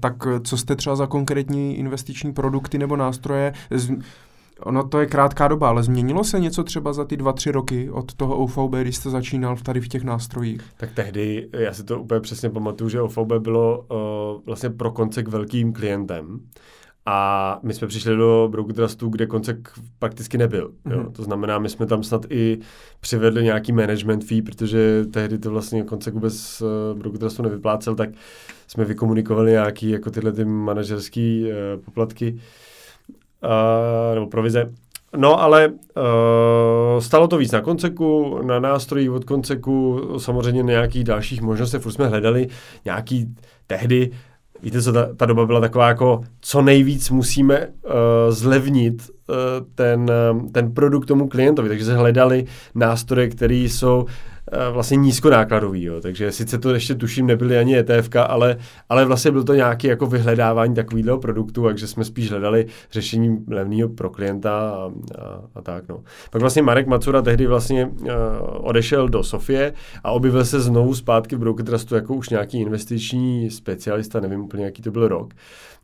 tak 0.00 0.14
co 0.42 0.56
jste 0.56 0.76
třeba 0.78 0.96
za 0.96 1.06
konkrétní 1.06 1.78
investiční 1.78 2.32
produkty 2.32 2.78
nebo 2.78 2.96
nástroje? 2.96 3.52
Z, 3.70 3.90
Ono 4.60 4.88
to 4.88 5.00
je 5.00 5.06
krátká 5.06 5.48
doba, 5.48 5.68
ale 5.68 5.82
změnilo 5.82 6.24
se 6.24 6.40
něco 6.40 6.64
třeba 6.64 6.92
za 6.92 7.04
ty 7.04 7.16
dva, 7.16 7.32
tři 7.32 7.50
roky 7.50 7.90
od 7.90 8.14
toho 8.14 8.36
OVB, 8.36 8.74
když 8.74 8.96
jste 8.96 9.10
začínal 9.10 9.56
tady 9.56 9.80
v 9.80 9.88
těch 9.88 10.04
nástrojích? 10.04 10.60
Tak 10.76 10.90
tehdy, 10.94 11.48
já 11.52 11.72
si 11.72 11.84
to 11.84 12.00
úplně 12.00 12.20
přesně 12.20 12.50
pamatuju, 12.50 12.90
že 12.90 13.00
OVB 13.00 13.32
bylo 13.38 13.78
uh, 13.78 14.42
vlastně 14.46 14.70
pro 14.70 14.90
koncek 14.90 15.28
velkým 15.28 15.72
klientem. 15.72 16.40
A 17.10 17.60
my 17.62 17.74
jsme 17.74 17.88
přišli 17.88 18.16
do 18.16 18.48
Broker 18.50 18.74
Trustu, 18.74 19.08
kde 19.08 19.26
koncek 19.26 19.70
prakticky 19.98 20.38
nebyl. 20.38 20.68
Mm-hmm. 20.68 20.92
Jo. 20.92 20.98
Mhm. 20.98 21.12
To 21.12 21.22
znamená, 21.22 21.58
my 21.58 21.68
jsme 21.68 21.86
tam 21.86 22.02
snad 22.02 22.26
i 22.30 22.58
přivedli 23.00 23.44
nějaký 23.44 23.72
management 23.72 24.24
fee, 24.24 24.42
protože 24.42 25.04
tehdy 25.10 25.38
to 25.38 25.50
vlastně 25.50 25.82
koncek 25.82 26.14
vůbec 26.14 26.62
uh, 26.92 26.98
Broker 26.98 27.18
Trustu 27.18 27.42
nevyplácel, 27.42 27.94
tak 27.94 28.10
jsme 28.66 28.84
vykomunikovali 28.84 29.50
nějaký 29.50 29.90
jako 29.90 30.10
tyhle 30.10 30.32
ty 30.32 30.44
manažerský 30.44 31.44
uh, 31.44 31.84
poplatky 31.84 32.40
uh, 33.42 34.14
nebo 34.14 34.26
provize. 34.26 34.70
No 35.16 35.40
ale 35.40 35.68
uh, 35.68 37.00
stalo 37.00 37.28
to 37.28 37.36
víc 37.36 37.52
na 37.52 37.60
konceku, 37.60 38.40
na 38.42 38.60
nástrojích 38.60 39.10
od 39.10 39.24
konceku, 39.24 40.00
samozřejmě 40.18 40.62
nějakých 40.62 41.04
dalších 41.04 41.42
možností, 41.42 41.78
furt 41.78 41.92
jsme 41.92 42.06
hledali 42.06 42.48
nějaký 42.84 43.34
tehdy, 43.66 44.10
víte 44.62 44.82
co, 44.82 44.92
ta, 44.92 45.08
ta 45.16 45.26
doba 45.26 45.46
byla 45.46 45.60
taková 45.60 45.88
jako, 45.88 46.20
co 46.40 46.62
nejvíc 46.62 47.10
musíme 47.10 47.66
uh, 47.66 47.92
zlevnit 48.28 49.10
uh, 49.28 49.36
ten, 49.74 50.10
uh, 50.30 50.50
ten 50.50 50.72
produkt 50.72 51.06
tomu 51.06 51.28
klientovi, 51.28 51.68
takže 51.68 51.84
se 51.84 51.96
hledali 51.96 52.44
nástroje, 52.74 53.28
které 53.28 53.54
jsou 53.54 54.06
Eh, 54.06 54.37
vlastně 54.72 54.96
nízkonákladový, 54.96 55.84
jo. 55.84 56.00
takže 56.00 56.32
sice 56.32 56.58
to 56.58 56.74
ještě 56.74 56.94
tuším 56.94 57.26
nebyly 57.26 57.58
ani 57.58 57.78
ETF, 57.78 58.08
ale, 58.28 58.56
ale 58.88 59.04
vlastně 59.04 59.30
byl 59.30 59.44
to 59.44 59.54
nějaký 59.54 59.86
jako 59.86 60.06
vyhledávání 60.06 60.74
takového 60.74 61.18
produktu, 61.18 61.64
takže 61.64 61.86
jsme 61.86 62.04
spíš 62.04 62.30
hledali 62.30 62.66
řešení 62.92 63.44
levného 63.50 63.88
pro 63.88 64.10
klienta 64.10 64.70
a, 64.70 64.90
a, 65.18 65.42
a 65.54 65.62
tak. 65.62 65.88
No. 65.88 66.02
Pak 66.30 66.40
vlastně 66.40 66.62
Marek 66.62 66.86
Macura 66.86 67.22
tehdy 67.22 67.46
vlastně 67.46 67.86
uh, 67.86 68.08
odešel 68.50 69.08
do 69.08 69.22
Sofie 69.22 69.72
a 70.04 70.10
objevil 70.10 70.44
se 70.44 70.60
znovu 70.60 70.94
zpátky 70.94 71.36
v 71.36 71.38
Broker 71.38 71.66
Trustu 71.66 71.94
jako 71.94 72.14
už 72.14 72.28
nějaký 72.28 72.60
investiční 72.60 73.50
specialista, 73.50 74.20
nevím 74.20 74.40
úplně, 74.40 74.64
jaký 74.64 74.82
to 74.82 74.90
byl 74.90 75.08
rok. 75.08 75.34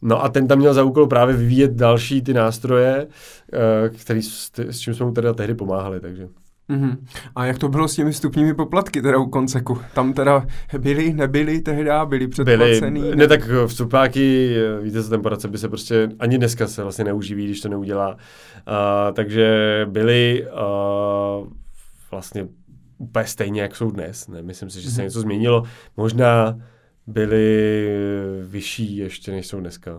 No 0.02 0.24
a 0.24 0.28
ten 0.28 0.48
tam 0.48 0.58
měl 0.58 0.74
za 0.74 0.84
úkol 0.84 1.06
právě 1.06 1.36
vyvíjet 1.36 1.70
další 1.70 2.22
ty 2.22 2.34
nástroje, 2.34 3.06
uh, 3.06 3.96
který, 3.96 4.22
s, 4.22 4.50
s 4.58 4.78
čím 4.78 4.94
jsme 4.94 5.06
mu 5.06 5.12
teda 5.12 5.32
tehdy 5.32 5.54
pomáhali, 5.54 6.00
takže. 6.00 6.28
Mm-hmm. 6.70 6.96
A 7.36 7.46
jak 7.46 7.58
to 7.58 7.68
bylo 7.68 7.88
s 7.88 7.94
těmi 7.94 8.10
vstupními 8.10 8.54
poplatky 8.54 9.02
teda 9.02 9.18
u 9.18 9.26
konceku? 9.26 9.78
Tam 9.94 10.12
teda 10.12 10.46
byli, 10.78 11.12
nebyli 11.12 11.60
tehdy, 11.60 11.90
byli 12.04 12.28
předplacený? 12.28 13.00
Byli, 13.00 13.16
ne 13.16 13.28
tak 13.28 13.50
vstupáky, 13.66 14.56
víte, 14.82 15.02
ten 15.02 15.22
poradce 15.22 15.48
by 15.48 15.58
se 15.58 15.68
prostě 15.68 16.08
ani 16.18 16.38
dneska 16.38 16.66
se 16.66 16.82
vlastně 16.82 17.04
neuživí, 17.04 17.44
když 17.44 17.60
to 17.60 17.68
neudělá. 17.68 18.10
Uh, 18.10 18.16
takže 19.12 19.86
byli 19.90 20.46
uh, 21.40 21.48
vlastně 22.10 22.48
úplně 22.98 23.26
stejně, 23.26 23.62
jak 23.62 23.76
jsou 23.76 23.90
dnes. 23.90 24.28
Ne? 24.28 24.42
Myslím 24.42 24.70
si, 24.70 24.80
že 24.80 24.90
se 24.90 25.00
mm-hmm. 25.00 25.04
něco 25.04 25.20
změnilo. 25.20 25.62
Možná 25.96 26.56
byly 27.06 27.88
vyšší 28.48 28.96
ještě, 28.96 29.32
než 29.32 29.46
jsou 29.46 29.60
dneska. 29.60 29.90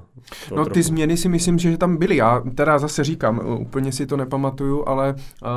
To 0.50 0.56
no 0.56 0.64
trochu. 0.64 0.70
ty 0.70 0.84
změny 0.84 1.18
si 1.18 1.30
myslím, 1.30 1.60
že 1.60 1.78
tam 1.78 1.98
byly. 1.98 2.16
Já 2.16 2.44
teda 2.56 2.80
zase 2.80 3.04
říkám, 3.04 3.42
úplně 3.60 3.92
si 3.92 4.06
to 4.06 4.18
nepamatuju, 4.18 4.84
ale 4.88 5.16
uh, 5.16 5.50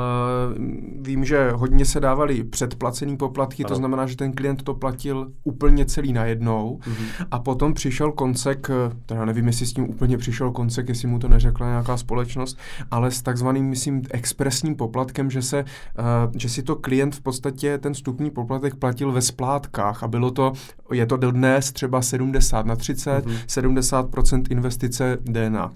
vím, 1.01 1.25
že 1.25 1.51
hodně 1.51 1.85
se 1.85 1.99
dávali 1.99 2.43
předplacený 2.43 3.17
poplatky, 3.17 3.63
ano. 3.63 3.67
to 3.67 3.75
znamená, 3.75 4.07
že 4.07 4.15
ten 4.15 4.33
klient 4.33 4.63
to 4.63 4.73
platil 4.73 5.31
úplně 5.43 5.85
celý 5.85 6.13
najednou 6.13 6.79
mm-hmm. 6.81 7.25
a 7.31 7.39
potom 7.39 7.73
přišel 7.73 8.11
koncek, 8.11 8.67
teda 9.05 9.25
nevím, 9.25 9.47
jestli 9.47 9.65
s 9.65 9.73
tím 9.73 9.89
úplně 9.89 10.17
přišel 10.17 10.51
koncek, 10.51 10.89
jestli 10.89 11.07
mu 11.07 11.19
to 11.19 11.27
neřekla 11.27 11.67
nějaká 11.67 11.97
společnost, 11.97 12.57
ale 12.91 13.11
s 13.11 13.21
takzvaným, 13.21 13.65
myslím, 13.65 14.01
expresním 14.11 14.75
poplatkem, 14.75 15.31
že 15.31 15.41
se, 15.41 15.63
uh, 15.63 16.05
že 16.37 16.49
si 16.49 16.63
to 16.63 16.75
klient 16.75 17.15
v 17.15 17.21
podstatě 17.21 17.77
ten 17.77 17.93
vstupní 17.93 18.31
poplatek 18.31 18.75
platil 18.75 19.11
ve 19.11 19.21
splátkách 19.21 20.03
a 20.03 20.07
bylo 20.07 20.31
to, 20.31 20.53
je 20.91 21.05
to 21.05 21.17
dnes 21.39 21.71
třeba 21.71 22.01
70 22.01 22.65
na 22.65 22.75
30, 22.75 23.25
mm-hmm. 23.25 24.09
70% 24.09 24.43
investice 24.49 25.17
jde 25.21 25.49
na 25.49 25.71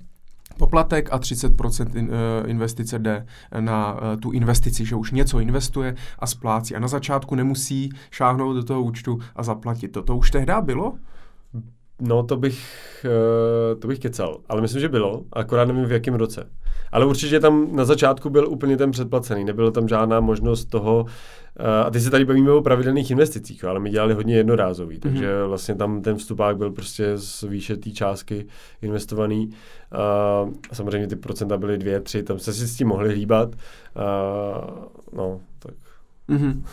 poplatek 0.58 1.10
a 1.12 1.20
30% 1.20 2.10
eh, 2.10 2.50
investice 2.50 3.00
jde 3.00 3.26
na 3.60 3.98
eh, 3.98 4.18
tu 4.18 4.32
investici, 4.32 4.86
že 4.86 4.96
už 4.96 5.12
něco 5.12 5.40
investuje 5.40 5.96
a 6.20 6.28
splácí. 6.28 6.76
A 6.76 6.80
na 6.80 6.88
začátku 6.88 7.36
nemusí 7.36 7.90
šáhnout 8.12 8.56
do 8.56 8.64
toho 8.64 8.84
účtu 8.84 9.20
a 9.36 9.44
zaplatit. 9.44 9.88
To, 9.88 10.04
to 10.04 10.18
už 10.18 10.32
tehdy 10.32 10.54
bylo? 10.62 10.94
No, 12.06 12.24
to 12.24 12.38
bych, 12.38 12.66
eh, 13.06 13.76
to 13.76 13.88
bych 13.88 14.00
kecal, 14.00 14.38
ale 14.50 14.62
myslím, 14.62 14.82
že 14.82 14.90
bylo, 14.90 15.24
akorát 15.34 15.66
nevím 15.66 15.86
v 15.86 15.92
jakém 15.92 16.14
roce. 16.14 16.50
Ale 16.92 17.06
určitě 17.06 17.40
tam 17.40 17.76
na 17.76 17.86
začátku 17.86 18.30
byl 18.30 18.50
úplně 18.50 18.78
ten 18.78 18.92
předplacený, 18.92 19.44
nebyla 19.44 19.72
tam 19.72 19.88
žádná 19.88 20.20
možnost 20.20 20.66
toho, 20.66 21.06
eh, 21.60 21.84
a 21.86 21.90
ty 21.90 22.00
se 22.00 22.10
tady 22.10 22.26
bavíme 22.26 22.52
o 22.52 22.62
pravidelných 22.62 23.12
investicích, 23.12 23.64
ale 23.64 23.80
my 23.80 23.90
dělali 23.90 24.14
hodně 24.14 24.36
jednorázový, 24.36 25.00
takže 25.00 25.28
mm-hmm. 25.28 25.48
vlastně 25.48 25.76
tam 25.76 26.02
ten 26.02 26.16
vstupák 26.16 26.58
byl 26.58 26.72
prostě 26.72 27.18
z 27.18 27.44
výše 27.44 27.78
té 27.78 27.90
částky 27.90 28.46
investovaný. 28.82 29.50
A 29.92 30.46
samozřejmě 30.74 31.08
ty 31.08 31.16
procenta 31.16 31.58
byly 31.58 31.78
dvě, 31.78 32.00
tři, 32.00 32.24
tam 32.24 32.40
se 32.40 32.54
si 32.54 32.68
s 32.68 32.76
tím 32.76 32.88
mohli 32.88 33.16
hýbat. 33.16 33.56
A, 33.96 34.06
no, 35.14 35.40
tak 35.60 35.74
Mm-hmm, 36.30 36.64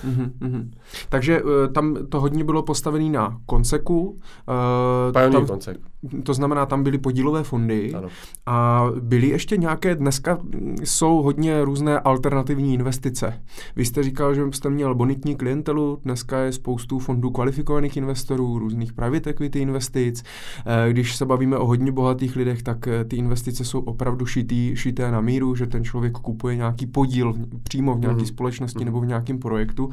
mm-hmm. 0.41 0.71
Takže 1.09 1.43
uh, 1.43 1.51
tam 1.73 1.97
to 2.09 2.21
hodně 2.21 2.45
bylo 2.45 2.63
postavené 2.63 3.11
na 3.11 3.41
konceku. 3.47 4.09
Uh, 4.09 5.13
tam, 5.13 5.47
koncek. 5.47 5.90
To 6.23 6.35
znamená, 6.35 6.67
tam 6.67 6.83
byly 6.83 6.99
podílové 6.99 7.43
fondy 7.43 7.95
ano. 7.95 8.09
a 8.47 8.87
byly 9.01 9.29
ještě 9.29 9.57
nějaké, 9.57 9.95
dneska 9.95 10.39
jsou 10.85 11.23
hodně 11.23 11.65
různé 11.65 12.01
alternativní 12.01 12.75
investice. 12.75 13.43
Vy 13.77 13.85
jste 13.85 14.03
říkal, 14.03 14.35
že 14.35 14.43
jste 14.53 14.71
měl 14.71 14.95
bonitní 14.95 15.37
klientelu, 15.37 15.99
dneska 16.05 16.39
je 16.39 16.53
spoustu 16.53 16.99
fondů 16.99 17.31
kvalifikovaných 17.31 17.97
investorů, 17.97 18.59
různých 18.59 18.93
private 18.93 19.31
equity 19.31 19.59
investic. 19.59 20.23
Uh, 20.67 20.93
když 20.93 21.17
se 21.17 21.25
bavíme 21.25 21.57
o 21.57 21.67
hodně 21.67 21.93
bohatých 21.93 22.37
lidech, 22.37 22.63
tak 22.63 22.89
ty 23.09 23.17
investice 23.17 23.65
jsou 23.65 23.81
opravdu 23.81 24.27
šitý, 24.27 24.77
šité 24.77 25.11
na 25.11 25.21
míru, 25.21 25.55
že 25.55 25.67
ten 25.67 25.85
člověk 25.85 26.13
kupuje 26.13 26.57
nějaký 26.57 26.87
podíl 26.87 27.35
přímo 27.63 27.95
v 27.95 28.01
nějaké 28.01 28.21
mm-hmm. 28.21 28.25
společnosti 28.25 28.79
mm-hmm. 28.79 28.85
nebo 28.85 29.01
v 29.01 29.07
nějakém 29.07 29.39
projektu. 29.39 29.91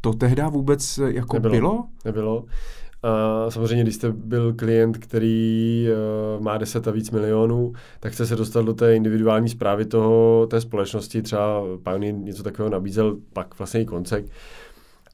To 0.00 0.12
tehdy 0.12 0.42
vůbec 0.50 0.98
eh, 0.98 1.12
jako 1.12 1.36
nebylo? 1.36 1.70
bylo? 1.70 1.84
Nebylo. 2.04 2.44
Uh, 3.06 3.50
samozřejmě, 3.50 3.82
když 3.82 3.94
jste 3.94 4.12
byl 4.12 4.54
klient, 4.54 4.98
který 4.98 5.88
uh, 6.36 6.42
má 6.42 6.58
10 6.58 6.88
a 6.88 6.90
víc 6.90 7.10
milionů, 7.10 7.72
tak 8.00 8.14
jste 8.14 8.26
se 8.26 8.36
dostal 8.36 8.64
do 8.64 8.74
té 8.74 8.96
individuální 8.96 9.48
zprávy 9.48 9.84
toho, 9.84 10.46
té 10.50 10.60
společnosti, 10.60 11.22
třeba 11.22 11.62
Pioneer 11.82 12.14
něco 12.14 12.42
takového 12.42 12.70
nabízel, 12.70 13.16
pak 13.32 13.58
vlastně 13.58 13.80
i 13.80 13.84
koncek. 13.84 14.24
Uh, 14.24 14.30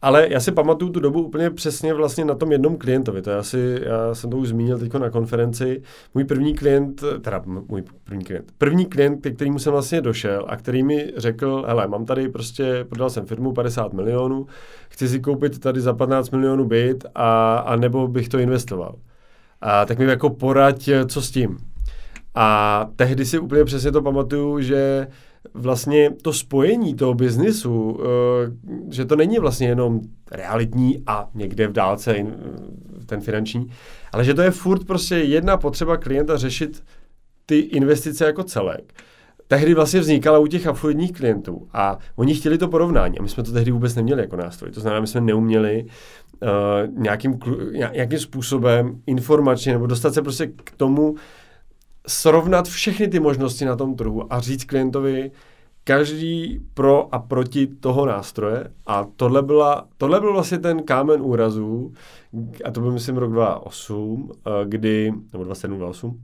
ale 0.03 0.26
já 0.30 0.40
si 0.40 0.53
pamatuju 0.53 0.92
tu 0.92 1.00
dobu 1.00 1.22
úplně 1.22 1.50
přesně 1.50 1.94
vlastně 1.94 2.24
na 2.24 2.34
tom 2.34 2.53
jednom 2.53 2.76
klientovi. 2.76 3.22
To 3.22 3.30
je 3.30 3.36
asi, 3.36 3.80
já 3.82 4.14
jsem 4.14 4.30
to 4.30 4.36
už 4.36 4.48
zmínil 4.48 4.78
teď 4.78 4.94
na 4.94 5.11
konferenci. 5.11 5.82
Můj 6.14 6.24
první 6.24 6.55
klient, 6.55 7.05
teda 7.20 7.42
můj 7.68 7.82
první 8.05 8.24
klient, 8.24 8.53
první 8.59 8.86
klient, 8.86 9.22
ke 9.22 9.30
kterému 9.30 9.59
jsem 9.59 9.72
vlastně 9.72 10.00
došel 10.00 10.44
a 10.48 10.57
který 10.57 10.82
mi 10.82 11.12
řekl, 11.16 11.64
hele, 11.66 11.86
mám 11.86 12.05
tady 12.05 12.28
prostě, 12.28 12.84
prodal 12.88 13.11
jsem 13.11 13.26
firmu 13.26 13.53
50 13.53 13.92
milionů, 13.92 14.46
chci 14.88 15.09
si 15.09 15.20
koupit 15.20 15.59
tady 15.59 15.80
za 15.80 15.94
15 15.94 16.30
milionů 16.30 16.64
byt 16.64 17.05
a, 17.14 17.57
a 17.57 17.76
nebo 17.76 18.09
bych 18.09 18.28
to 18.28 18.38
investoval. 18.38 18.94
A 19.61 19.84
tak 19.84 19.98
mi 19.98 20.05
jako 20.05 20.30
poraď, 20.30 20.90
co 21.07 21.22
s 21.22 21.30
tím. 21.30 21.59
A 22.34 22.86
tehdy 22.96 23.24
si 23.24 23.38
úplně 23.38 23.64
přesně 23.64 23.92
to 23.92 24.03
pamatuju, 24.03 24.61
že 24.61 25.07
vlastně 25.55 26.11
to 26.22 26.32
spojení 26.32 26.95
toho 26.95 27.14
biznisu, 27.14 28.01
eh, 28.01 28.53
že 28.90 29.05
to 29.05 29.16
není 29.16 29.38
vlastně 29.38 29.68
jenom 29.68 30.01
realitní 30.30 31.03
a 31.07 31.30
někde 31.34 31.68
v 31.68 31.72
dálce 31.72 32.26
ten 33.07 33.20
finanční, 33.20 33.66
ale 34.12 34.24
že 34.24 34.34
to 34.34 34.43
je 34.43 34.51
furt 34.51 34.84
prostě 34.84 35.14
jedna 35.14 35.57
potřeba 35.57 35.97
klienta 35.97 36.36
řešit 36.36 36.82
ty 37.47 37.59
investice 37.59 38.24
jako 38.24 38.43
celek. 38.43 38.93
Tehdy 39.49 39.74
vlastně 39.74 40.01
vznikala 40.01 40.38
u 40.38 40.47
těch 40.47 40.66
affluentních 40.66 41.12
klientů 41.12 41.68
a 41.72 41.99
oni 42.16 42.34
chtěli 42.34 42.59
to 42.59 42.68
porovnání 42.68 43.18
a 43.18 43.22
my 43.22 43.28
jsme 43.28 43.43
to 43.43 43.53
tehdy 43.53 43.70
vůbec 43.70 43.95
neměli 43.95 44.20
jako 44.22 44.36
nástroj. 44.36 44.70
To 44.70 44.80
znamená, 44.80 45.01
my 45.01 45.07
jsme 45.07 45.20
neuměli 45.20 45.84
uh, 46.43 46.49
nějakým, 47.03 47.38
nějakým 47.93 48.18
způsobem 48.18 49.03
informačně 49.07 49.72
nebo 49.72 49.86
dostat 49.86 50.14
se 50.14 50.22
prostě 50.22 50.47
k 50.47 50.70
tomu, 50.76 51.14
srovnat 52.07 52.68
všechny 52.68 53.09
ty 53.09 53.20
možnosti 53.20 53.64
na 53.64 53.76
tom 53.76 53.94
trhu 53.96 54.32
a 54.32 54.40
říct 54.40 54.64
klientovi, 54.64 55.30
každý 55.84 56.61
pro 56.74 57.14
a 57.14 57.18
proti 57.18 57.66
toho 57.66 58.07
nástroje. 58.07 58.68
A 58.86 59.07
tohle, 59.16 59.42
byla, 59.42 59.88
tohle 59.96 60.20
byl 60.20 60.32
vlastně 60.32 60.59
ten 60.59 60.82
kámen 60.82 61.22
úrazu 61.22 61.92
a 62.64 62.70
to 62.70 62.80
byl 62.80 62.92
myslím 62.92 63.16
rok 63.16 63.32
2008, 63.32 64.32
eh, 64.46 64.50
kdy, 64.64 65.12
nebo 65.32 65.44
27, 65.44 65.78
2008, 65.78 66.20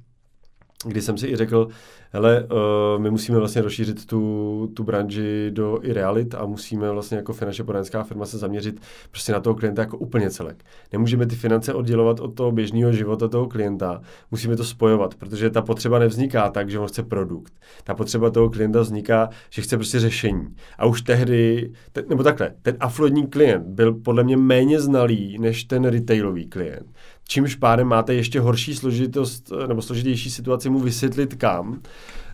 kdy 0.85 1.03
jsem 1.03 1.18
si 1.18 1.26
i 1.26 1.37
řekl, 1.37 1.68
hele, 2.12 2.44
uh, 2.44 3.02
my 3.02 3.11
musíme 3.11 3.38
vlastně 3.38 3.62
rozšířit 3.62 4.06
tu, 4.06 4.72
tu 4.74 4.84
branži 4.84 5.50
do 5.50 5.78
i 5.82 5.92
realit 5.92 6.34
a 6.34 6.46
musíme 6.46 6.90
vlastně 6.90 7.16
jako 7.16 7.32
finančně 7.32 7.64
poradenská 7.64 8.02
firma 8.02 8.26
se 8.26 8.38
zaměřit 8.38 8.80
prostě 9.11 9.32
na 9.32 9.40
toho 9.40 9.54
klienta 9.54 9.82
jako 9.82 9.98
úplně 9.98 10.30
celek. 10.30 10.64
Nemůžeme 10.92 11.26
ty 11.26 11.36
finance 11.36 11.74
oddělovat 11.74 12.20
od 12.20 12.28
toho 12.34 12.52
běžného 12.52 12.92
života 12.92 13.28
toho 13.28 13.46
klienta, 13.46 14.00
musíme 14.30 14.56
to 14.56 14.64
spojovat, 14.64 15.14
protože 15.14 15.50
ta 15.50 15.62
potřeba 15.62 15.98
nevzniká 15.98 16.50
tak, 16.50 16.70
že 16.70 16.78
on 16.78 16.88
chce 16.88 17.02
produkt. 17.02 17.52
Ta 17.84 17.94
potřeba 17.94 18.30
toho 18.30 18.50
klienta 18.50 18.80
vzniká, 18.80 19.28
že 19.50 19.62
chce 19.62 19.76
prostě 19.76 20.00
řešení. 20.00 20.48
A 20.78 20.86
už 20.86 21.02
tehdy, 21.02 21.72
te, 21.92 22.04
nebo 22.09 22.22
takhle, 22.22 22.54
ten 22.62 22.76
affluentní 22.80 23.26
klient 23.26 23.66
byl 23.66 23.94
podle 23.94 24.24
mě 24.24 24.36
méně 24.36 24.80
znalý 24.80 25.38
než 25.38 25.64
ten 25.64 25.84
retailový 25.84 26.46
klient 26.46 26.86
čímž 27.28 27.54
pádem 27.54 27.86
máte 27.86 28.14
ještě 28.14 28.40
horší 28.40 28.74
složitost 28.74 29.52
nebo 29.66 29.82
složitější 29.82 30.30
situaci 30.30 30.70
mu 30.70 30.78
vysvětlit 30.78 31.34
kam. 31.34 31.80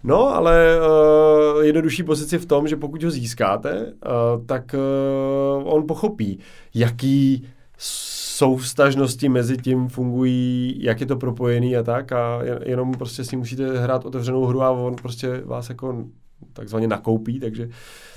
No, 0.04 0.34
ale 0.34 0.78
uh, 0.78 1.62
jednodušší 1.64 2.02
pozici 2.02 2.38
v 2.38 2.46
tom, 2.46 2.68
že 2.68 2.76
pokud 2.76 3.02
ho 3.02 3.10
získáte, 3.10 3.86
uh, 3.86 4.46
tak 4.46 4.74
uh, 4.74 5.74
on 5.74 5.86
pochopí, 5.86 6.38
jaký 6.74 7.48
jsou 7.78 8.56
vztažnosti 8.56 9.28
mezi 9.28 9.56
tím 9.56 9.88
fungují, 9.88 10.76
jak 10.82 11.00
je 11.00 11.06
to 11.06 11.16
propojený 11.16 11.76
a 11.76 11.82
tak 11.82 12.12
a 12.12 12.40
jenom 12.64 12.92
prostě 12.92 13.24
si 13.24 13.36
musíte 13.36 13.78
hrát 13.78 14.04
otevřenou 14.04 14.44
hru 14.44 14.62
a 14.62 14.70
on 14.70 14.96
prostě 14.96 15.42
vás 15.44 15.68
jako 15.68 16.04
takzvaně 16.52 16.88
nakoupí, 16.88 17.40
takže, 17.40 17.68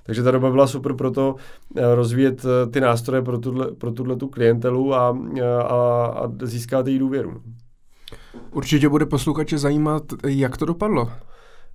takže 0.04 0.24
ta 0.24 0.32
doba 0.32 0.52
byla 0.52 0.68
super 0.68 0.94
pro 0.94 1.12
to 1.12 1.36
rozvíjet 1.76 2.46
ty 2.72 2.82
nástroje 2.82 3.22
pro 3.22 3.38
tuhle, 3.40 3.72
pro 3.72 3.92
tuhle 3.92 4.16
tu 4.16 4.28
klientelu 4.28 4.94
a, 4.94 5.18
a, 5.62 6.06
a 6.06 6.32
získat 6.44 6.88
její 6.88 7.00
důvěru. 7.00 7.42
Určitě 8.52 8.90
bude 8.90 9.06
posluchače 9.06 9.58
zajímat, 9.58 10.04
jak 10.26 10.58
to 10.58 10.66
dopadlo. 10.66 11.10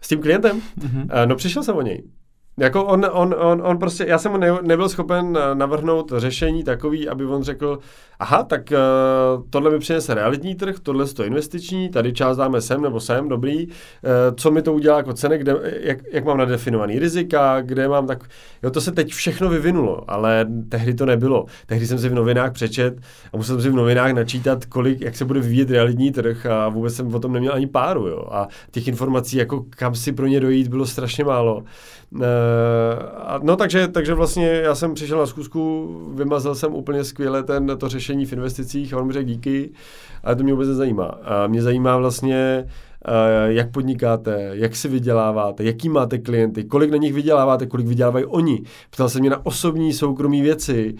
S 0.02 0.08
tím 0.08 0.20
klientem? 0.20 0.62
Mm-hmm. 0.80 1.26
No 1.26 1.36
přišel 1.36 1.62
jsem 1.62 1.76
o 1.76 1.82
něj. 1.82 2.02
Jako 2.58 2.84
on, 2.84 3.06
on, 3.10 3.34
on, 3.38 3.62
on 3.64 3.78
prostě, 3.78 4.04
já 4.08 4.18
jsem 4.18 4.32
mu 4.32 4.38
ne, 4.38 4.48
nebyl 4.62 4.88
schopen 4.88 5.38
navrhnout 5.54 6.12
řešení 6.16 6.64
takový, 6.64 7.08
aby 7.08 7.26
on 7.26 7.42
řekl, 7.42 7.78
aha, 8.22 8.42
tak 8.42 8.72
uh, 8.72 9.44
tohle 9.50 9.70
mi 9.70 9.78
přinese 9.78 10.14
realitní 10.14 10.54
trh, 10.54 10.76
tohle 10.82 11.04
je 11.04 11.14
to 11.14 11.24
investiční, 11.24 11.88
tady 11.88 12.12
část 12.12 12.36
dáme 12.36 12.60
sem 12.60 12.82
nebo 12.82 13.00
sem, 13.00 13.28
dobrý, 13.28 13.66
uh, 13.66 13.72
co 14.36 14.50
mi 14.50 14.62
to 14.62 14.72
udělá 14.72 14.96
jako 14.96 15.12
ceny, 15.12 15.38
kde, 15.38 15.56
jak, 15.80 15.98
jak 16.12 16.24
mám 16.24 16.38
nadefinovaný 16.38 16.98
rizika, 16.98 17.60
kde 17.60 17.88
mám 17.88 18.06
tak, 18.06 18.24
jo, 18.62 18.70
to 18.70 18.80
se 18.80 18.92
teď 18.92 19.12
všechno 19.12 19.48
vyvinulo, 19.48 20.10
ale 20.10 20.46
tehdy 20.68 20.94
to 20.94 21.06
nebylo. 21.06 21.46
Tehdy 21.66 21.86
jsem 21.86 21.98
si 21.98 22.08
v 22.08 22.14
novinách 22.14 22.52
přečet 22.52 23.00
a 23.32 23.36
musel 23.36 23.56
jsem 23.56 23.62
si 23.62 23.70
v 23.70 23.74
novinách 23.74 24.12
načítat, 24.12 24.64
kolik, 24.64 25.00
jak 25.00 25.16
se 25.16 25.24
bude 25.24 25.40
vyvíjet 25.40 25.70
realitní 25.70 26.12
trh 26.12 26.46
a 26.46 26.68
vůbec 26.68 26.94
jsem 26.94 27.14
o 27.14 27.20
tom 27.20 27.32
neměl 27.32 27.52
ani 27.52 27.66
páru, 27.66 28.06
jo, 28.06 28.24
a 28.30 28.48
těch 28.70 28.88
informací, 28.88 29.36
jako 29.36 29.64
kam 29.70 29.94
si 29.94 30.12
pro 30.12 30.26
ně 30.26 30.40
dojít, 30.40 30.68
bylo 30.68 30.86
strašně 30.86 31.24
málo. 31.24 31.64
Uh, 32.14 32.20
no 33.42 33.56
takže, 33.56 33.88
takže 33.88 34.14
vlastně 34.14 34.46
já 34.48 34.74
jsem 34.74 34.94
přišel 34.94 35.18
na 35.18 35.26
zkusku, 35.26 35.88
vymazal 36.14 36.54
jsem 36.54 36.74
úplně 36.74 37.04
skvěle 37.04 37.42
ten, 37.42 37.76
to 37.78 37.88
řešení 37.88 38.11
řešení 38.12 38.26
v 38.26 38.32
investicích 38.32 38.94
a 38.94 38.98
on 38.98 39.06
mi 39.06 39.12
řekl 39.12 39.28
díky, 39.28 39.70
ale 40.24 40.36
to 40.36 40.42
mě 40.42 40.52
vůbec 40.52 40.68
nezajímá. 40.68 41.04
A 41.04 41.46
mě 41.46 41.62
zajímá 41.62 41.96
vlastně, 41.96 42.66
jak 43.46 43.70
podnikáte, 43.70 44.50
jak 44.52 44.76
si 44.76 44.88
vyděláváte, 44.88 45.64
jaký 45.64 45.88
máte 45.88 46.18
klienty, 46.18 46.64
kolik 46.64 46.90
na 46.90 46.96
nich 46.96 47.12
vyděláváte, 47.14 47.66
kolik 47.66 47.86
vydělávají 47.86 48.24
oni. 48.24 48.62
Ptal 48.90 49.08
se 49.08 49.20
mě 49.20 49.30
na 49.30 49.46
osobní 49.46 49.92
soukromí 49.92 50.42
věci, 50.42 50.94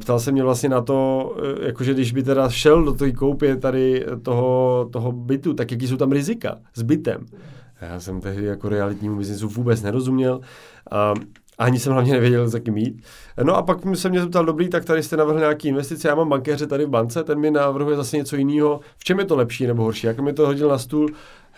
ptal 0.00 0.18
se 0.20 0.32
mě 0.32 0.42
vlastně 0.42 0.68
na 0.68 0.80
to, 0.80 1.34
e, 1.62 1.66
jakože 1.66 1.94
když 1.94 2.12
by 2.12 2.22
teda 2.22 2.48
šel 2.48 2.84
do 2.84 2.92
té 2.92 3.12
koupě 3.12 3.56
tady 3.56 4.04
toho, 4.22 4.88
toho 4.92 5.12
bytu, 5.12 5.54
tak 5.54 5.70
jaký 5.70 5.88
jsou 5.88 5.96
tam 5.96 6.12
rizika 6.12 6.58
s 6.74 6.82
bytem. 6.82 7.26
Já 7.80 8.00
jsem 8.00 8.20
tehdy 8.20 8.46
jako 8.46 8.68
realitnímu 8.68 9.16
biznesu 9.16 9.48
vůbec 9.48 9.82
nerozuměl. 9.82 10.40
Ani 11.58 11.78
jsem 11.78 11.92
hlavně 11.92 12.12
nevěděl, 12.12 12.48
za 12.48 12.58
kým 12.58 12.76
jít. 12.76 13.02
No 13.42 13.56
a 13.56 13.62
pak 13.62 13.78
se 13.94 14.08
mě 14.08 14.20
zeptal, 14.20 14.44
dobrý, 14.44 14.68
tak 14.68 14.84
tady 14.84 15.02
jste 15.02 15.16
navrhl 15.16 15.38
nějaký 15.38 15.68
investice, 15.68 16.08
já 16.08 16.14
mám 16.14 16.28
bankéře 16.28 16.66
tady 16.66 16.84
v 16.84 16.88
bance, 16.88 17.24
ten 17.24 17.38
mi 17.38 17.50
navrhuje 17.50 17.96
zase 17.96 18.16
něco 18.16 18.36
jiného. 18.36 18.80
V 18.98 19.04
čem 19.04 19.18
je 19.18 19.24
to 19.24 19.36
lepší 19.36 19.66
nebo 19.66 19.82
horší? 19.82 20.06
Jak 20.06 20.20
mi 20.20 20.32
to 20.32 20.46
hodil 20.46 20.68
na 20.68 20.78
stůl? 20.78 21.08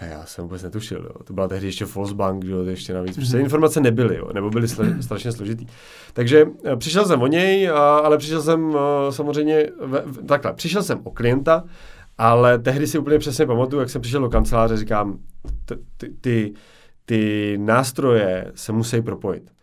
A 0.00 0.04
já 0.04 0.26
jsem 0.26 0.44
vůbec 0.44 0.62
netušil, 0.62 0.98
jo. 0.98 1.22
to 1.24 1.32
byla 1.32 1.48
tehdy 1.48 1.66
ještě 1.66 1.86
Bank, 2.12 2.44
jo, 2.44 2.64
ještě 2.64 2.94
navíc. 2.94 3.16
Prostě 3.16 3.38
informace 3.38 3.80
nebyly, 3.80 4.16
jo, 4.16 4.30
nebo 4.32 4.50
byly 4.50 4.68
strašně 5.00 5.32
složitý. 5.32 5.66
Takže 6.12 6.46
eh, 6.64 6.76
přišel 6.76 7.06
jsem 7.06 7.22
o 7.22 7.26
něj, 7.26 7.70
a, 7.70 7.98
ale 7.98 8.18
přišel 8.18 8.42
jsem 8.42 8.64
uh, 8.64 8.76
samozřejmě, 9.10 9.66
ve, 9.80 10.04
takhle, 10.26 10.52
přišel 10.52 10.82
jsem 10.82 11.00
o 11.04 11.10
klienta, 11.10 11.64
ale 12.18 12.58
tehdy 12.58 12.86
si 12.86 12.98
úplně 12.98 13.18
přesně 13.18 13.46
pamatuju, 13.46 13.80
jak 13.80 13.90
jsem 13.90 14.02
přišel 14.02 14.20
do 14.20 14.28
kanceláře, 14.28 14.76
říkám, 14.76 15.18
ty, 15.96 16.08
ty, 16.20 16.54
ty 17.04 17.54
nástroje 17.58 18.52
se 18.54 18.72
musí 18.72 19.02
propojit. 19.02 19.53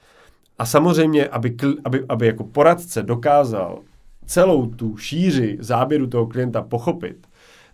A 0.62 0.66
samozřejmě, 0.66 1.28
aby, 1.28 1.55
aby, 1.84 2.05
aby 2.09 2.28
jako 2.28 2.43
poradce 2.43 3.03
dokázal 3.03 3.80
celou 4.26 4.66
tu 4.66 4.97
šíři 4.97 5.57
záběru 5.59 6.07
toho 6.07 6.28
klienta 6.28 6.62
pochopit, 6.62 7.28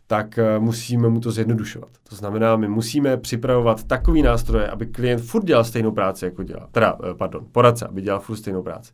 tak 0.07 0.39
uh, 0.57 0.63
musíme 0.63 1.09
mu 1.09 1.19
to 1.19 1.31
zjednodušovat. 1.31 1.89
To 2.09 2.15
znamená, 2.15 2.55
my 2.55 2.67
musíme 2.67 3.17
připravovat 3.17 3.83
takový 3.83 4.21
nástroje, 4.21 4.67
aby 4.67 4.85
klient 4.85 5.21
furt 5.21 5.45
dělal 5.45 5.63
stejnou 5.63 5.91
práci, 5.91 6.25
jako 6.25 6.43
dělá. 6.43 6.67
Teda, 6.71 6.93
uh, 6.93 7.13
pardon, 7.17 7.45
poradce, 7.51 7.87
aby 7.87 8.01
dělal 8.01 8.19
furt 8.19 8.37
stejnou 8.37 8.63
práci. 8.63 8.91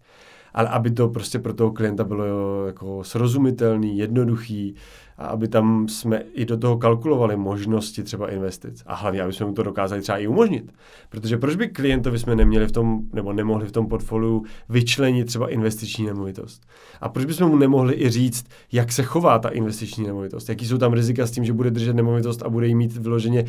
ale 0.53 0.69
aby 0.69 0.91
to 0.91 1.09
prostě 1.09 1.39
pro 1.39 1.53
toho 1.53 1.71
klienta 1.71 2.03
bylo 2.03 2.65
jako 2.67 3.03
srozumitelný, 3.03 3.97
jednoduchý, 3.97 4.75
a 5.23 5.27
aby 5.27 5.47
tam 5.47 5.87
jsme 5.87 6.23
i 6.33 6.45
do 6.45 6.57
toho 6.57 6.77
kalkulovali 6.77 7.35
možnosti 7.35 8.03
třeba 8.03 8.31
investic. 8.31 8.83
A 8.85 8.95
hlavně, 8.95 9.21
aby 9.21 9.33
jsme 9.33 9.45
mu 9.45 9.53
to 9.53 9.63
dokázali 9.63 10.01
třeba 10.01 10.17
i 10.17 10.27
umožnit. 10.27 10.73
Protože 11.09 11.37
proč 11.37 11.55
by 11.55 11.67
klientovi 11.67 12.19
jsme 12.19 12.35
neměli 12.35 12.67
v 12.67 12.71
tom, 12.71 13.01
nebo 13.13 13.33
nemohli 13.33 13.67
v 13.67 13.71
tom 13.71 13.87
portfoliu 13.87 14.45
vyčlenit 14.69 15.27
třeba 15.27 15.49
investiční 15.49 16.05
nemovitost? 16.05 16.61
A 17.01 17.09
proč 17.09 17.25
bychom 17.25 17.49
mu 17.49 17.55
nemohli 17.55 17.93
i 17.93 18.09
říct, 18.09 18.45
jak 18.71 18.91
se 18.91 19.03
chová 19.03 19.39
ta 19.39 19.49
investiční 19.49 20.07
nemovitost? 20.07 20.49
Jaký 20.49 20.67
jsou 20.67 20.77
tam 20.77 20.93
rizika 20.93 21.27
s 21.27 21.31
tím, 21.31 21.45
že 21.45 21.53
bude 21.53 21.71
držet 21.71 21.95
nemovitost 21.95 22.43
a 22.43 22.49
bude 22.49 22.67
jí 22.67 22.75
mít 22.75 22.97
vyloženě 22.97 23.45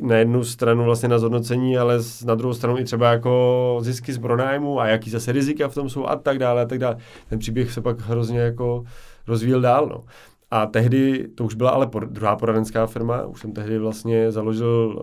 na 0.00 0.16
jednu 0.16 0.44
stranu 0.44 0.84
vlastně 0.84 1.08
na 1.08 1.18
zhodnocení, 1.18 1.78
ale 1.78 1.98
na 2.24 2.34
druhou 2.34 2.54
stranu 2.54 2.78
i 2.78 2.84
třeba 2.84 3.12
jako 3.12 3.78
zisky 3.80 4.12
z 4.12 4.18
pronájmu 4.18 4.80
a 4.80 4.86
jaký 4.86 5.10
zase 5.10 5.32
rizika 5.32 5.68
v 5.68 5.74
tom 5.74 5.88
jsou 5.88 6.06
a 6.06 6.16
tak 6.16 6.38
dále 6.38 6.62
a 6.62 6.66
tak 6.66 6.78
dále. 6.78 6.96
Ten 7.28 7.38
příběh 7.38 7.72
se 7.72 7.80
pak 7.80 8.00
hrozně 8.00 8.38
jako 8.38 8.84
rozvíjel 9.26 9.60
dál. 9.60 9.86
No. 9.86 10.04
A 10.52 10.66
tehdy, 10.66 11.28
to 11.34 11.44
už 11.44 11.54
byla 11.54 11.70
ale 11.70 11.86
por, 11.86 12.08
druhá 12.08 12.36
poradenská 12.36 12.86
firma, 12.86 13.26
už 13.26 13.40
jsem 13.40 13.52
tehdy 13.52 13.78
vlastně 13.78 14.32
založil, 14.32 15.02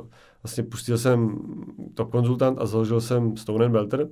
uh, 0.00 0.08
vlastně 0.42 0.62
pustil 0.62 0.98
jsem 0.98 1.38
top 1.94 2.10
konzultant 2.10 2.58
a 2.60 2.66
založil 2.66 3.00
jsem 3.00 3.36
Stone 3.36 3.68
Belter 3.68 4.08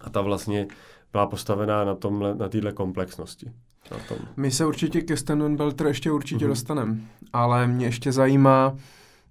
a 0.00 0.10
ta 0.10 0.20
vlastně 0.20 0.66
byla 1.12 1.26
postavená 1.26 1.84
na, 1.84 1.94
tomhle, 1.94 2.34
na 2.34 2.48
této 2.48 2.72
komplexnosti. 2.72 3.46
Na 3.90 3.96
tom. 4.08 4.18
My 4.36 4.50
se 4.50 4.66
určitě 4.66 5.00
ke 5.00 5.16
Stone 5.16 5.56
Belter 5.56 5.86
ještě 5.86 6.10
určitě 6.10 6.44
mm-hmm. 6.44 6.48
dostaneme, 6.48 6.96
ale 7.32 7.66
mě 7.66 7.86
ještě 7.86 8.12
zajímá, 8.12 8.76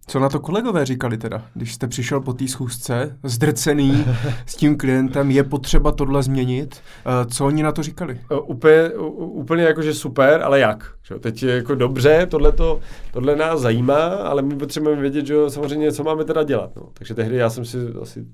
co 0.07 0.19
na 0.19 0.29
to 0.29 0.39
kolegové 0.39 0.85
říkali 0.85 1.17
teda, 1.17 1.45
když 1.53 1.73
jste 1.73 1.87
přišel 1.87 2.21
po 2.21 2.33
té 2.33 2.47
schůzce, 2.47 3.17
zdrcený 3.23 4.05
s 4.45 4.55
tím 4.55 4.77
klientem, 4.77 5.31
je 5.31 5.43
potřeba 5.43 5.91
tohle 5.91 6.23
změnit, 6.23 6.75
eh, 7.05 7.25
co 7.25 7.45
oni 7.45 7.63
na 7.63 7.71
to 7.71 7.83
říkali? 7.83 8.19
Úplně, 8.45 8.89
úplně 9.15 9.63
jakože 9.63 9.93
super, 9.93 10.41
ale 10.43 10.59
jak? 10.59 10.93
Teď 11.19 11.43
je 11.43 11.55
jako 11.55 11.75
dobře, 11.75 12.25
tohleto, 12.25 12.79
tohle 13.11 13.35
nás 13.35 13.61
zajímá, 13.61 14.05
ale 14.05 14.41
my 14.41 14.55
potřebujeme 14.55 15.01
vědět, 15.01 15.25
že 15.25 15.35
samozřejmě, 15.47 15.91
co 15.91 16.03
máme 16.03 16.23
teda 16.23 16.43
dělat. 16.43 16.75
No. 16.75 16.89
Takže 16.93 17.13
tehdy 17.13 17.35
já 17.35 17.49
jsem 17.49 17.65
si 17.65 17.77
asi 18.01 18.25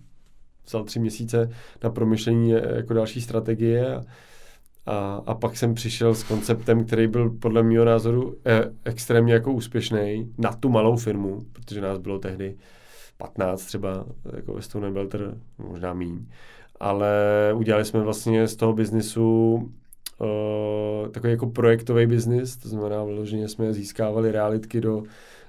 vzal 0.66 0.84
tři 0.84 1.00
měsíce 1.00 1.50
na 1.84 1.90
promyšlení 1.90 2.56
eh, 2.56 2.76
jako 2.76 2.94
další 2.94 3.22
strategie 3.22 3.96
a, 3.96 4.02
a, 4.86 5.22
a 5.26 5.34
pak 5.36 5.58
jsem 5.58 5.74
přišel 5.74 6.16
s 6.16 6.24
konceptem, 6.24 6.86
který 6.86 7.08
byl 7.08 7.30
podle 7.30 7.64
mého 7.64 7.86
názoru 7.86 8.36
e, 8.46 8.72
extrémně 8.86 9.34
jako 9.34 9.52
úspěšný 9.52 10.34
na 10.38 10.54
tu 10.54 10.70
malou 10.70 10.96
firmu, 10.96 11.42
protože 11.54 11.82
nás 11.82 11.98
bylo 11.98 12.20
tehdy 12.20 12.56
15 13.18 13.66
třeba, 13.66 14.06
jako 14.36 14.54
ve 14.54 14.62
Stone 14.62 14.92
Belter, 14.92 15.38
možná 15.58 15.94
míň. 15.94 16.26
Ale 16.80 17.14
udělali 17.56 17.86
jsme 17.86 18.02
vlastně 18.02 18.48
z 18.48 18.56
toho 18.56 18.74
biznisu 18.74 19.54
uh, 19.54 21.10
takový 21.12 21.32
jako 21.32 21.48
projektový 21.48 22.06
biznis, 22.06 22.58
to 22.58 22.70
znamená, 22.70 23.06
že 23.24 23.48
jsme 23.48 23.74
získávali 23.74 24.32
realitky 24.32 24.82
do 24.82 25.04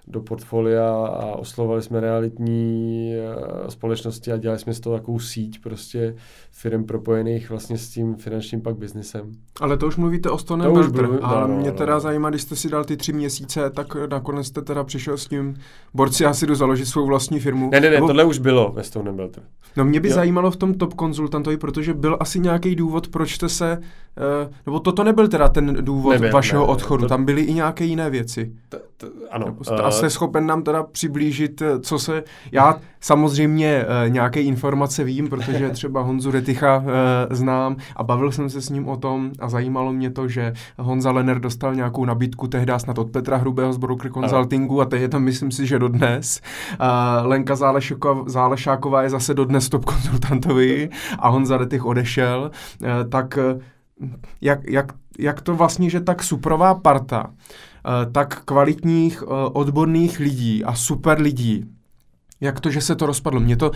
do 0.06 0.20
portfolia 0.20 1.06
a 1.06 1.36
oslovali 1.36 1.82
jsme 1.82 2.00
realitní 2.00 3.12
uh, 3.16 3.68
společnosti 3.68 4.32
a 4.32 4.36
dělali 4.36 4.58
jsme 4.58 4.74
z 4.74 4.80
toho 4.80 4.96
takovou 4.96 5.18
síť 5.18 5.62
prostě 5.62 6.14
firm 6.56 6.84
propojených 6.84 7.50
vlastně 7.50 7.78
s 7.78 7.88
tím 7.88 8.14
finančním 8.16 8.60
pak 8.60 8.76
biznesem. 8.76 9.32
Ale 9.60 9.76
to 9.76 9.86
už 9.86 9.96
mluvíte 9.96 10.30
o 10.30 10.38
Stone 10.38 10.70
Belter. 10.70 11.18
A 11.22 11.40
no, 11.40 11.46
no, 11.46 11.56
mě 11.56 11.70
no, 11.70 11.76
teda 11.76 11.94
no. 11.94 12.00
zajímá, 12.00 12.30
když 12.30 12.42
jste 12.42 12.56
si 12.56 12.68
dal 12.68 12.84
ty 12.84 12.96
tři 12.96 13.12
měsíce, 13.12 13.70
tak 13.70 13.96
nakonec 14.10 14.46
jste 14.46 14.62
teda 14.62 14.84
přišel 14.84 15.18
s 15.18 15.28
tím, 15.28 15.54
borci, 15.94 16.22
já 16.22 16.34
si 16.34 16.46
jdu 16.46 16.54
založit 16.54 16.86
svou 16.86 17.06
vlastní 17.06 17.40
firmu. 17.40 17.70
Ne, 17.70 17.80
ne, 17.80 17.90
ne, 17.90 17.94
Nebo... 17.94 18.06
tohle 18.06 18.24
už 18.24 18.38
bylo 18.38 18.72
ve 18.72 18.82
Stone 18.82 19.12
Belter. 19.12 19.42
No 19.76 19.84
mě 19.84 20.00
by 20.00 20.08
jo. 20.08 20.14
zajímalo 20.14 20.50
v 20.50 20.56
tom 20.56 20.74
top 20.74 20.94
konzultantovi, 20.94 21.56
protože 21.56 21.94
byl 21.94 22.16
asi 22.20 22.40
nějaký 22.40 22.74
důvod, 22.74 23.08
proč 23.08 23.34
jste 23.34 23.48
se, 23.48 23.78
uh, 23.78 24.52
nebo 24.66 24.80
toto 24.80 25.04
nebyl 25.04 25.28
teda 25.28 25.48
ten 25.48 25.76
důvod 25.80 26.12
Nebyl, 26.12 26.30
vašeho 26.30 26.66
ne, 26.66 26.72
odchodu, 26.72 27.02
to... 27.02 27.08
tam 27.08 27.24
byly 27.24 27.42
i 27.42 27.54
nějaké 27.54 27.84
jiné 27.84 28.10
věci. 28.10 28.52
T, 28.68 28.78
t, 28.96 29.06
ano. 29.30 29.46
Nebo 29.46 29.64
jste 29.64 29.82
uh, 29.82 29.88
jste 29.88 30.10
schopen 30.10 30.46
nám 30.46 30.62
teda 30.62 30.82
přiblížit, 30.82 31.62
eh, 31.62 31.80
co 31.80 31.98
se, 31.98 32.24
já 32.52 32.80
samozřejmě 33.00 33.84
uh, 33.84 34.12
nějaké 34.12 34.42
informace 34.42 35.04
vím, 35.04 35.28
protože 35.28 35.70
třeba 35.72 36.00
Honzu 36.00 36.30
Retycha 36.44 36.76
uh, 36.76 36.84
znám 37.30 37.76
a 37.96 38.02
bavil 38.02 38.32
jsem 38.32 38.50
se 38.50 38.60
s 38.60 38.68
ním 38.68 38.88
o 38.88 38.96
tom 38.96 39.30
a 39.38 39.48
zajímalo 39.48 39.92
mě 39.92 40.10
to, 40.10 40.28
že 40.28 40.52
Honza 40.78 41.10
Lenner 41.10 41.40
dostal 41.40 41.74
nějakou 41.74 42.04
nabídku 42.04 42.48
tehdy 42.48 42.72
snad 42.76 42.98
od 42.98 43.10
Petra 43.10 43.36
Hrubého 43.36 43.72
z 43.72 43.76
Broker 43.76 44.12
Consultingu 44.12 44.80
a 44.80 44.84
teď 44.84 45.00
je 45.00 45.08
to 45.08 45.20
myslím 45.20 45.50
si, 45.50 45.66
že 45.66 45.78
dodnes. 45.78 46.40
Uh, 46.80 47.26
Lenka 47.26 47.56
Zálešáková, 47.56 48.24
Zálešáková 48.26 49.02
je 49.02 49.10
zase 49.10 49.34
dodnes 49.34 49.68
top 49.68 49.84
konzultantovi 49.84 50.90
a 51.18 51.28
Honza 51.28 51.56
Retych 51.56 51.84
odešel, 51.84 52.50
uh, 52.80 52.88
tak 53.08 53.38
jak, 54.40 54.70
jak, 54.70 54.92
jak 55.18 55.40
to 55.40 55.54
vlastně, 55.54 55.90
že 55.90 56.00
tak 56.00 56.22
suprová 56.22 56.74
parta, 56.74 57.30
tak 58.12 58.44
kvalitních 58.44 59.22
odborných 59.52 60.20
lidí 60.20 60.64
a 60.64 60.74
super 60.74 61.20
lidí, 61.20 61.64
jak 62.40 62.60
to, 62.60 62.70
že 62.70 62.80
se 62.80 62.96
to 62.96 63.06
rozpadlo? 63.06 63.40
Mě 63.40 63.56
to, 63.56 63.70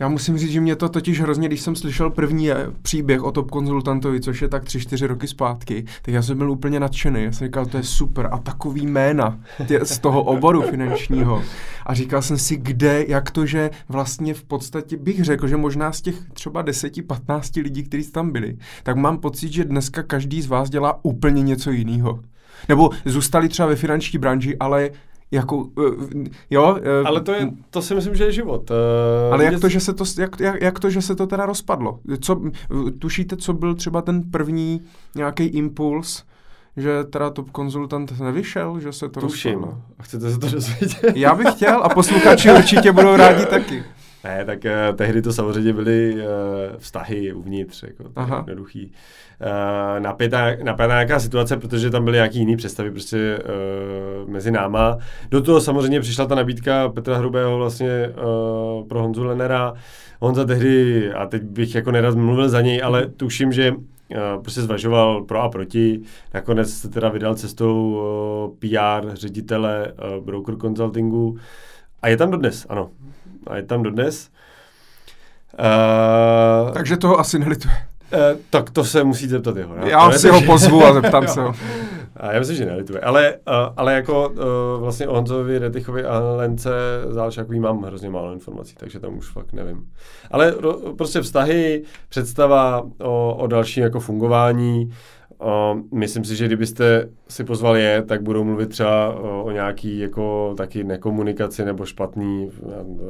já 0.00 0.08
musím 0.08 0.38
říct, 0.38 0.50
že 0.50 0.60
mě 0.60 0.76
to 0.76 0.88
totiž 0.88 1.20
hrozně, 1.20 1.48
když 1.48 1.60
jsem 1.60 1.76
slyšel 1.76 2.10
první 2.10 2.50
eh, 2.50 2.56
příběh 2.82 3.22
o 3.22 3.32
top 3.32 3.50
konzultantovi, 3.50 4.20
což 4.20 4.42
je 4.42 4.48
tak 4.48 4.64
tři, 4.64 4.80
čtyři 4.80 5.06
roky 5.06 5.26
zpátky, 5.26 5.84
tak 6.02 6.14
já 6.14 6.22
jsem 6.22 6.38
byl 6.38 6.50
úplně 6.50 6.80
nadšený. 6.80 7.24
Já 7.24 7.32
jsem 7.32 7.46
říkal, 7.46 7.66
to 7.66 7.76
je 7.76 7.82
super 7.82 8.28
a 8.32 8.38
takový 8.38 8.86
jména 8.86 9.40
tě, 9.66 9.84
z 9.84 9.98
toho 9.98 10.22
oboru 10.22 10.62
finančního. 10.62 11.42
A 11.86 11.94
říkal 11.94 12.22
jsem 12.22 12.38
si, 12.38 12.56
kde, 12.56 13.04
jak 13.08 13.30
to, 13.30 13.46
že 13.46 13.70
vlastně 13.88 14.34
v 14.34 14.44
podstatě 14.44 14.96
bych 14.96 15.24
řekl, 15.24 15.48
že 15.48 15.56
možná 15.56 15.92
z 15.92 16.00
těch 16.00 16.16
třeba 16.32 16.64
10-15 16.64 17.62
lidí, 17.62 17.82
kteří 17.82 18.10
tam 18.10 18.30
byli, 18.30 18.56
tak 18.82 18.96
mám 18.96 19.18
pocit, 19.18 19.52
že 19.52 19.64
dneska 19.64 20.02
každý 20.02 20.42
z 20.42 20.46
vás 20.46 20.70
dělá 20.70 21.04
úplně 21.04 21.42
něco 21.42 21.70
jiného. 21.70 22.20
Nebo 22.68 22.90
zůstali 23.04 23.48
třeba 23.48 23.68
ve 23.68 23.76
finanční 23.76 24.18
branži, 24.18 24.56
ale 24.60 24.90
jako, 25.32 25.56
uh, 25.56 25.64
jo. 26.50 26.78
Uh, 27.00 27.06
ale 27.06 27.20
to, 27.20 27.32
je, 27.32 27.50
to 27.70 27.82
si 27.82 27.94
myslím, 27.94 28.14
že 28.14 28.24
je 28.24 28.32
život. 28.32 28.70
Uh, 28.70 28.76
ale 29.32 29.44
jak 29.44 29.60
to, 29.60 29.68
že 29.68 29.80
se 29.80 29.92
to, 29.92 30.04
jak, 30.18 30.40
jak, 30.40 30.62
jak 30.62 30.80
to, 30.80 30.90
že 30.90 31.02
se 31.02 31.14
to 31.14 31.26
teda 31.26 31.46
rozpadlo? 31.46 31.98
Co, 32.20 32.40
tušíte, 32.98 33.36
co 33.36 33.52
byl 33.52 33.74
třeba 33.74 34.02
ten 34.02 34.22
první 34.30 34.80
nějaký 35.14 35.44
impuls, 35.44 36.24
že 36.76 37.04
teda 37.04 37.30
top 37.30 37.50
konzultant 37.50 38.20
nevyšel, 38.20 38.80
že 38.80 38.92
se 38.92 39.08
to 39.08 39.20
Tuším. 39.20 39.52
rozpadlo? 39.52 39.82
A 39.98 40.02
chcete 40.02 40.30
se 40.30 40.38
to 40.38 40.48
dozvědět? 40.52 41.12
Já 41.14 41.34
bych 41.34 41.50
chtěl 41.50 41.82
a 41.82 41.88
posluchači 41.88 42.52
určitě 42.52 42.92
budou 42.92 43.16
rádi 43.16 43.46
taky. 43.46 43.84
Ne, 44.24 44.44
tak 44.44 44.64
uh, 44.64 44.96
tehdy 44.96 45.22
to 45.22 45.32
samozřejmě 45.32 45.72
byly 45.72 46.14
uh, 46.14 46.20
vztahy 46.78 47.32
uvnitř, 47.32 47.82
jako 47.82 48.02
to 48.02 48.10
Aha. 48.16 48.36
jednoduchý. 48.36 48.92
Uh, 49.40 50.02
napětá, 50.02 50.46
napětá 50.62 50.94
nějaká 50.94 51.20
situace, 51.20 51.56
protože 51.56 51.90
tam 51.90 52.04
byly 52.04 52.16
nějaký 52.16 52.38
jiný 52.38 52.56
představy 52.56 52.90
prostě 52.90 53.38
uh, 54.24 54.30
mezi 54.30 54.50
náma. 54.50 54.98
Do 55.30 55.42
toho 55.42 55.60
samozřejmě 55.60 56.00
přišla 56.00 56.26
ta 56.26 56.34
nabídka 56.34 56.88
Petra 56.88 57.18
Hrubého 57.18 57.56
vlastně 57.56 58.08
uh, 58.08 58.88
pro 58.88 59.02
Honzu 59.02 59.24
Lenera. 59.24 59.74
Honza 60.20 60.44
tehdy, 60.44 61.12
a 61.12 61.26
teď 61.26 61.42
bych 61.42 61.74
jako 61.74 61.90
nerad 61.90 62.14
mluvil 62.14 62.48
za 62.48 62.60
něj, 62.60 62.82
ale 62.82 63.06
tuším, 63.06 63.52
že 63.52 63.72
Uh, 64.12 64.42
prostě 64.42 64.60
zvažoval 64.60 65.22
pro 65.24 65.42
a 65.42 65.48
proti. 65.48 66.00
Nakonec 66.34 66.70
se 66.70 66.88
teda 66.88 67.08
vydal 67.08 67.34
cestou 67.34 67.92
uh, 67.92 68.56
PR 68.58 69.08
ředitele 69.16 69.92
uh, 69.92 70.24
broker 70.24 70.56
consultingu. 70.56 71.36
A 72.02 72.08
je 72.08 72.16
tam 72.16 72.30
dodnes, 72.30 72.66
ano 72.68 72.90
a 73.46 73.56
je 73.56 73.62
tam 73.62 73.82
dodnes. 73.82 74.30
Uh, 75.58 76.72
Takže 76.72 76.96
toho 76.96 77.18
asi 77.18 77.38
nelituje. 77.38 77.74
Uh, 78.12 78.38
tak 78.50 78.70
to 78.70 78.84
se 78.84 79.04
musíte 79.04 79.30
zeptat 79.30 79.56
jeho. 79.56 79.76
No? 79.76 79.86
Já 79.86 80.12
si 80.12 80.28
ho 80.28 80.42
pozvu 80.42 80.84
a 80.84 80.92
zeptám 80.92 81.28
se 81.28 81.40
ho. 81.42 81.52
A 82.16 82.32
já 82.32 82.38
myslím, 82.38 82.56
že 82.56 82.66
nelituje. 82.66 83.00
Ale, 83.00 83.34
uh, 83.48 83.54
ale 83.76 83.94
jako 83.94 84.28
uh, 84.28 84.36
vlastně 84.80 85.08
o 85.08 85.14
Honzovi, 85.14 85.58
Retychovi 85.58 86.04
a 86.04 86.18
Lence 86.18 86.70
Zálšakový 87.08 87.60
mám 87.60 87.82
hrozně 87.82 88.10
málo 88.10 88.32
informací, 88.32 88.74
takže 88.78 89.00
tam 89.00 89.18
už 89.18 89.30
fakt 89.30 89.52
nevím. 89.52 89.86
Ale 90.30 90.54
ro, 90.60 90.72
prostě 90.96 91.20
vztahy, 91.20 91.82
představa 92.08 92.82
o, 93.02 93.34
o 93.34 93.46
dalším 93.46 93.82
jako 93.82 94.00
fungování, 94.00 94.90
Uh, 95.44 95.80
myslím 95.92 96.24
si, 96.24 96.36
že 96.36 96.46
kdybyste 96.46 97.08
si 97.28 97.44
pozvali 97.44 97.82
je, 97.82 98.02
tak 98.02 98.22
budou 98.22 98.44
mluvit 98.44 98.68
třeba 98.68 99.14
o, 99.14 99.44
o 99.44 99.50
nějaký 99.50 99.98
jako 99.98 100.54
taky 100.56 100.84
nekomunikaci 100.84 101.64
nebo 101.64 101.86
špatný 101.86 102.50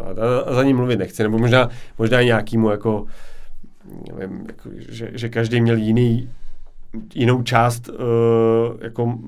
a, 0.01 0.22
a, 0.22 0.41
a 0.41 0.55
za 0.55 0.62
ním 0.62 0.76
mluvit 0.76 0.99
nechci, 0.99 1.22
nebo 1.22 1.39
možná, 1.39 1.68
možná 1.99 2.22
nějakýmu 2.22 2.70
jako, 2.70 3.07
nevím, 4.16 4.45
jako 4.47 4.70
že, 4.76 5.11
že 5.14 5.28
každý 5.28 5.61
měl 5.61 5.76
jiný 5.76 6.30
jinou 7.14 7.43
část 7.43 7.89
uh, 7.89 7.97
jako 8.80 9.18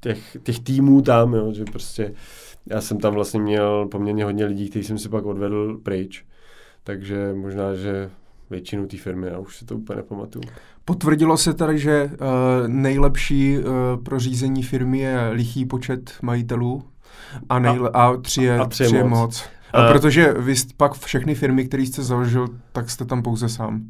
těch, 0.00 0.36
těch 0.42 0.60
týmů 0.60 1.02
tam, 1.02 1.34
jo, 1.34 1.52
že 1.52 1.64
prostě 1.64 2.12
já 2.66 2.80
jsem 2.80 2.98
tam 2.98 3.14
vlastně 3.14 3.40
měl 3.40 3.86
poměrně 3.86 4.24
hodně 4.24 4.44
lidí, 4.44 4.70
kteří 4.70 4.84
jsem 4.84 4.98
si 4.98 5.08
pak 5.08 5.26
odvedl 5.26 5.78
pryč, 5.82 6.24
takže 6.84 7.34
možná, 7.34 7.74
že 7.74 8.10
většinu 8.50 8.86
té 8.86 8.96
firmy, 8.96 9.26
já 9.26 9.38
už 9.38 9.56
si 9.56 9.64
to 9.64 9.76
úplně 9.76 9.96
nepamatuju. 9.96 10.44
Potvrdilo 10.84 11.36
se 11.36 11.54
tady, 11.54 11.78
že 11.78 12.04
uh, 12.04 12.68
nejlepší 12.68 13.58
uh, 13.58 13.64
pro 14.02 14.18
řízení 14.20 14.62
firmy 14.62 14.98
je 14.98 15.28
lichý 15.32 15.64
počet 15.66 16.12
majitelů 16.22 16.82
a, 17.48 17.58
nejle- 17.58 17.90
a, 17.94 18.06
a 18.06 18.16
tři 18.16 18.42
je, 18.42 18.58
a 18.58 18.66
tři 18.66 18.84
je 18.84 19.04
moc. 19.04 19.10
moc. 19.20 19.44
A 19.74 19.92
protože 19.92 20.34
vy 20.38 20.54
pak 20.76 20.92
všechny 20.94 21.34
firmy, 21.34 21.64
které 21.64 21.82
jste 21.82 22.02
založil, 22.02 22.48
tak 22.72 22.90
jste 22.90 23.04
tam 23.04 23.22
pouze 23.22 23.48
sám. 23.48 23.82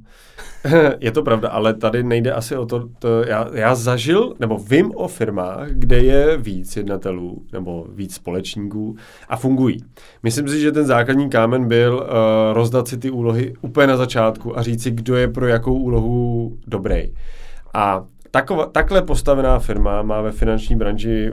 Je 1.01 1.13
to 1.13 1.23
pravda, 1.23 1.49
ale 1.49 1.75
tady 1.75 2.03
nejde 2.03 2.33
asi 2.33 2.57
o 2.57 2.67
to, 2.67 2.89
to 2.99 3.23
já, 3.23 3.49
já 3.53 3.75
zažil, 3.75 4.35
nebo 4.41 4.59
vím 4.59 4.93
o 4.95 5.09
firmách, 5.09 5.69
kde 5.71 5.99
je 5.99 6.37
víc 6.37 6.77
jednatelů, 6.77 7.43
nebo 7.53 7.87
víc 7.95 8.15
společníků 8.15 8.97
a 9.29 9.37
fungují. 9.37 9.85
Myslím 10.23 10.49
si, 10.49 10.61
že 10.61 10.73
ten 10.73 10.87
základní 10.87 11.31
kámen 11.31 11.69
byl 11.69 11.95
uh, 11.95 12.09
rozdat 12.53 12.89
si 12.89 12.99
ty 12.99 13.11
úlohy 13.11 13.55
úplně 13.61 13.87
na 13.87 13.97
začátku 13.97 14.59
a 14.59 14.63
říct 14.63 14.83
si, 14.83 14.91
kdo 14.91 15.17
je 15.17 15.29
pro 15.29 15.47
jakou 15.47 15.75
úlohu 15.75 16.53
dobrý. 16.67 17.13
A 17.75 18.05
Takova, 18.35 18.67
takhle 18.67 19.03
postavená 19.03 19.59
firma 19.59 20.03
má 20.03 20.21
ve 20.21 20.33
finanční 20.33 20.77
branži 20.77 21.33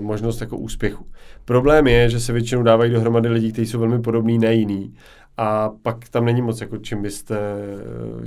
možnost 0.00 0.40
jako 0.40 0.56
úspěchu. 0.56 1.06
Problém 1.44 1.86
je, 1.86 2.10
že 2.10 2.20
se 2.20 2.32
většinou 2.32 2.62
dávají 2.62 2.92
dohromady 2.92 3.28
lidi, 3.28 3.52
kteří 3.52 3.66
jsou 3.66 3.78
velmi 3.78 4.02
podobní, 4.02 4.38
ne 4.38 4.54
jiný. 4.54 4.94
A 5.36 5.70
pak 5.82 6.08
tam 6.08 6.24
není 6.24 6.42
moc, 6.42 6.60
jako 6.60 6.78
čím 6.78 7.02
byste, 7.02 7.38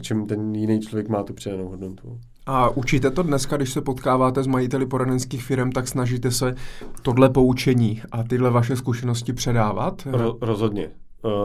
čím 0.01 0.27
ten 0.27 0.55
jiný 0.55 0.79
člověk 0.79 1.09
má 1.09 1.23
tu 1.23 1.33
přidanou 1.33 1.67
hodnotu. 1.67 2.19
A 2.45 2.69
učíte 2.69 3.11
to 3.11 3.23
dneska, 3.23 3.57
když 3.57 3.73
se 3.73 3.81
potkáváte 3.81 4.43
s 4.43 4.47
majiteli 4.47 4.85
poradenských 4.85 5.43
firm, 5.43 5.71
tak 5.71 5.87
snažíte 5.87 6.31
se 6.31 6.55
tohle 7.01 7.29
poučení 7.29 8.01
a 8.11 8.23
tyhle 8.23 8.49
vaše 8.49 8.75
zkušenosti 8.75 9.33
předávat? 9.33 10.07
Ro, 10.11 10.37
rozhodně. 10.41 10.89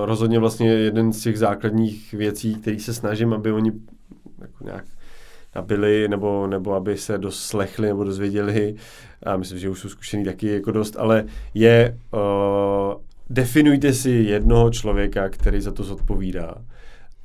Rozhodně 0.04 0.38
vlastně 0.38 0.68
jeden 0.68 1.12
z 1.12 1.22
těch 1.22 1.38
základních 1.38 2.12
věcí, 2.12 2.54
který 2.54 2.80
se 2.80 2.94
snažím, 2.94 3.32
aby 3.32 3.52
oni 3.52 3.72
jako 4.40 4.64
nějak 4.64 4.84
nabili, 5.56 6.08
nebo, 6.08 6.46
nebo 6.46 6.74
aby 6.74 6.98
se 6.98 7.18
doslechli 7.18 7.88
nebo 7.88 8.04
dozvěděli, 8.04 8.74
a 9.22 9.36
myslím, 9.36 9.58
že 9.58 9.70
už 9.70 9.80
jsou 9.80 9.88
zkušený 9.88 10.24
taky 10.24 10.48
jako 10.48 10.72
dost, 10.72 10.96
ale 10.98 11.24
je, 11.54 11.98
uh, 12.12 13.00
definujte 13.30 13.92
si 13.92 14.10
jednoho 14.10 14.70
člověka, 14.70 15.28
který 15.28 15.60
za 15.60 15.72
to 15.72 15.82
zodpovídá 15.84 16.54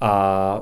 a 0.02 0.62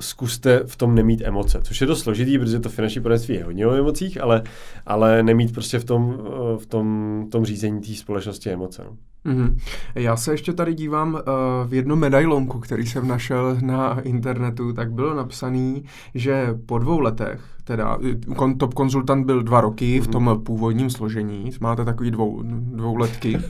zkuste 0.00 0.60
v 0.66 0.76
tom 0.76 0.94
nemít 0.94 1.22
emoce, 1.24 1.60
což 1.62 1.80
je 1.80 1.86
dost 1.86 2.02
složitý, 2.02 2.38
protože 2.38 2.60
to 2.60 2.68
finanční 2.68 3.00
poradenství 3.00 3.34
je 3.34 3.44
hodně 3.44 3.66
o 3.66 3.74
emocích, 3.74 4.20
ale, 4.20 4.42
ale 4.86 5.22
nemít 5.22 5.52
prostě 5.52 5.78
v 5.78 5.84
tom, 5.84 6.18
v 6.58 6.66
tom, 6.66 6.86
v 7.26 7.30
tom 7.30 7.44
řízení 7.44 7.80
té 7.80 7.94
společnosti 7.94 8.50
emoce. 8.50 8.82
No. 8.84 8.96
Mm-hmm. 9.26 9.58
Já 9.94 10.16
se 10.16 10.32
ještě 10.32 10.52
tady 10.52 10.74
dívám 10.74 11.14
uh, 11.14 11.20
v 11.66 11.74
jednom 11.74 11.98
medailonku, 11.98 12.58
který 12.58 12.86
jsem 12.86 13.08
našel 13.08 13.56
na 13.60 14.00
internetu, 14.00 14.72
tak 14.72 14.92
bylo 14.92 15.14
napsaný, 15.14 15.84
že 16.14 16.58
po 16.66 16.78
dvou 16.78 17.00
letech, 17.00 17.40
teda 17.64 17.98
kon, 18.36 18.58
top 18.58 18.74
konzultant 18.74 19.26
byl 19.26 19.42
dva 19.42 19.60
roky 19.60 20.00
mm-hmm. 20.00 20.04
v 20.04 20.08
tom 20.08 20.40
původním 20.44 20.90
složení, 20.90 21.50
máte 21.60 21.84
takový 21.84 22.10
dvou, 22.10 22.42
dvouletky, 22.42 23.36
uh, 23.36 23.42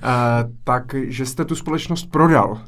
tak 0.64 0.94
že 1.02 1.26
jste 1.26 1.44
tu 1.44 1.54
společnost 1.54 2.10
prodal. 2.10 2.58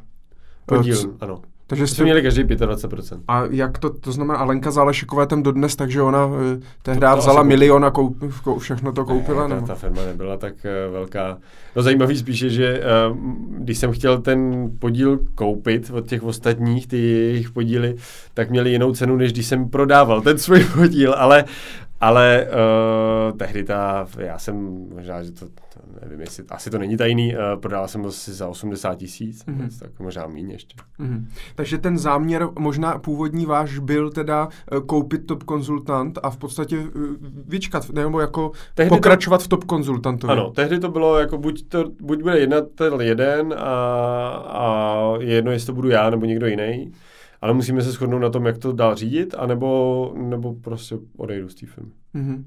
Podíl, 0.66 0.98
uh, 1.09 1.16
ano. 1.20 1.42
Takže 1.73 1.87
jste 1.87 2.03
měli 2.05 2.23
každý 2.23 2.45
25%. 2.45 3.20
A 3.29 3.43
jak 3.51 3.79
to, 3.79 3.91
to 3.91 4.12
znamená, 4.12 4.39
Alenka 4.39 4.70
Zálešeková 4.70 5.27
tam 5.27 5.43
dodnes, 5.43 5.77
takže 5.77 6.03
ona 6.03 6.27
uh, 6.27 6.35
tehdy 6.83 7.07
vzala 7.16 7.43
milion 7.43 7.85
a 7.85 7.91
koup, 7.91 8.16
kou, 8.45 8.59
všechno 8.59 8.93
to 8.93 9.05
koupila? 9.05 9.49
Ne, 9.49 9.61
ta, 9.61 9.66
ta 9.66 9.75
firma 9.75 10.03
nebyla 10.05 10.37
tak 10.37 10.55
uh, 10.55 10.93
velká. 10.93 11.39
No 11.77 11.83
zajímavý 11.83 12.18
spíše, 12.18 12.51
že 12.51 12.83
uh, 13.11 13.16
když 13.59 13.79
jsem 13.79 13.93
chtěl 13.93 14.18
ten 14.20 14.70
podíl 14.79 15.18
koupit 15.35 15.91
od 15.95 16.07
těch 16.07 16.23
ostatních, 16.23 16.87
ty 16.87 16.99
jejich 16.99 17.51
podíly, 17.51 17.97
tak 18.35 18.51
měli 18.51 18.70
jinou 18.70 18.93
cenu, 18.93 19.16
než 19.16 19.33
když 19.33 19.47
jsem 19.47 19.68
prodával 19.68 20.20
ten 20.20 20.39
svůj 20.39 20.64
podíl, 20.75 21.14
ale 21.18 21.45
ale 22.03 22.46
uh, 22.46 23.38
tehdy 23.38 23.64
ta, 23.64 24.07
já 24.18 24.38
jsem, 24.38 24.86
možná, 24.94 25.22
že 25.22 25.32
to, 25.32 25.46
to 25.46 25.80
nevím, 26.03 26.20
jestli, 26.20 26.44
asi 26.48 26.70
to 26.70 26.78
není 26.78 26.96
tajný, 26.96 27.34
uh, 27.34 27.61
prodal 27.61 27.88
jsem 27.88 28.07
asi 28.07 28.32
za 28.32 28.48
80 28.48 28.94
tisíc, 28.94 29.46
mm-hmm. 29.46 29.78
tak 29.80 29.90
možná 29.98 30.26
méně 30.26 30.55
ještě. 30.55 30.76
Mm-hmm. 31.00 31.24
Takže 31.55 31.78
ten 31.78 31.98
záměr, 31.98 32.48
možná 32.59 32.98
původní 32.98 33.46
váš 33.46 33.78
byl 33.78 34.11
teda 34.11 34.48
uh, 34.72 34.80
koupit 34.80 35.26
top 35.26 35.42
konzultant 35.42 36.18
a 36.22 36.30
v 36.30 36.36
podstatě 36.36 36.78
uh, 36.78 36.86
vyčkat, 37.46 37.90
nebo 37.90 38.20
jako 38.20 38.53
tehdy 38.74 38.88
pokračovat 38.88 39.38
to, 39.38 39.44
v 39.44 39.48
top 39.48 39.64
konzultantu. 39.64 40.30
Ano, 40.30 40.50
tehdy 40.50 40.78
to 40.78 40.88
bylo 40.88 41.18
jako 41.18 41.38
buď, 41.38 41.68
to, 41.68 41.84
buď 42.00 42.22
bude 42.22 42.38
jednatel 42.38 43.00
jeden 43.00 43.55
a, 43.59 43.74
a 44.48 45.03
je 45.20 45.34
jedno, 45.34 45.50
jestli 45.50 45.66
to 45.66 45.72
budu 45.72 45.88
já 45.88 46.11
nebo 46.11 46.26
někdo 46.26 46.46
jiný 46.46 46.92
ale 47.43 47.55
musíme 47.55 47.82
se 47.82 47.93
shodnout 47.93 48.18
na 48.18 48.30
tom, 48.30 48.47
jak 48.47 48.59
to 48.59 48.72
dál 48.72 48.95
řídit, 48.95 49.34
anebo, 49.38 50.12
nebo 50.16 50.55
prostě 50.55 50.99
odejdu 51.16 51.49
z 51.49 51.55
té 51.55 51.66
firmy. 51.66 51.90
Mm-hmm. 52.14 52.45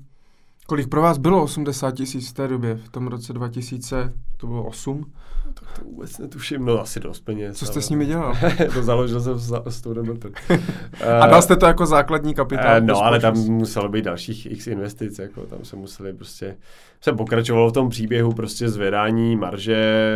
Kolik 0.68 0.88
pro 0.88 1.02
vás 1.02 1.18
bylo 1.18 1.44
80 1.44 1.92
tisíc 1.92 2.30
v 2.30 2.34
té 2.34 2.48
době, 2.48 2.76
v 2.76 2.90
tom 2.90 3.08
roce 3.08 3.34
2000, 3.34 4.14
to 4.38 4.48
bylo 4.48 4.64
8? 4.64 5.12
Tak 5.54 5.80
to 5.80 5.86
vůbec 5.86 6.18
netuším, 6.18 6.66
no 6.66 6.82
asi 6.82 7.00
dost 7.00 7.20
peněz. 7.20 7.58
Co 7.58 7.66
jste 7.66 7.74
ale... 7.74 7.82
s 7.82 7.90
nimi 7.90 8.06
dělal? 8.06 8.34
to 8.74 8.84
založil 8.84 9.22
jsem 9.22 9.40
s 9.70 9.82
tou 9.82 9.94
A 11.22 11.28
dal 11.28 11.42
jste 11.42 11.56
to 11.56 11.66
jako 11.66 11.86
základní 11.86 12.34
kapitál? 12.34 12.82
Uh, 12.82 12.88
no, 12.88 12.98
ale 12.98 13.20
tam 13.20 13.38
muselo 13.38 13.90
být 13.90 14.06
dalších 14.06 14.52
x 14.52 14.68
investic, 14.68 15.20
jako 15.20 15.42
tam 15.42 15.60
se 15.64 15.76
museli 15.76 16.14
prostě, 16.14 16.58
se 17.02 17.14
pokračovalo 17.14 17.70
v 17.70 17.74
tom 17.74 17.90
příběhu 17.90 18.34
prostě 18.34 18.70
zvedání 18.70 19.36
marže, 19.36 20.12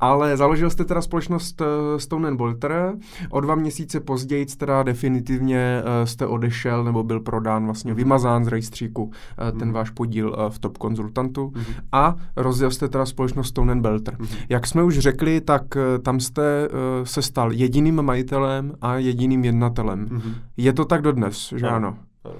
ale 0.00 0.36
založil 0.36 0.70
jste 0.70 0.84
teda 0.84 1.02
společnost 1.02 1.60
uh, 1.60 1.66
Stone 1.98 2.34
Bolter, 2.34 2.92
o 3.30 3.40
dva 3.40 3.54
měsíce 3.54 4.00
později 4.00 4.46
teda 4.46 4.82
definitivně 4.82 5.82
uh, 5.82 5.88
jste 6.04 6.26
odešel 6.26 6.84
nebo 6.84 7.02
byl 7.02 7.20
prodán 7.20 7.64
vlastně 7.64 7.94
vymazán 8.08 8.44
z 8.44 8.48
rejstříku 8.48 9.10
eh, 9.12 9.52
ten 9.52 9.68
mm. 9.68 9.74
váš 9.74 9.90
podíl 9.90 10.36
eh, 10.38 10.50
v 10.50 10.58
top 10.58 10.78
konzultantu 10.78 11.52
mm. 11.56 11.64
a 11.92 12.16
rozjel 12.36 12.70
jste 12.70 12.88
teda 12.88 13.06
společnost 13.06 13.48
Stone 13.48 13.76
Belter. 13.76 14.16
Mm. 14.18 14.26
Jak 14.48 14.66
jsme 14.66 14.82
už 14.82 14.98
řekli, 14.98 15.40
tak 15.40 15.62
eh, 15.76 15.98
tam 15.98 16.20
jste 16.20 16.68
se 17.04 17.22
stal 17.22 17.52
jediným 17.52 18.02
majitelem 18.02 18.72
a 18.80 18.96
jediným 18.96 19.44
jednatelem. 19.44 19.98
Mm. 20.10 20.34
Je 20.56 20.72
to 20.72 20.84
tak 20.84 21.02
dodnes, 21.02 21.52
že 21.56 21.66
ano? 21.66 21.96
ano? 22.24 22.34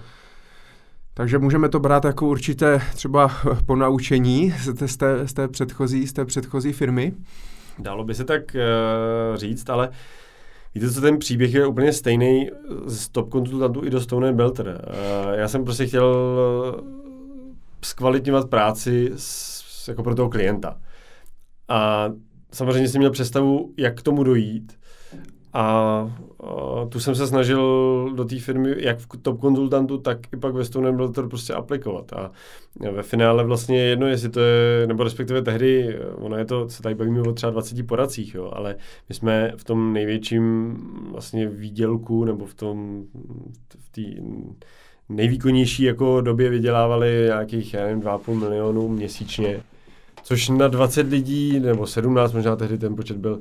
Takže 1.15 1.39
můžeme 1.39 1.69
to 1.69 1.81
brát 1.81 2.05
jako 2.05 2.27
určité 2.27 2.81
třeba 2.95 3.31
ponaučení 3.67 4.51
z 4.51 4.75
té, 4.75 4.89
z 4.89 4.97
té, 4.97 5.29
z 5.29 5.33
té, 5.33 5.49
předchozí, 5.49 6.07
z 6.07 6.13
té 6.13 6.25
předchozí 6.25 6.73
firmy. 6.73 7.13
Dalo 7.79 8.05
by 8.05 8.15
se 8.15 8.25
tak 8.25 8.43
uh, 8.55 9.37
říct, 9.37 9.71
ale 9.71 9.89
uh, 9.89 9.95
Víte, 10.75 10.91
co 10.91 11.01
ten 11.01 11.19
příběh 11.19 11.55
je 11.55 11.67
úplně 11.67 11.93
stejný 11.93 12.51
z 12.87 13.09
top 13.09 13.31
konzultantů 13.31 13.85
i 13.85 13.91
do 13.91 14.01
Stone 14.01 14.33
Belter. 14.33 14.89
Já 15.33 15.49
jsem 15.49 15.65
prostě 15.65 15.87
chtěl 15.87 16.17
zkvalitňovat 17.83 18.51
práci 18.51 19.11
s, 19.17 19.89
jako 19.89 20.03
pro 20.03 20.15
toho 20.15 20.29
klienta. 20.29 20.81
A 21.69 22.09
samozřejmě 22.53 22.89
jsem 22.89 22.99
měl 22.99 23.11
představu, 23.11 23.75
jak 23.77 23.99
k 23.99 24.03
tomu 24.03 24.25
dojít. 24.25 24.79
A 25.53 26.19
tu 26.89 27.01
jsem 27.01 27.15
se 27.15 27.27
snažil 27.27 27.61
do 28.15 28.25
té 28.25 28.39
firmy, 28.39 28.75
jak 28.79 28.99
v 28.99 29.07
top 29.23 29.41
konzultantu, 29.41 29.99
tak 29.99 30.19
i 30.33 30.37
pak 30.37 30.55
ve 30.55 30.65
Stone 30.65 30.93
Belter 30.93 31.29
prostě 31.29 31.55
aplikovat. 31.55 32.13
A 32.13 32.31
ve 32.93 33.03
finále 33.03 33.45
vlastně 33.45 33.81
jedno, 33.81 34.07
jestli 34.07 34.29
to 34.29 34.41
je, 34.41 34.87
nebo 34.87 35.05
respektive 35.05 35.43
tehdy, 35.43 35.99
ono 36.15 36.37
je 36.37 36.45
to, 36.45 36.69
se 36.69 36.83
tady 36.83 36.95
bavíme 36.95 37.21
o 37.21 37.33
třeba 37.33 37.51
20 37.51 37.87
poradcích, 37.87 38.35
jo, 38.35 38.51
ale 38.55 38.77
my 39.09 39.15
jsme 39.15 39.53
v 39.57 39.65
tom 39.65 39.93
největším 39.93 40.77
vlastně 41.13 41.49
výdělku, 41.49 42.25
nebo 42.25 42.47
v 42.47 42.55
tom, 42.55 43.05
v 43.79 43.91
té 43.91 44.03
nejvýkonnější 45.09 45.83
jako 45.83 46.21
době 46.21 46.51
vydělávali 46.51 47.23
nějakých, 47.25 47.75
já 47.75 47.85
nevím, 47.85 48.03
2,5 48.03 48.35
milionů 48.35 48.89
měsíčně 48.89 49.61
což 50.29 50.49
na 50.49 50.69
20 50.69 51.09
lidí, 51.09 51.61
nebo 51.61 51.87
17, 51.87 52.33
možná 52.33 52.57
tehdy 52.57 52.79
ten 52.79 52.97
počet 52.97 53.17
byl, 53.17 53.33
uh, 53.33 53.41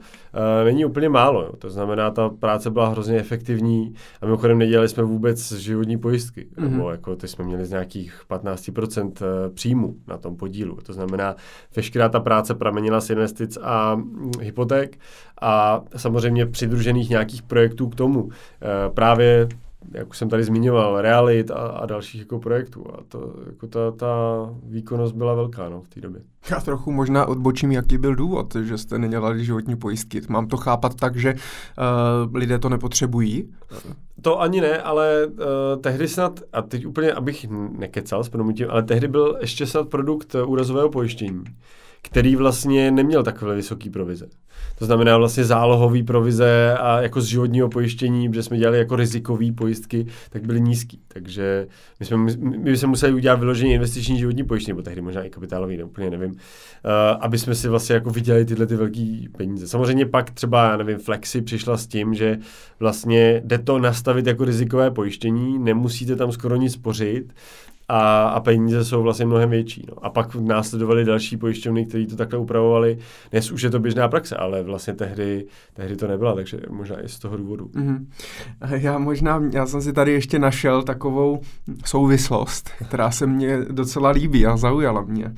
není 0.63 0.85
úplně 0.85 1.09
málo. 1.09 1.41
Jo. 1.41 1.51
To 1.59 1.69
znamená, 1.69 2.11
ta 2.11 2.29
práce 2.29 2.69
byla 2.69 2.89
hrozně 2.89 3.17
efektivní 3.17 3.93
a 4.21 4.25
mimochodem 4.25 4.57
nedělali 4.57 4.89
jsme 4.89 5.03
vůbec 5.03 5.51
životní 5.51 5.97
pojistky. 5.97 6.47
Mm-hmm. 6.55 6.69
Nebo 6.69 6.91
jako 6.91 7.15
ty 7.15 7.27
jsme 7.27 7.45
měli 7.45 7.65
z 7.65 7.69
nějakých 7.69 8.21
15% 8.29 9.11
eh, 9.21 9.49
příjmu 9.49 9.95
na 10.07 10.17
tom 10.17 10.37
podílu. 10.37 10.77
To 10.85 10.93
znamená, 10.93 11.35
veškerá 11.75 12.09
ta 12.09 12.19
práce 12.19 12.53
pramenila 12.55 13.01
z 13.01 13.09
investic 13.09 13.57
a 13.61 13.95
hm, 13.95 14.31
hypoték 14.41 14.99
a 15.41 15.81
samozřejmě 15.95 16.45
přidružených 16.45 17.09
nějakých 17.09 17.41
projektů 17.41 17.87
k 17.87 17.95
tomu. 17.95 18.23
Uh, 18.23 18.31
právě 18.93 19.49
jak 19.93 20.09
už 20.09 20.17
jsem 20.17 20.29
tady 20.29 20.43
zmiňoval, 20.43 21.01
realit 21.01 21.51
a, 21.51 21.55
a 21.55 21.85
dalších 21.85 22.21
jako 22.21 22.39
projektů. 22.39 22.85
A 22.93 22.97
to, 23.07 23.33
jako 23.45 23.67
ta, 23.67 23.91
ta 23.91 24.07
výkonnost 24.63 25.15
byla 25.15 25.33
velká 25.33 25.69
no, 25.69 25.81
v 25.81 25.89
té 25.89 26.01
době. 26.01 26.21
Já 26.51 26.59
trochu 26.59 26.91
možná 26.91 27.25
odbočím, 27.25 27.71
jaký 27.71 27.97
byl 27.97 28.15
důvod, 28.15 28.55
že 28.55 28.77
jste 28.77 28.99
nedělali 28.99 29.45
životní 29.45 29.75
pojistky. 29.75 30.21
Mám 30.29 30.47
to 30.47 30.57
chápat 30.57 30.95
tak, 30.95 31.15
že 31.15 31.33
uh, 31.33 32.35
lidé 32.35 32.59
to 32.59 32.69
nepotřebují? 32.69 33.53
To 34.21 34.41
ani 34.41 34.61
ne, 34.61 34.81
ale 34.81 35.25
uh, 35.25 35.35
tehdy 35.81 36.07
snad, 36.07 36.39
a 36.53 36.61
teď 36.61 36.85
úplně, 36.85 37.13
abych 37.13 37.45
nekecal 37.77 38.23
s 38.23 38.29
pronutím, 38.29 38.67
ale 38.69 38.83
tehdy 38.83 39.07
byl 39.07 39.37
ještě 39.41 39.67
snad 39.67 39.89
produkt 39.89 40.35
úrazového 40.45 40.89
pojištění, 40.89 41.43
který 42.01 42.35
vlastně 42.35 42.91
neměl 42.91 43.23
takové 43.23 43.55
vysoké 43.55 43.89
provize. 43.89 44.27
To 44.79 44.85
znamená 44.85 45.17
vlastně 45.17 45.43
zálohový 45.45 46.03
provize 46.03 46.77
a 46.79 47.01
jako 47.01 47.21
z 47.21 47.25
životního 47.25 47.69
pojištění, 47.69 48.29
protože 48.29 48.43
jsme 48.43 48.57
dělali 48.57 48.77
jako 48.77 48.95
rizikové 48.95 49.51
pojistky, 49.51 50.05
tak 50.29 50.45
byly 50.45 50.61
nízký. 50.61 50.99
Takže 51.07 51.67
my 51.99 52.05
jsme, 52.05 52.17
my 52.37 52.77
jsme 52.77 52.87
museli 52.87 53.13
udělat 53.13 53.39
vyloženě 53.39 53.73
investiční 53.73 54.19
životní 54.19 54.43
pojištění, 54.43 54.73
nebo 54.73 54.81
tehdy 54.81 55.01
možná 55.01 55.23
i 55.23 55.29
kapitálový, 55.29 55.77
ne, 55.77 55.83
úplně 55.83 56.09
nevím, 56.09 56.31
uh, 56.31 56.37
aby 57.19 57.37
jsme 57.37 57.55
si 57.55 57.67
vlastně 57.67 57.95
jako 57.95 58.09
viděli 58.09 58.45
tyhle 58.45 58.65
ty 58.65 58.75
velké 58.75 59.23
peníze. 59.37 59.67
Samozřejmě 59.67 60.05
pak 60.05 60.31
třeba, 60.31 60.69
já 60.69 60.77
nevím, 60.77 60.97
Flexi 60.97 61.41
přišla 61.41 61.77
s 61.77 61.87
tím, 61.87 62.13
že 62.13 62.37
vlastně 62.79 63.41
jde 63.45 63.57
to 63.57 63.79
nastavit 63.79 64.27
jako 64.27 64.45
rizikové 64.45 64.91
pojištění, 64.91 65.59
nemusíte 65.59 66.15
tam 66.15 66.31
skoro 66.31 66.55
nic 66.55 66.73
spořit, 66.73 67.33
a, 67.87 68.27
a 68.27 68.39
peníze 68.39 68.85
jsou 68.85 69.03
vlastně 69.03 69.25
mnohem 69.25 69.49
větší. 69.49 69.85
No. 69.89 70.05
A 70.05 70.09
pak 70.09 70.35
následovali 70.35 71.05
další 71.05 71.37
pojišťovny, 71.37 71.85
které 71.85 72.07
to 72.07 72.15
takhle 72.15 72.39
upravovali. 72.39 72.97
Dnes 73.31 73.51
už 73.51 73.61
je 73.61 73.69
to 73.69 73.79
běžná 73.79 74.07
praxe, 74.07 74.35
ale 74.35 74.63
vlastně 74.63 74.93
tehdy, 74.93 75.45
tehdy 75.73 75.95
to 75.95 76.07
nebyla, 76.07 76.35
takže 76.35 76.59
možná 76.69 77.03
i 77.03 77.09
z 77.09 77.19
toho 77.19 77.37
důvodu. 77.37 77.65
Mm-hmm. 77.65 78.05
Já 78.69 78.97
možná, 78.97 79.43
já 79.53 79.65
jsem 79.65 79.81
si 79.81 79.93
tady 79.93 80.11
ještě 80.11 80.39
našel 80.39 80.83
takovou 80.83 81.41
souvislost, 81.85 82.69
která 82.87 83.11
se 83.11 83.27
mně 83.27 83.57
docela 83.71 84.09
líbí 84.09 84.45
a 84.45 84.57
zaujala 84.57 85.01
mě. 85.01 85.25
Uh, 85.25 85.33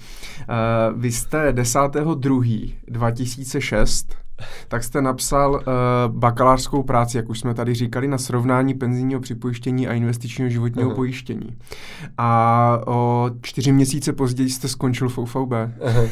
vy 0.96 1.12
jste 1.12 1.52
10.2.2006 1.52 4.29
tak 4.68 4.84
jste 4.84 5.02
napsal 5.02 5.52
uh, 5.52 5.62
bakalářskou 6.08 6.84
práci, 6.84 7.18
jak 7.18 7.30
už 7.30 7.40
jsme 7.40 7.54
tady 7.54 7.74
říkali, 7.74 8.08
na 8.08 8.18
srovnání 8.18 8.74
penzijního 8.74 9.22
připojištění 9.22 9.88
a 9.88 9.94
investičního 9.94 10.50
životního 10.50 10.90
uh-huh. 10.90 10.96
pojištění. 10.96 11.58
A 12.18 12.82
o 12.88 13.30
čtyři 13.42 13.72
měsíce 13.72 14.14
později 14.14 14.50
jste 14.50 14.68
skončil 14.68 15.10
v. 15.10 15.18
Uh-huh. 15.18 16.10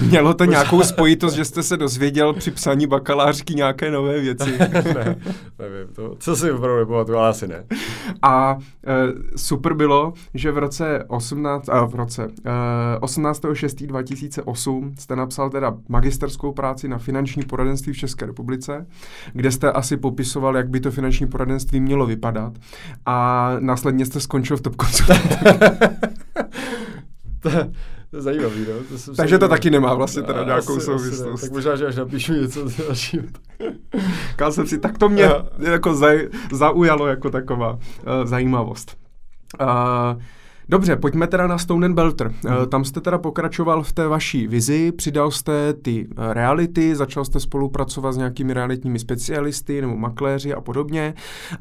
Mělo 0.08 0.34
to 0.34 0.44
nějakou 0.44 0.82
spojitost, 0.82 1.36
že 1.36 1.44
jste 1.44 1.62
se 1.62 1.76
dozvěděl 1.76 2.32
při 2.32 2.50
psaní 2.50 2.86
bakalářky 2.86 3.54
nějaké 3.54 3.90
nové 3.90 4.20
věci? 4.20 4.58
ne, 4.94 5.16
nevím, 5.58 5.94
to, 5.94 6.16
co 6.18 6.36
si 6.36 6.52
opravdu 6.52 6.78
nepamatuju, 6.78 7.18
ale 7.18 7.28
asi 7.28 7.48
ne. 7.48 7.64
A 8.22 8.54
uh, 8.54 8.60
super 9.36 9.74
bylo, 9.74 10.12
že 10.34 10.52
v 10.52 10.58
roce 10.58 11.04
18, 11.08 11.68
uh, 11.68 11.90
v 11.90 11.94
roce 11.94 12.26
uh, 12.26 12.32
18.6.2008 13.00 14.92
jste 14.98 15.16
napsal 15.16 15.50
teda 15.50 15.76
magisterskou 15.88 16.52
práci 16.52 16.65
práci 16.66 16.88
na 16.88 16.98
finanční 16.98 17.42
poradenství 17.42 17.92
v 17.92 17.96
České 17.96 18.26
republice, 18.26 18.86
kde 19.32 19.52
jste 19.52 19.72
asi 19.72 19.96
popisoval, 19.96 20.56
jak 20.56 20.68
by 20.68 20.80
to 20.80 20.90
finanční 20.90 21.26
poradenství 21.26 21.80
mělo 21.80 22.06
vypadat 22.06 22.52
a 23.06 23.56
následně 23.60 24.06
jste 24.06 24.20
skončil 24.20 24.56
v 24.56 24.60
Top 24.60 24.76
to, 27.40 27.50
to 28.10 28.16
je 28.16 28.22
zajímavý, 28.22 28.60
no. 28.60 28.74
To 28.88 28.98
jsem 28.98 29.14
Takže 29.14 29.38
to 29.38 29.48
taky 29.48 29.70
nemá 29.70 29.94
vlastně 29.94 30.22
teda 30.22 30.38
no, 30.38 30.46
nějakou 30.46 30.76
asi, 30.76 30.84
souvislost. 30.84 31.34
Asi 31.34 31.46
tak 31.46 31.52
možná, 31.52 31.76
že 31.76 31.86
až 31.86 31.96
napíšu 31.96 32.32
něco 32.32 32.68
dalšího. 32.78 33.24
Kál 34.36 34.52
jsem 34.52 34.66
si, 34.66 34.78
tak 34.78 34.98
to 34.98 35.08
mě 35.08 35.28
jako 35.58 35.94
zaj, 35.94 36.28
zaujalo 36.52 37.06
jako 37.06 37.30
taková 37.30 37.72
uh, 37.72 37.78
zajímavost. 38.24 38.96
Uh, 39.60 39.66
Dobře, 40.68 40.96
pojďme 40.96 41.26
teda 41.26 41.46
na 41.46 41.58
Stone 41.58 41.86
and 41.86 41.94
Belter. 41.94 42.28
Mm. 42.28 42.66
Tam 42.68 42.84
jste 42.84 43.00
teda 43.00 43.18
pokračoval 43.18 43.82
v 43.82 43.92
té 43.92 44.08
vaší 44.08 44.46
vizi, 44.46 44.92
přidal 44.92 45.30
jste 45.30 45.72
ty 45.74 46.08
eh, 46.10 46.34
reality, 46.34 46.96
začal 46.96 47.24
jste 47.24 47.40
spolupracovat 47.40 48.12
s 48.12 48.16
nějakými 48.16 48.52
realitními 48.52 48.98
specialisty 48.98 49.80
nebo 49.80 49.96
makléři 49.96 50.54
a 50.54 50.60
podobně 50.60 51.14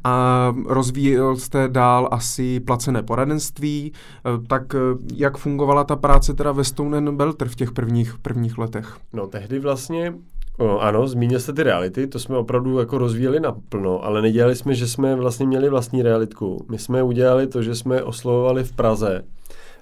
a 0.03 0.55
rozvíjel 0.65 1.35
jste 1.37 1.67
dál 1.67 2.07
asi 2.11 2.59
placené 2.59 3.03
poradenství. 3.03 3.91
Eh, 3.93 4.47
tak 4.47 4.75
jak 5.13 5.37
fungovala 5.37 5.83
ta 5.83 5.95
práce 5.95 6.33
teda 6.33 6.51
ve 6.51 6.63
Stone 6.63 6.97
and 6.97 7.11
Belter 7.11 7.49
v 7.49 7.55
těch 7.55 7.71
prvních, 7.71 8.17
prvních 8.17 8.57
letech? 8.57 8.97
No 9.13 9.27
tehdy 9.27 9.59
vlastně 9.59 10.13
O, 10.57 10.79
ano, 10.79 11.07
zmínil 11.07 11.39
jste 11.39 11.53
ty 11.53 11.63
reality, 11.63 12.07
to 12.07 12.19
jsme 12.19 12.37
opravdu 12.37 12.79
jako 12.79 12.97
rozvíjeli 12.97 13.39
naplno, 13.39 14.05
ale 14.05 14.21
nedělali 14.21 14.55
jsme, 14.55 14.75
že 14.75 14.87
jsme 14.87 15.15
vlastně 15.15 15.45
měli 15.45 15.69
vlastní 15.69 16.01
realitku. 16.01 16.65
My 16.69 16.77
jsme 16.77 17.03
udělali 17.03 17.47
to, 17.47 17.61
že 17.61 17.75
jsme 17.75 18.03
oslovovali 18.03 18.63
v 18.63 18.73
Praze 18.73 19.23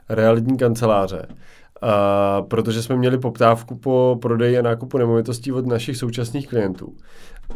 realitní 0.10 0.58
kanceláře, 0.58 1.28
a, 1.82 2.42
protože 2.42 2.82
jsme 2.82 2.96
měli 2.96 3.18
poptávku 3.18 3.76
po 3.76 4.18
prodeji 4.22 4.58
a 4.58 4.62
nákupu 4.62 4.98
nemovitostí 4.98 5.52
od 5.52 5.68
našich 5.68 5.98
současných 5.98 6.48
klientů. 6.48 6.94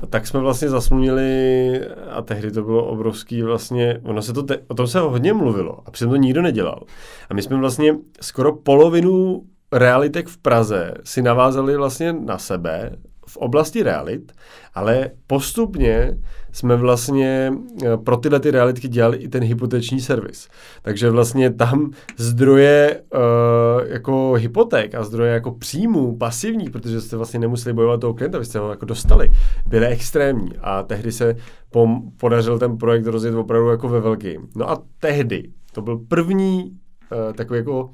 A 0.03 0.05
tak 0.05 0.27
jsme 0.27 0.39
vlastně 0.39 0.69
zasmluvili, 0.69 1.81
a 2.09 2.21
tehdy 2.21 2.51
to 2.51 2.63
bylo 2.63 2.85
obrovský 2.85 3.41
vlastně, 3.41 4.01
ono 4.03 4.21
se 4.21 4.33
to 4.33 4.43
te, 4.43 4.59
o 4.67 4.73
tom 4.73 4.87
se 4.87 4.99
hodně 4.99 5.33
mluvilo 5.33 5.79
a 5.85 5.91
přitom 5.91 6.11
to 6.11 6.17
nikdo 6.17 6.41
nedělal. 6.41 6.83
A 7.29 7.33
my 7.33 7.41
jsme 7.41 7.57
vlastně 7.57 7.95
skoro 8.21 8.55
polovinu 8.55 9.43
realitek 9.71 10.27
v 10.27 10.37
Praze 10.37 10.93
si 11.03 11.21
navázali 11.21 11.77
vlastně 11.77 12.13
na 12.13 12.37
sebe 12.37 12.91
v 13.27 13.37
oblasti 13.37 13.83
realit, 13.83 14.31
ale 14.73 15.11
postupně 15.27 16.17
jsme 16.51 16.75
vlastně 16.75 17.53
eh, 17.85 17.97
pro 17.97 18.17
tyhle 18.17 18.39
ty 18.39 18.51
realitky 18.51 18.87
dělali 18.87 19.17
i 19.17 19.27
ten 19.27 19.43
hypoteční 19.43 20.01
servis. 20.01 20.47
Takže 20.81 21.09
vlastně 21.09 21.53
tam 21.53 21.91
zdroje 22.17 23.01
uh, 23.13 23.87
jako 23.87 24.33
hypoték 24.33 24.95
a 24.95 25.03
zdroje 25.03 25.33
jako 25.33 25.51
příjmů, 25.51 26.17
pasivní, 26.17 26.69
protože 26.69 27.01
jste 27.01 27.17
vlastně 27.17 27.39
nemuseli 27.39 27.73
bojovat 27.73 28.01
toho 28.01 28.13
klienta, 28.13 28.39
vy 28.39 28.45
jste 28.45 28.59
ho 28.59 28.69
jako 28.69 28.85
dostali, 28.85 29.29
byly 29.67 29.87
extrémní 29.87 30.51
a 30.61 30.83
tehdy 30.83 31.11
se 31.11 31.35
pom- 31.73 32.01
podařil 32.17 32.59
ten 32.59 32.77
projekt 32.77 33.07
rozjet 33.07 33.35
opravdu 33.35 33.69
jako 33.69 33.89
ve 33.89 33.99
velkým. 33.99 34.47
No 34.55 34.69
a 34.69 34.83
tehdy 34.99 35.43
to 35.73 35.81
byl 35.81 35.99
první 36.07 36.63
uh, 36.63 37.33
takový 37.33 37.59
jako 37.59 37.89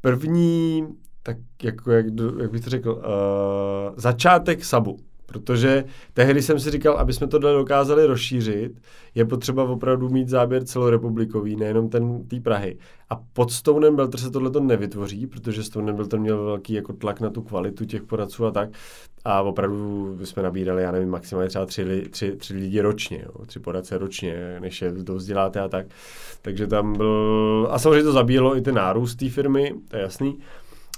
první, 0.00 0.88
tak 1.22 1.36
jako, 1.62 1.90
jak, 1.90 2.06
jak 2.40 2.50
bych 2.50 2.64
to 2.64 2.70
řekl, 2.70 2.90
uh, 2.90 3.94
začátek 3.96 4.64
sabu. 4.64 4.98
Protože 5.30 5.84
tehdy 6.14 6.42
jsem 6.42 6.60
si 6.60 6.70
říkal, 6.70 6.96
aby 6.96 7.12
jsme 7.12 7.26
tohle 7.26 7.52
dokázali 7.52 8.06
rozšířit, 8.06 8.80
je 9.14 9.24
potřeba 9.24 9.64
opravdu 9.64 10.08
mít 10.08 10.28
záběr 10.28 10.64
celorepublikový, 10.64 11.56
nejenom 11.56 11.88
ten 11.88 12.24
té 12.28 12.40
Prahy. 12.40 12.78
A 13.10 13.20
pod 13.32 13.52
Stonem 13.52 13.96
Belter 13.96 14.20
se 14.20 14.30
tohle 14.30 14.50
nevytvoří, 14.60 15.26
protože 15.26 15.62
Stone 15.62 15.92
Belter 15.92 16.20
měl 16.20 16.44
velký 16.44 16.72
jako 16.72 16.92
tlak 16.92 17.20
na 17.20 17.30
tu 17.30 17.42
kvalitu 17.42 17.84
těch 17.84 18.02
poradců 18.02 18.46
a 18.46 18.50
tak. 18.50 18.70
A 19.24 19.42
opravdu 19.42 20.18
jsme 20.24 20.42
nabírali, 20.42 20.82
já 20.82 20.92
nevím, 20.92 21.08
maximálně 21.08 21.48
třeba 21.48 21.66
tři, 21.66 22.08
tři, 22.10 22.36
tři 22.36 22.54
lidi 22.54 22.80
ročně, 22.80 23.24
jo, 23.26 23.46
tři 23.46 23.60
poradce 23.60 23.98
ročně, 23.98 24.56
než 24.60 24.82
je 24.82 24.92
to 24.92 25.14
vzděláte 25.14 25.60
a 25.60 25.68
tak. 25.68 25.86
Takže 26.42 26.66
tam 26.66 26.96
byl, 26.96 27.68
a 27.70 27.78
samozřejmě 27.78 28.02
to 28.02 28.12
zabíjelo 28.12 28.56
i 28.56 28.60
ten 28.60 28.74
nárůst 28.74 29.14
té 29.14 29.28
firmy, 29.28 29.74
to 29.88 29.96
je 29.96 30.02
jasný. 30.02 30.38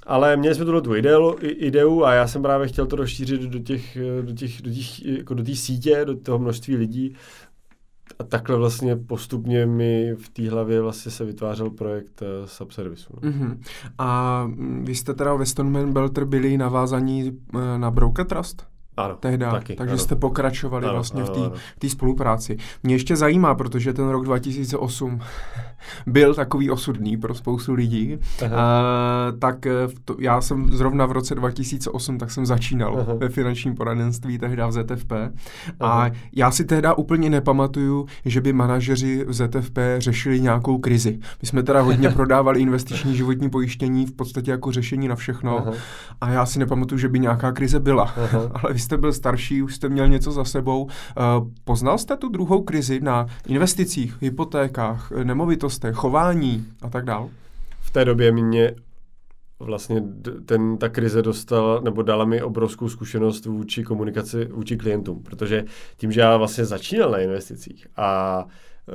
Ale 0.06 0.36
měli 0.36 0.54
jsme 0.54 0.64
tuhle 0.64 0.82
tu 0.82 0.94
ideu, 0.94 1.36
ideu 1.40 2.04
a 2.04 2.14
já 2.14 2.26
jsem 2.26 2.42
právě 2.42 2.68
chtěl 2.68 2.86
to 2.86 2.96
rozšířit 2.96 3.40
do 3.40 3.58
těch, 3.58 3.98
do 4.22 4.32
těch, 4.32 4.62
do 4.62 4.70
těch, 4.70 5.06
jako 5.06 5.34
do 5.34 5.44
té 5.44 5.54
sítě, 5.54 6.04
do 6.04 6.16
toho 6.16 6.38
množství 6.38 6.76
lidí. 6.76 7.14
A 8.18 8.24
takhle 8.24 8.56
vlastně 8.56 8.96
postupně 8.96 9.66
mi 9.66 10.14
v 10.14 10.28
té 10.28 10.50
hlavě 10.50 10.80
vlastně 10.80 11.12
se 11.12 11.24
vytvářel 11.24 11.70
projekt 11.70 12.22
uh, 12.22 12.46
Subservice. 12.46 13.06
No. 13.14 13.30
Mm-hmm. 13.30 13.58
A 13.98 14.50
vy 14.82 14.94
jste 14.94 15.14
teda 15.14 15.34
ve 15.34 15.46
Stoneman 15.46 15.92
Belter 15.92 16.24
byli 16.24 16.58
navázaní 16.58 17.38
uh, 17.54 17.60
na 17.76 17.90
Broker 17.90 18.26
Trust? 18.26 18.71
Ano, 18.96 19.16
tehda, 19.20 19.50
taky, 19.50 19.74
takže 19.74 19.92
ano. 19.92 19.98
jste 19.98 20.16
pokračovali 20.16 20.84
ano, 20.84 20.94
vlastně 20.94 21.22
ano, 21.22 21.52
v 21.76 21.78
té 21.78 21.88
spolupráci. 21.88 22.56
Mě 22.82 22.94
ještě 22.94 23.16
zajímá, 23.16 23.54
protože 23.54 23.92
ten 23.92 24.08
rok 24.08 24.24
2008 24.24 25.20
byl 26.06 26.34
takový 26.34 26.70
osudný 26.70 27.16
pro 27.16 27.34
spoustu 27.34 27.74
lidí, 27.74 28.18
Aha. 28.44 28.56
Uh, 29.32 29.38
tak 29.38 29.66
eh, 29.66 29.72
to, 30.04 30.16
já 30.18 30.40
jsem 30.40 30.72
zrovna 30.72 31.06
v 31.06 31.12
roce 31.12 31.34
2008, 31.34 32.18
tak 32.18 32.30
jsem 32.30 32.46
začínal 32.46 32.98
Aha. 32.98 33.14
ve 33.14 33.28
finančním 33.28 33.74
poradenství, 33.74 34.38
tehda 34.38 34.66
v 34.66 34.72
ZFP. 34.72 35.12
Aha. 35.80 36.04
A 36.04 36.10
já 36.32 36.50
si 36.50 36.64
tehda 36.64 36.94
úplně 36.94 37.30
nepamatuju, 37.30 38.06
že 38.24 38.40
by 38.40 38.52
manažeři 38.52 39.24
v 39.28 39.32
ZFP 39.32 39.78
řešili 39.98 40.40
nějakou 40.40 40.78
krizi. 40.78 41.18
My 41.42 41.48
jsme 41.48 41.62
teda 41.62 41.80
hodně 41.80 42.08
prodávali 42.18 42.60
investiční 42.60 43.16
životní 43.16 43.50
pojištění 43.50 44.06
v 44.06 44.12
podstatě 44.12 44.50
jako 44.50 44.72
řešení 44.72 45.08
na 45.08 45.16
všechno. 45.16 45.58
Aha. 45.58 45.72
A 46.20 46.30
já 46.30 46.46
si 46.46 46.58
nepamatuju, 46.58 46.98
že 46.98 47.08
by 47.08 47.18
nějaká 47.20 47.52
krize 47.52 47.80
byla. 47.80 48.02
Aha. 48.02 48.50
Ale 48.62 48.72
vy 48.72 48.81
jste 48.82 48.96
byl 48.96 49.12
starší, 49.12 49.62
už 49.62 49.74
jste 49.74 49.88
měl 49.88 50.08
něco 50.08 50.32
za 50.32 50.44
sebou. 50.44 50.82
Uh, 50.82 50.90
poznal 51.64 51.98
jste 51.98 52.16
tu 52.16 52.28
druhou 52.28 52.62
krizi 52.62 53.00
na 53.00 53.26
investicích, 53.46 54.22
hypotékách, 54.22 55.10
nemovitostech, 55.10 55.94
chování 55.94 56.66
a 56.82 56.90
tak 56.90 57.04
dál? 57.04 57.30
V 57.80 57.90
té 57.90 58.04
době 58.04 58.32
mě 58.32 58.74
vlastně 59.58 60.02
ten, 60.46 60.78
ta 60.78 60.88
krize 60.88 61.22
dostala, 61.22 61.80
nebo 61.80 62.02
dala 62.02 62.24
mi 62.24 62.42
obrovskou 62.42 62.88
zkušenost 62.88 63.46
vůči 63.46 63.84
komunikaci, 63.84 64.44
vůči 64.44 64.76
klientům, 64.76 65.22
protože 65.22 65.64
tím, 65.96 66.12
že 66.12 66.20
já 66.20 66.36
vlastně 66.36 66.64
začínal 66.64 67.10
na 67.10 67.18
investicích 67.18 67.86
a 67.96 68.44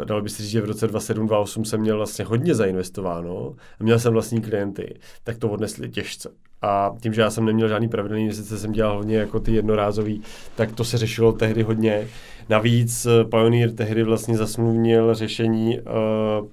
dalo 0.05 0.21
by 0.21 0.29
se 0.29 0.43
říct, 0.43 0.51
že 0.51 0.61
v 0.61 0.65
roce 0.65 0.87
2007-2008 0.87 1.63
jsem 1.63 1.81
měl 1.81 1.97
vlastně 1.97 2.25
hodně 2.25 2.55
zainvestováno 2.55 3.55
a 3.79 3.83
měl 3.83 3.99
jsem 3.99 4.13
vlastní 4.13 4.41
klienty, 4.41 4.99
tak 5.23 5.37
to 5.37 5.49
odnesli 5.49 5.89
těžce. 5.89 6.29
A 6.61 6.95
tím, 7.01 7.13
že 7.13 7.21
já 7.21 7.29
jsem 7.29 7.45
neměl 7.45 7.67
žádný 7.67 7.89
pravidelný 7.89 8.23
investice, 8.23 8.59
jsem 8.59 8.71
dělal 8.71 8.97
hodně 8.97 9.17
jako 9.17 9.39
ty 9.39 9.51
jednorázový, 9.53 10.21
tak 10.55 10.71
to 10.71 10.83
se 10.83 10.97
řešilo 10.97 11.31
tehdy 11.31 11.63
hodně. 11.63 12.07
Navíc 12.49 13.05
eh, 13.05 13.23
Pioneer 13.23 13.71
tehdy 13.71 14.03
vlastně 14.03 14.37
zasmluvnil 14.37 15.13
řešení 15.13 15.79
uh, 15.79 16.47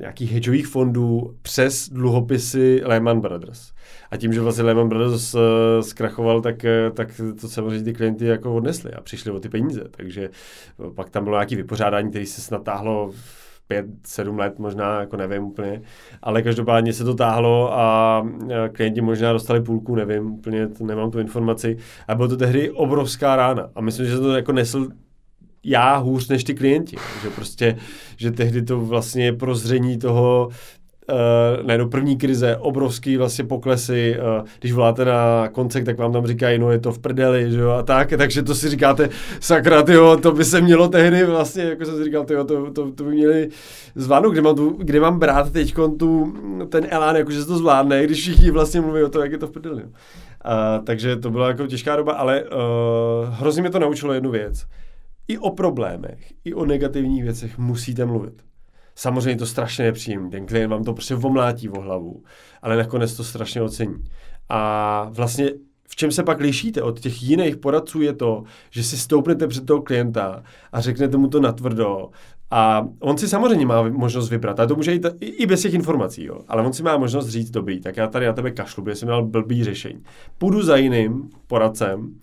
nějakých 0.00 0.32
hedžových 0.32 0.66
fondů 0.66 1.36
přes 1.42 1.88
dluhopisy 1.88 2.80
Lehman 2.84 3.20
Brothers. 3.20 3.72
A 4.10 4.16
tím, 4.16 4.32
že 4.32 4.40
vlastně 4.40 4.64
Lehman 4.64 4.88
Brothers 4.88 5.34
uh, 5.34 5.40
zkrachoval, 5.80 6.40
tak, 6.40 6.56
uh, 6.64 6.94
tak 6.94 7.20
to 7.40 7.48
samozřejmě 7.48 7.84
ty 7.84 7.92
klienty 7.92 8.26
jako 8.26 8.54
odnesli 8.54 8.92
a 8.92 9.00
přišli 9.00 9.30
o 9.30 9.40
ty 9.40 9.48
peníze. 9.48 9.84
Takže 9.90 10.30
pak 10.94 11.10
tam 11.10 11.24
bylo 11.24 11.36
nějaké 11.36 11.56
vypořádání, 11.56 12.10
které 12.10 12.26
se 12.26 12.40
snad 12.40 12.64
táhlo 12.64 13.10
pět, 13.68 13.86
sedm 14.06 14.38
let 14.38 14.58
možná, 14.58 15.00
jako 15.00 15.16
nevím 15.16 15.44
úplně, 15.44 15.82
ale 16.22 16.42
každopádně 16.42 16.92
se 16.92 17.04
to 17.04 17.14
táhlo 17.14 17.78
a 17.78 18.26
klienti 18.72 19.00
možná 19.00 19.32
dostali 19.32 19.60
půlku, 19.60 19.94
nevím, 19.94 20.32
úplně 20.32 20.68
to, 20.68 20.84
nemám 20.84 21.10
tu 21.10 21.18
informaci. 21.18 21.76
A 22.08 22.14
bylo 22.14 22.28
to 22.28 22.36
tehdy 22.36 22.70
obrovská 22.70 23.36
rána 23.36 23.70
a 23.74 23.80
myslím, 23.80 24.06
že 24.06 24.18
to 24.18 24.36
jako 24.36 24.52
nesl 24.52 24.88
já 25.64 25.96
hůř 25.96 26.28
než 26.28 26.44
ty 26.44 26.54
klienti. 26.54 26.96
Že 27.22 27.30
prostě, 27.30 27.76
že 28.16 28.30
tehdy 28.30 28.62
to 28.62 28.80
vlastně 28.80 29.32
prozření 29.32 29.98
toho, 29.98 30.48
uh, 31.10 31.66
najednou 31.66 31.88
první 31.88 32.16
krize, 32.16 32.56
obrovský 32.56 33.16
vlastně 33.16 33.44
poklesy, 33.44 34.16
uh, 34.38 34.46
když 34.60 34.72
voláte 34.72 35.04
na 35.04 35.48
koncek, 35.48 35.84
tak 35.84 35.98
vám 35.98 36.12
tam 36.12 36.26
říkají, 36.26 36.58
no 36.58 36.70
je 36.70 36.78
to 36.78 36.92
v 36.92 36.98
prdeli, 36.98 37.50
že 37.50 37.60
jo, 37.60 37.70
a 37.70 37.82
tak, 37.82 38.12
takže 38.16 38.42
to 38.42 38.54
si 38.54 38.68
říkáte, 38.68 39.08
sakra, 39.40 39.82
tyjo, 39.82 40.16
to 40.16 40.32
by 40.32 40.44
se 40.44 40.60
mělo 40.60 40.88
tehdy 40.88 41.24
vlastně, 41.24 41.62
jako 41.62 41.84
jsem 41.84 41.96
si 41.96 42.04
říkal, 42.04 42.24
tyjo, 42.24 42.44
to, 42.44 42.70
to, 42.70 42.92
to 42.92 43.04
by 43.04 43.10
měli 43.10 43.48
zvládnout, 43.94 44.30
kde 44.30 44.42
mám, 44.42 44.56
tu, 44.56 44.70
kde 44.78 45.00
mám 45.00 45.18
brát 45.18 45.52
teď 45.52 45.74
tu, 45.98 46.34
ten 46.68 46.86
elán, 46.90 47.16
jakože 47.16 47.40
se 47.40 47.46
to 47.46 47.58
zvládne, 47.58 48.04
když 48.04 48.18
všichni 48.18 48.50
vlastně 48.50 48.80
mluví 48.80 49.02
o 49.02 49.08
tom, 49.08 49.22
jak 49.22 49.32
je 49.32 49.38
to 49.38 49.46
v 49.46 49.50
prdeli. 49.50 49.82
Uh, 49.82 50.84
takže 50.84 51.16
to 51.16 51.30
byla 51.30 51.48
jako 51.48 51.66
těžká 51.66 51.96
doba, 51.96 52.12
ale 52.12 52.42
uh, 52.42 52.48
hrozně 53.30 53.62
mě 53.62 53.70
to 53.70 53.78
naučilo 53.78 54.12
jednu 54.12 54.30
věc. 54.30 54.66
I 55.28 55.38
o 55.38 55.50
problémech, 55.50 56.32
i 56.44 56.54
o 56.54 56.64
negativních 56.64 57.22
věcech 57.22 57.58
musíte 57.58 58.04
mluvit. 58.04 58.42
Samozřejmě 58.94 59.38
to 59.38 59.46
strašně 59.46 59.84
nepříjemný, 59.84 60.30
ten 60.30 60.46
klient 60.46 60.70
vám 60.70 60.84
to 60.84 60.92
prostě 60.92 61.14
vomlátí 61.14 61.68
o 61.68 61.80
hlavu, 61.80 62.22
ale 62.62 62.76
nakonec 62.76 63.16
to 63.16 63.24
strašně 63.24 63.62
ocení. 63.62 63.96
A 64.48 65.06
vlastně 65.10 65.50
v 65.88 65.96
čem 65.96 66.12
se 66.12 66.22
pak 66.22 66.40
lišíte 66.40 66.82
od 66.82 67.00
těch 67.00 67.22
jiných 67.22 67.56
poradců 67.56 68.02
je 68.02 68.12
to, 68.12 68.42
že 68.70 68.84
si 68.84 68.98
stoupnete 68.98 69.46
před 69.46 69.66
toho 69.66 69.82
klienta 69.82 70.42
a 70.72 70.80
řeknete 70.80 71.16
mu 71.16 71.28
to 71.28 71.40
natvrdo 71.40 72.10
a 72.50 72.88
on 73.00 73.18
si 73.18 73.28
samozřejmě 73.28 73.66
má 73.66 73.82
možnost 73.82 74.30
vybrat, 74.30 74.60
a 74.60 74.66
to 74.66 74.76
může 74.76 74.92
jít 74.92 75.06
i 75.20 75.46
bez 75.46 75.62
těch 75.62 75.74
informací, 75.74 76.24
jo. 76.24 76.40
ale 76.48 76.66
on 76.66 76.72
si 76.72 76.82
má 76.82 76.96
možnost 76.96 77.28
říct, 77.28 77.50
dobrý, 77.50 77.80
tak 77.80 77.96
já 77.96 78.06
tady 78.06 78.26
na 78.26 78.32
tebe 78.32 78.50
kašlu, 78.50 78.84
protože 78.84 78.96
jsem 78.96 79.08
měl 79.08 79.24
blbý 79.24 79.64
řešení. 79.64 80.02
Půjdu 80.38 80.62
za 80.62 80.76
jiným 80.76 81.30
poradcem, 81.46 82.14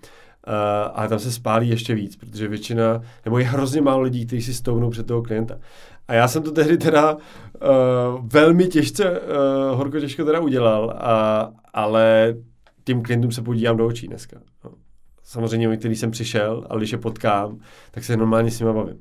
uh, 0.47 0.53
ale 0.93 1.07
tam 1.07 1.19
se 1.19 1.31
spálí 1.31 1.69
ještě 1.69 1.95
víc, 1.95 2.15
protože 2.15 2.47
většina, 2.47 3.01
nebo 3.25 3.37
je 3.37 3.45
hrozně 3.45 3.81
málo 3.81 4.01
lidí, 4.01 4.25
kteří 4.25 4.41
si 4.41 4.53
stoupnou 4.53 4.89
před 4.89 5.07
toho 5.07 5.21
klienta. 5.21 5.57
A 6.07 6.13
já 6.13 6.27
jsem 6.27 6.43
to 6.43 6.51
tehdy 6.51 6.77
teda 6.77 7.15
uh, 7.15 7.19
velmi 8.23 8.67
těžce, 8.67 9.11
uh, 9.11 9.77
horko 9.77 9.99
těžko 9.99 10.25
teda 10.25 10.39
udělal, 10.39 10.93
a, 10.97 11.49
ale 11.73 12.35
tím 12.83 13.01
klientům 13.01 13.31
se 13.31 13.41
podívám 13.41 13.77
do 13.77 13.87
očí 13.87 14.07
dneska. 14.07 14.37
No. 14.63 14.71
Samozřejmě, 15.23 15.77
který 15.77 15.95
jsem 15.95 16.11
přišel, 16.11 16.67
ale 16.69 16.79
když 16.79 16.91
je 16.91 16.97
potkám, 16.97 17.59
tak 17.91 18.03
se 18.03 18.17
normálně 18.17 18.51
s 18.51 18.59
nimi 18.59 18.73
bavím. 18.73 18.97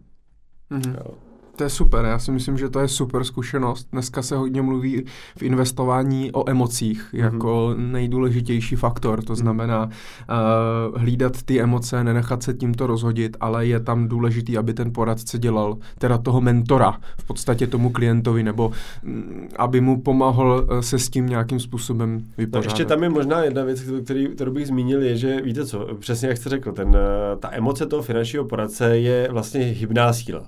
Mm-hmm. 0.70 0.94
Jo 0.96 1.29
to 1.60 1.64
je 1.64 1.70
super. 1.70 2.04
Já 2.04 2.18
si 2.18 2.32
myslím, 2.32 2.58
že 2.58 2.68
to 2.68 2.80
je 2.80 2.88
super 2.88 3.24
zkušenost. 3.24 3.88
Dneska 3.92 4.22
se 4.22 4.36
hodně 4.36 4.62
mluví 4.62 5.04
v 5.36 5.42
investování 5.42 6.32
o 6.32 6.50
emocích 6.50 7.02
mm-hmm. 7.12 7.24
jako 7.24 7.74
nejdůležitější 7.76 8.76
faktor. 8.76 9.22
To 9.22 9.32
mhm. 9.32 9.40
znamená 9.40 9.84
uh, 9.84 11.00
hlídat 11.00 11.42
ty 11.42 11.60
emoce, 11.60 12.04
nenechat 12.04 12.42
se 12.42 12.54
tímto 12.54 12.86
rozhodit, 12.86 13.36
ale 13.40 13.66
je 13.66 13.80
tam 13.80 14.08
důležitý, 14.08 14.58
aby 14.58 14.74
ten 14.74 14.92
poradce 14.92 15.38
dělal 15.38 15.76
teda 15.98 16.18
toho 16.18 16.40
mentora 16.40 16.98
v 17.18 17.24
podstatě 17.24 17.66
tomu 17.66 17.90
klientovi, 17.90 18.42
nebo 18.42 18.72
um, 19.04 19.48
aby 19.56 19.80
mu 19.80 20.00
pomohl 20.00 20.66
uh, 20.70 20.80
se 20.80 20.98
s 20.98 21.10
tím 21.10 21.26
nějakým 21.26 21.60
způsobem 21.60 22.24
vypořádat. 22.38 22.64
No, 22.64 22.70
ještě 22.70 22.84
tam 22.84 23.02
je 23.02 23.08
možná 23.08 23.44
jedna 23.44 23.64
věc, 23.64 23.82
který, 24.04 24.26
kterou 24.26 24.52
bych 24.52 24.66
zmínil, 24.66 25.02
je, 25.02 25.16
že 25.16 25.40
víte 25.40 25.66
co, 25.66 25.94
přesně 25.98 26.28
jak 26.28 26.36
jste 26.36 26.48
řekl, 26.48 26.72
ten, 26.72 26.88
uh, 26.88 26.94
ta 27.40 27.48
emoce 27.52 27.86
toho 27.86 28.02
finančního 28.02 28.44
poradce 28.44 28.98
je 28.98 29.28
vlastně 29.30 29.60
hybná 29.60 30.12
síla. 30.12 30.46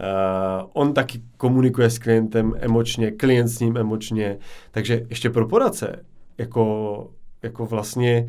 Uh, 0.00 0.70
on 0.72 0.94
taky 0.94 1.22
komunikuje 1.36 1.90
s 1.90 1.98
klientem 1.98 2.54
emočně, 2.58 3.10
klient 3.10 3.48
s 3.48 3.60
ním 3.60 3.76
emočně, 3.76 4.38
takže 4.70 5.02
ještě 5.08 5.30
pro 5.30 5.48
poradce, 5.48 6.04
jako, 6.38 7.10
jako 7.42 7.66
vlastně 7.66 8.26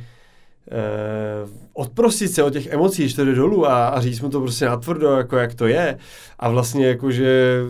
uh, 0.71 1.49
odprostit 1.73 2.31
se 2.31 2.43
od 2.43 2.53
těch 2.53 2.67
emocí, 2.67 3.01
když 3.01 3.13
to 3.13 3.25
jde 3.25 3.35
dolů 3.35 3.67
a, 3.67 3.87
a 3.87 4.01
říct 4.01 4.21
mu 4.21 4.29
to 4.29 4.39
prostě 4.41 4.65
natvrdo, 4.65 5.11
jako 5.11 5.37
jak 5.37 5.55
to 5.55 5.67
je 5.67 5.97
a 6.39 6.49
vlastně 6.49 6.87
jakože 6.87 7.63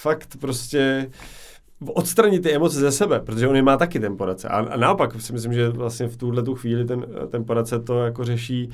fakt 0.00 0.36
prostě 0.40 1.10
odstranit 1.86 2.42
ty 2.42 2.54
emoce 2.54 2.78
ze 2.78 2.92
sebe, 2.92 3.20
protože 3.20 3.48
on 3.48 3.56
je 3.56 3.62
má 3.62 3.76
taky 3.76 4.00
ten 4.00 4.16
poradce. 4.16 4.48
A, 4.48 4.56
a 4.56 4.76
naopak 4.76 5.20
si 5.20 5.32
myslím, 5.32 5.52
že 5.52 5.68
vlastně 5.68 6.06
v 6.06 6.16
tuhle 6.16 6.42
tu 6.42 6.54
chvíli 6.54 6.84
ten, 6.84 7.06
ten 7.30 7.44
poradce 7.44 7.80
to 7.80 8.04
jako 8.04 8.24
řeší, 8.24 8.70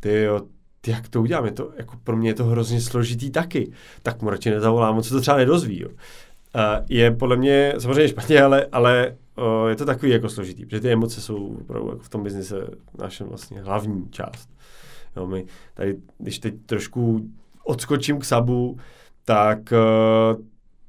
ty 0.00 0.22
jo, 0.22 0.40
jak 0.88 1.08
to 1.08 1.22
udělám, 1.22 1.44
je 1.44 1.52
to, 1.52 1.70
jako 1.76 1.96
pro 2.04 2.16
mě 2.16 2.30
je 2.30 2.34
to 2.34 2.44
hrozně 2.44 2.80
složitý 2.80 3.30
taky, 3.30 3.72
tak 4.02 4.22
mu 4.22 4.30
radši 4.30 4.50
nezavolám, 4.50 4.96
on 4.96 5.02
se 5.02 5.14
to 5.14 5.20
třeba 5.20 5.36
nedozví. 5.36 5.80
Jo. 5.80 5.88
Uh, 5.88 6.86
je 6.88 7.10
podle 7.10 7.36
mě 7.36 7.74
samozřejmě 7.78 8.08
špatně, 8.08 8.42
ale, 8.42 8.66
ale 8.72 9.16
uh, 9.38 9.68
je 9.68 9.76
to 9.76 9.84
takový 9.84 10.12
jako 10.12 10.28
složitý, 10.28 10.66
protože 10.66 10.80
ty 10.80 10.92
emoce 10.92 11.20
jsou 11.20 11.56
opravdu 11.60 11.88
jako 11.88 12.02
v 12.02 12.08
tom 12.08 12.22
biznise 12.22 12.66
naše 12.98 13.24
vlastně 13.24 13.60
hlavní 13.60 14.08
část. 14.10 14.50
Jo, 15.16 15.26
my 15.26 15.46
tady, 15.74 15.96
když 16.18 16.38
teď 16.38 16.54
trošku 16.66 17.30
odskočím 17.64 18.18
k 18.18 18.24
Sabu, 18.24 18.78
tak 19.24 19.58
uh, 19.72 20.42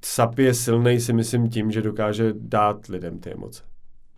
SAP 0.06 0.40
je 0.40 0.54
silný 0.54 1.00
si 1.00 1.14
myslím 1.14 1.50
tím, 1.50 1.72
že 1.72 1.82
dokáže 1.82 2.34
dát 2.38 2.88
lidem 2.88 3.20
ty 3.20 3.32
emoce. 3.32 3.64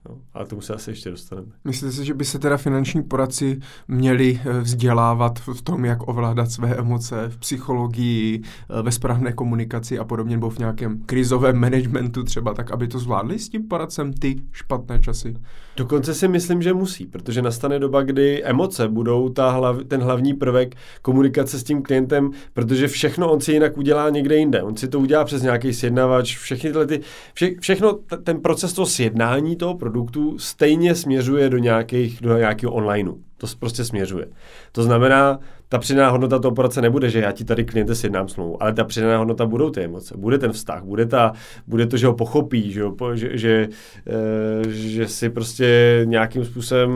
No, 0.09 0.17
ale 0.33 0.45
tomu 0.45 0.61
se 0.61 0.73
asi 0.73 0.89
ještě 0.89 1.09
dostaneme. 1.09 1.47
Myslíte 1.63 1.91
si, 1.91 2.05
že 2.05 2.13
by 2.13 2.25
se 2.25 2.39
teda 2.39 2.57
finanční 2.57 3.03
poradci 3.03 3.59
měli 3.87 4.39
eh, 4.45 4.59
vzdělávat 4.59 5.39
v 5.39 5.61
tom, 5.61 5.85
jak 5.85 6.07
ovládat 6.07 6.51
své 6.51 6.75
emoce 6.75 7.29
v 7.29 7.37
psychologii, 7.37 8.41
eh, 8.43 8.81
ve 8.81 8.91
správné 8.91 9.33
komunikaci 9.33 9.99
a 9.99 10.03
podobně, 10.03 10.35
nebo 10.35 10.49
v 10.49 10.59
nějakém 10.59 11.01
krizovém 11.05 11.57
managementu 11.57 12.23
třeba, 12.23 12.53
tak 12.53 12.71
aby 12.71 12.87
to 12.87 12.99
zvládli 12.99 13.39
s 13.39 13.49
tím 13.49 13.67
poradcem 13.67 14.13
ty 14.13 14.35
špatné 14.51 14.99
časy? 14.99 15.35
Dokonce 15.79 16.13
si 16.13 16.27
myslím, 16.27 16.61
že 16.61 16.73
musí, 16.73 17.05
protože 17.05 17.41
nastane 17.41 17.79
doba, 17.79 18.01
kdy 18.01 18.43
emoce 18.43 18.87
budou 18.87 19.29
ta 19.29 19.51
hlav, 19.51 19.77
ten 19.87 20.01
hlavní 20.01 20.33
prvek 20.33 20.75
komunikace 21.01 21.59
s 21.59 21.63
tím 21.63 21.81
klientem, 21.81 22.31
protože 22.53 22.87
všechno 22.87 23.31
on 23.31 23.41
si 23.41 23.51
jinak 23.51 23.77
udělá 23.77 24.09
někde 24.09 24.35
jinde. 24.35 24.63
On 24.63 24.77
si 24.77 24.87
to 24.87 24.99
udělá 24.99 25.23
přes 25.23 25.41
nějaký 25.41 25.73
sjednavač, 25.73 26.37
všechny 26.37 26.69
tyhle 26.69 26.87
ty, 26.87 27.01
vše, 27.33 27.51
všechno, 27.59 27.93
t- 27.93 28.17
ten 28.17 28.41
proces 28.41 28.73
toho 28.73 28.85
sjednání 28.85 29.55
toho 29.55 29.77
produktů 29.77 30.39
stejně 30.39 30.95
směřuje 30.95 31.49
do, 31.49 31.57
nějakých, 31.57 32.21
do 32.21 32.37
nějakého 32.37 32.73
onlineu. 32.73 33.28
To 33.39 33.47
prostě 33.59 33.85
směřuje. 33.85 34.25
To 34.71 34.83
znamená, 34.83 35.39
ta 35.69 35.77
přidaná 35.77 36.09
hodnota 36.09 36.39
toho 36.39 36.55
poradce 36.55 36.81
nebude, 36.81 37.09
že 37.09 37.19
já 37.19 37.31
ti 37.31 37.45
tady 37.45 37.65
kliente 37.65 37.95
sjednám 37.95 38.27
smlouvu, 38.27 38.63
ale 38.63 38.73
ta 38.73 38.83
přidaná 38.83 39.17
hodnota 39.17 39.45
budou 39.45 39.69
ty 39.69 39.81
emoce, 39.81 40.17
bude 40.17 40.37
ten 40.37 40.51
vztah, 40.51 40.83
bude, 40.83 41.05
ta, 41.05 41.33
bude 41.67 41.87
to, 41.87 41.97
že 41.97 42.07
ho 42.07 42.13
pochopí, 42.13 42.71
že, 42.71 42.83
ho, 42.83 42.95
že, 43.15 43.37
že, 43.37 43.69
e, 44.07 44.69
že 44.69 45.07
si 45.07 45.29
prostě 45.29 46.01
nějakým 46.03 46.45
způsobem 46.45 46.91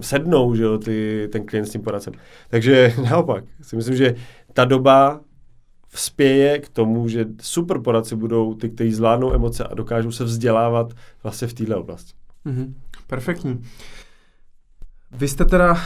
sednou, 0.00 0.54
že 0.54 0.64
ty, 0.84 1.28
ten 1.32 1.46
klient 1.46 1.66
s 1.66 1.70
tím 1.70 1.82
poradcem. 1.82 2.12
Takže 2.48 2.94
naopak, 3.10 3.44
si 3.62 3.76
myslím, 3.76 3.96
že 3.96 4.14
ta 4.52 4.64
doba 4.64 5.20
spěje 5.94 6.58
k 6.58 6.68
tomu, 6.68 7.08
že 7.08 7.26
super 7.40 7.78
poradci 7.78 8.16
budou 8.16 8.54
ty, 8.54 8.70
kteří 8.70 8.92
zvládnou 8.92 9.34
emoce 9.34 9.64
a 9.64 9.74
dokážou 9.74 10.10
se 10.10 10.24
vzdělávat 10.24 10.92
vlastně 11.22 11.48
v 11.48 11.54
této 11.54 11.80
oblasti. 11.80 12.12
Mm-hmm. 12.46 12.72
Perfektní. 13.06 13.62
Vy 15.12 15.28
jste 15.28 15.44
teda 15.44 15.72
uh, 15.72 15.78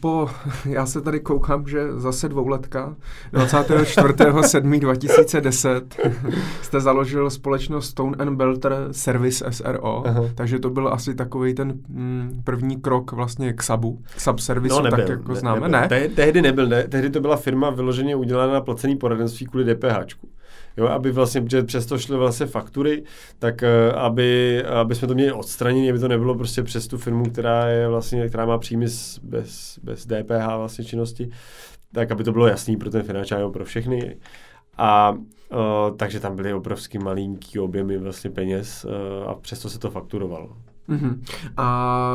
po, 0.00 0.30
já 0.68 0.86
se 0.86 1.00
tady 1.00 1.20
koukám, 1.20 1.66
že 1.66 1.92
zase 1.92 2.28
dvouletka, 2.28 2.96
24.7.2010 3.32 5.82
jste 6.62 6.80
založil 6.80 7.30
společnost 7.30 7.90
Stone 7.90 8.16
and 8.18 8.36
Belter 8.36 8.88
Service 8.90 9.44
SRO, 9.50 10.02
Aha. 10.06 10.22
takže 10.34 10.58
to 10.58 10.70
byl 10.70 10.88
asi 10.88 11.14
takový 11.14 11.54
ten 11.54 11.74
mm, 11.88 12.40
první 12.44 12.80
krok 12.80 13.12
vlastně 13.12 13.52
k 13.52 13.62
SABu, 13.62 14.02
k 14.16 14.20
SAB 14.20 14.40
servisu, 14.40 14.76
no, 14.76 14.82
nebyl, 14.82 14.98
tak 14.98 15.08
jako 15.08 15.32
ne, 15.32 15.40
známe, 15.40 15.60
nebyl. 15.60 15.80
ne? 15.80 15.88
Te, 15.88 16.08
tehdy 16.08 16.42
nebyl, 16.42 16.66
ne, 16.66 16.88
tehdy 16.88 17.10
to 17.10 17.20
byla 17.20 17.36
firma 17.36 17.70
vyloženě 17.70 18.16
udělaná 18.16 18.52
na 18.52 18.60
placený 18.60 18.96
poradenství 18.96 19.46
kvůli 19.46 19.74
DPHčku. 19.74 20.28
Jo, 20.76 20.86
aby 20.86 21.12
vlastně, 21.12 21.42
protože 21.42 21.62
přesto 21.62 21.98
šly 21.98 22.16
vlastně 22.16 22.46
faktury, 22.46 23.02
tak 23.38 23.62
eh, 23.62 23.92
aby, 23.92 24.62
aby 24.64 24.94
jsme 24.94 25.08
to 25.08 25.14
měli 25.14 25.32
odstraněni, 25.32 25.90
aby 25.90 25.98
to 25.98 26.08
nebylo 26.08 26.34
prostě 26.34 26.62
přes 26.62 26.88
tu 26.88 26.98
firmu, 26.98 27.24
která 27.24 27.66
je 27.66 27.88
vlastně, 27.88 28.28
která 28.28 28.46
má 28.46 28.58
příjmy 28.58 28.86
bez, 29.22 29.78
bez 29.82 30.06
DPH 30.06 30.56
vlastně 30.56 30.84
činnosti, 30.84 31.30
tak 31.92 32.10
aby 32.10 32.24
to 32.24 32.32
bylo 32.32 32.46
jasný 32.46 32.76
pro 32.76 32.90
ten 32.90 33.02
finanční 33.02 33.36
pro 33.52 33.64
všechny. 33.64 34.16
A 34.78 35.10
uh, 35.10 35.96
takže 35.96 36.20
tam 36.20 36.36
byly 36.36 36.54
obrovský 36.54 36.98
malinký 36.98 37.58
objemy 37.58 37.98
vlastně 37.98 38.30
peněz 38.30 38.84
uh, 38.84 39.30
a 39.30 39.34
přesto 39.34 39.68
se 39.68 39.78
to 39.78 39.90
fakturovalo. 39.90 40.56
Mm-hmm. 40.88 41.20
A 41.56 42.10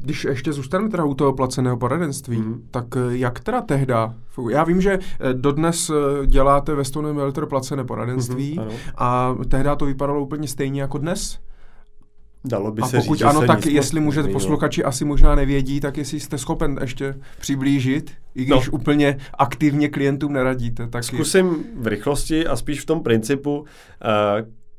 když 0.00 0.24
ještě 0.24 0.52
zůstaneme 0.52 0.90
teda 0.90 1.04
u 1.04 1.14
toho 1.14 1.32
placeného 1.32 1.76
poradenství, 1.76 2.38
mm. 2.38 2.68
tak 2.70 2.84
eh, 2.96 3.00
jak 3.16 3.40
teda 3.40 3.60
tehda? 3.60 4.14
Já 4.50 4.64
vím, 4.64 4.80
že 4.80 4.92
eh, 4.92 5.34
dodnes 5.34 5.90
eh, 5.90 6.26
děláte 6.26 6.74
ve 6.74 6.84
Stone 6.84 7.12
Melter 7.12 7.46
placené 7.46 7.84
poradenství 7.84 8.58
mm-hmm, 8.58 8.92
a 8.96 9.36
tehda 9.48 9.76
to 9.76 9.84
vypadalo 9.86 10.22
úplně 10.22 10.48
stejně 10.48 10.80
jako 10.80 10.98
dnes? 10.98 11.38
Dalo 12.46 12.72
by 12.72 12.82
a 12.82 12.86
se 12.86 12.96
pokud 12.96 13.18
říct, 13.18 13.26
ano, 13.26 13.46
tak 13.46 13.66
jestli 13.66 14.00
můžete, 14.00 14.28
posluchači 14.28 14.84
asi 14.84 15.04
možná 15.04 15.34
nevědí, 15.34 15.80
tak 15.80 15.96
jestli 15.96 16.20
jste 16.20 16.38
schopen 16.38 16.78
ještě 16.80 17.14
přiblížit, 17.40 18.10
i 18.34 18.44
když 18.44 18.66
no. 18.66 18.72
úplně 18.72 19.18
aktivně 19.38 19.88
klientům 19.88 20.32
neradíte. 20.32 20.88
Tak 20.88 21.04
Zkusím 21.04 21.64
v 21.76 21.86
rychlosti 21.86 22.46
a 22.46 22.56
spíš 22.56 22.80
v 22.80 22.86
tom 22.86 23.02
principu, 23.02 23.58
uh, 23.58 23.66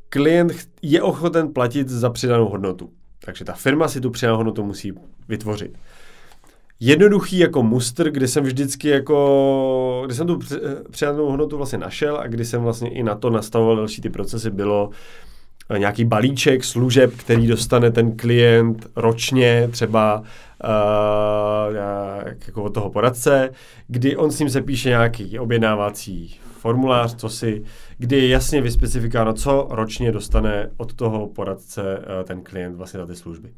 klient 0.09 0.53
je 0.81 1.01
ochoten 1.01 1.53
platit 1.53 1.89
za 1.89 2.09
přidanou 2.09 2.49
hodnotu. 2.49 2.89
Takže 3.25 3.45
ta 3.45 3.53
firma 3.53 3.87
si 3.87 4.01
tu 4.01 4.09
přidanou 4.09 4.37
hodnotu 4.37 4.63
musí 4.63 4.93
vytvořit. 5.27 5.77
Jednoduchý 6.79 7.37
jako 7.39 7.63
muster, 7.63 8.11
kde 8.11 8.27
jsem 8.27 8.43
vždycky 8.43 8.89
jako, 8.89 10.03
kde 10.05 10.15
jsem 10.15 10.27
tu 10.27 10.39
přidanou 10.91 11.29
hodnotu 11.29 11.57
vlastně 11.57 11.77
našel 11.77 12.17
a 12.17 12.27
kdy 12.27 12.45
jsem 12.45 12.61
vlastně 12.61 12.89
i 12.89 13.03
na 13.03 13.15
to 13.15 13.29
nastavoval 13.29 13.75
další 13.75 14.01
ty 14.01 14.09
procesy, 14.09 14.49
bylo 14.49 14.89
eh, 15.69 15.79
nějaký 15.79 16.05
balíček 16.05 16.63
služeb, 16.63 17.13
který 17.17 17.47
dostane 17.47 17.91
ten 17.91 18.17
klient 18.17 18.87
ročně, 18.95 19.69
třeba 19.71 20.19
uh, 20.19 21.75
jako 22.45 22.63
od 22.63 22.73
toho 22.73 22.89
poradce, 22.89 23.49
kdy 23.87 24.15
on 24.15 24.31
s 24.31 24.39
ním 24.39 24.49
se 24.49 24.61
píše 24.61 24.89
nějaký 24.89 25.39
objednávací 25.39 26.39
formulář, 26.65 27.15
co 27.15 27.29
si, 27.29 27.63
kdy 27.97 28.15
je 28.17 28.27
jasně 28.27 28.61
vyspecifikováno, 28.61 29.33
co 29.33 29.67
ročně 29.69 30.11
dostane 30.11 30.71
od 30.77 30.93
toho 30.93 31.27
poradce 31.27 31.97
uh, 31.97 32.23
ten 32.23 32.41
klient 32.41 32.75
vlastně 32.75 32.99
za 32.99 33.05
ty 33.05 33.15
služby. 33.15 33.53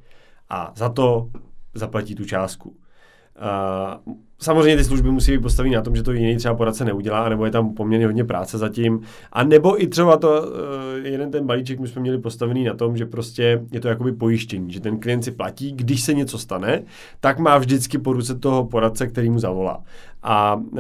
A 0.49 0.74
za 0.76 0.89
to 0.89 1.30
zaplatí 1.74 2.16
tu 2.16 2.26
částku. 2.26 2.70
Uh, 2.70 4.16
samozřejmě 4.40 4.78
ty 4.78 4.84
služby 4.84 5.12
musí 5.12 5.32
být 5.32 5.42
postaveny 5.42 5.76
na 5.76 5.82
tom, 5.82 5.96
že 5.96 6.04
to 6.04 6.12
jiný 6.12 6.36
třeba 6.38 6.56
poradce 6.56 6.86
neudělá, 6.86 7.30
nebo 7.30 7.46
je 7.46 7.52
tam 7.52 7.74
poměrně 7.74 8.06
hodně 8.06 8.24
práce 8.24 8.58
zatím. 8.58 9.02
A 9.32 9.44
nebo 9.44 9.84
i 9.84 9.88
třeba 9.88 10.18
to, 10.18 10.42
uh, 10.42 11.06
jeden 11.06 11.32
ten 11.32 11.46
balíček 11.46 11.80
my 11.80 11.88
jsme 11.88 12.02
měli 12.02 12.18
postavený 12.18 12.64
na 12.64 12.74
tom, 12.74 12.98
že 12.98 13.06
prostě 13.06 13.62
je 13.72 13.80
to 13.80 13.88
jakoby 13.88 14.12
pojištění, 14.12 14.72
že 14.72 14.80
ten 14.80 15.00
klient 15.00 15.24
si 15.24 15.32
platí, 15.32 15.72
když 15.72 16.02
se 16.02 16.14
něco 16.14 16.38
stane, 16.38 16.84
tak 17.20 17.40
má 17.40 17.58
vždycky 17.58 17.98
po 17.98 18.14
ruce 18.14 18.36
toho 18.36 18.66
poradce, 18.66 19.08
který 19.08 19.30
mu 19.30 19.40
zavolá. 19.40 19.84
A 20.24 20.56
uh, 20.56 20.80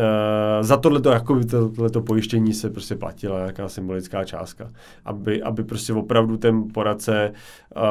za 0.61 0.77
tohleto, 0.77 1.09
jakoby 1.09 1.45
to, 1.45 1.69
tohleto 1.69 2.01
pojištění 2.01 2.53
se 2.53 2.69
prostě 2.69 2.95
platila 2.95 3.37
nějaká 3.39 3.69
symbolická 3.69 4.25
částka, 4.25 4.69
aby, 5.05 5.43
aby 5.43 5.63
prostě 5.63 5.93
opravdu 5.93 6.37
ten 6.37 6.63
poradce 6.73 7.31
uh, 7.75 7.81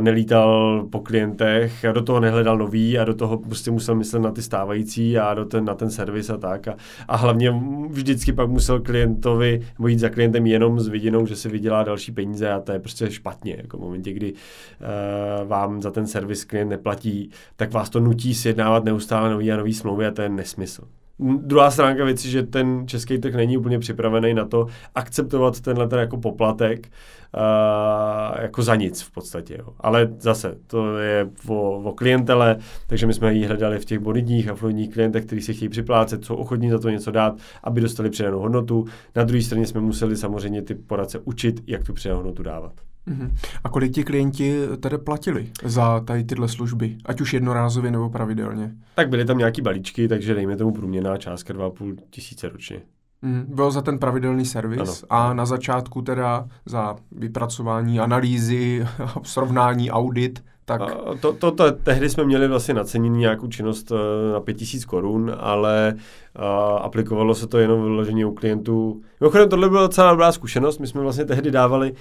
nelítal 0.00 0.82
po 0.90 1.00
klientech 1.00 1.84
do 1.92 2.02
toho 2.02 2.20
nehledal 2.20 2.58
nový 2.58 2.98
a 2.98 3.04
do 3.04 3.14
toho 3.14 3.38
prostě 3.38 3.70
musel 3.70 3.94
myslet 3.94 4.20
na 4.20 4.30
ty 4.30 4.42
stávající 4.42 5.15
a 5.18 5.34
do 5.34 5.44
ten, 5.44 5.64
na 5.64 5.74
ten 5.74 5.90
servis 5.90 6.30
a 6.30 6.36
tak. 6.36 6.68
A, 6.68 6.76
a 7.08 7.16
hlavně 7.16 7.62
vždycky 7.88 8.32
pak 8.32 8.48
musel 8.48 8.80
klientovi, 8.80 9.66
nebo 9.78 9.88
jít 9.88 9.98
za 9.98 10.08
klientem 10.08 10.46
jenom 10.46 10.80
s 10.80 10.88
vidinou, 10.88 11.26
že 11.26 11.36
si 11.36 11.48
vydělá 11.48 11.82
další 11.82 12.12
peníze 12.12 12.50
a 12.50 12.60
to 12.60 12.72
je 12.72 12.78
prostě 12.78 13.10
špatně. 13.10 13.56
Jako 13.58 13.78
v 13.78 13.80
momentě, 13.80 14.12
kdy 14.12 14.32
uh, 14.32 15.48
vám 15.48 15.82
za 15.82 15.90
ten 15.90 16.06
servis 16.06 16.44
klient 16.44 16.68
neplatí, 16.68 17.30
tak 17.56 17.72
vás 17.72 17.90
to 17.90 18.00
nutí 18.00 18.34
sjednávat 18.34 18.84
neustále 18.84 19.30
nový 19.30 19.52
a 19.52 19.56
nový 19.56 19.74
smlouvy 19.74 20.06
a 20.06 20.10
to 20.10 20.22
je 20.22 20.28
nesmysl. 20.28 20.82
Druhá 21.18 21.70
stránka 21.70 22.04
věci, 22.04 22.30
že 22.30 22.42
ten 22.42 22.88
český 22.88 23.18
trh 23.18 23.34
není 23.34 23.56
úplně 23.56 23.78
připravený 23.78 24.34
na 24.34 24.44
to 24.44 24.66
akceptovat 24.94 25.60
tenhle 25.60 25.88
ten 25.88 25.98
jako 25.98 26.16
poplatek 26.16 26.88
uh, 27.36 28.42
jako 28.42 28.62
za 28.62 28.74
nic 28.74 29.02
v 29.02 29.10
podstatě. 29.10 29.56
Jo. 29.58 29.68
Ale 29.80 30.08
zase, 30.18 30.56
to 30.66 30.98
je 30.98 31.28
o, 31.48 31.70
o 31.70 31.92
klientele, 31.92 32.56
takže 32.86 33.06
my 33.06 33.14
jsme 33.14 33.34
ji 33.34 33.46
hledali 33.46 33.78
v 33.78 33.84
těch 33.84 33.98
bonitních 33.98 34.48
a 34.48 34.54
fluidních 34.54 34.92
klientech, 34.92 35.26
kteří 35.26 35.40
si 35.40 35.54
chtějí 35.54 35.68
připlácet, 35.68 36.24
jsou 36.24 36.34
ochotní 36.34 36.70
za 36.70 36.78
to 36.78 36.90
něco 36.90 37.10
dát, 37.10 37.34
aby 37.64 37.80
dostali 37.80 38.10
přidanou 38.10 38.38
hodnotu. 38.38 38.84
Na 39.14 39.24
druhé 39.24 39.42
straně 39.42 39.66
jsme 39.66 39.80
museli 39.80 40.16
samozřejmě 40.16 40.62
ty 40.62 40.74
poradce 40.74 41.18
učit, 41.18 41.60
jak 41.66 41.84
tu 41.84 41.92
přidanou 41.92 42.18
hodnotu 42.18 42.42
dávat. 42.42 42.72
Uh-huh. 43.10 43.30
A 43.64 43.68
kolik 43.68 43.92
ti 43.92 44.04
klienti 44.04 44.56
tedy 44.80 44.98
platili 44.98 45.50
za 45.64 46.00
tady 46.00 46.24
tyhle 46.24 46.48
služby, 46.48 46.96
ať 47.04 47.20
už 47.20 47.34
jednorázově 47.34 47.90
nebo 47.90 48.10
pravidelně? 48.10 48.72
Tak 48.94 49.08
byly 49.08 49.24
tam 49.24 49.38
nějaký 49.38 49.62
balíčky, 49.62 50.08
takže 50.08 50.34
dejme 50.34 50.56
tomu 50.56 50.72
průměrná 50.72 51.16
částka 51.16 51.54
2,5 51.54 51.96
tisíce 52.10 52.48
ročně. 52.48 52.82
Mm, 53.22 53.44
byl 53.48 53.70
za 53.70 53.82
ten 53.82 53.98
pravidelný 53.98 54.44
servis 54.44 55.04
ano. 55.10 55.20
a 55.20 55.34
na 55.34 55.46
začátku 55.46 56.02
teda 56.02 56.48
za 56.66 56.96
vypracování 57.12 58.00
analýzy, 58.00 58.86
srovnání, 59.22 59.90
audit, 59.90 60.42
tak... 60.64 60.80
A 60.80 61.14
to, 61.20 61.32
to, 61.32 61.50
to, 61.50 61.72
tehdy 61.72 62.10
jsme 62.10 62.24
měli 62.24 62.48
vlastně 62.48 62.74
nacenění 62.74 63.18
nějakou 63.18 63.46
činnost 63.46 63.92
eh, 63.92 64.32
na 64.32 64.40
5000 64.40 64.84
korun, 64.84 65.36
ale 65.38 65.94
a, 66.36 66.46
aplikovalo 66.76 67.34
se 67.34 67.46
to 67.46 67.58
jenom 67.58 67.82
vyloženě 67.82 68.26
u 68.26 68.34
klientů. 68.34 69.00
Mimochodem, 69.20 69.48
tohle 69.48 69.68
byla 69.68 69.82
docela 69.82 70.10
dobrá 70.10 70.32
zkušenost. 70.32 70.78
My 70.78 70.86
jsme 70.86 71.00
vlastně 71.00 71.24
tehdy 71.24 71.50
dávali 71.50 71.94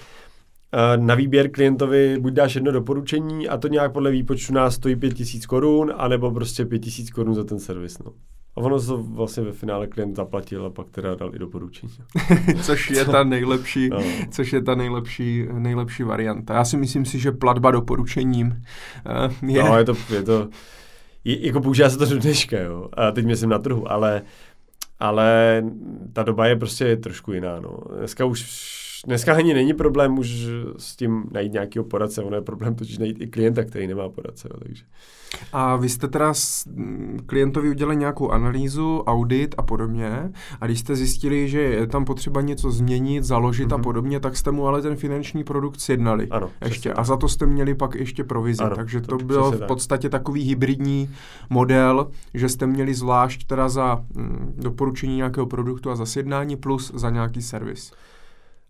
na 0.95 1.15
výběr 1.15 1.51
klientovi 1.51 2.17
buď 2.19 2.33
dáš 2.33 2.55
jedno 2.55 2.71
doporučení 2.71 3.47
a 3.47 3.57
to 3.57 3.67
nějak 3.67 3.93
podle 3.93 4.11
výpočtu 4.11 4.53
nás 4.53 4.75
stojí 4.75 4.95
5000 4.95 5.45
korun, 5.45 5.93
anebo 5.97 6.31
prostě 6.31 6.65
5000 6.65 7.09
korun 7.09 7.35
za 7.35 7.43
ten 7.43 7.59
servis. 7.59 7.99
No. 7.99 8.11
A 8.55 8.61
ono 8.61 8.79
se 8.79 8.93
vlastně 8.95 9.43
ve 9.43 9.51
finále 9.51 9.87
klient 9.87 10.15
zaplatil 10.15 10.65
a 10.65 10.69
pak 10.69 10.89
teda 10.89 11.15
dal 11.15 11.35
i 11.35 11.39
doporučení. 11.39 11.93
což 12.61 12.89
je 12.89 13.05
ta 13.05 13.23
nejlepší, 13.23 13.89
no. 13.89 13.97
což 14.31 14.53
je 14.53 14.61
ta 14.61 14.75
nejlepší, 14.75 15.47
nejlepší 15.53 16.03
varianta. 16.03 16.53
Já 16.53 16.65
si 16.65 16.77
myslím 16.77 17.05
si, 17.05 17.19
že 17.19 17.31
platba 17.31 17.71
doporučením 17.71 18.47
uh, 18.47 19.49
je... 19.49 19.63
No, 19.63 19.77
je 19.77 19.83
to, 19.83 19.93
je 20.13 20.23
to 20.23 20.49
je, 21.25 21.47
jako 21.47 21.61
používá 21.61 21.89
se 21.89 21.97
to 21.97 22.05
do 22.05 22.17
dneška, 22.17 22.59
jo. 22.59 22.89
A 22.93 23.11
teď 23.11 23.25
myslím 23.25 23.49
na 23.49 23.59
trhu, 23.59 23.91
ale, 23.91 24.21
ale 24.99 25.63
ta 26.13 26.23
doba 26.23 26.47
je 26.47 26.55
prostě 26.55 26.97
trošku 26.97 27.33
jiná, 27.33 27.59
no. 27.59 27.77
Dneska 27.97 28.25
už 28.25 28.41
dneska 29.05 29.33
ani 29.33 29.53
není 29.53 29.73
problém 29.73 30.19
už 30.19 30.47
s 30.77 30.95
tím 30.95 31.23
najít 31.31 31.53
nějakého 31.53 31.85
poradce, 31.85 32.21
ono 32.21 32.35
je 32.35 32.41
problém 32.41 32.75
totiž 32.75 32.97
najít 32.97 33.21
i 33.21 33.27
klienta, 33.27 33.63
který 33.63 33.87
nemá 33.87 34.09
poradce. 34.09 34.49
Jo, 34.53 34.59
takže. 34.59 34.83
A 35.53 35.75
vy 35.75 35.89
jste 35.89 36.07
teda 36.07 36.33
s 36.33 36.67
klientovi 37.25 37.69
udělali 37.69 37.95
nějakou 37.95 38.29
analýzu, 38.29 39.03
audit 39.07 39.55
a 39.57 39.61
podobně 39.61 40.31
a 40.61 40.65
když 40.65 40.79
jste 40.79 40.95
zjistili, 40.95 41.49
že 41.49 41.61
je 41.61 41.87
tam 41.87 42.05
potřeba 42.05 42.41
něco 42.41 42.71
změnit, 42.71 43.23
založit 43.23 43.69
mm-hmm. 43.69 43.73
a 43.73 43.77
mhm. 43.77 43.83
podobně, 43.83 44.19
tak 44.19 44.37
jste 44.37 44.51
mu 44.51 44.67
ale 44.67 44.81
ten 44.81 44.95
finanční 44.95 45.43
produkt 45.43 45.79
sjednali. 45.79 46.27
Ano, 46.31 46.49
ještě. 46.65 46.93
A 46.93 47.03
za 47.03 47.17
to 47.17 47.27
jste 47.27 47.45
měli 47.45 47.75
pak 47.75 47.95
ještě 47.95 48.23
provizi. 48.23 48.63
Ano, 48.63 48.75
Takže 48.75 49.01
to, 49.01 49.17
to 49.17 49.25
byl 49.25 49.51
v 49.51 49.67
podstatě 49.67 50.09
tak. 50.09 50.21
takový 50.21 50.41
hybridní 50.41 51.09
model, 51.49 52.07
že 52.33 52.49
jste 52.49 52.67
měli 52.67 52.93
zvlášť 52.93 53.47
teda 53.47 53.69
za 53.69 54.05
mm, 54.15 54.53
doporučení 54.57 55.15
nějakého 55.15 55.45
produktu 55.45 55.91
a 55.91 55.95
za 55.95 56.05
sjednání 56.05 56.55
plus 56.55 56.91
za 56.95 57.09
nějaký 57.09 57.41
servis. 57.41 57.91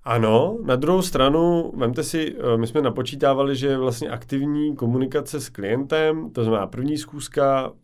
Ano, 0.05 0.57
na 0.63 0.75
druhou 0.75 1.01
stranu, 1.01 1.71
vemte 1.75 2.03
si, 2.03 2.35
eh, 2.39 2.57
my 2.57 2.67
jsme 2.67 2.81
napočítávali, 2.81 3.55
že 3.55 3.77
vlastně 3.77 4.09
aktivní 4.09 4.75
komunikace 4.75 5.41
s 5.41 5.49
klientem, 5.49 6.31
to 6.31 6.43
znamená 6.43 6.67
první 6.67 6.95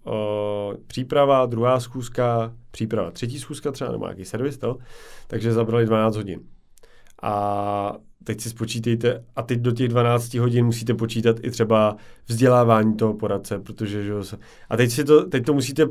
o, 0.03 0.73
eh, 0.73 0.77
příprava, 0.87 1.45
druhá 1.45 1.79
schůzka, 1.79 2.53
příprava, 2.71 3.11
třetí 3.11 3.39
schůzka 3.39 3.71
třeba, 3.71 3.91
nebo 3.91 4.05
nějaký 4.05 4.25
servis, 4.25 4.57
to, 4.57 4.77
takže 5.27 5.53
zabrali 5.53 5.85
12 5.85 6.15
hodin. 6.15 6.39
A 7.21 7.93
teď 8.23 8.41
si 8.41 8.49
spočítejte, 8.49 9.23
a 9.35 9.41
teď 9.41 9.59
do 9.59 9.71
těch 9.71 9.87
12 9.87 10.33
hodin 10.33 10.65
musíte 10.65 10.93
počítat 10.93 11.35
i 11.43 11.51
třeba 11.51 11.95
vzdělávání 12.27 12.95
toho 12.95 13.13
poradce, 13.13 13.59
protože, 13.59 14.03
že 14.03 14.13
a 14.69 14.77
teď, 14.77 14.91
si 14.91 15.03
to, 15.03 15.25
teď 15.25 15.45
to 15.45 15.53
musíte 15.53 15.87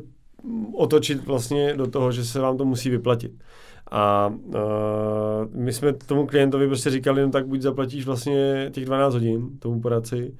otočit 0.75 1.27
vlastně 1.27 1.75
do 1.77 1.87
toho, 1.87 2.13
že 2.13 2.25
se 2.25 2.41
vám 2.41 2.57
to 2.57 2.65
musí 2.65 2.91
vyplatit. 2.91 3.33
A 3.91 4.33
uh, 4.45 4.55
my 5.55 5.73
jsme 5.73 5.93
tomu 5.93 6.27
klientovi 6.27 6.67
prostě 6.67 6.91
říkali, 6.91 7.23
no 7.23 7.31
tak 7.31 7.47
buď 7.47 7.61
zaplatíš 7.61 8.07
vlastně 8.07 8.71
těch 8.73 8.85
12 8.85 9.15
hodin 9.15 9.59
tomu 9.59 9.81
poradci 9.81 10.35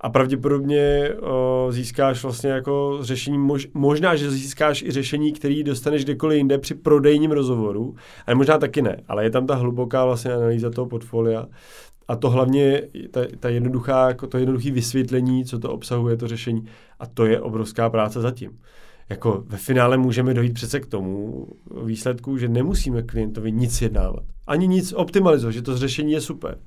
a 0.00 0.10
pravděpodobně 0.10 1.10
uh, 1.22 1.72
získáš 1.72 2.22
vlastně 2.22 2.50
jako 2.50 2.98
řešení, 3.00 3.38
mož, 3.38 3.68
možná, 3.74 4.16
že 4.16 4.30
získáš 4.30 4.82
i 4.82 4.90
řešení, 4.90 5.32
který 5.32 5.64
dostaneš 5.64 6.04
kdekoliv 6.04 6.36
jinde 6.36 6.58
při 6.58 6.74
prodejním 6.74 7.30
rozhovoru, 7.30 7.94
ale 8.26 8.34
možná 8.34 8.58
taky 8.58 8.82
ne, 8.82 8.96
ale 9.08 9.24
je 9.24 9.30
tam 9.30 9.46
ta 9.46 9.54
hluboká 9.54 10.04
vlastně 10.04 10.32
analýza 10.32 10.70
toho 10.70 10.86
portfolia 10.86 11.46
a 12.08 12.16
to 12.16 12.30
hlavně, 12.30 12.82
ta, 13.10 13.20
ta 13.40 13.48
jednoduchá, 13.48 14.08
jako 14.08 14.26
to 14.26 14.38
jednoduché 14.38 14.70
vysvětlení, 14.70 15.44
co 15.44 15.58
to 15.58 15.72
obsahuje, 15.72 16.16
to 16.16 16.28
řešení. 16.28 16.64
A 17.00 17.06
to 17.06 17.26
je 17.26 17.40
obrovská 17.40 17.90
práce 17.90 18.20
zatím. 18.20 18.58
Jako 19.12 19.44
ve 19.46 19.58
finále 19.58 19.96
můžeme 19.96 20.34
dojít 20.34 20.54
přece 20.54 20.80
k 20.80 20.86
tomu 20.86 21.46
výsledku, 21.84 22.38
že 22.38 22.48
nemusíme 22.48 23.02
klientovi 23.02 23.52
nic 23.52 23.82
jednávat. 23.82 24.24
Ani 24.46 24.66
nic 24.66 24.92
optimalizovat, 24.92 25.54
že 25.54 25.62
to 25.62 25.76
řešení 25.76 26.12
je 26.12 26.20
super. 26.20 26.58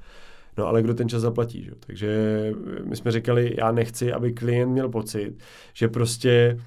No 0.57 0.67
ale 0.67 0.81
kdo 0.81 0.93
ten 0.93 1.09
čas 1.09 1.21
zaplatí, 1.21 1.63
že? 1.63 1.71
Takže 1.79 2.51
my 2.83 2.95
jsme 2.95 3.11
říkali, 3.11 3.55
já 3.57 3.71
nechci, 3.71 4.13
aby 4.13 4.33
klient 4.33 4.71
měl 4.71 4.89
pocit, 4.89 5.33
že 5.73 5.87
prostě 5.87 6.59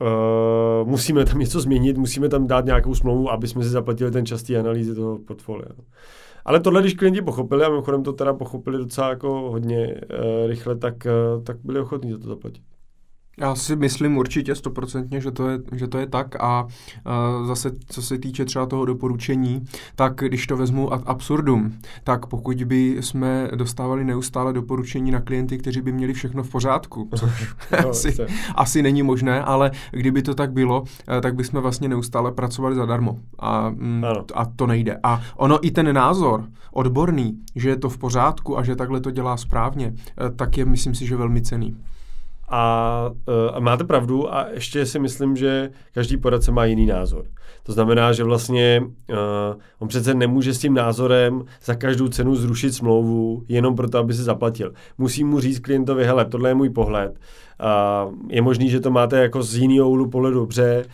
uh, 0.00 0.88
musíme 0.88 1.24
tam 1.24 1.38
něco 1.38 1.60
změnit, 1.60 1.98
musíme 1.98 2.28
tam 2.28 2.46
dát 2.46 2.64
nějakou 2.64 2.94
smlouvu, 2.94 3.30
aby 3.30 3.48
jsme 3.48 3.62
si 3.62 3.68
zaplatili 3.68 4.10
ten 4.10 4.26
čas 4.26 4.42
té 4.42 4.56
analýzy 4.56 4.94
toho 4.94 5.18
portfolia. 5.18 5.68
Ale 6.44 6.60
tohle, 6.60 6.80
když 6.80 6.94
klienti 6.94 7.22
pochopili, 7.22 7.64
a 7.64 7.68
mimochodem 7.68 8.02
to 8.02 8.12
teda 8.12 8.34
pochopili 8.34 8.78
docela 8.78 9.08
jako 9.08 9.50
hodně 9.50 9.86
uh, 9.94 10.48
rychle, 10.48 10.76
tak, 10.76 11.06
uh, 11.36 11.42
tak 11.42 11.56
byli 11.64 11.80
ochotní 11.80 12.12
za 12.12 12.18
to 12.18 12.28
zaplatit. 12.28 12.62
Já 13.38 13.54
si 13.54 13.76
myslím 13.76 14.16
určitě 14.16 14.54
stoprocentně, 14.54 15.20
že, 15.20 15.30
to 15.30 15.48
je, 15.48 15.58
že 15.72 15.88
to 15.88 15.98
je 15.98 16.06
tak 16.06 16.36
a 16.40 16.64
uh, 16.64 17.46
zase 17.46 17.70
co 17.88 18.02
se 18.02 18.18
týče 18.18 18.44
třeba 18.44 18.66
toho 18.66 18.84
doporučení, 18.84 19.64
tak 19.96 20.14
když 20.14 20.46
to 20.46 20.56
vezmu 20.56 20.92
ad 20.92 21.02
absurdum, 21.06 21.78
tak 22.04 22.26
pokud 22.26 22.64
by 22.64 22.96
jsme 23.00 23.50
dostávali 23.54 24.04
neustále 24.04 24.52
doporučení 24.52 25.10
na 25.10 25.20
klienty, 25.20 25.58
kteří 25.58 25.80
by 25.80 25.92
měli 25.92 26.12
všechno 26.12 26.42
v 26.42 26.50
pořádku, 26.50 27.08
což 27.16 27.54
no, 27.82 27.90
asi, 27.90 28.16
asi 28.54 28.82
není 28.82 29.02
možné, 29.02 29.42
ale 29.42 29.70
kdyby 29.90 30.22
to 30.22 30.34
tak 30.34 30.52
bylo, 30.52 30.80
uh, 30.80 30.86
tak 31.22 31.34
bychom 31.34 31.60
vlastně 31.60 31.88
neustále 31.88 32.32
pracovali 32.32 32.74
zadarmo 32.74 33.18
a, 33.38 33.70
mm, 33.70 34.04
a 34.34 34.44
to 34.44 34.66
nejde. 34.66 34.98
A 35.02 35.22
ono 35.36 35.66
i 35.66 35.70
ten 35.70 35.94
názor 35.94 36.44
odborný, 36.72 37.38
že 37.54 37.68
je 37.68 37.76
to 37.76 37.88
v 37.88 37.98
pořádku 37.98 38.58
a 38.58 38.64
že 38.64 38.76
takhle 38.76 39.00
to 39.00 39.10
dělá 39.10 39.36
správně, 39.36 39.88
uh, 39.88 40.36
tak 40.36 40.58
je 40.58 40.64
myslím 40.64 40.94
si, 40.94 41.06
že 41.06 41.16
velmi 41.16 41.42
cený. 41.42 41.76
A, 42.48 43.10
uh, 43.28 43.56
a 43.56 43.60
máte 43.60 43.84
pravdu 43.84 44.34
a 44.34 44.46
ještě 44.52 44.86
si 44.86 44.98
myslím, 44.98 45.36
že 45.36 45.70
každý 45.94 46.16
poradce 46.16 46.52
má 46.52 46.64
jiný 46.64 46.86
názor. 46.86 47.24
To 47.62 47.72
znamená, 47.72 48.12
že 48.12 48.24
vlastně 48.24 48.82
uh, 49.10 49.16
on 49.78 49.88
přece 49.88 50.14
nemůže 50.14 50.54
s 50.54 50.58
tím 50.58 50.74
názorem 50.74 51.44
za 51.64 51.74
každou 51.74 52.08
cenu 52.08 52.34
zrušit 52.34 52.72
smlouvu 52.72 53.44
jenom 53.48 53.76
proto, 53.76 53.98
aby 53.98 54.14
se 54.14 54.22
zaplatil. 54.22 54.72
Musí 54.98 55.24
mu 55.24 55.40
říct 55.40 55.58
klientovi, 55.58 56.04
hele, 56.04 56.24
tohle 56.24 56.50
je 56.50 56.54
můj 56.54 56.70
pohled, 56.70 57.18
a 57.60 58.06
je 58.28 58.42
možný, 58.42 58.70
že 58.70 58.80
to 58.80 58.90
máte 58.90 59.18
jako 59.18 59.42
z 59.42 59.56
jiného 59.56 59.90
úhlu 59.90 60.10
pohledu 60.10 60.38
dobře. 60.40 60.84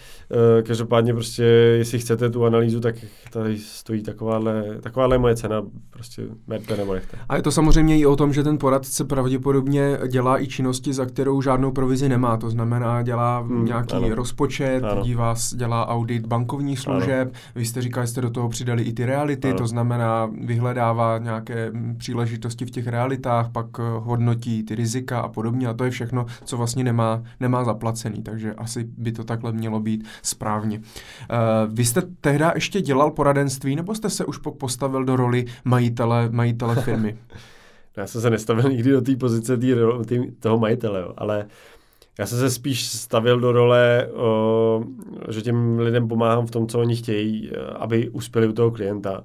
E, 0.58 0.62
každopádně 0.62 1.14
prostě, 1.14 1.42
jestli 1.78 1.98
chcete 1.98 2.30
tu 2.30 2.44
analýzu, 2.44 2.80
tak 2.80 2.94
tady 3.30 3.58
stojí 3.58 4.02
takováhle, 4.02 4.64
takováhle 4.80 5.18
moje 5.18 5.36
cena. 5.36 5.62
Prostě 5.90 6.22
berte 6.46 6.76
nebo 6.76 6.94
nechte. 6.94 7.16
A 7.28 7.36
je 7.36 7.42
to 7.42 7.50
samozřejmě 7.50 7.98
i 7.98 8.06
o 8.06 8.16
tom, 8.16 8.32
že 8.32 8.42
ten 8.42 8.58
poradce 8.58 9.04
pravděpodobně 9.04 9.98
dělá 10.08 10.42
i 10.42 10.46
činnosti, 10.46 10.92
za 10.92 11.06
kterou 11.06 11.42
žádnou 11.42 11.72
provizi 11.72 12.08
nemá. 12.08 12.36
To 12.36 12.50
znamená, 12.50 13.02
dělá 13.02 13.38
hmm, 13.38 13.64
nějaký 13.64 13.96
ano. 13.96 14.14
rozpočet, 14.14 14.84
ano. 14.84 15.02
dívá, 15.02 15.34
dělá 15.54 15.88
audit 15.88 16.26
bankovních 16.26 16.78
služeb. 16.80 17.28
Ano. 17.28 17.40
Vy 17.54 17.64
jste 17.64 17.82
říkali, 17.82 18.06
jste 18.06 18.20
do 18.20 18.30
toho 18.30 18.48
přidali 18.48 18.82
i 18.82 18.92
ty 18.92 19.06
reality, 19.06 19.48
ano. 19.48 19.58
to 19.58 19.66
znamená, 19.66 20.30
vyhledává 20.44 21.18
nějaké 21.18 21.72
příležitosti 21.96 22.64
v 22.64 22.70
těch 22.70 22.86
realitách, 22.86 23.48
pak 23.52 23.78
hodnotí 23.78 24.62
ty 24.62 24.74
rizika 24.74 25.20
a 25.20 25.28
podobně. 25.28 25.68
A 25.68 25.74
to 25.74 25.84
je 25.84 25.90
všechno, 25.90 26.26
co 26.50 26.56
vlastně 26.56 26.84
nemá, 26.84 27.22
nemá 27.40 27.64
zaplacený, 27.64 28.22
takže 28.22 28.54
asi 28.54 28.84
by 28.84 29.12
to 29.12 29.24
takhle 29.24 29.52
mělo 29.52 29.80
být 29.80 30.04
správně. 30.22 30.78
Uh, 30.78 30.84
vy 31.74 31.84
jste 31.84 32.02
tehdy 32.20 32.44
ještě 32.54 32.80
dělal 32.80 33.10
poradenství, 33.10 33.76
nebo 33.76 33.94
jste 33.94 34.10
se 34.10 34.24
už 34.24 34.38
postavil 34.58 35.04
do 35.04 35.16
roli 35.16 35.44
majitele, 35.64 36.28
majitele 36.30 36.74
firmy? 36.82 37.18
já 37.96 38.06
jsem 38.06 38.20
se 38.20 38.30
nestavil 38.30 38.70
nikdy 38.70 38.90
do 38.90 39.00
té 39.00 39.16
pozice 39.16 39.56
tý, 39.56 39.74
tý, 40.06 40.30
toho 40.30 40.58
majitele, 40.58 41.00
jo, 41.00 41.14
ale 41.16 41.46
já 42.18 42.26
jsem 42.26 42.38
se 42.38 42.50
spíš 42.50 42.86
stavil 42.86 43.40
do 43.40 43.52
role, 43.52 44.08
o, 44.14 44.84
že 45.28 45.42
těm 45.42 45.78
lidem 45.78 46.08
pomáhám 46.08 46.46
v 46.46 46.50
tom, 46.50 46.66
co 46.68 46.80
oni 46.80 46.96
chtějí, 46.96 47.50
aby 47.76 48.08
uspěli 48.08 48.48
u 48.48 48.52
toho 48.52 48.70
klienta. 48.70 49.24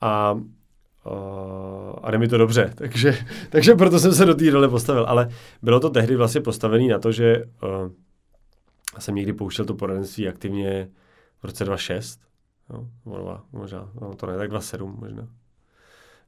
A 0.00 0.40
a 2.02 2.10
jde 2.10 2.18
mi 2.18 2.28
to 2.28 2.38
dobře, 2.38 2.72
takže, 2.74 3.18
takže 3.50 3.74
proto 3.74 3.98
jsem 3.98 4.14
se 4.14 4.24
do 4.24 4.34
té 4.34 4.50
role 4.50 4.68
postavil. 4.68 5.06
Ale 5.08 5.28
bylo 5.62 5.80
to 5.80 5.90
tehdy 5.90 6.16
vlastně 6.16 6.40
postavené 6.40 6.92
na 6.92 6.98
to, 6.98 7.12
že 7.12 7.44
uh, 7.44 7.90
jsem 8.98 9.14
někdy 9.14 9.32
pouštěl 9.32 9.64
to 9.64 9.74
poradenství 9.74 10.28
aktivně 10.28 10.88
v 11.40 11.44
roce 11.44 11.64
2006, 11.64 12.20
jo, 12.70 12.88
možná, 13.52 13.90
no, 14.00 14.14
to 14.14 14.26
ne, 14.26 14.36
tak 14.36 14.50
2007 14.50 14.96
možná. 15.00 15.28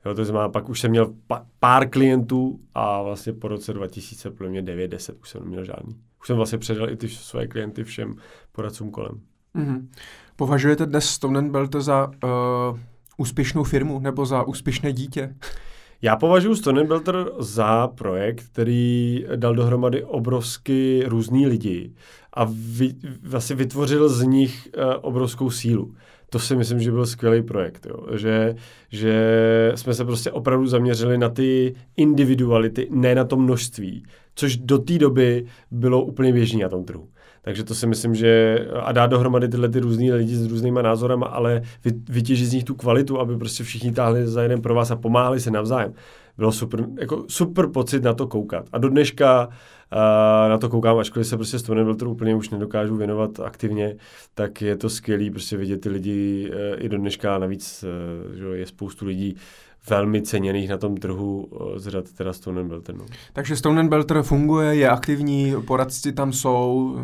Jo, 0.05 0.15
to 0.15 0.25
znamená, 0.25 0.49
pak 0.49 0.69
už 0.69 0.81
jsem 0.81 0.91
měl 0.91 1.15
pa, 1.27 1.47
pár 1.59 1.89
klientů 1.89 2.61
a 2.75 3.03
vlastně 3.03 3.33
po 3.33 3.49
roce 3.49 3.73
2000, 3.73 4.31
pro 4.31 4.49
mě 4.49 4.63
9, 4.63 4.89
10, 4.89 5.17
už 5.21 5.31
jsem 5.31 5.43
neměl 5.43 5.65
žádný. 5.65 6.01
Už 6.21 6.27
jsem 6.27 6.37
vlastně 6.37 6.59
předal 6.59 6.91
i 6.91 6.97
ty 6.97 7.09
své 7.09 7.47
klienty 7.47 7.85
všem 7.85 8.17
poradcům 8.53 8.91
kolem. 8.91 9.21
Mm-hmm. 9.55 9.89
Považujete 10.37 10.87
dnes 10.87 11.05
Stone 11.05 11.43
Belt 11.43 11.73
za 11.73 12.07
uh, 12.09 12.79
úspěšnou 13.21 13.65
firmu 13.65 13.99
nebo 13.99 14.27
za 14.27 14.43
úspěšné 14.43 14.93
dítě? 14.93 15.35
Já 16.03 16.17
považuji 16.17 16.55
Stonebelter 16.55 17.27
za 17.39 17.89
projekt, 17.89 18.43
který 18.53 19.25
dal 19.37 19.55
dohromady 19.55 20.05
obrovsky 20.05 21.03
různý 21.07 21.47
lidi 21.47 21.93
a 22.33 22.47
vy, 22.53 22.95
vlastně 23.23 23.57
vytvořil 23.57 24.09
z 24.09 24.23
nich 24.23 24.69
uh, 24.77 24.95
obrovskou 25.01 25.51
sílu. 25.51 25.95
To 26.31 26.39
si 26.39 26.57
myslím, 26.57 26.81
že 26.81 26.91
byl 26.91 27.07
skvělý 27.07 27.43
projekt, 27.43 27.87
jo. 27.87 28.17
Že, 28.17 28.55
že 28.91 29.73
jsme 29.75 29.95
se 29.95 30.05
prostě 30.05 30.31
opravdu 30.31 30.67
zaměřili 30.67 31.19
na 31.19 31.29
ty 31.29 31.75
individuality, 31.97 32.89
ne 32.91 33.15
na 33.15 33.25
to 33.25 33.37
množství, 33.37 34.05
což 34.35 34.57
do 34.57 34.79
té 34.79 34.99
doby 34.99 35.47
bylo 35.71 36.05
úplně 36.05 36.33
běžné 36.33 36.63
na 36.63 36.69
tom 36.69 36.85
trhu. 36.85 37.09
Takže 37.43 37.65
to 37.65 37.75
si 37.75 37.87
myslím, 37.87 38.15
že 38.15 38.59
a 38.83 38.93
dá 38.93 39.07
dohromady 39.07 39.49
tyhle 39.49 39.69
ty 39.69 39.81
různý 39.81 40.13
lidi 40.13 40.37
s 40.37 40.47
různýma 40.47 40.83
názorama, 40.83 41.27
ale 41.27 41.63
vy, 41.85 41.93
vytěžit 42.09 42.49
z 42.49 42.53
nich 42.53 42.65
tu 42.65 42.75
kvalitu, 42.75 43.21
aby 43.21 43.37
prostě 43.37 43.65
všichni 43.65 43.93
táhli 43.93 44.27
za 44.27 44.43
jeden 44.43 44.63
pro 44.63 44.75
vás 44.75 44.91
a 44.91 44.97
pomáhali 44.97 45.41
se 45.41 45.51
navzájem. 45.51 45.93
Bylo 46.37 46.53
super, 46.53 46.87
jako 47.01 47.25
super 47.29 47.67
pocit 47.67 48.03
na 48.03 48.15
to 48.15 48.27
koukat. 48.27 48.67
A 48.73 48.79
do 48.79 48.89
dneška 48.89 49.47
uh, 49.47 49.53
na 50.49 50.59
to 50.59 50.69
koukám, 50.69 50.99
ačkoliv 50.99 51.27
se 51.27 51.37
prostě 51.37 51.59
Stone 51.59 51.95
to 51.95 52.11
úplně 52.11 52.35
už 52.35 52.51
nedokážu 52.51 52.97
věnovat 52.97 53.41
aktivně, 53.41 53.97
tak 54.35 54.63
je 54.63 54.77
to 54.77 54.89
skvělý 54.89 55.31
prostě 55.31 55.57
vidět 55.57 55.81
ty 55.81 55.89
lidi 55.89 56.51
uh, 56.51 56.85
i 56.85 56.89
do 56.89 56.99
dneška. 56.99 57.39
Navíc 57.39 57.85
uh, 58.29 58.37
že 58.37 58.45
je 58.45 58.67
spoustu 58.67 59.07
lidí, 59.07 59.37
velmi 59.91 60.23
ceněných 60.23 60.69
na 60.69 60.79
tom 60.79 60.97
trhu 60.97 61.49
z 61.77 61.89
řad 61.89 62.13
teda 62.13 62.33
Stone 62.33 62.65
Belter. 62.65 62.95
No. 62.95 63.05
Takže 63.33 63.57
Stone 63.57 63.89
Belter 63.89 64.23
funguje, 64.23 64.75
je 64.75 64.89
aktivní, 64.89 65.55
poradci 65.67 66.13
tam 66.13 66.33
jsou, 66.33 66.97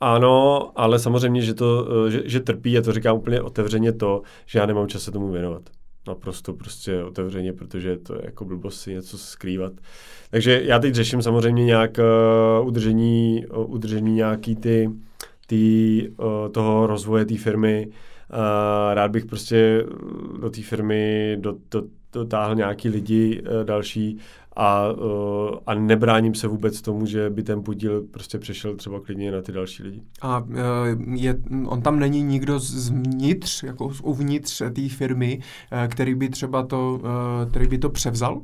ano, 0.00 0.70
ale 0.76 0.98
samozřejmě, 0.98 1.42
že 1.42 1.54
to 1.54 1.88
eh, 2.06 2.10
že, 2.10 2.22
že 2.24 2.40
trpí, 2.40 2.78
a 2.78 2.82
to 2.82 2.92
říkám 2.92 3.16
úplně 3.16 3.42
otevřeně 3.42 3.92
to, 3.92 4.22
že 4.46 4.58
já 4.58 4.66
nemám 4.66 4.88
čas 4.88 5.02
se 5.02 5.10
tomu 5.10 5.30
věnovat. 5.30 5.62
Naprosto 6.08 6.52
prostě 6.52 7.04
otevřeně, 7.04 7.52
protože 7.52 7.96
to 7.96 8.14
je 8.14 8.20
jako 8.24 8.44
blbost 8.44 8.80
si 8.80 8.94
něco 8.94 9.18
skrývat. 9.18 9.72
Takže 10.30 10.62
já 10.64 10.78
teď 10.78 10.94
řeším 10.94 11.22
samozřejmě 11.22 11.64
nějak 11.64 11.98
uh, 12.60 12.66
udržení, 12.66 13.44
uh, 13.56 13.74
udržení 13.74 14.14
nějaký 14.14 14.56
ty, 14.56 14.90
ty 15.46 16.12
uh, 16.16 16.26
toho 16.52 16.86
rozvoje 16.86 17.24
té 17.24 17.36
firmy. 17.36 17.88
Uh, 17.88 18.94
rád 18.94 19.10
bych 19.10 19.26
prostě 19.26 19.84
do 20.40 20.50
té 20.50 20.62
firmy 20.62 21.36
do, 21.40 21.54
do, 21.70 21.82
dotáhl 22.12 22.54
nějaký 22.54 22.88
lidi 22.88 23.42
další 23.64 24.18
a, 24.56 24.92
uh, 24.92 25.58
a 25.66 25.74
nebráním 25.74 26.34
se 26.34 26.48
vůbec 26.48 26.80
tomu, 26.82 27.06
že 27.06 27.30
by 27.30 27.42
ten 27.42 27.62
podíl 27.62 28.02
prostě 28.10 28.38
přešel 28.38 28.76
třeba 28.76 29.00
klidně 29.00 29.32
na 29.32 29.42
ty 29.42 29.52
další 29.52 29.82
lidi. 29.82 30.02
A 30.20 30.38
uh, 30.38 30.56
je, 31.14 31.36
on 31.66 31.82
tam 31.82 31.98
není 31.98 32.22
nikdo 32.22 32.58
zvnitř, 32.58 33.62
jako 33.62 33.92
uvnitř 34.02 34.62
té 34.74 34.88
firmy, 34.88 35.40
uh, 35.72 35.88
který 35.88 36.14
by 36.14 36.28
třeba 36.28 36.66
to, 36.66 37.00
který 37.50 37.66
by 37.66 37.78
to 37.78 37.90
převzal? 37.90 38.42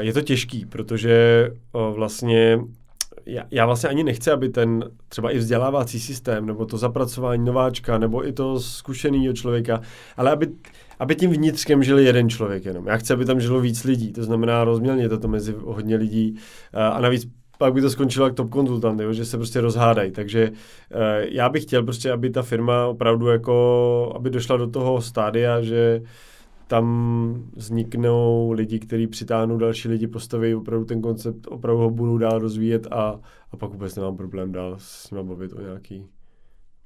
Je 0.00 0.12
to 0.12 0.20
těžký, 0.20 0.66
protože 0.66 1.48
vlastně 1.94 2.60
já, 3.26 3.44
já 3.50 3.66
vlastně 3.66 3.88
ani 3.88 4.04
nechci, 4.04 4.30
aby 4.30 4.48
ten 4.48 4.84
třeba 5.08 5.30
i 5.30 5.38
vzdělávací 5.38 6.00
systém, 6.00 6.46
nebo 6.46 6.66
to 6.66 6.78
zapracování 6.78 7.44
nováčka, 7.44 7.98
nebo 7.98 8.28
i 8.28 8.32
to 8.32 8.60
zkušeného 8.60 9.32
člověka, 9.32 9.80
ale 10.16 10.30
aby 10.30 10.48
aby 11.00 11.16
tím 11.16 11.30
vnitřkem 11.30 11.82
žil 11.82 11.98
jeden 11.98 12.28
člověk 12.28 12.64
jenom. 12.64 12.86
Já 12.86 12.96
chci, 12.96 13.12
aby 13.12 13.24
tam 13.24 13.40
žilo 13.40 13.60
víc 13.60 13.84
lidí, 13.84 14.12
to 14.12 14.24
znamená 14.24 14.64
rozmělně 14.64 15.08
to 15.08 15.28
mezi 15.28 15.54
hodně 15.58 15.96
lidí 15.96 16.36
a 16.72 17.00
navíc 17.00 17.26
pak 17.58 17.72
by 17.72 17.80
to 17.80 17.90
skončilo 17.90 18.26
jak 18.26 18.34
top 18.34 18.50
konzultant, 18.50 19.00
jo, 19.00 19.12
že 19.12 19.24
se 19.24 19.36
prostě 19.36 19.60
rozhádají. 19.60 20.10
Takže 20.12 20.50
uh, 20.50 20.98
já 21.28 21.48
bych 21.48 21.62
chtěl 21.62 21.82
prostě, 21.82 22.12
aby 22.12 22.30
ta 22.30 22.42
firma 22.42 22.86
opravdu 22.86 23.26
jako, 23.26 24.12
aby 24.16 24.30
došla 24.30 24.56
do 24.56 24.66
toho 24.66 25.00
stádia, 25.00 25.62
že 25.62 26.02
tam 26.66 27.44
vzniknou 27.56 28.52
lidi, 28.52 28.78
kteří 28.78 29.06
přitáhnou 29.06 29.58
další 29.58 29.88
lidi, 29.88 30.06
postaví 30.06 30.54
opravdu 30.54 30.84
ten 30.84 31.02
koncept, 31.02 31.46
opravdu 31.48 31.82
ho 31.82 31.90
budou 31.90 32.18
dál 32.18 32.38
rozvíjet 32.38 32.86
a, 32.90 33.20
a 33.52 33.56
pak 33.56 33.70
vůbec 33.70 33.96
nemám 33.96 34.16
problém 34.16 34.52
dál 34.52 34.74
s 34.78 35.10
nimi 35.10 35.28
bavit 35.28 35.52
o 35.52 35.60
nějaký 35.60 36.06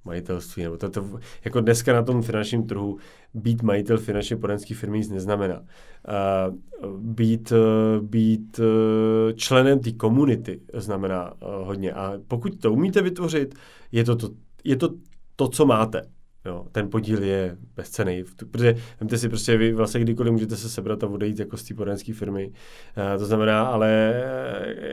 majitelství. 0.05 0.62
Nebo 0.62 0.76
to, 0.76 0.90
to, 0.90 1.18
jako 1.44 1.60
dneska 1.60 1.93
na 1.93 2.02
tom 2.02 2.22
finančním 2.22 2.66
trhu 2.66 2.98
být 3.35 3.62
majitel 3.62 3.98
finančně 3.98 4.36
poradenské 4.36 4.74
firmy 4.74 4.98
nic 4.98 5.10
neznamená. 5.10 5.60
Uh, 5.60 6.98
být, 6.98 7.52
uh, 7.52 8.06
být 8.06 8.59
uh, 8.59 9.32
členem 9.32 9.78
té 9.78 9.93
komunity 9.93 10.60
znamená 10.74 11.32
uh, 11.32 11.66
hodně. 11.66 11.93
A 11.93 12.12
pokud 12.28 12.60
to 12.60 12.72
umíte 12.72 13.02
vytvořit, 13.02 13.55
je 13.93 14.05
to 14.05 14.16
to, 14.16 14.28
je 14.64 14.76
to, 14.76 14.89
to 15.36 15.48
co 15.48 15.66
máte. 15.66 16.02
Jo, 16.47 16.66
ten 16.72 16.90
podíl 16.90 17.22
je 17.22 17.56
bezcený, 17.76 18.24
protože 18.51 18.76
vemte 19.01 19.18
si 19.18 19.28
prostě, 19.28 19.56
vy 19.56 19.72
vlastně 19.72 20.01
kdykoliv 20.01 20.32
můžete 20.32 20.56
se 20.56 20.68
sebrat 20.68 21.05
a 21.05 21.06
odejít 21.06 21.39
jako 21.39 21.56
z 21.56 21.62
té 21.64 21.74
poradenské 21.74 22.12
firmy. 22.12 22.47
Uh, 22.47 23.18
to 23.18 23.26
znamená, 23.26 23.66
ale 23.66 24.22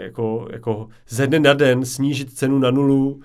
jako, 0.03 0.47
jako 0.51 0.87
ze 1.09 1.27
dne 1.27 1.39
na 1.39 1.53
den 1.53 1.85
snížit 1.85 2.33
cenu 2.33 2.59
na 2.59 2.71
nulu 2.71 3.21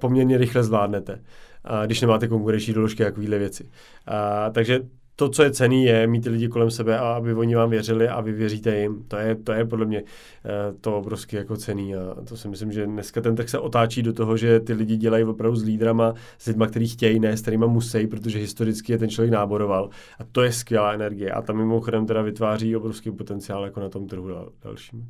poměrně 0.00 0.38
rychle 0.38 0.64
zvládnete, 0.64 1.22
a 1.64 1.86
když 1.86 2.00
nemáte 2.00 2.28
konkurenční 2.28 2.74
doložky 2.74 3.02
a 3.02 3.06
takovéhle 3.06 3.38
věci. 3.38 3.68
A, 4.06 4.50
takže 4.50 4.80
to, 5.16 5.28
co 5.28 5.42
je 5.42 5.50
cený, 5.50 5.84
je 5.84 6.06
mít 6.06 6.20
ty 6.20 6.28
lidi 6.28 6.48
kolem 6.48 6.70
sebe 6.70 6.98
a 6.98 7.12
aby 7.12 7.34
oni 7.34 7.54
vám 7.54 7.70
věřili 7.70 8.08
a 8.08 8.20
vy 8.20 8.32
věříte 8.32 8.78
jim. 8.78 9.04
To 9.08 9.16
je, 9.16 9.34
to 9.34 9.52
je 9.52 9.64
podle 9.64 9.86
mě 9.86 9.98
eh, 9.98 10.74
to 10.80 10.98
obrovsky 10.98 11.36
jako 11.36 11.56
cený 11.56 11.94
a 11.94 12.16
to 12.28 12.36
si 12.36 12.48
myslím, 12.48 12.72
že 12.72 12.86
dneska 12.86 13.20
ten 13.20 13.36
trh 13.36 13.48
se 13.48 13.58
otáčí 13.58 14.02
do 14.02 14.12
toho, 14.12 14.36
že 14.36 14.60
ty 14.60 14.72
lidi 14.72 14.96
dělají 14.96 15.24
opravdu 15.24 15.56
s 15.56 15.64
lídrama, 15.64 16.14
s 16.38 16.46
lidma, 16.46 16.66
který 16.66 16.88
chtějí, 16.88 17.20
ne 17.20 17.36
s 17.36 17.42
kterýma 17.42 17.66
musí, 17.66 18.06
protože 18.06 18.38
historicky 18.38 18.92
je 18.92 18.98
ten 18.98 19.08
člověk 19.08 19.32
náboroval 19.32 19.90
a 20.18 20.24
to 20.32 20.42
je 20.42 20.52
skvělá 20.52 20.92
energie 20.92 21.30
a 21.30 21.42
tam 21.42 21.56
mimochodem 21.56 22.06
teda 22.06 22.22
vytváří 22.22 22.76
obrovský 22.76 23.10
potenciál 23.10 23.64
jako 23.64 23.80
na 23.80 23.88
tom 23.88 24.06
trhu 24.06 24.28
dal, 24.28 24.48
dalším 24.64 25.08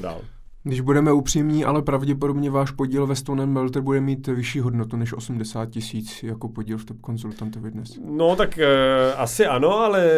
dál. 0.00 0.20
Když 0.68 0.80
budeme 0.80 1.12
upřímní, 1.12 1.64
ale 1.64 1.82
pravděpodobně 1.82 2.50
váš 2.50 2.70
podíl 2.70 3.06
ve 3.06 3.16
Stone 3.16 3.46
Melter 3.46 3.82
bude 3.82 4.00
mít 4.00 4.26
vyšší 4.26 4.60
hodnotu 4.60 4.96
než 4.96 5.12
80 5.12 5.70
tisíc 5.70 6.22
jako 6.22 6.48
podíl 6.48 6.78
v 6.78 6.84
Top 6.84 6.96
Consultantovi 7.06 7.70
dnes. 7.70 7.98
No 8.04 8.36
tak 8.36 8.58
e, 8.58 8.66
asi 9.14 9.46
ano, 9.46 9.70
ale 9.70 10.10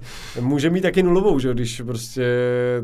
může 0.40 0.70
mít 0.70 0.80
taky 0.80 1.02
nulovou, 1.02 1.38
že 1.38 1.54
když 1.54 1.80
prostě 1.80 2.26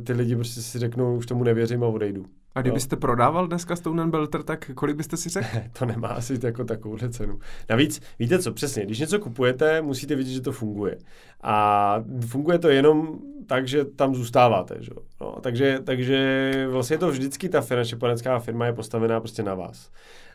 ty 0.05 0.13
lidi 0.13 0.37
prostě 0.37 0.61
si 0.61 0.79
řeknou, 0.79 1.17
už 1.17 1.27
tomu 1.27 1.45
nevěřím 1.45 1.85
a 1.85 1.87
odejdu. 1.87 2.25
A 2.55 2.63
kdybyste 2.63 2.97
no. 2.97 3.01
prodával 3.01 3.47
dneska 3.47 3.77
Stone 3.77 4.07
Belter, 4.07 4.43
tak 4.43 4.71
kolik 4.75 4.97
byste 4.97 5.17
si 5.17 5.29
řekl? 5.29 5.47
to 5.79 5.87
nemá 5.87 6.09
asi 6.09 6.39
jako 6.43 6.65
takovouhle 6.65 7.09
cenu. 7.09 7.39
Navíc, 7.71 8.01
víte 8.19 8.39
co, 8.39 8.53
přesně, 8.53 8.85
když 8.85 8.99
něco 8.99 9.19
kupujete, 9.19 9.83
musíte 9.83 10.15
vidět, 10.15 10.33
že 10.33 10.41
to 10.41 10.53
funguje. 10.53 10.99
A 11.43 11.97
funguje 12.27 12.59
to 12.59 12.69
jenom 12.69 13.19
tak, 13.47 13.69
že 13.69 13.85
tam 13.85 14.15
zůstáváte. 14.15 14.77
Že? 14.81 14.91
No, 15.21 15.37
takže, 15.41 15.79
takže 15.85 16.67
vlastně 16.71 16.99
to 16.99 17.11
vždycky 17.11 17.49
ta 17.49 17.61
finančně 17.61 17.97
poradenská 17.97 18.39
firma 18.39 18.67
je 18.67 18.73
postavená 18.73 19.21
prostě 19.21 19.43
na 19.43 19.55
vás. 19.55 19.91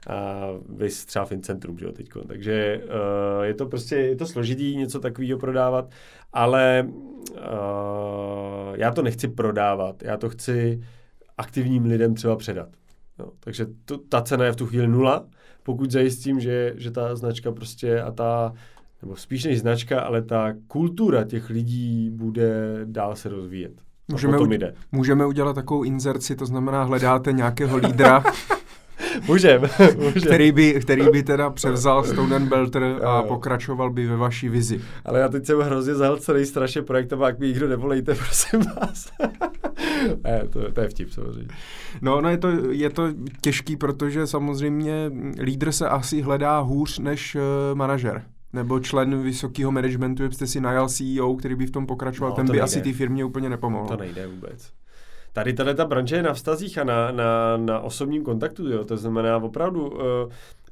A 0.08 0.48
vy 0.70 0.90
třeba 0.90 1.26
Fincentrum, 1.26 1.78
že 1.78 1.86
jo, 1.86 1.92
teďko. 1.92 2.24
Takže 2.24 2.82
uh, 2.84 3.44
je 3.44 3.54
to 3.54 3.66
prostě, 3.66 3.96
je 3.96 4.16
to 4.16 4.26
složitý 4.26 4.76
něco 4.76 5.00
takového 5.00 5.40
prodávat, 5.40 5.92
ale 6.34 6.88
uh, 7.32 7.38
já 8.74 8.92
to 8.92 9.02
nechci 9.02 9.28
prodávat, 9.28 10.04
já 10.04 10.18
to 10.18 10.30
chci 10.30 10.82
aktivním 11.40 11.86
lidem 11.86 12.16
třeba 12.16 12.36
předat. 12.36 12.70
No, 13.20 13.32
takže 13.40 13.68
to, 13.86 13.98
ta 13.98 14.22
cena 14.22 14.46
je 14.46 14.52
v 14.52 14.56
tu 14.56 14.66
chvíli 14.66 14.88
nula, 14.88 15.26
pokud 15.64 15.92
zajistím, 15.92 16.40
že, 16.40 16.74
že 16.78 16.92
ta 16.92 17.16
značka 17.16 17.52
prostě 17.52 18.02
a 18.02 18.12
ta, 18.12 18.54
nebo 19.02 19.16
spíš 19.16 19.44
než 19.44 19.60
značka, 19.60 20.02
ale 20.02 20.22
ta 20.22 20.54
kultura 20.68 21.24
těch 21.24 21.50
lidí 21.50 22.10
bude 22.10 22.80
dál 22.86 23.16
se 23.16 23.30
rozvíjet. 23.30 23.82
Můžeme, 24.08 24.40
u, 24.40 24.48
můžeme 24.92 25.26
udělat 25.26 25.54
takovou 25.54 25.84
inzerci, 25.84 26.36
to 26.36 26.46
znamená, 26.46 26.84
hledáte 26.84 27.32
nějakého 27.32 27.78
lídra, 27.78 28.24
můžem, 29.28 29.62
můžem. 29.98 30.22
Který, 30.22 30.52
by, 30.52 30.74
který 30.74 31.10
by 31.12 31.24
teda 31.24 31.50
převzal 31.50 32.04
Stone 32.04 32.40
Belter 32.40 32.84
a 33.06 33.24
pokračoval 33.24 33.90
by 33.90 34.08
ve 34.08 34.16
vaší 34.16 34.50
vizi. 34.50 34.82
Ale 35.06 35.20
já 35.20 35.30
teď 35.30 35.46
jsem 35.46 35.60
hrozně 35.60 35.96
zahlcený 35.96 36.46
strašně 36.46 36.82
projektem, 36.82 37.22
jak 37.22 37.40
mi 37.40 37.48
nikdo 37.48 37.68
nevolejte, 37.68 38.16
prosím 38.26 38.60
vás. 38.60 39.12
ne, 40.24 40.44
to, 40.50 40.72
to, 40.72 40.82
je 40.82 40.90
vtip 40.90 41.12
samozřejmě. 41.12 41.50
No, 42.02 42.22
no 42.22 42.30
je, 42.30 42.38
to, 42.38 42.50
je 42.70 42.90
to 42.90 43.08
těžký, 43.42 43.76
protože 43.76 44.28
samozřejmě 44.28 45.12
lídr 45.40 45.72
se 45.72 45.90
asi 45.90 46.22
hledá 46.22 46.60
hůř 46.60 47.00
než 47.00 47.36
uh, 47.36 47.42
manažer 47.78 48.24
nebo 48.54 48.80
člen 48.80 49.24
vysokého 49.24 49.72
managementu, 49.72 50.24
kdybyste 50.24 50.48
si 50.48 50.62
najal 50.62 50.90
CEO, 50.90 51.36
který 51.36 51.56
by 51.56 51.66
v 51.66 51.72
tom 51.72 51.88
pokračoval, 51.88 52.30
no, 52.30 52.36
ten 52.36 52.46
by 52.46 52.52
nejde. 52.52 52.64
asi 52.64 52.82
té 52.82 52.94
firmě 52.94 53.26
úplně 53.26 53.50
nepomohl. 53.50 53.88
To 53.88 53.98
nejde 53.98 54.28
vůbec 54.28 54.79
tady 55.34 55.54
tady 55.54 55.76
ta 55.76 55.86
branže 55.86 56.16
je 56.16 56.24
na 56.24 56.34
vztazích 56.34 56.78
a 56.78 56.84
na, 56.84 57.12
na, 57.12 57.58
na 57.58 57.80
osobním 57.80 58.24
kontaktu, 58.24 58.72
jo. 58.72 58.84
to 58.84 58.98
znamená 58.98 59.38
opravdu, 59.38 59.90
uh, 59.90 60.00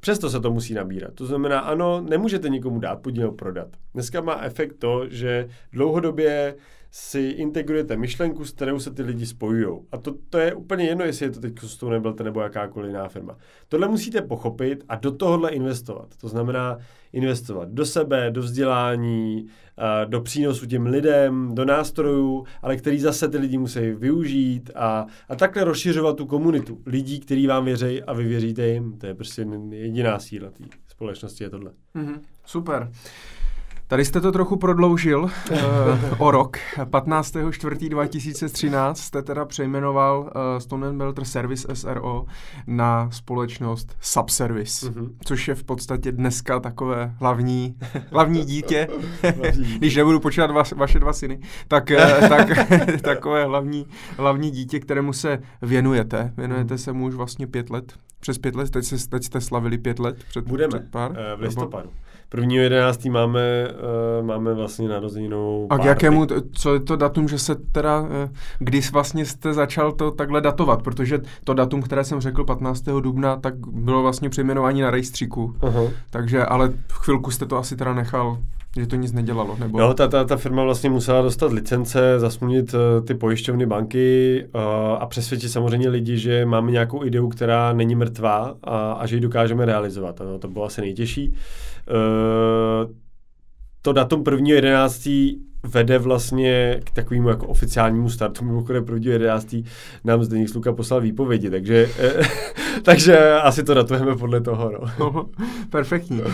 přesto 0.00 0.30
se 0.30 0.40
to 0.40 0.50
musí 0.50 0.74
nabírat. 0.74 1.14
To 1.14 1.26
znamená, 1.26 1.60
ano, 1.60 2.00
nemůžete 2.00 2.48
nikomu 2.48 2.80
dát 2.80 3.02
podíl 3.02 3.32
prodat. 3.32 3.68
Dneska 3.94 4.20
má 4.20 4.40
efekt 4.40 4.74
to, 4.78 5.08
že 5.08 5.48
dlouhodobě 5.72 6.54
si 6.90 7.20
integrujete 7.20 7.96
myšlenku, 7.96 8.44
s 8.44 8.52
kterou 8.52 8.78
se 8.78 8.90
ty 8.90 9.02
lidi 9.02 9.26
spojují. 9.26 9.78
A 9.92 9.98
to, 9.98 10.14
to 10.30 10.38
je 10.38 10.54
úplně 10.54 10.84
jedno, 10.84 11.04
jestli 11.04 11.26
je 11.26 11.30
to 11.30 11.40
teď 11.40 11.54
Custom 11.54 11.90
Nebelte 11.90 12.24
nebo 12.24 12.40
jakákoliv 12.40 12.88
jiná 12.88 13.08
firma. 13.08 13.36
Tohle 13.68 13.88
musíte 13.88 14.22
pochopit 14.22 14.84
a 14.88 14.96
do 14.96 15.12
tohohle 15.12 15.50
investovat. 15.50 16.08
To 16.20 16.28
znamená 16.28 16.78
investovat 17.12 17.68
do 17.68 17.86
sebe, 17.86 18.30
do 18.30 18.40
vzdělání, 18.40 19.46
do 20.04 20.20
přínosu 20.20 20.66
těm 20.66 20.86
lidem, 20.86 21.54
do 21.54 21.64
nástrojů, 21.64 22.44
ale 22.62 22.76
který 22.76 23.00
zase 23.00 23.28
ty 23.28 23.38
lidi 23.38 23.58
musí 23.58 23.80
využít 23.80 24.70
a, 24.74 25.06
a 25.28 25.36
takhle 25.36 25.64
rozšiřovat 25.64 26.16
tu 26.16 26.26
komunitu 26.26 26.82
lidí, 26.86 27.20
kteří 27.20 27.46
vám 27.46 27.64
věří 27.64 28.02
a 28.02 28.12
vy 28.12 28.24
věříte 28.24 28.68
jim. 28.68 28.98
To 28.98 29.06
je 29.06 29.14
prostě 29.14 29.46
jediná 29.70 30.18
síla 30.18 30.50
té 30.50 30.64
společnosti 30.88 31.44
je 31.44 31.50
tohle. 31.50 31.70
Mm-hmm. 31.96 32.20
Super. 32.44 32.90
Tady 33.88 34.04
jste 34.04 34.20
to 34.20 34.32
trochu 34.32 34.56
prodloužil 34.56 35.22
uh, 35.22 35.30
o 36.18 36.30
rok. 36.30 36.56
15.4.2013 36.76 38.94
jste 38.94 39.22
teda 39.22 39.44
přejmenoval 39.44 40.20
uh, 40.20 40.28
Stone 40.58 40.92
Belter 40.92 41.24
Service 41.24 41.76
SRO 41.76 42.24
na 42.66 43.10
společnost 43.10 43.96
Subservice, 44.00 44.86
mm-hmm. 44.86 45.10
což 45.24 45.48
je 45.48 45.54
v 45.54 45.64
podstatě 45.64 46.12
dneska 46.12 46.60
takové 46.60 47.14
hlavní, 47.18 47.76
hlavní 48.12 48.44
dítě, 48.44 48.88
když 49.78 49.96
nebudu 49.96 50.20
počítat 50.20 50.50
va, 50.50 50.62
vaše 50.76 50.98
dva 50.98 51.12
syny, 51.12 51.40
tak, 51.68 51.90
uh, 51.90 51.96
tak 52.28 52.48
takové 53.02 53.44
hlavní, 53.44 53.86
hlavní 54.16 54.50
dítě, 54.50 54.80
kterému 54.80 55.12
se 55.12 55.42
věnujete. 55.62 56.32
Věnujete 56.36 56.74
mm. 56.74 56.78
se 56.78 56.92
mu 56.92 57.06
už 57.06 57.14
vlastně 57.14 57.46
pět 57.46 57.70
let, 57.70 57.92
přes 58.20 58.38
pět 58.38 58.54
let, 58.54 58.70
teď, 58.70 58.84
se, 58.84 59.08
teď 59.08 59.24
jste 59.24 59.40
slavili 59.40 59.78
pět 59.78 59.98
let 59.98 60.16
před, 60.28 60.44
Budeme, 60.44 60.68
před 60.68 60.90
pár. 60.90 61.10
Uh, 61.10 61.16
v 61.36 61.40
listopadu. 61.40 61.88
Nebo? 61.88 62.08
Prvního 62.28 62.62
jedenáctý 62.62 63.10
máme, 63.10 63.68
uh, 64.20 64.26
máme 64.26 64.54
vlastně 64.54 64.88
narozeninou 64.88 65.66
A 65.70 65.78
k 65.78 65.84
jakému, 65.84 66.26
co 66.52 66.74
je 66.74 66.80
to 66.80 66.96
datum, 66.96 67.28
že 67.28 67.38
se 67.38 67.54
teda, 67.72 68.00
uh, 68.00 68.08
když 68.58 68.92
vlastně 68.92 69.26
jste 69.26 69.54
začal 69.54 69.92
to 69.92 70.10
takhle 70.10 70.40
datovat, 70.40 70.82
protože 70.82 71.20
to 71.44 71.54
datum, 71.54 71.82
které 71.82 72.04
jsem 72.04 72.20
řekl 72.20 72.44
15. 72.44 72.84
dubna, 73.00 73.36
tak 73.36 73.54
bylo 73.66 74.02
vlastně 74.02 74.28
přejmenování 74.28 74.80
na 74.80 74.90
rejstříku, 74.90 75.54
uh-huh. 75.60 75.90
takže, 76.10 76.44
ale 76.44 76.68
v 76.68 76.92
chvilku 76.92 77.30
jste 77.30 77.46
to 77.46 77.56
asi 77.56 77.76
teda 77.76 77.94
nechal 77.94 78.38
že 78.76 78.86
to 78.86 78.96
nic 78.96 79.12
nedělalo? 79.12 79.56
Nebo... 79.58 79.80
Jo, 79.80 79.94
ta, 79.94 80.08
ta, 80.08 80.24
ta 80.24 80.36
firma 80.36 80.62
vlastně 80.62 80.90
musela 80.90 81.22
dostat 81.22 81.52
licence, 81.52 82.18
zasmluvnit 82.18 82.74
uh, 82.74 83.04
ty 83.06 83.14
pojišťovny 83.14 83.66
banky 83.66 84.44
uh, 84.54 84.60
a 85.00 85.06
přesvědčit 85.06 85.48
samozřejmě 85.48 85.88
lidi, 85.88 86.18
že 86.18 86.44
máme 86.44 86.70
nějakou 86.70 87.04
ideu, 87.04 87.28
která 87.28 87.72
není 87.72 87.94
mrtvá 87.94 88.54
a, 88.64 88.92
a 88.92 89.06
že 89.06 89.16
ji 89.16 89.20
dokážeme 89.20 89.64
realizovat. 89.64 90.20
No, 90.20 90.38
to 90.38 90.48
bylo 90.48 90.64
asi 90.64 90.80
nejtěžší. 90.80 91.34
Uh, 91.90 92.90
to 93.82 93.92
datum 93.92 94.22
1.11 94.22 95.38
vede 95.62 95.98
vlastně 95.98 96.80
k 96.84 96.90
takovému 96.90 97.28
jako 97.28 97.46
oficiálnímu 97.46 98.10
startu. 98.10 98.44
Mimochodem 98.44 98.84
první 98.84 99.06
11. 99.06 99.56
nám 100.04 100.24
Zdeněk 100.24 100.48
Sluka 100.48 100.72
poslal 100.72 101.00
výpovědi, 101.00 101.50
takže, 101.50 101.88
eh, 101.98 102.22
takže 102.82 103.32
asi 103.34 103.64
to 103.64 103.74
datujeme 103.74 104.16
podle 104.16 104.40
toho. 104.40 104.70
No. 104.70 104.78
no 104.98 105.26
perfektní. 105.70 106.20
Uh, 106.20 106.28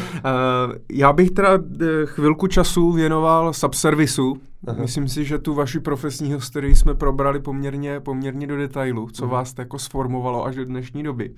já 0.92 1.12
bych 1.12 1.30
teda 1.30 1.58
chvilku 2.04 2.46
času 2.46 2.92
věnoval 2.92 3.52
subservisu, 3.52 4.36
Aha. 4.66 4.82
Myslím 4.82 5.08
si, 5.08 5.24
že 5.24 5.38
tu 5.38 5.54
vaši 5.54 5.80
profesní 5.80 6.32
historii 6.32 6.76
jsme 6.76 6.94
probrali 6.94 7.40
poměrně, 7.40 8.00
poměrně 8.00 8.46
do 8.46 8.56
detailu, 8.56 9.08
co 9.10 9.24
Aha. 9.24 9.32
vás 9.32 9.54
jako 9.58 9.78
sformovalo 9.78 10.44
až 10.44 10.56
do 10.56 10.64
dnešní 10.64 11.02
doby. 11.02 11.34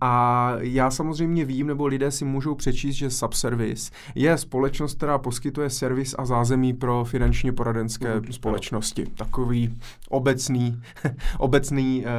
A 0.00 0.52
já 0.58 0.90
samozřejmě 0.90 1.44
vím, 1.44 1.66
nebo 1.66 1.86
lidé 1.86 2.10
si 2.10 2.24
můžou 2.24 2.54
přečíst, 2.54 2.94
že 2.94 3.10
Subservice 3.10 3.90
je 4.14 4.38
společnost, 4.38 4.96
která 4.96 5.18
poskytuje 5.18 5.70
servis 5.70 6.14
a 6.18 6.24
zázemí 6.26 6.72
pro 6.72 7.04
finančně 7.04 7.52
poradenské 7.52 8.12
Aha. 8.12 8.22
společnosti. 8.30 9.06
Takový 9.14 9.78
obecný, 10.08 10.80
obecný 11.38 12.04
eh, 12.06 12.10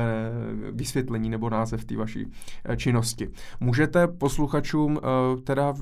vysvětlení 0.72 1.30
nebo 1.30 1.49
název 1.49 1.85
té 1.85 1.97
vaší 1.97 2.27
eh, 2.65 2.77
činnosti. 2.77 3.30
Můžete 3.59 4.07
posluchačům 4.07 4.99
eh, 4.99 5.41
teda 5.41 5.73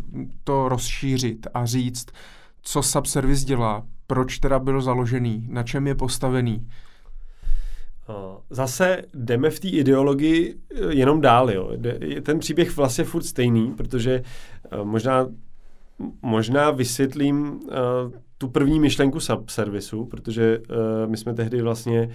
to 0.44 0.70
rozšířit 0.70 1.48
a 1.54 1.66
říct, 1.66 2.06
co 2.62 2.84
Subservice 2.84 3.46
dělá, 3.46 3.84
proč 4.08 4.38
teda 4.38 4.60
byl 4.60 4.82
založený, 4.82 5.48
na 5.50 5.64
čem 5.64 5.88
je 5.88 5.96
postavený? 5.96 6.68
zase 8.50 9.02
jdeme 9.14 9.50
v 9.50 9.60
té 9.60 9.68
ideologii 9.68 10.56
jenom 10.90 11.22
dál. 11.22 11.52
Jo. 11.52 11.72
Ten 12.24 12.40
příběh 12.40 12.78
vlastně 12.78 13.04
furt 13.04 13.24
stejný, 13.24 13.72
protože 13.72 14.24
možná, 14.84 15.28
možná 16.22 16.72
vysvětlím 16.72 17.62
tu 18.38 18.48
první 18.48 18.80
myšlenku 18.80 19.20
subservisu, 19.20 20.06
protože 20.06 20.60
my 21.06 21.18
jsme 21.18 21.34
tehdy 21.34 21.62
vlastně 21.62 22.10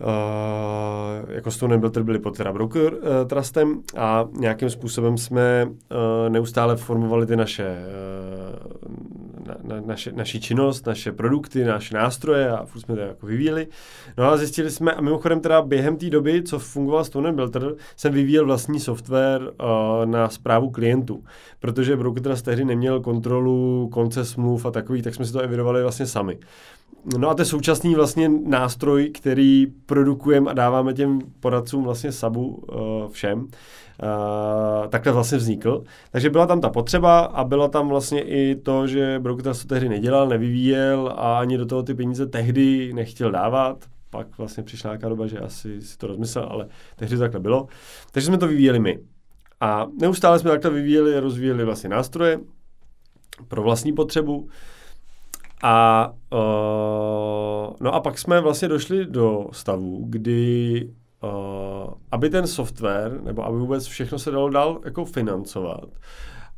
Uh, 0.00 1.30
jako 1.30 1.50
Stone 1.50 1.78
Builder 1.78 2.02
byli 2.02 2.18
pod 2.18 2.36
teda 2.36 2.52
broker 2.52 2.92
uh, 2.92 3.00
trustem 3.26 3.82
a 3.96 4.28
nějakým 4.32 4.70
způsobem 4.70 5.18
jsme 5.18 5.66
uh, 5.66 5.76
neustále 6.28 6.76
formovali 6.76 7.26
ty 7.26 7.36
naše, 7.36 7.76
uh, 8.86 9.46
na, 9.46 9.56
na, 9.62 9.80
naše, 9.86 10.12
naši 10.12 10.40
činnost, 10.40 10.86
naše 10.86 11.12
produkty, 11.12 11.64
naše 11.64 11.94
nástroje 11.94 12.50
a 12.50 12.64
furt 12.64 12.80
jsme 12.80 12.94
to 12.94 13.00
jako 13.00 13.26
vyvíjeli. 13.26 13.66
No 14.18 14.24
a 14.24 14.36
zjistili 14.36 14.70
jsme, 14.70 14.92
a 14.92 15.00
mimochodem 15.00 15.40
teda 15.40 15.62
během 15.62 15.96
té 15.96 16.10
doby, 16.10 16.42
co 16.42 16.58
fungoval 16.58 17.04
Stone 17.04 17.32
Builder, 17.32 17.74
jsem 17.96 18.12
vyvíjel 18.12 18.46
vlastní 18.46 18.80
software 18.80 19.42
uh, 19.42 20.06
na 20.06 20.28
zprávu 20.28 20.70
klientů, 20.70 21.24
protože 21.60 21.96
broker 21.96 22.22
trust 22.22 22.44
tehdy 22.44 22.64
neměl 22.64 23.00
kontrolu 23.00 23.88
konce 23.92 24.24
smluv 24.24 24.66
a 24.66 24.70
takových, 24.70 25.02
tak 25.02 25.14
jsme 25.14 25.24
si 25.24 25.32
to 25.32 25.40
evidovali 25.40 25.82
vlastně 25.82 26.06
sami. 26.06 26.38
No 27.18 27.30
a 27.30 27.34
to 27.34 27.42
je 27.42 27.46
současný 27.46 27.94
vlastně 27.94 28.28
nástroj, 28.28 29.10
který 29.10 29.66
produkujeme 29.86 30.50
a 30.50 30.54
dáváme 30.54 30.94
těm 30.94 31.18
poradcům 31.40 31.84
vlastně 31.84 32.12
sabu 32.12 32.46
uh, 32.46 33.10
všem. 33.10 33.38
Uh, 33.38 33.48
takhle 34.88 35.12
vlastně 35.12 35.38
vznikl. 35.38 35.84
Takže 36.12 36.30
byla 36.30 36.46
tam 36.46 36.60
ta 36.60 36.68
potřeba 36.68 37.20
a 37.20 37.44
byla 37.44 37.68
tam 37.68 37.88
vlastně 37.88 38.22
i 38.22 38.54
to, 38.54 38.86
že 38.86 39.18
Broker 39.18 39.44
to 39.44 39.66
tehdy 39.66 39.88
nedělal, 39.88 40.28
nevyvíjel 40.28 41.14
a 41.16 41.38
ani 41.38 41.58
do 41.58 41.66
toho 41.66 41.82
ty 41.82 41.94
peníze 41.94 42.26
tehdy 42.26 42.92
nechtěl 42.92 43.30
dávat. 43.30 43.84
Pak 44.10 44.38
vlastně 44.38 44.62
přišla 44.62 44.90
nějaká 44.90 45.08
doba, 45.08 45.26
že 45.26 45.38
asi 45.38 45.82
si 45.82 45.98
to 45.98 46.06
rozmyslel, 46.06 46.48
ale 46.50 46.68
tehdy 46.96 47.16
to 47.16 47.20
takhle 47.20 47.40
bylo. 47.40 47.66
Takže 48.12 48.26
jsme 48.26 48.38
to 48.38 48.48
vyvíjeli 48.48 48.78
my. 48.78 48.98
A 49.60 49.86
neustále 50.00 50.38
jsme 50.38 50.50
takhle 50.50 50.70
vyvíjeli 50.70 51.16
a 51.16 51.20
rozvíjeli 51.20 51.64
vlastně 51.64 51.90
nástroje 51.90 52.40
pro 53.48 53.62
vlastní 53.62 53.92
potřebu. 53.92 54.48
A, 55.62 56.08
uh, 56.32 57.74
no 57.80 57.94
a 57.94 58.00
pak 58.00 58.18
jsme 58.18 58.40
vlastně 58.40 58.68
došli 58.68 59.06
do 59.06 59.46
stavu, 59.52 60.06
kdy 60.08 60.90
uh, 61.22 61.94
aby 62.10 62.30
ten 62.30 62.46
software, 62.46 63.20
nebo 63.22 63.44
aby 63.44 63.58
vůbec 63.58 63.86
všechno 63.86 64.18
se 64.18 64.30
dalo 64.30 64.50
dál 64.50 64.80
jako 64.84 65.04
financovat, 65.04 65.88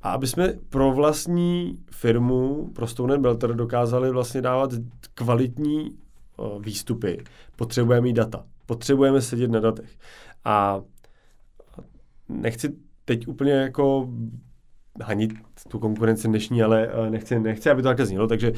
a 0.02 0.10
aby 0.10 0.26
jsme 0.26 0.52
pro 0.68 0.92
vlastní 0.92 1.78
firmu, 1.90 2.70
pro 2.74 2.86
Stone 2.86 3.18
Belter, 3.18 3.54
dokázali 3.54 4.10
vlastně 4.10 4.42
dávat 4.42 4.70
kvalitní 5.14 5.90
uh, 6.36 6.62
výstupy, 6.62 7.24
potřebujeme 7.56 8.04
mít 8.04 8.12
data. 8.12 8.44
Potřebujeme 8.66 9.20
sedět 9.20 9.50
na 9.50 9.60
datech. 9.60 9.90
A 10.44 10.80
nechci 12.28 12.74
teď 13.04 13.28
úplně 13.28 13.52
jako 13.52 14.08
hanit 15.02 15.34
tu 15.68 15.78
konkurenci 15.78 16.28
dnešní, 16.28 16.62
ale 16.62 16.88
uh, 16.88 17.10
nechci, 17.10 17.40
nechci, 17.40 17.70
aby 17.70 17.82
to 17.82 17.88
takhle 17.88 18.06
znělo, 18.06 18.26
takže 18.26 18.50
uh, 18.50 18.56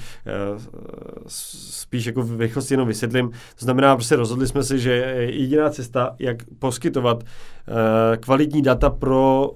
spíš 1.27 2.07
jako 2.07 2.23
v 2.23 2.41
rychlosti 2.41 2.75
jenom 2.75 2.89
vysvětlím. 2.89 3.31
To 3.31 3.65
znamená, 3.65 3.97
prostě 3.97 4.17
rozhodli 4.17 4.47
jsme 4.47 4.63
si, 4.63 4.79
že 4.79 4.91
jediná 5.31 5.71
cesta, 5.71 6.17
jak 6.19 6.37
poskytovat 6.59 7.23
uh, 7.23 8.17
kvalitní 8.17 8.63
data 8.63 8.91
pro, 8.91 9.51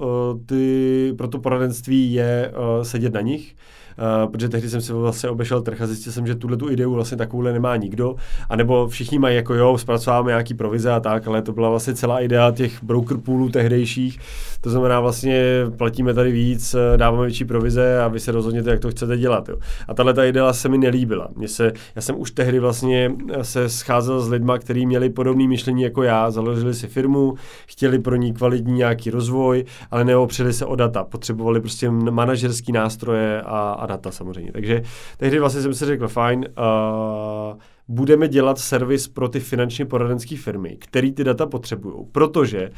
ty, 0.47 1.15
pro 1.19 1.29
to 1.29 1.39
poradenství, 1.39 2.13
je 2.13 2.53
sedět 2.83 3.13
na 3.13 3.21
nich. 3.21 3.57
Uh, 4.01 4.31
protože 4.31 4.49
tehdy 4.49 4.71
jsem 4.71 4.81
si 4.81 4.93
vlastně 4.93 5.31
obešel 5.31 5.63
trh 5.63 5.81
a 5.81 5.87
zjistil 5.87 6.13
jsem, 6.13 6.27
že 6.27 6.35
tuhle 6.35 6.57
tu 6.57 6.71
ideu 6.71 6.95
vlastně 6.95 7.17
takovouhle 7.17 7.53
nemá 7.53 7.77
nikdo. 7.77 8.17
A 8.49 8.57
nebo 8.57 8.89
všichni 8.89 9.19
mají 9.19 9.37
jako 9.37 9.55
jo, 9.55 9.79
zpracováváme 9.79 10.31
nějaký 10.31 10.55
provize 10.55 10.93
a 10.93 11.01
tak, 11.01 11.29
ale 11.29 11.43
to 11.43 11.53
byla 11.53 11.71
vlastně 11.71 11.95
celá 11.95 12.21
idea 12.21 12.51
těch 12.51 12.85
broker 12.85 13.17
poolů 13.17 13.49
tehdejších. 13.49 14.19
To 14.61 14.71
znamená 14.71 15.01
vlastně 15.01 15.45
platíme 15.77 16.15
tady 16.15 16.33
víc, 16.33 16.77
dáváme 16.97 17.23
větší 17.23 17.45
provize 17.45 18.01
a 18.01 18.09
vy 18.09 18.21
se 18.21 18.33
rozhodněte, 18.33 18.71
jak 18.71 18.81
to 18.81 18.91
chcete 18.91 19.17
dělat. 19.17 19.49
Jo. 19.49 19.57
A 19.89 19.95
tahle 19.95 20.15
ta 20.15 20.25
idea 20.25 20.53
se 20.53 20.69
mi 20.69 20.79
nelíbila. 20.79 21.29
Mě 21.37 21.49
se, 21.49 21.73
já 21.97 22.03
jsem 22.03 22.21
už 22.21 22.31
tehdy 22.31 22.59
vlastně 22.59 23.13
se 23.43 23.69
scházel 23.69 24.21
s 24.21 24.29
lidmi, 24.29 24.53
kteří 24.59 24.87
měli 24.87 25.11
podobné 25.11 25.49
myšlení 25.49 25.83
jako 25.83 26.03
já, 26.03 26.31
založili 26.31 26.75
si 26.75 26.89
firmu, 26.89 27.35
chtěli 27.67 27.99
pro 27.99 28.17
ní 28.17 28.33
kvalitní 28.33 28.73
nějaký 28.73 29.11
rozvoj, 29.11 29.65
ale 29.91 30.05
neopřeli 30.05 30.53
se 30.53 30.67
o 30.67 30.77
data. 30.77 31.05
Potřebovali 31.05 31.61
prostě 31.61 31.91
manažerský 31.91 32.73
nástroje 32.73 33.43
a, 33.43 33.71
a 33.73 33.87
data 33.91 34.11
samozřejmě. 34.11 34.53
Takže 34.53 34.83
tehdy 35.17 35.39
vlastně 35.39 35.63
jsem 35.63 35.75
si 35.75 35.85
řekl, 35.85 36.09
fajn, 36.09 36.47
uh, 36.59 37.59
budeme 37.89 38.29
dělat 38.29 38.59
servis 38.59 39.09
pro 39.09 39.29
ty 39.29 39.41
finančně 39.41 39.85
poradenské 39.85 40.37
firmy, 40.37 40.77
který 40.81 41.13
ty 41.13 41.25
data 41.25 41.47
potřebují, 41.47 42.07
protože 42.13 42.71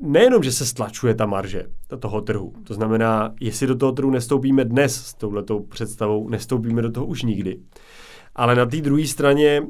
nejenom, 0.00 0.42
že 0.42 0.52
se 0.52 0.66
stlačuje 0.66 1.14
ta 1.14 1.26
marže 1.26 1.66
toho 1.98 2.20
trhu, 2.20 2.52
to 2.64 2.74
znamená, 2.74 3.34
jestli 3.40 3.66
do 3.66 3.76
toho 3.76 3.92
trhu 3.92 4.10
nestoupíme 4.10 4.64
dnes 4.64 4.94
s 5.06 5.14
touhletou 5.14 5.60
představou, 5.60 6.28
nestoupíme 6.28 6.82
do 6.82 6.90
toho 6.90 7.06
už 7.06 7.22
nikdy. 7.22 7.60
Ale 8.34 8.54
na 8.54 8.66
té 8.66 8.76
druhé 8.76 9.06
straně 9.06 9.62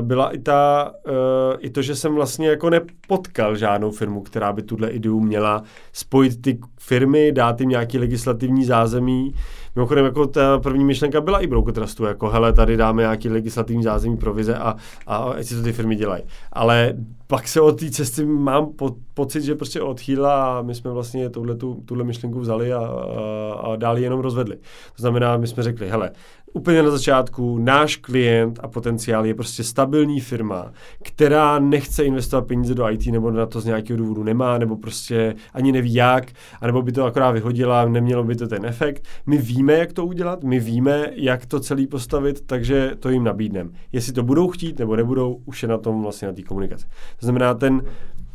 byla 0.00 0.30
i, 0.30 0.38
ta, 0.38 0.92
uh, 1.06 1.12
i 1.58 1.70
to, 1.70 1.82
že 1.82 1.94
jsem 1.94 2.14
vlastně 2.14 2.48
jako 2.48 2.70
nepotkal 2.70 3.56
žádnou 3.56 3.90
firmu, 3.90 4.20
která 4.20 4.52
by 4.52 4.62
tuhle 4.62 4.90
ideu 4.90 5.20
měla 5.20 5.62
spojit 5.92 6.42
ty 6.42 6.58
firmy, 6.80 7.32
dát 7.32 7.60
jim 7.60 7.70
nějaký 7.70 7.98
legislativní 7.98 8.64
zázemí. 8.64 9.34
Mimochodem, 9.76 10.04
jako 10.04 10.26
ta 10.26 10.58
první 10.58 10.84
myšlenka 10.84 11.20
byla 11.20 11.40
i 11.40 11.46
Broker 11.46 11.74
Trustu, 11.74 12.04
jako 12.04 12.28
hele, 12.28 12.52
tady 12.52 12.76
dáme 12.76 13.02
nějaký 13.02 13.28
legislativní 13.28 13.82
zázemí 13.82 14.16
provize 14.16 14.54
a, 14.54 14.76
a 15.06 15.16
ať 15.16 15.46
si 15.46 15.56
to 15.56 15.62
ty 15.62 15.72
firmy 15.72 15.96
dělají. 15.96 16.22
Ale 16.52 16.94
pak 17.26 17.48
se 17.48 17.60
od 17.60 17.80
té 17.80 17.90
cesty 17.90 18.24
mám 18.24 18.66
po, 18.72 18.96
pocit, 19.14 19.42
že 19.42 19.54
prostě 19.54 19.80
odchýla 19.80 20.58
a 20.58 20.62
my 20.62 20.74
jsme 20.74 20.90
vlastně 20.90 21.30
tuhle, 21.30 21.56
tuhle 21.84 22.04
myšlenku 22.04 22.40
vzali 22.40 22.72
a, 22.72 22.78
a, 22.78 23.52
a 23.52 23.76
dál 23.76 23.98
jenom 23.98 24.20
rozvedli. 24.20 24.56
To 24.96 25.02
znamená, 25.02 25.36
my 25.36 25.46
jsme 25.46 25.62
řekli, 25.62 25.88
hele, 25.88 26.10
úplně 26.52 26.82
na 26.82 26.90
začátku 26.90 27.58
náš 27.58 27.96
klient 27.96 28.58
a 28.62 28.68
potenciál 28.68 29.26
je 29.26 29.34
prostě 29.34 29.64
stabilní 29.64 30.20
firma, 30.20 30.72
která 31.02 31.58
nechce 31.58 32.04
investovat 32.04 32.46
peníze 32.46 32.74
do 32.74 32.90
IT 32.90 33.06
nebo 33.06 33.30
na 33.30 33.46
to 33.46 33.60
z 33.60 33.64
nějakého 33.64 33.96
důvodu 33.96 34.22
nemá, 34.22 34.58
nebo 34.58 34.76
prostě 34.76 35.34
ani 35.54 35.72
neví 35.72 35.94
jak, 35.94 36.24
anebo 36.60 36.82
by 36.82 36.92
to 36.92 37.04
akorát 37.04 37.30
vyhodila, 37.30 37.88
nemělo 37.88 38.24
by 38.24 38.36
to 38.36 38.48
ten 38.48 38.66
efekt. 38.66 39.04
My 39.26 39.38
víme, 39.38 39.72
jak 39.72 39.92
to 39.92 40.06
udělat, 40.06 40.44
my 40.44 40.60
víme, 40.60 41.10
jak 41.14 41.46
to 41.46 41.60
celý 41.60 41.86
postavit, 41.86 42.46
takže 42.46 42.92
to 43.00 43.10
jim 43.10 43.24
nabídneme. 43.24 43.70
Jestli 43.92 44.12
to 44.12 44.22
budou 44.22 44.48
chtít 44.48 44.78
nebo 44.78 44.96
nebudou, 44.96 45.42
už 45.44 45.62
je 45.62 45.68
na 45.68 45.78
tom 45.78 46.02
vlastně 46.02 46.28
na 46.28 46.34
té 46.34 46.42
komunikaci. 46.42 46.86
To 47.20 47.26
znamená, 47.26 47.54
ten 47.54 47.82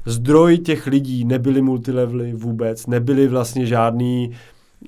zdroj 0.06 0.58
těch 0.58 0.88
lidí 0.88 1.26
nebyly 1.26 1.62
multilevely 1.62 2.34
vůbec, 2.34 2.88
nebyly 2.88 3.28
vlastně 3.28 3.66
žádný 3.66 4.32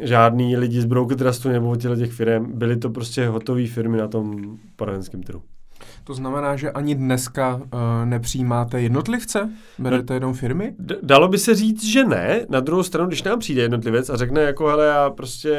žádný 0.01 0.57
lidi 0.57 0.81
z 0.81 0.85
Broker 0.85 1.17
Trustu 1.17 1.49
nebo 1.49 1.69
od 1.69 1.81
těch 1.97 2.11
firm, 2.11 2.51
byly 2.53 2.77
to 2.77 2.89
prostě 2.89 3.27
hotové 3.27 3.67
firmy 3.67 3.97
na 3.97 4.07
tom 4.07 4.57
poradenském 4.75 5.23
trhu. 5.23 5.41
To 6.03 6.13
znamená, 6.13 6.55
že 6.55 6.71
ani 6.71 6.95
dneska 6.95 7.55
uh, 7.55 7.61
nepřijímáte 8.05 8.81
jednotlivce? 8.81 9.49
Berete 9.79 10.13
jenom 10.13 10.33
firmy? 10.33 10.73
D- 10.79 10.95
dalo 11.03 11.27
by 11.27 11.37
se 11.37 11.55
říct, 11.55 11.83
že 11.83 12.03
ne. 12.03 12.45
Na 12.49 12.59
druhou 12.59 12.83
stranu, 12.83 13.07
když 13.07 13.23
nám 13.23 13.39
přijde 13.39 13.61
jednotlivec 13.61 14.09
a 14.09 14.15
řekne, 14.17 14.41
jako 14.41 14.67
hele, 14.67 14.85
já 14.85 15.09
prostě 15.09 15.55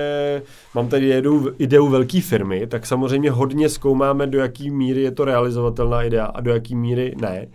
mám 0.75 0.89
tady 0.89 1.09
ideu, 1.11 1.51
ideu 1.59 1.89
velké 1.89 2.21
firmy, 2.21 2.67
tak 2.67 2.87
samozřejmě 2.87 3.31
hodně 3.31 3.69
zkoumáme, 3.69 4.27
do 4.27 4.39
jaký 4.39 4.71
míry 4.71 5.03
je 5.03 5.11
to 5.11 5.25
realizovatelná 5.25 6.03
idea 6.03 6.25
a 6.25 6.41
do 6.41 6.51
jaký 6.51 6.75
míry 6.75 7.15
ne. 7.21 7.47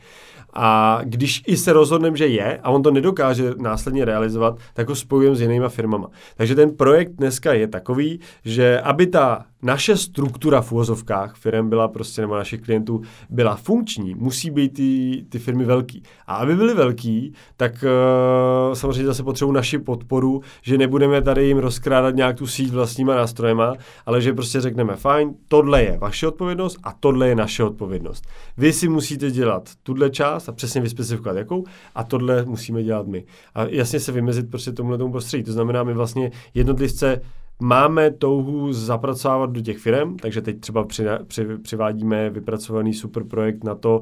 A 0.53 0.99
když 1.03 1.43
i 1.47 1.57
se 1.57 1.73
rozhodneme, 1.73 2.17
že 2.17 2.27
je 2.27 2.59
a 2.63 2.69
on 2.69 2.83
to 2.83 2.91
nedokáže 2.91 3.53
následně 3.57 4.05
realizovat, 4.05 4.57
tak 4.73 4.89
ho 4.89 4.95
spojujeme 4.95 5.35
s 5.35 5.41
jinýma 5.41 5.69
firmama. 5.69 6.07
Takže 6.35 6.55
ten 6.55 6.69
projekt 6.69 7.11
dneska 7.11 7.53
je 7.53 7.67
takový, 7.67 8.19
že 8.45 8.79
aby 8.79 9.07
ta 9.07 9.45
naše 9.63 9.97
struktura 9.97 10.61
v 10.61 10.71
úvozovkách 10.71 11.35
firm 11.35 11.69
byla 11.69 11.87
prostě, 11.87 12.21
nebo 12.21 12.35
našich 12.35 12.61
klientů, 12.61 13.01
byla 13.29 13.55
funkční, 13.55 14.15
musí 14.15 14.49
být 14.49 14.73
ty, 14.73 15.25
ty 15.29 15.39
firmy 15.39 15.65
velký. 15.65 16.03
A 16.27 16.35
aby 16.35 16.55
byly 16.55 16.73
velký, 16.73 17.33
tak 17.57 17.73
uh, 17.73 18.73
samozřejmě 18.73 19.05
zase 19.05 19.23
potřebují 19.23 19.55
naši 19.55 19.79
podporu, 19.79 20.41
že 20.61 20.77
nebudeme 20.77 21.21
tady 21.21 21.47
jim 21.47 21.57
rozkrádat 21.57 22.15
nějak 22.15 22.37
tu 22.37 22.47
síť 22.47 22.71
vlastníma 22.71 23.15
nástrojema, 23.15 23.73
ale 24.05 24.21
že 24.21 24.33
prostě 24.33 24.61
řekneme, 24.61 24.95
fajn, 24.95 25.33
tohle 25.47 25.83
je 25.83 25.97
vaše 25.97 26.27
odpovědnost 26.27 26.77
a 26.83 26.93
tohle 26.99 27.27
je 27.27 27.35
naše 27.35 27.63
odpovědnost. 27.63 28.27
Vy 28.57 28.73
si 28.73 28.87
musíte 28.89 29.31
dělat 29.31 29.69
tuhle 29.83 30.09
část 30.09 30.49
a 30.49 30.51
přesně 30.51 30.81
vyspecifikovat 30.81 31.37
jakou 31.37 31.63
a 31.95 32.03
tohle 32.03 32.45
musíme 32.45 32.83
dělat 32.83 33.07
my. 33.07 33.25
A 33.55 33.65
jasně 33.65 33.99
se 33.99 34.11
vymezit 34.11 34.49
prostě 34.49 34.71
tomuhle 34.71 34.97
tomu 34.97 35.11
prostředí. 35.11 35.43
To 35.43 35.51
znamená, 35.51 35.83
my 35.83 35.93
vlastně 35.93 36.31
jednotlivce 36.53 37.21
máme 37.59 38.11
touhu 38.11 38.73
zapracovávat 38.73 39.51
do 39.51 39.61
těch 39.61 39.77
firm, 39.77 40.17
takže 40.17 40.41
teď 40.41 40.59
třeba 40.59 40.83
při, 40.83 41.05
při, 41.27 41.45
přivádíme 41.61 42.29
vypracovaný 42.29 42.93
super 42.93 43.23
projekt 43.23 43.63
na 43.63 43.75
to, 43.75 44.01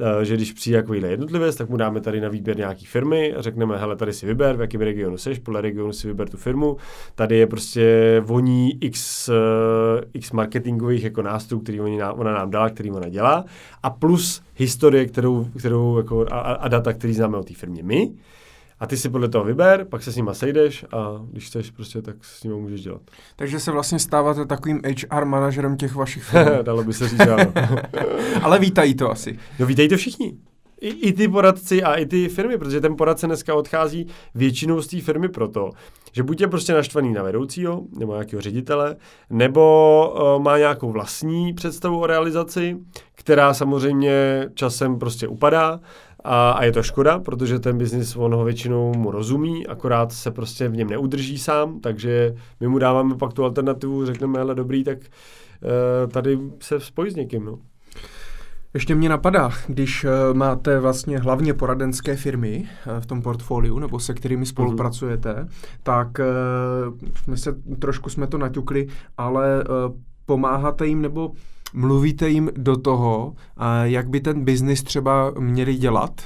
eh, 0.00 0.24
že 0.24 0.34
když 0.34 0.52
přijde 0.52 0.82
takovýhle 0.82 1.08
jednotlivec, 1.08 1.56
tak 1.56 1.68
mu 1.68 1.76
dáme 1.76 2.00
tady 2.00 2.20
na 2.20 2.28
výběr 2.28 2.56
nějaký 2.56 2.86
firmy 2.86 3.34
a 3.34 3.42
řekneme, 3.42 3.78
hele, 3.78 3.96
tady 3.96 4.12
si 4.12 4.26
vyber, 4.26 4.56
v 4.56 4.60
jakém 4.60 4.80
regionu 4.80 5.18
seš, 5.18 5.38
podle 5.38 5.60
regionu 5.60 5.92
si 5.92 6.06
vyber 6.08 6.28
tu 6.28 6.36
firmu, 6.36 6.76
tady 7.14 7.36
je 7.36 7.46
prostě 7.46 8.16
voní 8.24 8.84
x, 8.84 9.28
eh, 9.28 9.32
x 10.14 10.32
marketingových 10.32 11.04
jako 11.04 11.22
nástrojů, 11.22 11.62
který 11.62 11.80
oni, 11.80 12.02
ona 12.02 12.32
nám 12.32 12.50
dala, 12.50 12.70
který 12.70 12.90
ona 12.90 13.08
dělá 13.08 13.44
a 13.82 13.90
plus 13.90 14.42
historie, 14.54 15.06
kterou, 15.06 15.46
kterou 15.58 15.96
jako, 15.96 16.26
a, 16.30 16.38
a 16.40 16.68
data, 16.68 16.92
který 16.92 17.14
známe 17.14 17.36
o 17.36 17.42
té 17.42 17.54
firmě 17.54 17.82
my. 17.82 18.12
A 18.80 18.86
ty 18.86 18.96
si 18.96 19.08
podle 19.08 19.28
toho 19.28 19.44
vyber, 19.44 19.84
pak 19.84 20.02
se 20.02 20.12
s 20.12 20.16
nima 20.16 20.34
sejdeš 20.34 20.84
a 20.92 21.20
když 21.30 21.46
chceš 21.46 21.70
prostě, 21.70 22.02
tak 22.02 22.16
s 22.24 22.42
nimi 22.42 22.56
můžeš 22.56 22.80
dělat. 22.82 23.02
Takže 23.36 23.60
se 23.60 23.72
vlastně 23.72 23.98
stáváte 23.98 24.46
takovým 24.46 24.80
HR 25.12 25.24
manažerem 25.24 25.76
těch 25.76 25.94
vašich 25.94 26.24
firm. 26.30 26.64
Dalo 26.64 26.84
by 26.84 26.92
se 26.92 27.08
říct, 27.08 27.20
ano. 27.20 27.52
Ale 28.42 28.58
vítají 28.58 28.94
to 28.94 29.10
asi. 29.10 29.38
No 29.58 29.66
vítají 29.66 29.88
to 29.88 29.96
všichni. 29.96 30.36
I, 30.80 30.88
I 30.88 31.12
ty 31.12 31.28
poradci 31.28 31.82
a 31.82 31.94
i 31.94 32.06
ty 32.06 32.28
firmy, 32.28 32.58
protože 32.58 32.80
ten 32.80 32.96
poradce 32.96 33.26
dneska 33.26 33.54
odchází 33.54 34.06
většinou 34.34 34.80
z 34.80 34.86
té 34.86 35.00
firmy 35.00 35.28
proto, 35.28 35.70
že 36.12 36.22
buď 36.22 36.40
je 36.40 36.48
prostě 36.48 36.72
naštvaný 36.72 37.12
na 37.12 37.22
vedoucího, 37.22 37.82
nebo 37.98 38.12
nějakého 38.12 38.42
ředitele, 38.42 38.96
nebo 39.30 40.14
uh, 40.36 40.42
má 40.42 40.58
nějakou 40.58 40.92
vlastní 40.92 41.54
představu 41.54 42.00
o 42.00 42.06
realizaci, 42.06 42.76
která 43.14 43.54
samozřejmě 43.54 44.48
časem 44.54 44.98
prostě 44.98 45.28
upadá 45.28 45.80
a, 46.26 46.50
a 46.50 46.64
je 46.64 46.72
to 46.72 46.82
škoda, 46.82 47.18
protože 47.18 47.58
ten 47.58 47.78
biznis, 47.78 48.16
on 48.16 48.34
ho 48.34 48.44
většinou 48.44 48.94
mu 48.94 49.10
rozumí, 49.10 49.66
akorát 49.66 50.12
se 50.12 50.30
prostě 50.30 50.68
v 50.68 50.76
něm 50.76 50.88
neudrží 50.88 51.38
sám, 51.38 51.80
takže 51.80 52.34
my 52.60 52.68
mu 52.68 52.78
dáváme 52.78 53.14
pak 53.16 53.32
tu 53.32 53.44
alternativu, 53.44 54.06
řekneme, 54.06 54.38
hele 54.38 54.54
dobrý, 54.54 54.84
tak 54.84 54.98
uh, 54.98 56.10
tady 56.10 56.38
se 56.60 56.80
spojí 56.80 57.10
s 57.10 57.16
někým. 57.16 57.44
No. 57.44 57.58
Ještě 58.74 58.94
mě 58.94 59.08
napadá, 59.08 59.50
když 59.66 60.04
uh, 60.04 60.10
máte 60.36 60.80
vlastně 60.80 61.18
hlavně 61.18 61.54
poradenské 61.54 62.16
firmy 62.16 62.68
uh, 62.86 63.00
v 63.00 63.06
tom 63.06 63.22
portfoliu, 63.22 63.78
nebo 63.78 64.00
se 64.00 64.14
kterými 64.14 64.40
mhm. 64.40 64.46
spolupracujete, 64.46 65.48
tak 65.82 66.08
jsme 67.24 67.36
se, 67.36 67.54
trošku 67.78 68.10
jsme 68.10 68.26
to 68.26 68.38
naťukli, 68.38 68.88
ale 69.16 69.64
pomáháte 70.26 70.86
jim 70.86 71.02
nebo 71.02 71.32
mluvíte 71.74 72.28
jim 72.28 72.50
do 72.56 72.76
toho, 72.76 73.34
jak 73.82 74.08
by 74.08 74.20
ten 74.20 74.44
biznis 74.44 74.82
třeba 74.82 75.32
měli 75.38 75.74
dělat 75.74 76.20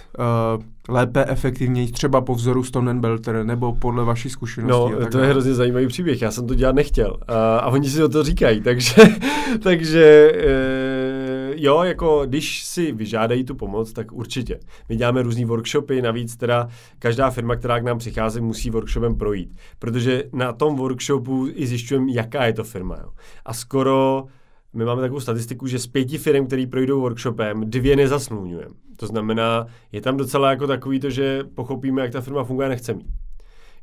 lépe, 0.89 1.25
efektivněji, 1.29 1.93
třeba 1.93 2.21
po 2.21 2.35
vzoru 2.35 2.65
Stone 2.65 2.95
Belter, 2.95 3.45
nebo 3.45 3.75
podle 3.75 4.05
vaší 4.05 4.31
zkušenosti? 4.31 4.95
No, 5.01 5.07
to 5.07 5.19
je 5.19 5.29
hrozně 5.29 5.55
zajímavý 5.55 5.87
příběh, 5.87 6.23
já 6.23 6.31
jsem 6.31 6.47
to 6.47 6.55
dělat 6.55 6.75
nechtěl 6.75 7.17
a, 7.29 7.59
a 7.59 7.69
oni 7.69 7.91
si 7.91 8.05
o 8.05 8.09
to 8.09 8.23
říkají, 8.23 8.61
takže, 8.61 8.95
takže 9.63 10.33
e, 10.37 11.53
jo, 11.57 11.83
jako 11.83 12.23
když 12.27 12.65
si 12.65 12.93
vyžádají 12.93 13.45
tu 13.45 13.55
pomoc, 13.55 13.93
tak 13.93 14.13
určitě. 14.13 14.61
My 14.89 14.97
děláme 14.97 15.23
různý 15.23 15.45
workshopy, 15.45 16.03
navíc 16.03 16.37
teda 16.37 16.69
každá 16.99 17.31
firma, 17.31 17.57
která 17.57 17.81
k 17.81 17.85
nám 17.85 17.99
přichází, 17.99 18.41
musí 18.41 18.71
workshopem 18.71 19.15
projít, 19.15 19.57
protože 19.79 20.25
na 20.33 20.53
tom 20.53 20.77
workshopu 20.77 21.49
i 21.55 21.67
zjišťujeme, 21.67 22.13
jaká 22.13 22.45
je 22.45 22.53
to 22.53 22.65
firma. 22.65 22.97
Jo. 23.01 23.11
A 23.45 23.55
skoro 23.55 24.25
my 24.73 24.85
máme 24.85 25.01
takovou 25.01 25.21
statistiku, 25.21 25.67
že 25.67 25.79
z 25.79 25.87
pěti 25.87 26.19
firm, 26.19 26.47
který 26.47 26.67
projdou 26.67 27.01
workshopem, 27.01 27.71
dvě 27.71 27.97
nezasmluvňujeme. 27.97 28.75
To 28.97 29.07
znamená, 29.07 29.67
je 29.93 30.01
tam 30.01 30.17
docela 30.17 30.51
jako 30.51 30.67
takový 30.67 31.01
to, 31.01 31.11
že 31.11 31.45
pochopíme, 31.55 32.03
jak 32.03 32.13
ta 32.13 32.21
firma 32.21 32.45
funguje 32.45 32.67
a 32.69 32.93
mít. 32.93 33.07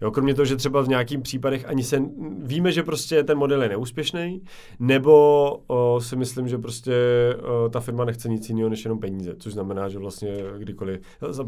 Jo, 0.01 0.11
kromě 0.11 0.33
toho, 0.33 0.45
že 0.45 0.55
třeba 0.55 0.81
v 0.81 0.87
nějakých 0.87 1.19
případech 1.19 1.65
ani 1.69 1.83
se 1.83 2.03
víme, 2.43 2.71
že 2.71 2.83
prostě 2.83 3.23
ten 3.23 3.37
model 3.37 3.63
je 3.63 3.69
neúspěšný, 3.69 4.41
nebo 4.79 5.49
o, 5.67 5.99
si 6.01 6.15
myslím, 6.15 6.47
že 6.47 6.57
prostě 6.57 6.93
o, 7.41 7.69
ta 7.69 7.79
firma 7.79 8.05
nechce 8.05 8.29
nic 8.29 8.49
jiného 8.49 8.69
než 8.69 8.85
jenom 8.85 8.99
peníze, 8.99 9.35
což 9.39 9.53
znamená, 9.53 9.89
že 9.89 9.99
vlastně 9.99 10.37
kdykoliv, 10.57 10.99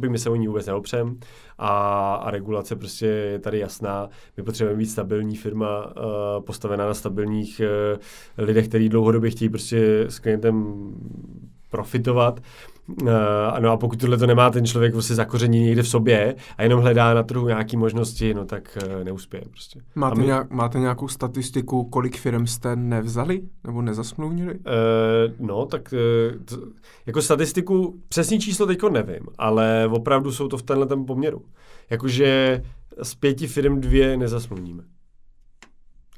my 0.10 0.20
se 0.20 0.30
o 0.30 0.36
ní 0.36 0.48
vůbec 0.48 0.66
neopřem 0.66 1.20
a, 1.58 2.16
a 2.16 2.32
regulace 2.32 2.76
prostě 2.76 3.06
je 3.06 3.40
tady 3.40 3.60
jasná. 3.60 4.10
My 4.38 4.44
potřebujeme 4.44 4.78
být 4.80 4.86
stabilní 4.86 5.36
firma, 5.36 5.96
o, 5.96 6.42
postavená 6.42 6.88
na 6.88 6.94
stabilních 6.94 7.62
o, 7.62 8.00
lidech, 8.38 8.68
kteří 8.68 8.90
dlouhodobě 8.90 9.32
chtějí 9.32 9.50
prostě 9.50 10.06
s 10.10 10.20
klientem 10.20 10.76
profitovat 11.72 12.40
Uh, 13.02 13.08
no 13.60 13.72
a 13.72 13.78
pokud 13.78 14.00
tohle 14.00 14.18
to 14.18 14.28
nemá 14.28 14.50
ten 14.50 14.66
člověk 14.66 14.94
vlastně 14.94 15.16
zakoření 15.16 15.60
někde 15.60 15.84
v 15.84 15.90
sobě 15.90 16.36
a 16.58 16.64
jenom 16.64 16.82
hledá 16.82 17.14
na 17.14 17.24
trhu 17.24 17.48
nějaké 17.48 17.78
možnosti, 17.78 18.34
no 18.34 18.46
tak 18.46 18.78
uh, 18.84 19.04
neuspěje 19.04 19.44
prostě. 19.50 19.82
Máte, 19.96 20.20
my... 20.20 20.26
nějak, 20.26 20.52
máte 20.52 20.80
nějakou 20.80 21.08
statistiku, 21.08 21.84
kolik 21.84 22.18
firm 22.18 22.48
jste 22.48 22.76
nevzali 22.76 23.42
nebo 23.64 23.82
nezasmluvnili? 23.82 24.54
Uh, 24.54 24.62
no, 25.48 25.66
tak 25.66 25.94
uh, 25.94 26.44
to, 26.46 26.58
jako 27.06 27.22
statistiku, 27.22 28.00
přesný 28.08 28.40
číslo 28.40 28.66
teďko 28.66 28.90
nevím, 28.90 29.28
ale 29.38 29.90
opravdu 29.92 30.32
jsou 30.32 30.48
to 30.48 30.58
v 30.58 30.64
tenhle 30.64 30.88
poměru. 30.88 31.42
Jakože 31.90 32.62
z 33.04 33.16
pěti 33.16 33.48
firm 33.48 33.82
dvě 33.82 34.18
nezasmluvníme 34.18 34.84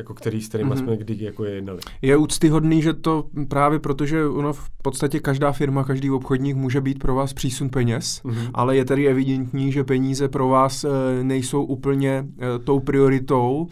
jako 0.01 0.13
který 0.13 0.41
s 0.41 0.47
kterými 0.47 0.69
mm-hmm. 0.69 0.83
jsme 0.83 0.97
kdy 0.97 1.25
jako 1.25 1.45
je 1.45 1.55
jednali. 1.55 1.79
Je 2.01 2.17
úctyhodný, 2.17 2.81
že 2.81 2.93
to 2.93 3.25
právě 3.47 3.79
protože 3.79 4.25
ono 4.25 4.53
v 4.53 4.69
podstatě 4.81 5.19
každá 5.19 5.51
firma, 5.51 5.83
každý 5.83 6.11
obchodník 6.11 6.55
může 6.55 6.81
být 6.81 6.99
pro 6.99 7.15
vás 7.15 7.33
přísun 7.33 7.69
peněz, 7.69 8.21
mm-hmm. 8.23 8.49
ale 8.53 8.77
je 8.77 8.85
tedy 8.85 9.07
evidentní, 9.07 9.71
že 9.71 9.83
peníze 9.83 10.27
pro 10.27 10.47
vás 10.47 10.83
e, 10.83 10.89
nejsou 11.23 11.63
úplně 11.63 12.25
e, 12.39 12.59
tou 12.59 12.79
prioritou 12.79 13.67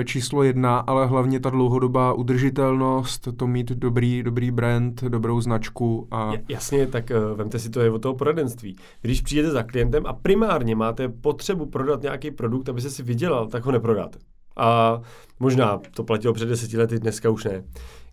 e, 0.00 0.04
číslo 0.04 0.42
jedna, 0.42 0.78
ale 0.78 1.06
hlavně 1.06 1.40
ta 1.40 1.50
dlouhodobá 1.50 2.12
udržitelnost, 2.12 3.28
to 3.36 3.46
mít 3.46 3.72
dobrý, 3.72 4.22
dobrý 4.22 4.50
brand, 4.50 5.02
dobrou 5.04 5.40
značku. 5.40 6.08
A... 6.10 6.32
Jasně, 6.48 6.86
tak 6.86 7.10
uh, 7.10 7.38
vemte 7.38 7.58
si 7.58 7.70
to 7.70 7.80
je 7.80 7.90
o 7.90 7.98
toho 7.98 8.14
poradenství. 8.14 8.76
Když 9.00 9.20
přijdete 9.20 9.50
za 9.50 9.62
klientem 9.62 10.06
a 10.06 10.12
primárně 10.12 10.76
máte 10.76 11.08
potřebu 11.08 11.66
prodat 11.66 12.02
nějaký 12.02 12.30
produkt, 12.30 12.68
aby 12.68 12.80
se 12.80 12.90
si 12.90 13.02
vydělal, 13.02 13.46
tak 13.46 13.64
ho 13.64 13.72
neprodáte. 13.72 14.18
A 14.56 15.00
možná 15.40 15.80
to 15.94 16.04
platilo 16.04 16.34
před 16.34 16.46
deseti 16.46 16.78
lety, 16.78 16.98
dneska 16.98 17.30
už 17.30 17.44
ne. 17.44 17.64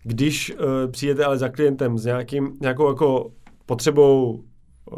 Když 0.02 0.52
uh, 0.54 0.90
přijete 0.90 1.24
ale 1.24 1.38
za 1.38 1.48
klientem 1.48 1.98
s 1.98 2.04
nějakým, 2.04 2.56
nějakou 2.60 2.88
jako 2.88 3.30
potřebou 3.66 4.44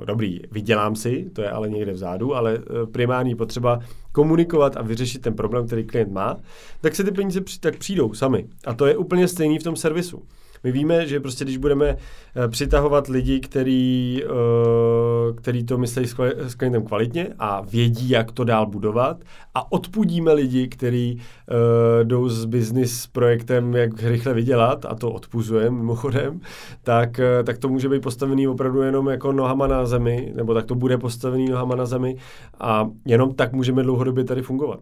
dobrý, 0.05 0.41
vydělám 0.51 0.97
si, 0.97 1.31
to 1.33 1.43
je 1.43 1.51
ale 1.51 1.69
někde 1.69 1.93
vzadu, 1.93 2.35
ale 2.35 2.59
primární 2.93 3.35
potřeba 3.35 3.79
komunikovat 4.13 4.77
a 4.77 4.83
vyřešit 4.83 5.23
ten 5.23 5.35
problém, 5.35 5.67
který 5.67 5.85
klient 5.85 6.13
má, 6.13 6.37
tak 6.81 6.95
se 6.95 7.05
ty 7.05 7.11
peníze 7.11 7.41
při, 7.41 7.61
tak 7.61 7.77
přijdou 7.77 8.15
sami. 8.15 8.49
A 8.67 8.75
to 8.75 8.87
je 8.87 8.97
úplně 8.97 9.29
stejný 9.29 9.59
v 9.59 9.63
tom 9.63 9.77
servisu. 9.77 10.23
My 10.65 10.73
víme, 10.73 11.07
že 11.07 11.21
prostě 11.21 11.45
když 11.45 11.57
budeme 11.57 11.89
eh, 11.89 12.49
přitahovat 12.49 13.07
lidi, 13.07 13.41
který, 13.41 14.23
eh, 14.25 15.33
který 15.35 15.65
to 15.65 15.79
myslí 15.79 16.07
s 16.37 16.55
klientem 16.55 16.83
kvalitně 16.83 17.29
a 17.39 17.61
vědí, 17.61 18.11
jak 18.11 18.33
to 18.33 18.45
dál 18.45 18.67
budovat 18.67 19.25
a 19.55 19.73
odpudíme 19.73 20.33
lidi, 20.33 20.69
kteří 20.69 21.15
uh, 21.15 22.05
jdou 22.05 22.29
s 22.29 22.45
business 22.45 23.07
projektem, 23.07 23.75
jak 23.75 24.03
rychle 24.03 24.35
vydělat 24.35 24.85
a 24.85 24.95
to 24.95 25.11
odpuzujeme 25.11 25.77
mimochodem, 25.77 26.41
tak, 26.83 27.21
tak 27.45 27.59
to 27.59 27.69
může 27.69 27.89
být 27.89 28.03
postavený 28.03 28.49
opravdu 28.49 28.83
jenom 28.83 29.09
jako 29.09 29.33
nohama 29.33 29.67
na 29.67 29.87
zemi, 29.87 30.33
nebo 30.37 30.55
tak 30.55 30.67
to 30.67 30.75
bude 30.75 30.99
postavený 30.99 31.49
nohama 31.49 31.77
na 31.77 31.87
zemi 31.87 32.17
a 32.61 32.91
jenom 33.07 33.35
tak 33.35 33.53
můžeme 33.53 33.83
dlouhodobě 33.83 34.25
tady 34.25 34.43
fungovat. 34.43 34.81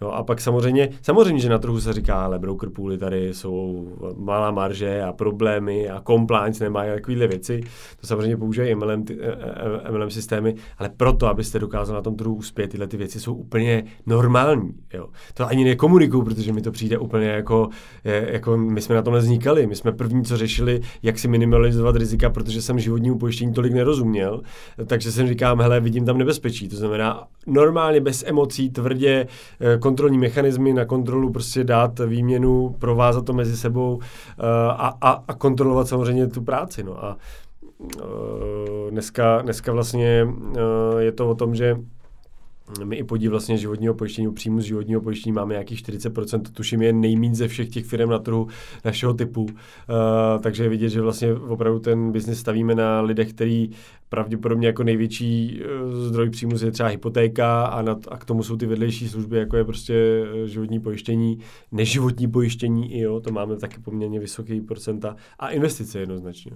Jo, 0.00 0.08
a 0.08 0.22
pak 0.22 0.40
samozřejmě, 0.40 0.88
samozřejmě, 1.02 1.42
že 1.42 1.48
na 1.48 1.58
trhu 1.58 1.80
se 1.80 1.92
říká, 1.92 2.24
ale 2.24 2.38
broker 2.38 2.70
pooly 2.70 2.98
tady 2.98 3.34
jsou 3.34 3.88
malá 4.16 4.50
marže 4.50 5.02
a 5.02 5.12
problémy 5.12 5.88
a 5.90 6.02
compliance 6.06 6.64
nemá 6.64 6.84
takovéhle 6.84 7.26
věci. 7.26 7.60
To 8.00 8.06
samozřejmě 8.06 8.36
používají 8.36 8.74
MLM, 8.74 9.04
ty, 9.04 9.18
eh, 9.20 9.36
eh, 9.86 9.92
MLM 9.92 10.10
systémy, 10.10 10.54
ale 10.78 10.90
proto, 10.96 11.26
abyste 11.26 11.58
dokázali 11.58 11.96
na 11.96 12.02
tom 12.02 12.16
trhu 12.16 12.34
uspět, 12.34 12.68
tyhle 12.68 12.86
ty 12.86 12.96
věci 12.96 13.20
jsou 13.20 13.34
úplně 13.34 13.84
normální. 14.06 14.74
Jo. 14.94 15.08
To 15.34 15.46
ani 15.46 15.64
nekomunikuju, 15.64 16.22
protože 16.22 16.52
mi 16.52 16.62
to 16.62 16.70
přijde 16.70 16.98
úplně 16.98 17.26
jako, 17.26 17.68
jako 18.04 18.56
my 18.56 18.80
jsme 18.80 18.94
na 18.94 19.02
tom 19.02 19.14
vznikali. 19.14 19.66
My 19.66 19.76
jsme 19.76 19.92
první, 19.92 20.24
co 20.24 20.36
řešili, 20.36 20.80
jak 21.02 21.18
si 21.18 21.28
minimalizovat 21.28 21.96
rizika, 21.96 22.30
protože 22.30 22.62
jsem 22.62 22.78
životnímu 22.78 23.18
pojištění 23.18 23.52
tolik 23.52 23.72
nerozuměl. 23.72 24.42
Takže 24.86 25.12
jsem 25.12 25.28
říkám, 25.28 25.60
hele, 25.60 25.80
vidím 25.80 26.04
tam 26.04 26.18
nebezpečí. 26.18 26.68
To 26.68 26.76
znamená, 26.76 27.26
normálně 27.46 28.00
bez 28.00 28.24
emocí, 28.26 28.70
tvrdě, 28.70 29.26
eh, 29.60 29.78
kontrolní 29.88 30.18
mechanismy 30.18 30.72
na 30.72 30.84
kontrolu 30.84 31.32
prostě 31.32 31.64
dát 31.64 32.00
výměnu, 32.06 32.76
provázat 32.78 33.24
to 33.24 33.32
mezi 33.32 33.56
sebou 33.56 33.94
uh, 33.96 34.02
a, 34.68 34.98
a, 35.00 35.24
a 35.28 35.34
kontrolovat 35.34 35.88
samozřejmě 35.88 36.26
tu 36.26 36.42
práci. 36.42 36.82
No. 36.82 37.04
A 37.04 37.16
uh, 37.78 38.90
dneska, 38.90 39.42
dneska 39.42 39.72
vlastně 39.72 40.28
uh, 40.28 40.98
je 40.98 41.12
to 41.12 41.30
o 41.30 41.34
tom, 41.34 41.54
že 41.54 41.76
my 42.84 42.96
i 42.96 43.04
podíl 43.04 43.30
vlastně 43.30 43.56
životního 43.56 43.94
pojištění, 43.94 44.32
příjmu 44.32 44.60
z 44.60 44.64
životního 44.64 45.00
pojištění 45.00 45.32
máme 45.32 45.54
nějakých 45.54 45.82
40%, 45.82 46.42
to 46.42 46.50
tuším 46.50 46.82
je 46.82 46.92
nejméně 46.92 47.34
ze 47.34 47.48
všech 47.48 47.68
těch 47.68 47.84
firm 47.84 48.10
na 48.10 48.18
trhu 48.18 48.48
našeho 48.84 49.14
typu. 49.14 49.42
Uh, 49.42 49.50
takže 50.42 50.62
je 50.62 50.68
vidět, 50.68 50.88
že 50.88 51.00
vlastně 51.00 51.34
opravdu 51.34 51.78
ten 51.78 52.12
biznis 52.12 52.38
stavíme 52.38 52.74
na 52.74 53.00
lidech, 53.00 53.32
který 53.32 53.70
pravděpodobně 54.08 54.66
jako 54.66 54.84
největší 54.84 55.60
uh, 55.60 55.94
zdroj 55.94 56.30
příjmu 56.30 56.56
je 56.64 56.70
třeba 56.70 56.88
hypotéka 56.88 57.66
a, 57.66 57.82
na, 57.82 57.96
a 58.08 58.16
k 58.16 58.24
tomu 58.24 58.42
jsou 58.42 58.56
ty 58.56 58.66
vedlejší 58.66 59.08
služby, 59.08 59.38
jako 59.38 59.56
je 59.56 59.64
prostě 59.64 60.24
životní 60.44 60.80
pojištění, 60.80 61.38
neživotní 61.72 62.28
pojištění, 62.28 62.94
i 62.94 63.00
jo, 63.00 63.20
to 63.20 63.30
máme 63.30 63.56
taky 63.56 63.80
poměrně 63.80 64.20
vysoký 64.20 64.60
procenta 64.60 65.16
a 65.38 65.48
investice 65.48 65.98
jednoznačně. 65.98 66.52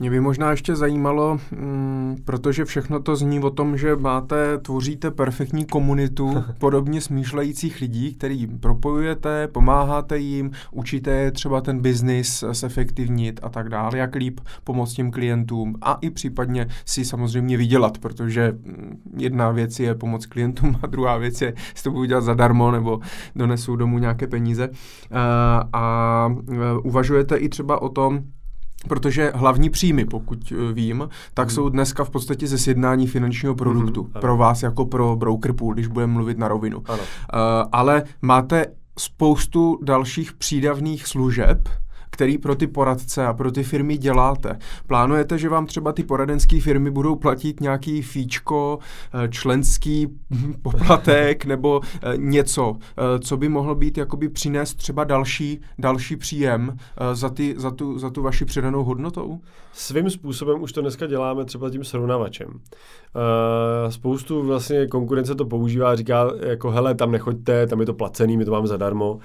Mě 0.00 0.10
by 0.10 0.20
možná 0.20 0.50
ještě 0.50 0.76
zajímalo, 0.76 1.38
mm, 1.50 2.16
protože 2.24 2.64
všechno 2.64 3.00
to 3.00 3.16
zní 3.16 3.40
o 3.40 3.50
tom, 3.50 3.76
že 3.76 3.96
máte, 3.96 4.58
tvoříte 4.58 5.10
perfektní 5.10 5.64
komunitu 5.64 6.44
podobně 6.58 7.00
smýšlejících 7.00 7.80
lidí, 7.80 8.14
který 8.14 8.46
propojujete, 8.46 9.48
pomáháte 9.48 10.18
jim, 10.18 10.50
učíte 10.72 11.10
je 11.10 11.30
třeba 11.30 11.60
ten 11.60 11.80
biznis 11.80 12.44
zefektivnit 12.50 13.40
a 13.42 13.48
tak 13.48 13.68
dále, 13.68 13.98
jak 13.98 14.14
líp 14.14 14.40
pomoct 14.64 14.94
těm 14.94 15.10
klientům 15.10 15.76
a 15.82 15.98
i 16.00 16.10
případně 16.10 16.66
si 16.84 17.04
samozřejmě 17.04 17.56
vydělat, 17.56 17.98
protože 17.98 18.52
mm, 18.52 19.02
jedna 19.16 19.50
věc 19.50 19.80
je 19.80 19.94
pomoct 19.94 20.26
klientům 20.26 20.76
a 20.82 20.86
druhá 20.86 21.16
věc 21.16 21.42
je, 21.42 21.54
jestli 21.70 21.82
to 21.84 21.90
budu 21.90 22.04
dělat 22.04 22.24
zadarmo 22.24 22.70
nebo 22.70 23.00
donesu 23.36 23.76
domů 23.76 23.98
nějaké 23.98 24.26
peníze. 24.26 24.68
A, 25.10 25.68
a 25.72 26.34
uvažujete 26.82 27.36
i 27.36 27.48
třeba 27.48 27.82
o 27.82 27.88
tom, 27.88 28.22
Protože 28.88 29.32
hlavní 29.34 29.70
příjmy, 29.70 30.04
pokud 30.04 30.52
eh, 30.52 30.72
vím, 30.72 31.08
tak 31.34 31.48
hmm. 31.48 31.54
jsou 31.54 31.68
dneska 31.68 32.04
v 32.04 32.10
podstatě 32.10 32.46
ze 32.46 32.58
sjednání 32.58 33.06
finančního 33.06 33.54
produktu. 33.54 34.02
Hmm, 34.02 34.12
pro 34.12 34.36
vás 34.36 34.62
jako 34.62 34.86
pro 34.86 35.16
broker 35.16 35.52
pool, 35.52 35.74
když 35.74 35.86
budeme 35.86 36.12
mluvit 36.12 36.38
na 36.38 36.48
rovinu. 36.48 36.82
Ano. 36.86 36.98
Uh, 36.98 37.68
ale 37.72 38.02
máte 38.22 38.66
spoustu 38.98 39.78
dalších 39.82 40.32
přídavných 40.32 41.06
služeb, 41.06 41.68
který 42.10 42.38
pro 42.38 42.54
ty 42.54 42.66
poradce 42.66 43.26
a 43.26 43.32
pro 43.32 43.52
ty 43.52 43.62
firmy 43.62 43.98
děláte. 43.98 44.58
Plánujete, 44.86 45.38
že 45.38 45.48
vám 45.48 45.66
třeba 45.66 45.92
ty 45.92 46.02
poradenské 46.02 46.60
firmy 46.60 46.90
budou 46.90 47.16
platit 47.16 47.60
nějaký 47.60 48.02
fíčko, 48.02 48.78
eh, 49.14 49.28
členský 49.28 50.08
poplatek 50.62 51.44
nebo 51.44 51.80
eh, 51.84 52.16
něco, 52.16 52.76
eh, 52.80 53.18
co 53.18 53.36
by 53.36 53.48
mohlo 53.48 53.74
být 53.74 53.98
jakoby 53.98 54.28
přinést 54.28 54.74
třeba 54.74 55.04
další, 55.04 55.60
další 55.78 56.16
příjem 56.16 56.76
za, 57.12 57.28
ty, 57.28 57.54
za, 57.58 57.70
tu, 57.70 57.98
za 57.98 58.10
tu 58.10 58.22
vaši 58.22 58.44
přidanou 58.44 58.84
hodnotou? 58.84 59.40
Svým 59.72 60.10
způsobem 60.10 60.62
už 60.62 60.72
to 60.72 60.80
dneska 60.80 61.06
děláme 61.06 61.44
třeba 61.44 61.70
tím 61.70 61.84
srovnavačem. 61.84 62.60
Spoustu 63.88 64.42
vlastně 64.42 64.86
konkurence 64.86 65.34
to 65.34 65.44
používá 65.44 65.90
a 65.90 65.96
říká 65.96 66.32
jako 66.46 66.70
hele, 66.70 66.94
tam 66.94 67.10
nechoďte, 67.10 67.66
tam 67.66 67.80
je 67.80 67.86
to 67.86 67.94
placený, 67.94 68.36
my 68.36 68.44
to 68.44 68.50
máme 68.50 68.66
zadarmo. 68.66 69.18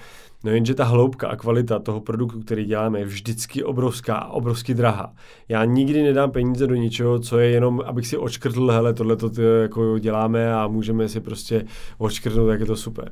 No 0.43 0.51
jenže 0.51 0.73
ta 0.73 0.83
hloubka 0.83 1.27
a 1.27 1.35
kvalita 1.35 1.79
toho 1.79 2.01
produktu, 2.01 2.39
který 2.39 2.65
děláme, 2.65 2.99
je 2.99 3.05
vždycky 3.05 3.63
obrovská 3.63 4.15
a 4.15 4.29
obrovsky 4.29 4.73
drahá. 4.73 5.13
Já 5.49 5.65
nikdy 5.65 6.03
nedám 6.03 6.31
peníze 6.31 6.67
do 6.67 6.75
ničeho, 6.75 7.19
co 7.19 7.39
je 7.39 7.49
jenom, 7.49 7.81
abych 7.85 8.07
si 8.07 8.17
očkrtl, 8.17 8.67
hele, 8.71 8.93
tohle 8.93 9.15
to 9.15 9.41
jako 9.41 9.99
děláme 9.99 10.53
a 10.53 10.67
můžeme 10.67 11.09
si 11.09 11.21
prostě 11.21 11.65
očkrtnout, 11.97 12.49
jak 12.49 12.59
je 12.59 12.65
to 12.65 12.75
super 12.75 13.11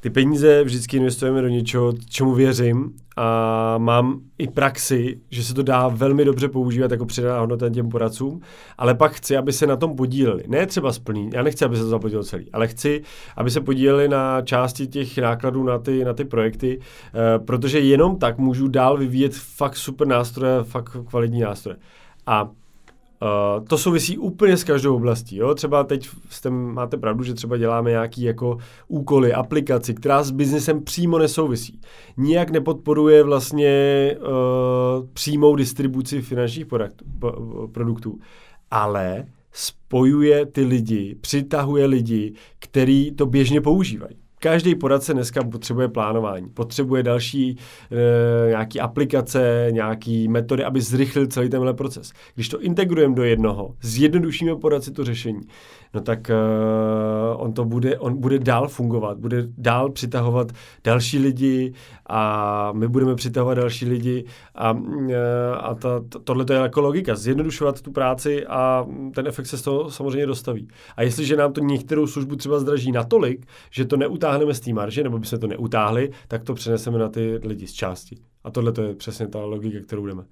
ty 0.00 0.10
peníze 0.10 0.64
vždycky 0.64 0.96
investujeme 0.96 1.42
do 1.42 1.48
něčeho, 1.48 1.92
čemu 2.08 2.34
věřím 2.34 2.92
a 3.16 3.78
mám 3.78 4.20
i 4.38 4.48
praxi, 4.48 5.20
že 5.30 5.44
se 5.44 5.54
to 5.54 5.62
dá 5.62 5.88
velmi 5.88 6.24
dobře 6.24 6.48
používat 6.48 6.90
jako 6.90 7.06
přidaná 7.06 7.40
hodnota 7.40 7.70
těm 7.70 7.88
poradcům, 7.88 8.40
ale 8.78 8.94
pak 8.94 9.12
chci, 9.12 9.36
aby 9.36 9.52
se 9.52 9.66
na 9.66 9.76
tom 9.76 9.96
podíleli. 9.96 10.44
Ne 10.46 10.66
třeba 10.66 10.92
splní, 10.92 11.30
já 11.34 11.42
nechci, 11.42 11.64
aby 11.64 11.76
se 11.76 11.82
to 11.82 11.88
zaplatilo 11.88 12.24
celý, 12.24 12.52
ale 12.52 12.68
chci, 12.68 13.02
aby 13.36 13.50
se 13.50 13.60
podíleli 13.60 14.08
na 14.08 14.42
části 14.42 14.86
těch 14.86 15.18
nákladů 15.18 15.62
na 15.62 15.78
ty, 15.78 16.04
na 16.04 16.12
ty 16.12 16.24
projekty, 16.24 16.80
eh, 16.80 17.38
protože 17.38 17.80
jenom 17.80 18.18
tak 18.18 18.38
můžu 18.38 18.68
dál 18.68 18.96
vyvíjet 18.96 19.34
fakt 19.34 19.76
super 19.76 20.06
nástroje, 20.06 20.64
fakt 20.64 20.96
kvalitní 21.08 21.40
nástroje. 21.40 21.76
A 22.26 22.50
Uh, 23.22 23.64
to 23.64 23.78
souvisí 23.78 24.18
úplně 24.18 24.56
s 24.56 24.64
každou 24.64 24.96
oblastí. 24.96 25.36
Jo? 25.36 25.54
Třeba 25.54 25.84
teď 25.84 26.08
jste, 26.28 26.50
máte 26.50 26.96
pravdu, 26.96 27.24
že 27.24 27.34
třeba 27.34 27.56
děláme 27.56 27.90
nějaký 27.90 28.22
jako 28.22 28.58
úkoly, 28.88 29.32
aplikaci, 29.32 29.94
která 29.94 30.22
s 30.22 30.30
biznesem 30.30 30.84
přímo 30.84 31.18
nesouvisí. 31.18 31.80
Nijak 32.16 32.50
nepodporuje 32.50 33.22
vlastně 33.22 34.16
uh, 34.20 35.06
přímou 35.12 35.56
distribuci 35.56 36.22
finančních 36.22 36.66
produktů, 36.66 37.04
produktů, 37.72 38.18
ale 38.70 39.24
spojuje 39.52 40.46
ty 40.46 40.64
lidi, 40.64 41.16
přitahuje 41.20 41.86
lidi, 41.86 42.32
kteří 42.58 43.12
to 43.12 43.26
běžně 43.26 43.60
používají. 43.60 44.27
Každý 44.40 44.74
poradce 44.74 45.14
dneska 45.14 45.44
potřebuje 45.44 45.88
plánování, 45.88 46.48
potřebuje 46.48 47.02
další 47.02 47.50
e, 47.50 48.48
nějaký 48.48 48.80
aplikace, 48.80 49.68
nějaký 49.70 50.28
metody, 50.28 50.64
aby 50.64 50.80
zrychlil 50.80 51.26
celý 51.26 51.48
tenhle 51.48 51.74
proces. 51.74 52.12
Když 52.34 52.48
to 52.48 52.60
integrujeme 52.60 53.14
do 53.14 53.24
jednoho, 53.24 53.74
zjednodušíme 53.82 54.56
poradci 54.56 54.90
to 54.90 55.04
řešení, 55.04 55.40
no 55.94 56.00
tak 56.00 56.30
uh, 56.30 57.42
on 57.42 57.52
to 57.52 57.64
bude, 57.64 57.98
on 57.98 58.20
bude 58.20 58.38
dál 58.38 58.68
fungovat, 58.68 59.18
bude 59.18 59.44
dál 59.58 59.90
přitahovat 59.90 60.52
další 60.84 61.18
lidi 61.18 61.72
a 62.06 62.72
my 62.72 62.88
budeme 62.88 63.14
přitahovat 63.14 63.58
další 63.58 63.86
lidi 63.86 64.24
a, 64.54 64.72
uh, 64.72 65.12
a 65.60 65.74
ta, 65.74 66.00
to, 66.08 66.18
tohle 66.18 66.44
to 66.44 66.52
je 66.52 66.58
jako 66.58 66.80
logika, 66.80 67.14
zjednodušovat 67.14 67.82
tu 67.82 67.92
práci 67.92 68.46
a 68.46 68.86
ten 69.14 69.26
efekt 69.26 69.46
se 69.46 69.58
z 69.58 69.62
toho 69.62 69.90
samozřejmě 69.90 70.26
dostaví. 70.26 70.68
A 70.96 71.02
jestliže 71.02 71.36
nám 71.36 71.52
to 71.52 71.60
některou 71.60 72.06
službu 72.06 72.36
třeba 72.36 72.58
zdraží 72.58 72.92
natolik, 72.92 73.46
že 73.70 73.84
to 73.84 73.96
neutáhneme 73.96 74.54
z 74.54 74.60
té 74.60 74.72
marže, 74.72 75.02
nebo 75.02 75.18
by 75.18 75.26
se 75.26 75.38
to 75.38 75.46
neutáhli, 75.46 76.10
tak 76.28 76.44
to 76.44 76.54
přeneseme 76.54 76.98
na 76.98 77.08
ty 77.08 77.40
lidi 77.44 77.66
z 77.66 77.72
části. 77.72 78.16
A 78.44 78.50
tohle 78.50 78.72
to 78.72 78.82
je 78.82 78.94
přesně 78.94 79.28
ta 79.28 79.38
logika, 79.38 79.78
kterou 79.86 80.06
jdeme. 80.06 80.24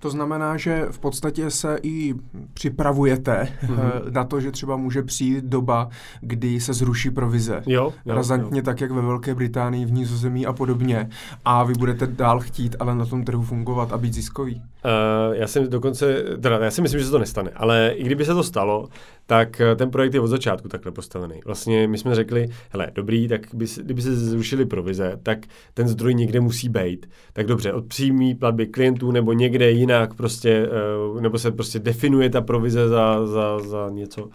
To 0.00 0.10
znamená, 0.10 0.56
že 0.56 0.86
v 0.90 0.98
podstatě 0.98 1.50
se 1.50 1.78
i 1.82 2.14
připravujete 2.54 3.48
mm-hmm. 3.66 4.10
na 4.10 4.24
to, 4.24 4.40
že 4.40 4.50
třeba 4.50 4.76
může 4.76 5.02
přijít 5.02 5.44
doba, 5.44 5.88
kdy 6.20 6.60
se 6.60 6.74
zruší 6.74 7.10
provize. 7.10 7.62
Jo, 7.66 7.92
jo 8.06 8.14
Razantně 8.14 8.58
jo. 8.58 8.64
tak, 8.64 8.80
jak 8.80 8.90
ve 8.90 9.02
Velké 9.02 9.34
Británii, 9.34 9.84
v 9.84 9.92
Nízozemí 9.92 10.46
a 10.46 10.52
podobně. 10.52 11.08
A 11.44 11.64
vy 11.64 11.74
budete 11.74 12.06
dál 12.06 12.40
chtít 12.40 12.76
ale 12.80 12.94
na 12.94 13.06
tom 13.06 13.24
trhu 13.24 13.42
fungovat 13.42 13.92
a 13.92 13.98
být 13.98 14.14
ziskový. 14.14 14.62
Uh, 14.84 15.34
já 15.34 15.46
si 15.46 15.68
dokonce, 15.68 16.24
teda 16.40 16.58
já 16.58 16.70
si 16.70 16.82
myslím, 16.82 17.00
že 17.00 17.06
se 17.06 17.12
to 17.12 17.18
nestane, 17.18 17.50
ale 17.54 17.92
i 17.94 18.04
kdyby 18.04 18.24
se 18.24 18.34
to 18.34 18.42
stalo, 18.42 18.88
tak 19.30 19.60
eh, 19.60 19.76
ten 19.76 19.90
projekt 19.90 20.14
je 20.14 20.20
od 20.20 20.26
začátku 20.26 20.68
takhle 20.68 20.92
postavený. 20.92 21.40
Vlastně 21.44 21.88
my 21.88 21.98
jsme 21.98 22.14
řekli, 22.14 22.48
hele, 22.70 22.90
dobrý, 22.94 23.28
tak 23.28 23.54
by, 23.54 23.66
kdyby 23.82 24.02
se 24.02 24.16
zrušili 24.16 24.66
provize, 24.66 25.18
tak 25.22 25.38
ten 25.74 25.88
zdroj 25.88 26.14
někde 26.14 26.40
musí 26.40 26.68
být. 26.68 27.06
Tak 27.32 27.46
dobře, 27.46 27.72
od 27.72 27.86
přímý 27.86 28.34
platby 28.34 28.66
klientů 28.66 29.10
nebo 29.10 29.32
někde 29.32 29.70
jinak 29.70 30.14
prostě, 30.14 30.68
uh, 31.12 31.20
nebo 31.20 31.38
se 31.38 31.50
prostě 31.50 31.78
definuje 31.78 32.30
ta 32.30 32.40
provize 32.40 32.88
za, 32.88 33.26
za, 33.26 33.58
za 33.58 33.88
něco. 33.90 34.24
Uh, 34.24 34.30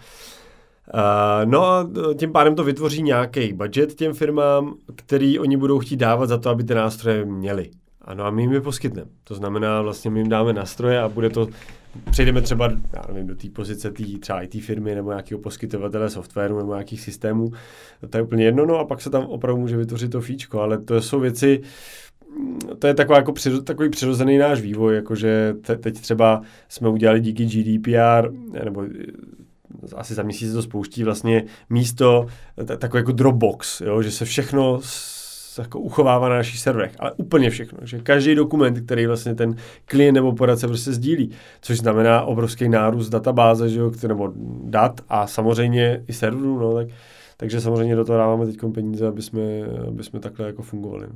no 1.46 1.66
a 1.66 1.90
tím 2.18 2.32
pádem 2.32 2.56
to 2.56 2.64
vytvoří 2.64 3.04
nějaký 3.04 3.54
budget 3.54 3.96
těm 3.96 4.14
firmám, 4.14 4.76
který 4.96 5.40
oni 5.40 5.58
budou 5.58 5.80
chtít 5.80 5.98
dávat 5.98 6.26
za 6.26 6.38
to, 6.38 6.50
aby 6.50 6.64
ty 6.64 6.76
nástroje 6.76 7.26
měli. 7.26 7.70
Ano 8.06 8.26
a 8.26 8.30
my 8.30 8.42
jim 8.42 8.52
je 8.52 8.62
poskytneme. 8.62 9.10
To 9.24 9.36
znamená, 9.36 9.82
vlastně 9.82 10.12
my 10.12 10.20
jim 10.20 10.30
dáme 10.30 10.54
nástroje 10.54 11.00
a 11.02 11.10
bude 11.10 11.30
to, 11.30 11.48
přejdeme 12.12 12.42
třeba, 12.42 12.72
já 12.94 13.02
nevím, 13.08 13.28
do 13.28 13.36
té 13.36 13.50
pozice 13.50 13.92
tý, 13.92 14.20
třeba 14.20 14.42
IT 14.42 14.64
firmy 14.64 14.96
nebo 14.96 15.10
nějakého 15.10 15.40
poskytovatele 15.40 16.10
softwaru 16.10 16.58
nebo 16.58 16.74
nějakých 16.74 17.02
systémů, 17.02 17.52
to 18.10 18.18
je 18.18 18.24
úplně 18.24 18.46
jedno, 18.46 18.66
no 18.66 18.80
a 18.80 18.86
pak 18.86 19.02
se 19.02 19.10
tam 19.10 19.26
opravdu 19.26 19.62
může 19.62 19.78
vytvořit 19.78 20.12
to 20.12 20.22
fíčko, 20.22 20.62
ale 20.62 20.78
to 20.78 21.02
jsou 21.02 21.20
věci, 21.20 21.62
to 22.80 22.88
je 22.88 22.94
taková, 22.94 23.18
jako 23.18 23.34
přiro, 23.34 23.62
takový 23.62 23.90
přirozený 23.90 24.38
náš 24.38 24.62
vývoj, 24.62 24.96
jakože 24.96 25.54
te, 25.62 25.76
teď 25.76 26.02
třeba 26.02 26.42
jsme 26.70 26.90
udělali 26.90 27.20
díky 27.20 27.46
GDPR, 27.46 28.32
nebo 28.64 28.84
asi 29.96 30.14
za 30.14 30.24
měsíc 30.24 30.54
to 30.54 30.62
spouští 30.62 31.04
vlastně 31.04 31.44
místo, 31.70 32.26
takový 32.78 33.00
jako 33.00 33.12
Dropbox, 33.12 33.82
jo, 33.82 34.02
že 34.02 34.12
se 34.12 34.26
všechno 34.26 34.80
jako 35.62 35.80
uchovává 35.80 36.30
na 36.30 36.36
našich 36.36 36.60
serverech, 36.60 36.96
ale 37.00 37.12
úplně 37.12 37.50
všechno. 37.50 37.80
Že 37.82 38.00
každý 38.00 38.36
dokument, 38.36 38.80
který 38.80 39.08
vlastně 39.08 39.36
ten 39.36 39.56
klient 39.86 40.14
nebo 40.14 40.34
poradce 40.34 40.68
prostě 40.68 40.92
sdílí, 40.92 41.32
což 41.62 41.78
znamená 41.78 42.22
obrovský 42.22 42.70
nárůst 42.70 43.10
databáze, 43.10 43.70
že 43.70 43.80
jo, 43.80 43.92
nebo 44.08 44.34
dat 44.64 45.02
a 45.10 45.28
samozřejmě 45.28 46.04
i 46.08 46.14
serverů, 46.14 46.60
no, 46.60 46.74
tak 46.74 46.88
takže 47.38 47.62
samozřejmě 47.62 47.96
do 47.96 48.06
toho 48.06 48.18
dáváme 48.18 48.46
teď 48.46 48.58
peníze, 48.74 49.08
aby 49.08 49.22
jsme, 49.22 49.42
aby 49.88 50.04
jsme 50.04 50.20
takhle 50.20 50.48
jako 50.48 50.62
fungovali. 50.62 51.08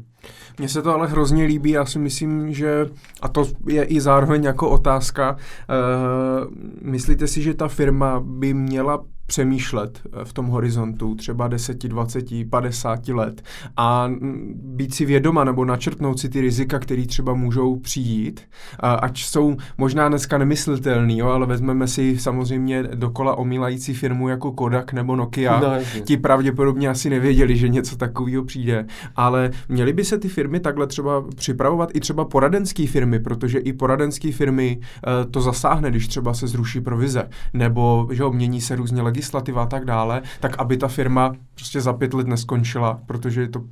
Mně 0.58 0.70
se 0.70 0.82
to 0.82 0.94
ale 0.94 1.08
hrozně 1.08 1.44
líbí, 1.44 1.70
já 1.70 1.86
si 1.86 2.00
myslím, 2.00 2.54
že, 2.54 2.90
a 3.22 3.28
to 3.28 3.48
je 3.68 3.84
i 3.84 4.02
zároveň 4.02 4.44
jako 4.44 4.70
otázka, 4.70 5.36
uh, 5.36 6.54
myslíte 6.82 7.28
si, 7.28 7.42
že 7.42 7.54
ta 7.54 7.68
firma 7.68 8.20
by 8.20 8.54
měla 8.54 9.06
přemýšlet 9.30 10.02
eh, 10.06 10.26
v 10.26 10.34
tom 10.34 10.46
horizontu 10.48 11.16
třeba 11.16 11.48
10, 11.48 11.84
20, 11.88 12.26
50 12.50 13.08
let 13.08 13.42
a 13.78 14.08
mm, 14.08 14.54
být 14.56 14.94
si 14.94 15.06
vědoma 15.06 15.44
nebo 15.44 15.66
načrtnout 15.66 16.20
si 16.20 16.30
ty 16.30 16.42
rizika, 16.42 16.80
které 16.80 17.06
třeba 17.06 17.34
můžou 17.34 17.76
přijít, 17.76 18.42
ať 18.80 19.24
jsou 19.24 19.58
možná 19.78 20.10
dneska 20.10 20.38
nemyslitelný, 20.38 21.18
jo, 21.18 21.28
ale 21.28 21.46
vezmeme 21.46 21.88
si 21.88 22.18
samozřejmě 22.20 22.84
dokola 22.84 23.38
omílající 23.38 23.94
firmu 23.94 24.30
jako 24.30 24.52
Kodak 24.52 24.94
nebo 24.94 25.16
Nokia. 25.16 25.60
No, 25.60 26.02
ti 26.04 26.18
pravděpodobně 26.18 26.90
asi 26.90 27.10
nevěděli, 27.10 27.58
že 27.58 27.68
něco 27.68 27.96
takového 27.96 28.44
přijde, 28.44 28.86
ale 29.16 29.52
měly 29.70 29.94
by 29.94 30.04
se 30.04 30.18
ty 30.18 30.28
firmy 30.30 30.60
takhle 30.60 30.88
třeba 30.88 31.24
připravovat 31.36 31.90
i 31.94 32.00
třeba 32.00 32.26
poradenské 32.26 32.88
firmy, 32.88 33.20
protože 33.20 33.60
i 33.60 33.74
poradenské 33.74 34.32
firmy 34.32 34.80
uh, 34.80 35.32
to 35.32 35.42
zasáhne, 35.42 35.90
když 35.90 36.08
třeba 36.08 36.34
se 36.34 36.48
zruší 36.48 36.82
provize, 36.82 37.30
nebo 37.54 38.10
že 38.12 38.24
jo, 38.24 38.32
mění 38.32 38.62
se 38.62 38.76
různě 38.76 39.02
legislativa 39.20 39.64
a 39.64 39.66
tak 39.66 39.86
dále, 39.86 40.22
tak 40.40 40.60
aby 40.60 40.78
ta 40.78 40.88
firma 40.88 41.36
prostě 41.56 41.82
za 41.82 41.94
pět 41.94 42.14
let 42.14 42.28
neskončila, 42.28 43.02
protože 43.06 43.48
to... 43.48 43.64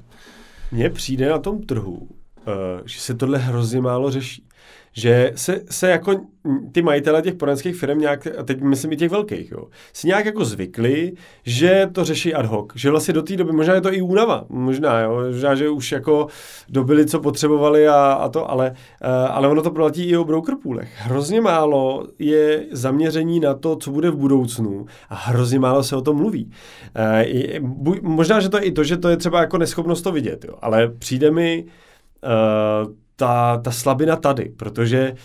Mně 0.72 0.90
přijde 0.90 1.30
na 1.30 1.40
tom 1.40 1.64
trhu, 1.64 1.96
uh, 1.96 2.08
že 2.86 3.00
se 3.00 3.14
tohle 3.14 3.38
hrozně 3.38 3.82
málo 3.82 4.12
řeší 4.12 4.47
že 4.98 5.32
se, 5.36 5.62
se 5.70 5.90
jako 5.90 6.16
ty 6.72 6.82
majitele 6.82 7.22
těch 7.22 7.36
poradenských 7.36 7.76
firm 7.76 8.00
nějak, 8.00 8.28
a 8.40 8.44
teď 8.44 8.62
myslím 8.62 8.92
i 8.92 8.96
těch 8.96 9.12
velkých, 9.12 9.52
jo, 9.52 9.64
si 9.94 10.08
nějak 10.08 10.26
jako 10.26 10.46
zvykli, 10.46 11.14
že 11.46 11.90
to 11.92 12.06
řeší 12.06 12.34
ad 12.34 12.46
hoc, 12.46 12.72
že 12.76 12.92
vlastně 12.92 13.14
do 13.14 13.22
té 13.22 13.36
doby, 13.36 13.52
možná 13.52 13.74
je 13.74 13.82
to 13.82 13.94
i 13.94 14.02
únava, 14.02 14.46
možná, 14.50 15.00
jo, 15.00 15.22
možná, 15.28 15.56
že 15.56 15.70
už 15.70 15.92
jako 15.92 16.28
dobili, 16.70 17.06
co 17.06 17.20
potřebovali 17.20 17.88
a, 17.88 18.14
a 18.14 18.30
to, 18.30 18.52
ale, 18.52 18.72
uh, 18.72 19.36
ale 19.36 19.48
ono 19.48 19.62
to 19.62 19.72
platí 19.72 20.04
i 20.04 20.18
o 20.18 20.24
broker. 20.24 20.56
Hrozně 20.96 21.42
málo 21.42 22.08
je 22.20 22.66
zaměření 22.72 23.40
na 23.40 23.54
to, 23.54 23.76
co 23.76 23.92
bude 23.92 24.12
v 24.12 24.16
budoucnu 24.16 24.86
a 25.10 25.16
hrozně 25.16 25.60
málo 25.60 25.84
se 25.84 25.96
o 25.96 26.02
tom 26.02 26.18
mluví. 26.18 26.52
Buď, 27.60 28.02
možná, 28.02 28.40
že 28.40 28.50
to 28.50 28.58
je 28.58 28.64
i 28.64 28.72
to, 28.72 28.84
že 28.84 28.98
to 28.98 29.10
je 29.10 29.18
třeba 29.18 29.42
jako 29.42 29.58
neschopnost 29.58 30.02
to 30.02 30.12
vidět, 30.12 30.46
jo, 30.46 30.54
ale 30.62 30.88
přijde 30.88 31.32
mi 31.32 31.66
uh, 32.86 32.94
ta, 33.18 33.58
ta 33.58 33.72
slabina 33.72 34.16
tady, 34.16 34.46
protože 34.46 35.16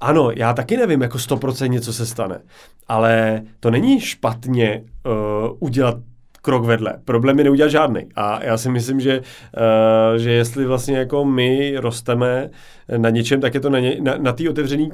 ano, 0.00 0.30
já 0.36 0.52
taky 0.52 0.76
nevím 0.76 1.02
jako 1.02 1.18
100% 1.18 1.80
co 1.80 1.92
se 1.92 2.06
stane, 2.06 2.40
ale 2.88 3.42
to 3.60 3.70
není 3.70 4.00
špatně 4.00 4.82
uh, 5.06 5.56
udělat 5.58 5.96
krok 6.42 6.64
vedle. 6.64 6.98
Problém 7.04 7.38
je 7.38 7.44
neudělat 7.44 7.70
žádný. 7.70 8.00
A 8.16 8.44
já 8.44 8.56
si 8.56 8.70
myslím, 8.70 9.00
že, 9.00 9.18
uh, 9.20 10.18
že 10.18 10.30
jestli 10.30 10.66
vlastně 10.66 10.96
jako 10.96 11.24
my 11.24 11.74
rosteme 11.76 12.50
na 12.96 13.10
něčem, 13.10 13.40
tak 13.40 13.54
je 13.54 13.60
to 13.60 13.70
na, 13.70 13.78
ně, 13.78 13.96
na, 14.00 14.14
na 14.18 14.32
té 14.32 14.50
otevřené 14.50 14.86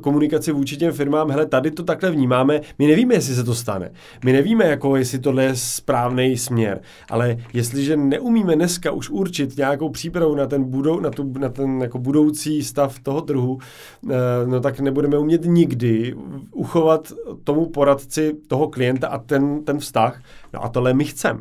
komunikaci 0.00 0.52
vůči 0.52 0.76
těm 0.76 0.92
firmám, 0.92 1.30
hele, 1.30 1.46
tady 1.46 1.70
to 1.70 1.82
takhle 1.82 2.10
vnímáme, 2.10 2.60
my 2.78 2.86
nevíme, 2.86 3.14
jestli 3.14 3.34
se 3.34 3.44
to 3.44 3.54
stane. 3.54 3.92
My 4.24 4.32
nevíme, 4.32 4.64
jako 4.64 4.96
jestli 4.96 5.18
tohle 5.18 5.44
je 5.44 5.56
správný 5.56 6.36
směr, 6.36 6.80
ale 7.10 7.36
jestliže 7.52 7.96
neumíme 7.96 8.56
dneska 8.56 8.90
už 8.90 9.10
určit 9.10 9.56
nějakou 9.56 9.88
přípravu 9.88 10.34
na 10.34 10.46
ten, 10.46 10.64
budou, 10.64 11.00
na 11.00 11.10
tu, 11.10 11.32
na 11.38 11.48
ten 11.48 11.80
jako 11.82 11.98
budoucí 11.98 12.62
stav 12.62 13.00
toho 13.00 13.20
trhu, 13.20 13.54
uh, 13.54 14.10
no 14.46 14.60
tak 14.60 14.80
nebudeme 14.80 15.18
umět 15.18 15.44
nikdy 15.44 16.14
uchovat 16.52 17.12
tomu 17.44 17.66
poradci 17.66 18.32
toho 18.48 18.68
klienta 18.68 19.08
a 19.08 19.18
ten, 19.18 19.64
ten 19.64 19.78
vztah, 19.78 20.22
no 20.54 20.64
a 20.64 20.68
tohle 20.68 20.94
my 20.94 21.04
chceme. 21.04 21.38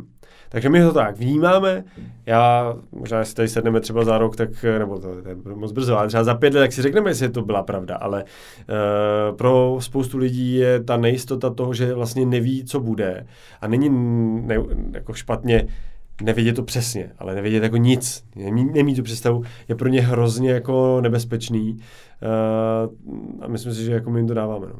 Takže 0.55 0.69
my 0.69 0.81
to 0.81 0.93
tak 0.93 1.17
vnímáme. 1.17 1.83
Já, 2.25 2.73
možná, 2.91 3.19
jestli 3.19 3.35
tady 3.35 3.47
sedneme 3.47 3.79
třeba 3.79 4.03
za 4.03 4.17
rok, 4.17 4.35
tak, 4.35 4.49
nebo 4.79 4.99
to, 4.99 5.21
to 5.21 5.29
je 5.49 5.55
moc 5.55 5.71
brzo, 5.71 5.97
ale 5.97 6.07
třeba 6.07 6.23
za 6.23 6.35
pět 6.35 6.53
let, 6.53 6.61
tak 6.61 6.71
si 6.71 6.81
řekneme, 6.81 7.09
jestli 7.09 7.29
to 7.29 7.41
byla 7.41 7.63
pravda. 7.63 7.95
Ale 7.95 8.23
uh, 8.23 9.37
pro 9.37 9.77
spoustu 9.79 10.17
lidí 10.17 10.55
je 10.55 10.83
ta 10.83 10.97
nejistota 10.97 11.49
toho, 11.49 11.73
že 11.73 11.93
vlastně 11.93 12.25
neví, 12.25 12.63
co 12.63 12.79
bude. 12.79 13.25
A 13.61 13.67
není 13.67 13.89
ne, 14.47 14.55
jako 14.93 15.13
špatně 15.13 15.67
nevědět 16.23 16.53
to 16.53 16.63
přesně, 16.63 17.11
ale 17.19 17.35
nevědět 17.35 17.63
jako 17.63 17.77
nic, 17.77 18.23
nemí, 18.35 18.65
nemí 18.65 18.95
tu 18.95 19.03
představu, 19.03 19.43
je 19.67 19.75
pro 19.75 19.89
ně 19.89 20.01
hrozně 20.01 20.51
jako 20.51 21.01
nebezpečný. 21.01 21.73
Uh, 21.73 23.43
a 23.43 23.47
myslím 23.47 23.73
si, 23.73 23.83
že 23.83 23.91
jako 23.91 24.09
my 24.09 24.19
jim 24.19 24.27
to 24.27 24.33
dáváme. 24.33 24.67
No. 24.67 24.79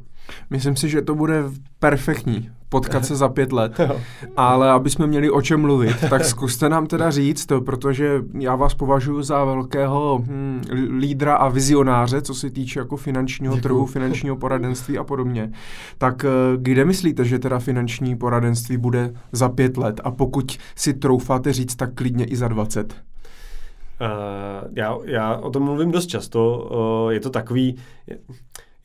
Myslím 0.50 0.76
si, 0.76 0.90
že 0.90 1.02
to 1.02 1.16
bude 1.16 1.44
perfektní 1.80 2.50
potkat 2.70 3.06
se 3.06 3.16
za 3.16 3.30
pět 3.30 3.52
let. 3.52 3.78
Ale 4.38 4.72
aby 4.72 4.90
jsme 4.90 5.08
měli 5.08 5.30
o 5.30 5.42
čem 5.42 5.62
mluvit, 5.62 5.96
tak 6.10 6.26
zkuste 6.36 6.70
nám 6.70 6.88
teda 6.88 7.12
říct, 7.12 7.48
protože 7.66 8.22
já 8.40 8.56
vás 8.56 8.74
považuji 8.74 9.22
za 9.22 9.44
velkého 9.44 10.24
hm, 10.26 10.62
lídra 11.00 11.36
a 11.36 11.50
vizionáře, 11.50 12.22
co 12.22 12.34
se 12.34 12.50
týče 12.50 12.80
jako 12.80 12.98
finančního 12.98 13.56
Děkuju. 13.56 13.64
trhu, 13.64 13.86
finančního 13.86 14.36
poradenství 14.36 14.98
a 14.98 15.04
podobně. 15.04 15.52
Tak 15.98 16.26
eh, 16.26 16.30
kde 16.58 16.86
myslíte, 16.86 17.26
že 17.26 17.40
teda 17.40 17.60
finanční 17.60 18.16
poradenství 18.16 18.78
bude 18.78 19.14
za 19.32 19.50
pět 19.50 19.78
let? 19.78 20.02
A 20.04 20.12
pokud 20.12 20.58
si 20.76 20.94
troufáte 20.94 21.54
říct, 21.54 21.76
tak 21.76 21.94
klidně 21.94 22.26
i 22.26 22.36
za 22.36 22.48
dvacet? 22.48 22.96
Uh, 24.02 24.72
já, 24.74 24.98
já 25.06 25.36
o 25.36 25.50
tom 25.50 25.64
mluvím 25.64 25.92
dost 25.92 26.08
často. 26.08 26.70
Uh, 27.06 27.12
je 27.12 27.20
to 27.20 27.30
takový 27.30 27.76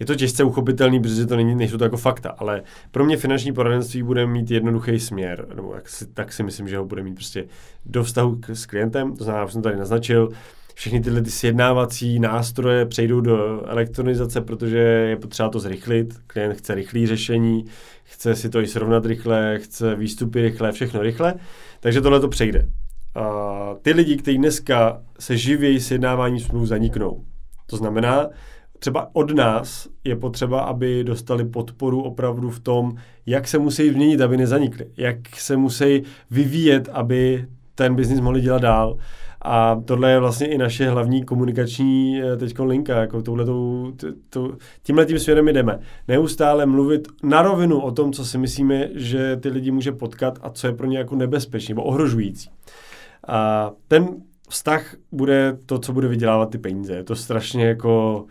je 0.00 0.06
to 0.06 0.14
těžce 0.14 0.44
uchopitelný, 0.44 1.00
protože 1.00 1.26
to 1.26 1.36
není, 1.36 1.54
nejsou 1.54 1.76
to 1.76 1.84
jako 1.84 1.96
fakta, 1.96 2.30
ale 2.30 2.62
pro 2.90 3.04
mě 3.04 3.16
finanční 3.16 3.52
poradenství 3.52 4.02
bude 4.02 4.26
mít 4.26 4.50
jednoduchý 4.50 5.00
směr, 5.00 5.46
nebo 5.54 5.74
jak 5.74 5.88
si, 5.88 6.06
tak 6.06 6.32
si 6.32 6.42
myslím, 6.42 6.68
že 6.68 6.78
ho 6.78 6.84
bude 6.84 7.02
mít 7.02 7.14
prostě 7.14 7.44
do 7.86 8.04
vztahu 8.04 8.36
k, 8.36 8.50
s 8.50 8.66
klientem, 8.66 9.16
to 9.16 9.24
znamená, 9.24 9.48
jsem 9.48 9.62
tady 9.62 9.76
naznačil, 9.76 10.28
všechny 10.74 11.00
tyhle 11.00 11.22
ty 11.22 11.30
sjednávací 11.30 12.18
nástroje 12.18 12.86
přejdou 12.86 13.20
do 13.20 13.62
elektronizace, 13.66 14.40
protože 14.40 14.78
je 14.78 15.16
potřeba 15.16 15.48
to 15.48 15.60
zrychlit. 15.60 16.14
Klient 16.26 16.56
chce 16.56 16.74
rychlé 16.74 17.06
řešení, 17.06 17.64
chce 18.04 18.34
si 18.34 18.48
to 18.48 18.60
i 18.60 18.66
srovnat 18.66 19.06
rychle, 19.06 19.58
chce 19.58 19.94
výstupy 19.94 20.42
rychle, 20.42 20.72
všechno 20.72 21.02
rychle, 21.02 21.34
takže 21.80 22.00
tohle 22.00 22.20
to 22.20 22.28
přejde. 22.28 22.68
A 23.14 23.74
ty 23.82 23.92
lidi, 23.92 24.16
kteří 24.16 24.38
dneska 24.38 25.02
se 25.18 25.36
živějí 25.36 25.80
sjednávání 25.80 26.40
smluv, 26.40 26.68
zaniknou. 26.68 27.24
To 27.66 27.76
znamená, 27.76 28.28
třeba 28.80 29.08
od 29.12 29.30
nás 29.30 29.88
je 30.04 30.16
potřeba, 30.16 30.60
aby 30.60 31.04
dostali 31.04 31.44
podporu 31.44 32.02
opravdu 32.02 32.50
v 32.50 32.60
tom, 32.60 32.94
jak 33.26 33.48
se 33.48 33.58
musí 33.58 33.90
změnit, 33.90 34.20
aby 34.20 34.36
nezanikli, 34.36 34.86
jak 34.96 35.16
se 35.34 35.56
musí 35.56 36.02
vyvíjet, 36.30 36.88
aby 36.92 37.46
ten 37.74 37.94
biznis 37.94 38.20
mohli 38.20 38.40
dělat 38.40 38.62
dál. 38.62 38.96
A 39.42 39.80
tohle 39.84 40.10
je 40.10 40.18
vlastně 40.18 40.46
i 40.46 40.58
naše 40.58 40.90
hlavní 40.90 41.24
komunikační 41.24 42.22
eh, 42.22 42.36
teď 42.36 42.58
linka, 42.58 43.00
jako 43.00 43.22
touhletou, 43.22 43.92
to, 44.30 44.52
tímhle 44.82 45.06
tím 45.06 45.18
směrem 45.18 45.48
jdeme. 45.48 45.78
Neustále 46.08 46.66
mluvit 46.66 47.08
na 47.22 47.42
rovinu 47.42 47.80
o 47.80 47.90
tom, 47.90 48.12
co 48.12 48.24
si 48.24 48.38
myslíme, 48.38 48.88
že 48.94 49.36
ty 49.36 49.48
lidi 49.48 49.70
může 49.70 49.92
potkat 49.92 50.38
a 50.42 50.50
co 50.50 50.66
je 50.66 50.72
pro 50.72 50.86
ně 50.86 50.98
jako 50.98 51.16
nebezpečný 51.16 51.72
nebo 51.72 51.82
ohrožující. 51.82 52.50
A 53.28 53.70
ten 53.88 54.08
vztah 54.48 54.94
bude 55.12 55.58
to, 55.66 55.78
co 55.78 55.92
bude 55.92 56.08
vydělávat 56.08 56.50
ty 56.50 56.58
peníze. 56.58 56.94
Je 56.94 57.04
to 57.04 57.16
strašně 57.16 57.66
jako 57.66 58.24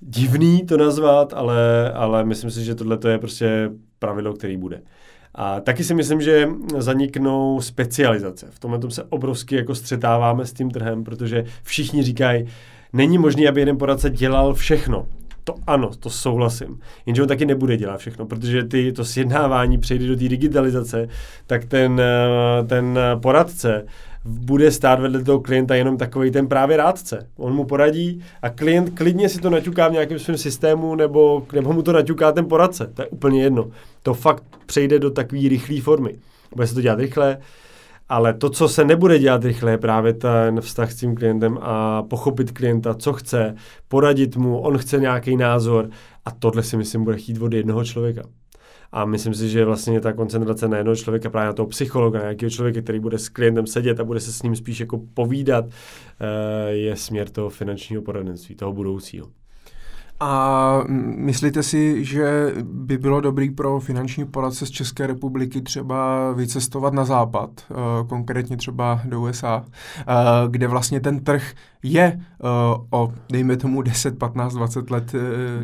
divný 0.00 0.66
to 0.66 0.76
nazvat, 0.76 1.34
ale, 1.34 1.92
ale 1.92 2.24
myslím 2.24 2.50
si, 2.50 2.64
že 2.64 2.74
tohle 2.74 2.98
je 3.08 3.18
prostě 3.18 3.70
pravidlo, 3.98 4.32
který 4.32 4.56
bude. 4.56 4.82
A 5.34 5.60
taky 5.60 5.84
si 5.84 5.94
myslím, 5.94 6.20
že 6.20 6.48
zaniknou 6.78 7.60
specializace. 7.60 8.46
V 8.50 8.58
tomhle 8.58 8.78
tom 8.78 8.90
se 8.90 9.02
obrovsky 9.02 9.56
jako 9.56 9.74
střetáváme 9.74 10.46
s 10.46 10.52
tím 10.52 10.70
trhem, 10.70 11.04
protože 11.04 11.44
všichni 11.62 12.02
říkají, 12.02 12.46
není 12.92 13.18
možné, 13.18 13.48
aby 13.48 13.60
jeden 13.60 13.78
poradce 13.78 14.10
dělal 14.10 14.54
všechno. 14.54 15.06
To 15.44 15.54
ano, 15.66 15.90
to 16.00 16.10
souhlasím. 16.10 16.80
Jenže 17.06 17.22
on 17.22 17.28
taky 17.28 17.46
nebude 17.46 17.76
dělat 17.76 17.96
všechno, 17.96 18.26
protože 18.26 18.64
ty 18.64 18.92
to 18.92 19.04
sjednávání 19.04 19.78
přejde 19.78 20.06
do 20.06 20.16
té 20.16 20.28
digitalizace, 20.28 21.08
tak 21.46 21.64
ten, 21.64 22.02
ten 22.66 22.98
poradce 23.22 23.86
bude 24.24 24.70
stát 24.70 25.00
vedle 25.00 25.24
toho 25.24 25.40
klienta 25.40 25.74
jenom 25.74 25.96
takový 25.96 26.30
ten 26.30 26.46
právě 26.46 26.76
rádce. 26.76 27.28
On 27.36 27.54
mu 27.54 27.64
poradí 27.64 28.22
a 28.42 28.50
klient 28.50 28.90
klidně 28.94 29.28
si 29.28 29.38
to 29.38 29.50
naťuká 29.50 29.88
v 29.88 29.92
nějakém 29.92 30.18
svém 30.18 30.36
systému 30.36 30.94
nebo, 30.94 31.46
nebo 31.52 31.72
mu 31.72 31.82
to 31.82 31.92
naťuká 31.92 32.32
ten 32.32 32.46
poradce. 32.46 32.90
To 32.94 33.02
je 33.02 33.08
úplně 33.08 33.42
jedno. 33.42 33.70
To 34.02 34.14
fakt 34.14 34.44
přejde 34.66 34.98
do 34.98 35.10
takové 35.10 35.48
rychlé 35.48 35.80
formy. 35.80 36.14
Bude 36.56 36.66
se 36.66 36.74
to 36.74 36.80
dělat 36.80 36.98
rychle, 36.98 37.38
ale 38.08 38.34
to, 38.34 38.50
co 38.50 38.68
se 38.68 38.84
nebude 38.84 39.18
dělat 39.18 39.44
rychle, 39.44 39.70
je 39.70 39.78
právě 39.78 40.12
ten 40.12 40.60
vztah 40.60 40.92
s 40.92 40.96
tím 40.96 41.14
klientem 41.14 41.58
a 41.60 42.02
pochopit 42.02 42.50
klienta, 42.50 42.94
co 42.94 43.12
chce, 43.12 43.54
poradit 43.88 44.36
mu, 44.36 44.58
on 44.58 44.78
chce 44.78 44.98
nějaký 44.98 45.36
názor 45.36 45.90
a 46.24 46.30
tohle 46.30 46.62
si 46.62 46.76
myslím 46.76 47.04
bude 47.04 47.16
chtít 47.16 47.42
od 47.42 47.52
jednoho 47.52 47.84
člověka. 47.84 48.22
A 48.92 49.04
myslím 49.04 49.34
si, 49.34 49.48
že 49.48 49.64
vlastně 49.64 50.00
ta 50.00 50.12
koncentrace 50.12 50.68
na 50.68 50.76
jednoho 50.76 50.96
člověka, 50.96 51.30
právě 51.30 51.46
na 51.46 51.52
toho 51.52 51.66
psychologa, 51.66 52.18
na 52.18 52.24
nějakého 52.24 52.50
člověka, 52.50 52.82
který 52.82 53.00
bude 53.00 53.18
s 53.18 53.28
klientem 53.28 53.66
sedět 53.66 54.00
a 54.00 54.04
bude 54.04 54.20
se 54.20 54.32
s 54.32 54.42
ním 54.42 54.56
spíš 54.56 54.80
jako 54.80 55.00
povídat, 55.14 55.64
eh, 55.68 56.70
je 56.70 56.96
směr 56.96 57.28
toho 57.28 57.50
finančního 57.50 58.02
poradenství, 58.02 58.54
toho 58.54 58.72
budoucího. 58.72 59.26
A 60.22 60.82
myslíte 61.16 61.62
si, 61.62 62.04
že 62.04 62.52
by 62.62 62.98
bylo 62.98 63.20
dobrý 63.20 63.50
pro 63.50 63.80
finanční 63.80 64.26
poradce 64.26 64.66
z 64.66 64.70
České 64.70 65.06
republiky 65.06 65.60
třeba 65.60 66.32
vycestovat 66.32 66.94
na 66.94 67.04
západ, 67.04 67.50
eh, 67.70 67.74
konkrétně 68.08 68.56
třeba 68.56 69.00
do 69.04 69.20
USA, 69.20 69.64
eh, 69.98 70.04
kde 70.48 70.68
vlastně 70.68 71.00
ten 71.00 71.24
trh 71.24 71.52
je 71.82 72.20
o, 72.90 73.12
dejme 73.32 73.56
tomu, 73.56 73.82
10, 73.82 74.18
15, 74.18 74.54
20 74.54 74.90
let 74.90 75.14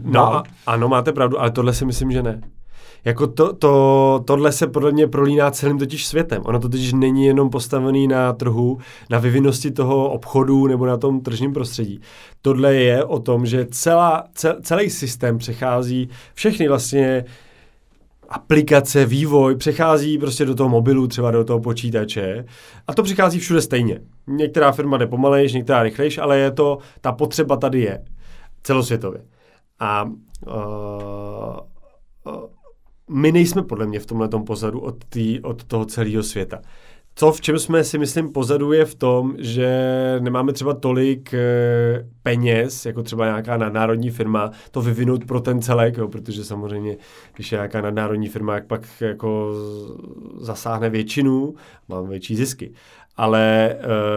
No, 0.03 0.43
ano, 0.67 0.89
máte 0.89 1.13
pravdu, 1.13 1.41
ale 1.41 1.51
tohle 1.51 1.75
si 1.75 1.85
myslím, 1.85 2.11
že 2.13 2.23
ne. 2.23 2.41
Jako 3.07 3.27
to, 3.27 3.53
to, 3.53 4.23
tohle 4.27 4.53
se 4.53 4.67
podle 4.67 4.93
mě 4.93 5.07
prolíná 5.07 5.51
celým 5.51 5.79
totiž 5.79 6.07
světem. 6.07 6.43
Ono 6.45 6.61
to 6.61 6.69
totiž 6.69 6.93
není 6.93 7.25
jenom 7.25 7.51
postavený 7.51 8.09
na 8.09 8.33
trhu, 8.33 8.79
na 9.11 9.19
vyvinnosti 9.19 9.71
toho 9.71 10.11
obchodu 10.11 10.67
nebo 10.67 10.87
na 10.87 10.97
tom 10.97 11.21
tržním 11.21 11.53
prostředí. 11.53 12.01
Tohle 12.43 12.75
je 12.75 13.05
o 13.05 13.19
tom, 13.19 13.47
že 13.47 13.67
celá, 13.71 14.25
cel, 14.35 14.57
celý 14.63 14.91
systém 14.91 15.39
přechází, 15.39 16.09
všechny 16.35 16.69
vlastně 16.69 17.25
aplikace, 18.29 19.07
vývoj 19.07 19.57
přechází 19.57 20.19
prostě 20.19 20.45
do 20.45 20.55
toho 20.55 20.69
mobilu, 20.69 21.07
třeba 21.07 21.31
do 21.31 21.45
toho 21.45 21.61
počítače 21.61 22.45
a 22.87 22.95
to 22.95 23.03
přichází 23.03 23.39
všude 23.39 23.61
stejně. 23.61 24.01
Některá 24.27 24.73
firma 24.73 24.97
jde 24.97 25.07
pomalejš, 25.07 25.53
některá 25.53 25.83
rychlejš, 25.83 26.19
ale 26.19 26.39
je 26.39 26.51
to, 26.51 26.79
ta 27.01 27.13
potřeba 27.13 27.57
tady 27.57 27.81
je 27.81 28.05
celosvětově. 28.63 29.21
A 29.81 30.05
uh, 30.05 30.53
uh, 32.25 32.56
my 33.11 33.33
nejsme 33.33 33.63
podle 33.63 33.87
mě 33.87 34.01
v 34.01 34.07
tomhle 34.07 34.29
pozadu 34.47 34.81
od, 34.81 35.05
tý, 35.05 35.41
od 35.41 35.65
toho 35.65 35.85
celého 35.85 36.23
světa. 36.23 36.61
Co 37.19 37.33
v 37.33 37.41
čem 37.41 37.59
jsme 37.59 37.85
si 37.85 37.99
myslím 37.99 38.33
pozadu 38.33 38.73
je 38.73 38.85
v 38.85 38.95
tom, 38.95 39.35
že 39.39 39.71
nemáme 40.21 40.53
třeba 40.53 40.75
tolik 40.75 41.35
e, 41.35 41.41
peněz, 42.23 42.87
jako 42.87 43.03
třeba 43.03 43.25
nějaká 43.25 43.57
nadnárodní 43.57 44.11
firma, 44.11 44.51
to 44.71 44.83
vyvinout 44.83 45.25
pro 45.25 45.41
ten 45.41 45.63
celek, 45.63 45.97
jo, 45.97 46.09
protože 46.09 46.45
samozřejmě, 46.45 46.97
když 47.35 47.53
je 47.53 47.57
nějaká 47.57 47.81
nadnárodní 47.81 48.29
firma, 48.29 48.55
jak 48.55 48.67
pak 48.67 48.83
jako 49.01 49.55
zasáhne 50.41 50.91
většinu, 50.91 51.55
máme 51.89 52.09
větší 52.09 52.37
zisky. 52.37 52.73
Ale 53.17 53.71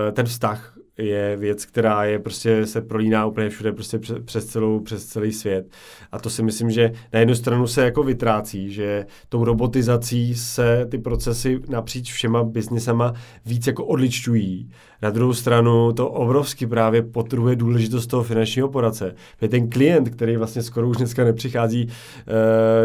e, 0.08 0.12
ten 0.12 0.26
vztah 0.26 0.79
je 1.00 1.38
věc, 1.38 1.66
která 1.66 2.04
je 2.04 2.20
prostě 2.20 2.66
se 2.66 2.82
prolíná 2.82 3.26
úplně 3.26 3.50
všude, 3.50 3.72
prostě 3.72 4.00
přes, 4.00 4.18
přes, 4.26 4.46
celou, 4.46 4.80
přes 4.80 5.06
celý 5.06 5.32
svět. 5.32 5.72
A 6.12 6.20
to 6.20 6.30
si 6.30 6.44
myslím, 6.44 6.72
že 6.72 6.92
na 7.14 7.20
jednu 7.20 7.36
stranu 7.36 7.68
se 7.68 7.86
jako 7.86 8.04
vytrácí, 8.04 8.74
že 8.74 9.06
tou 9.30 9.44
robotizací 9.44 10.36
se 10.36 10.88
ty 10.92 10.98
procesy 10.98 11.60
napříč 11.70 12.14
všema 12.14 12.44
biznisama 12.44 13.14
víc 13.46 13.68
jako 13.68 13.86
odličťují. 13.86 14.70
Na 15.02 15.10
druhou 15.10 15.34
stranu 15.34 15.94
to 15.94 16.10
obrovsky 16.10 16.68
právě 16.68 17.02
potrhuje 17.02 17.56
důležitost 17.56 18.08
toho 18.08 18.24
finančního 18.24 18.70
poradce. 18.70 19.16
Ten 19.50 19.70
klient, 19.70 20.10
který 20.10 20.38
vlastně 20.38 20.62
skoro 20.62 20.90
už 20.90 20.98
dneska 20.98 21.24
nepřichází 21.24 21.88
e, 21.88 21.88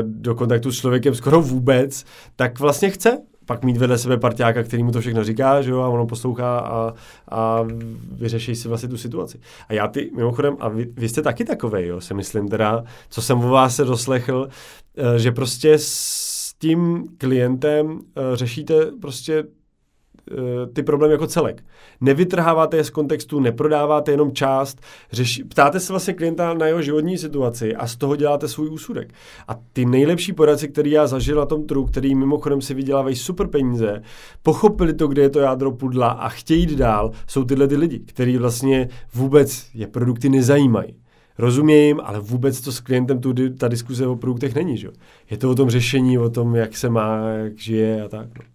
do 0.03 0.35
kontaktu 0.35 0.73
s 0.73 0.81
člověkem 0.81 1.15
skoro 1.15 1.43
vůbec, 1.43 2.05
tak 2.37 2.61
vlastně 2.61 2.91
chce 2.91 3.19
pak 3.47 3.65
mít 3.65 3.77
vedle 3.77 3.99
sebe 3.99 4.17
partiáka, 4.17 4.63
který 4.63 4.83
mu 4.83 4.93
to 4.93 5.01
všechno 5.01 5.25
říká, 5.25 5.63
že 5.63 5.71
jo, 5.71 5.81
a 5.81 5.89
ono 5.89 6.07
poslouchá 6.07 6.59
a, 6.59 6.95
a 7.31 7.67
vyřeší 8.13 8.57
si 8.57 8.69
vlastně 8.69 8.89
tu 8.89 8.97
situaci. 8.97 9.41
A 9.69 9.73
já 9.73 9.89
ty, 9.89 10.11
mimochodem, 10.17 10.57
a 10.61 10.69
vy, 10.69 10.87
vy 10.97 11.09
jste 11.09 11.23
taky 11.23 11.45
takovej, 11.45 11.87
jo, 11.87 12.01
si 12.01 12.15
myslím 12.15 12.49
teda, 12.49 12.85
co 13.09 13.23
jsem 13.23 13.39
o 13.39 13.49
vás 13.49 13.77
se 13.77 13.85
doslechl, 13.85 14.49
eh, 14.97 15.19
že 15.19 15.33
prostě 15.33 15.75
s 15.79 16.55
tím 16.59 17.05
klientem 17.19 18.01
eh, 18.17 18.37
řešíte 18.37 18.75
prostě 19.01 19.45
ty 20.73 20.83
problémy 20.83 21.13
jako 21.13 21.27
celek. 21.27 21.65
Nevytrháváte 22.01 22.77
je 22.77 22.85
z 22.85 22.91
kontextu, 22.91 23.41
neprodáváte 23.41 24.11
jenom 24.11 24.33
část, 24.33 24.81
řeši, 25.13 25.45
ptáte 25.45 25.81
se 25.81 25.93
vlastně 25.93 26.15
klienta 26.15 26.55
na 26.55 26.67
jeho 26.67 26.83
životní 26.83 27.19
situaci 27.19 27.77
a 27.77 27.87
z 27.87 27.97
toho 27.97 28.17
děláte 28.17 28.49
svůj 28.49 28.71
úsudek. 28.71 29.13
A 29.49 29.57
ty 29.73 29.85
nejlepší 29.85 30.33
poradci, 30.33 30.69
který 30.69 30.91
já 30.91 31.07
zažil 31.07 31.37
na 31.37 31.47
tom 31.47 31.67
trhu, 31.67 31.85
který 31.85 32.15
mimochodem 32.15 32.61
si 32.61 32.75
vydělávají 32.75 33.17
super 33.17 33.47
peníze, 33.47 34.03
pochopili 34.43 34.95
to, 34.95 35.07
kde 35.07 35.23
je 35.23 35.31
to 35.31 35.41
jádro 35.41 35.73
pudla 35.73 36.09
a 36.09 36.29
chtějí 36.29 36.61
jít 36.61 36.79
dál, 36.79 37.11
jsou 37.27 37.45
tyhle 37.45 37.69
ty 37.69 37.77
lidi, 37.77 37.99
kteří 37.99 38.37
vlastně 38.37 38.89
vůbec 39.15 39.67
je 39.75 39.87
produkty 39.87 40.29
nezajímají 40.29 40.97
rozumějím, 41.39 42.01
ale 42.05 42.21
vůbec 42.21 42.61
to 42.61 42.73
s 42.73 42.81
klientem 42.81 43.21
tu, 43.21 43.35
ta 43.59 43.69
diskuze 43.69 44.07
o 44.07 44.17
produktech 44.17 44.55
není. 44.55 44.77
Že? 44.77 44.89
Je 45.31 45.37
to 45.37 45.51
o 45.51 45.55
tom 45.55 45.71
řešení, 45.71 46.19
o 46.19 46.31
tom, 46.31 46.55
jak 46.55 46.77
se 46.77 46.89
má, 46.89 47.29
jak 47.29 47.59
žije 47.59 48.03
a 48.03 48.09
tak. 48.09 48.29
No. 48.39 48.54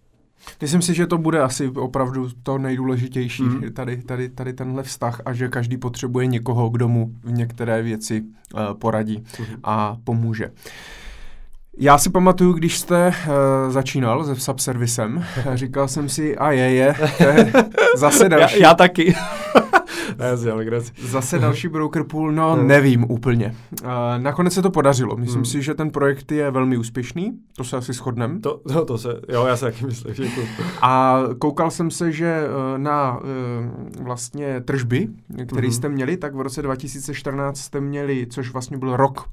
Myslím 0.60 0.82
si, 0.82 0.94
že 0.94 1.06
to 1.06 1.18
bude 1.18 1.40
asi 1.40 1.68
opravdu 1.68 2.28
to 2.42 2.58
nejdůležitější, 2.58 3.42
mm. 3.42 3.72
tady, 3.72 4.02
tady, 4.02 4.28
tady 4.28 4.52
tenhle 4.52 4.82
vztah 4.82 5.20
a 5.24 5.32
že 5.32 5.48
každý 5.48 5.76
potřebuje 5.76 6.26
někoho, 6.26 6.68
kdo 6.68 6.88
mu 6.88 7.12
v 7.22 7.32
některé 7.32 7.82
věci 7.82 8.22
uh, 8.22 8.60
poradí 8.78 9.24
mm. 9.38 9.46
a 9.64 9.96
pomůže. 10.04 10.50
Já 11.82 11.98
si 11.98 12.10
pamatuju, 12.10 12.52
když 12.52 12.78
jste 12.78 13.08
uh, 13.08 13.72
začínal 13.72 14.24
se 14.24 14.36
subservisem, 14.36 15.24
říkal 15.54 15.88
jsem 15.88 16.08
si, 16.08 16.36
a 16.38 16.50
je, 16.50 16.70
je, 16.70 16.94
je 17.20 17.52
zase 17.96 18.28
další. 18.28 18.60
Já, 18.60 18.68
já 18.68 18.74
taky. 18.74 19.14
Zase 21.02 21.38
další 21.38 21.68
broker 21.68 22.04
pool, 22.04 22.32
no 22.32 22.52
hmm. 22.52 22.66
nevím 22.66 23.04
úplně. 23.08 23.54
Uh, 23.82 23.88
nakonec 24.18 24.52
se 24.52 24.62
to 24.62 24.70
podařilo. 24.70 25.16
Myslím 25.16 25.36
hmm. 25.36 25.44
si, 25.44 25.62
že 25.62 25.74
ten 25.74 25.90
projekt 25.90 26.32
je 26.32 26.50
velmi 26.50 26.76
úspěšný, 26.76 27.32
to 27.56 27.64
se 27.64 27.76
asi 27.76 27.92
shodneme. 27.92 28.40
To, 28.40 28.60
to, 28.72 28.84
to 28.84 28.98
se, 28.98 29.20
jo, 29.28 29.46
já 29.46 29.56
se 29.56 29.64
taky 29.64 29.86
myslím. 29.86 30.14
Že 30.14 30.24
to... 30.24 30.40
A 30.82 31.22
koukal 31.38 31.70
jsem 31.70 31.90
se, 31.90 32.12
že 32.12 32.42
uh, 32.44 32.78
na 32.78 33.18
uh, 33.18 33.24
vlastně 34.04 34.60
tržby, 34.60 35.08
které 35.46 35.66
hmm. 35.66 35.72
jste 35.72 35.88
měli, 35.88 36.16
tak 36.16 36.34
v 36.34 36.40
roce 36.40 36.62
2014 36.62 37.58
jste 37.58 37.80
měli, 37.80 38.26
což 38.30 38.52
vlastně 38.52 38.78
byl 38.78 38.96
rok 38.96 39.24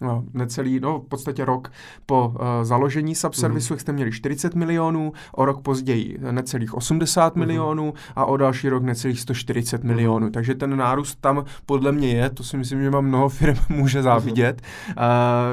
no, 0.00 0.24
necelý, 0.34 0.80
no 0.80 1.00
v 1.00 1.08
podstatě 1.08 1.44
rok 1.44 1.72
po 2.06 2.28
uh, 2.28 2.36
založení 2.62 3.14
subservisu, 3.14 3.74
mm. 3.74 3.80
jste 3.80 3.92
měli 3.92 4.12
40 4.12 4.54
milionů, 4.54 5.12
o 5.32 5.44
rok 5.44 5.62
později 5.62 6.18
necelých 6.30 6.74
80 6.74 7.36
mm. 7.36 7.38
milionů 7.38 7.94
a 8.16 8.24
o 8.24 8.36
další 8.36 8.68
rok 8.68 8.82
necelých 8.82 9.20
140 9.20 9.82
mm. 9.82 9.88
milionů. 9.88 10.30
Takže 10.30 10.54
ten 10.54 10.76
nárůst 10.76 11.20
tam 11.20 11.44
podle 11.66 11.92
mě 11.92 12.08
je, 12.08 12.30
to 12.30 12.42
si 12.42 12.56
myslím, 12.56 12.82
že 12.82 12.90
mám 12.90 13.04
mnoho 13.04 13.28
firm 13.28 13.56
může 13.68 14.02
závidět. 14.02 14.62
Uh, 14.88 14.94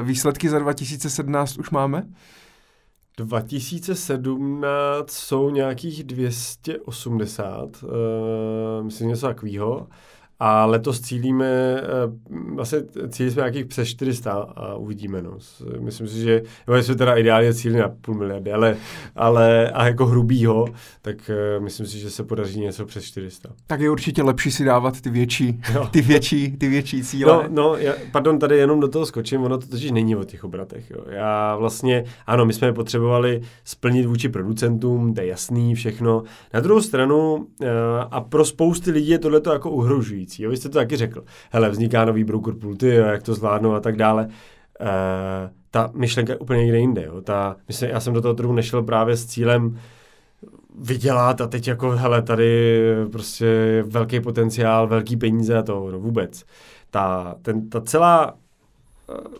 výsledky 0.06 0.48
za 0.48 0.58
2017 0.58 1.58
už 1.58 1.70
máme? 1.70 2.04
2017 3.16 5.10
jsou 5.10 5.50
nějakých 5.50 6.04
280, 6.04 7.82
uh, 7.82 7.90
myslím 8.82 9.08
něco 9.08 9.26
takového. 9.26 9.86
A 10.40 10.64
letos 10.64 11.00
cílíme, 11.00 11.46
eh, 11.46 11.84
vlastně 12.54 12.78
cílili 13.08 13.32
jsme 13.32 13.40
nějakých 13.40 13.66
přes 13.66 13.88
400 13.88 14.32
a 14.32 14.74
uvidíme. 14.74 15.22
No. 15.22 15.38
Myslím 15.80 16.08
si, 16.08 16.20
že 16.20 16.42
jo, 16.68 16.74
jestli 16.74 16.96
teda 16.96 17.14
ideálně 17.14 17.54
cílí 17.54 17.76
na 17.76 17.88
půl 18.00 18.14
miliardy, 18.14 18.52
ale, 18.52 18.76
ale 19.16 19.70
a 19.70 19.86
jako 19.86 20.06
hrubýho, 20.06 20.66
tak 21.02 21.30
uh, 21.56 21.64
myslím 21.64 21.86
si, 21.86 21.98
že 21.98 22.10
se 22.10 22.24
podaří 22.24 22.60
něco 22.60 22.86
přes 22.86 23.04
400. 23.04 23.48
Tak 23.66 23.80
je 23.80 23.90
určitě 23.90 24.22
lepší 24.22 24.50
si 24.50 24.64
dávat 24.64 25.00
ty 25.00 25.10
větší, 25.10 25.60
no. 25.74 25.86
ty 25.86 26.00
větší, 26.00 26.56
ty 26.56 26.68
větší 26.68 27.02
cíle. 27.02 27.32
No, 27.32 27.44
no 27.48 27.76
já, 27.76 27.92
pardon, 28.12 28.38
tady 28.38 28.56
jenom 28.56 28.80
do 28.80 28.88
toho 28.88 29.06
skočím, 29.06 29.42
ono 29.42 29.58
to 29.58 29.66
totiž 29.66 29.90
není 29.90 30.16
o 30.16 30.24
těch 30.24 30.44
obratech. 30.44 30.90
Jo. 30.90 31.04
Já 31.08 31.56
vlastně, 31.56 32.04
ano, 32.26 32.44
my 32.44 32.52
jsme 32.52 32.72
potřebovali 32.72 33.40
splnit 33.64 34.06
vůči 34.06 34.28
producentům, 34.28 35.14
to 35.14 35.20
je 35.20 35.26
jasný, 35.26 35.74
všechno. 35.74 36.22
Na 36.54 36.60
druhou 36.60 36.80
stranu, 36.80 37.34
uh, 37.34 37.66
a 38.10 38.20
pro 38.20 38.44
spousty 38.44 38.90
lidí 38.90 39.08
je 39.08 39.18
tohle 39.18 39.40
jako 39.52 39.70
uhrožující 39.70 40.27
frustrující. 40.28 40.42
Jo? 40.42 40.50
Vy 40.50 40.56
jste 40.56 40.68
to 40.68 40.78
taky 40.78 40.96
řekl. 40.96 41.24
Hele, 41.50 41.70
vzniká 41.70 42.04
nový 42.04 42.24
broker 42.24 42.54
pool, 42.54 42.76
ty, 42.76 42.94
jo, 42.94 43.06
jak 43.06 43.22
to 43.22 43.34
zvládnou 43.34 43.72
a 43.72 43.80
tak 43.80 43.96
dále. 43.96 44.28
E, 44.80 45.50
ta 45.70 45.90
myšlenka 45.94 46.32
je 46.32 46.38
úplně 46.38 46.62
někde 46.62 46.78
jinde. 46.78 47.04
Jo? 47.04 47.20
Ta, 47.20 47.56
myslím, 47.68 47.90
já 47.90 48.00
jsem 48.00 48.14
do 48.14 48.20
toho 48.20 48.34
trhu 48.34 48.52
nešel 48.52 48.82
právě 48.82 49.16
s 49.16 49.26
cílem 49.26 49.78
vydělat 50.80 51.40
a 51.40 51.46
teď 51.46 51.68
jako, 51.68 51.90
hele, 51.90 52.22
tady 52.22 52.80
prostě 53.12 53.82
velký 53.86 54.20
potenciál, 54.20 54.86
velký 54.86 55.16
peníze 55.16 55.58
a 55.58 55.62
to 55.62 55.90
no, 55.90 55.98
vůbec. 55.98 56.44
Ta, 56.90 57.34
ten, 57.42 57.68
ta 57.68 57.80
celá, 57.80 58.34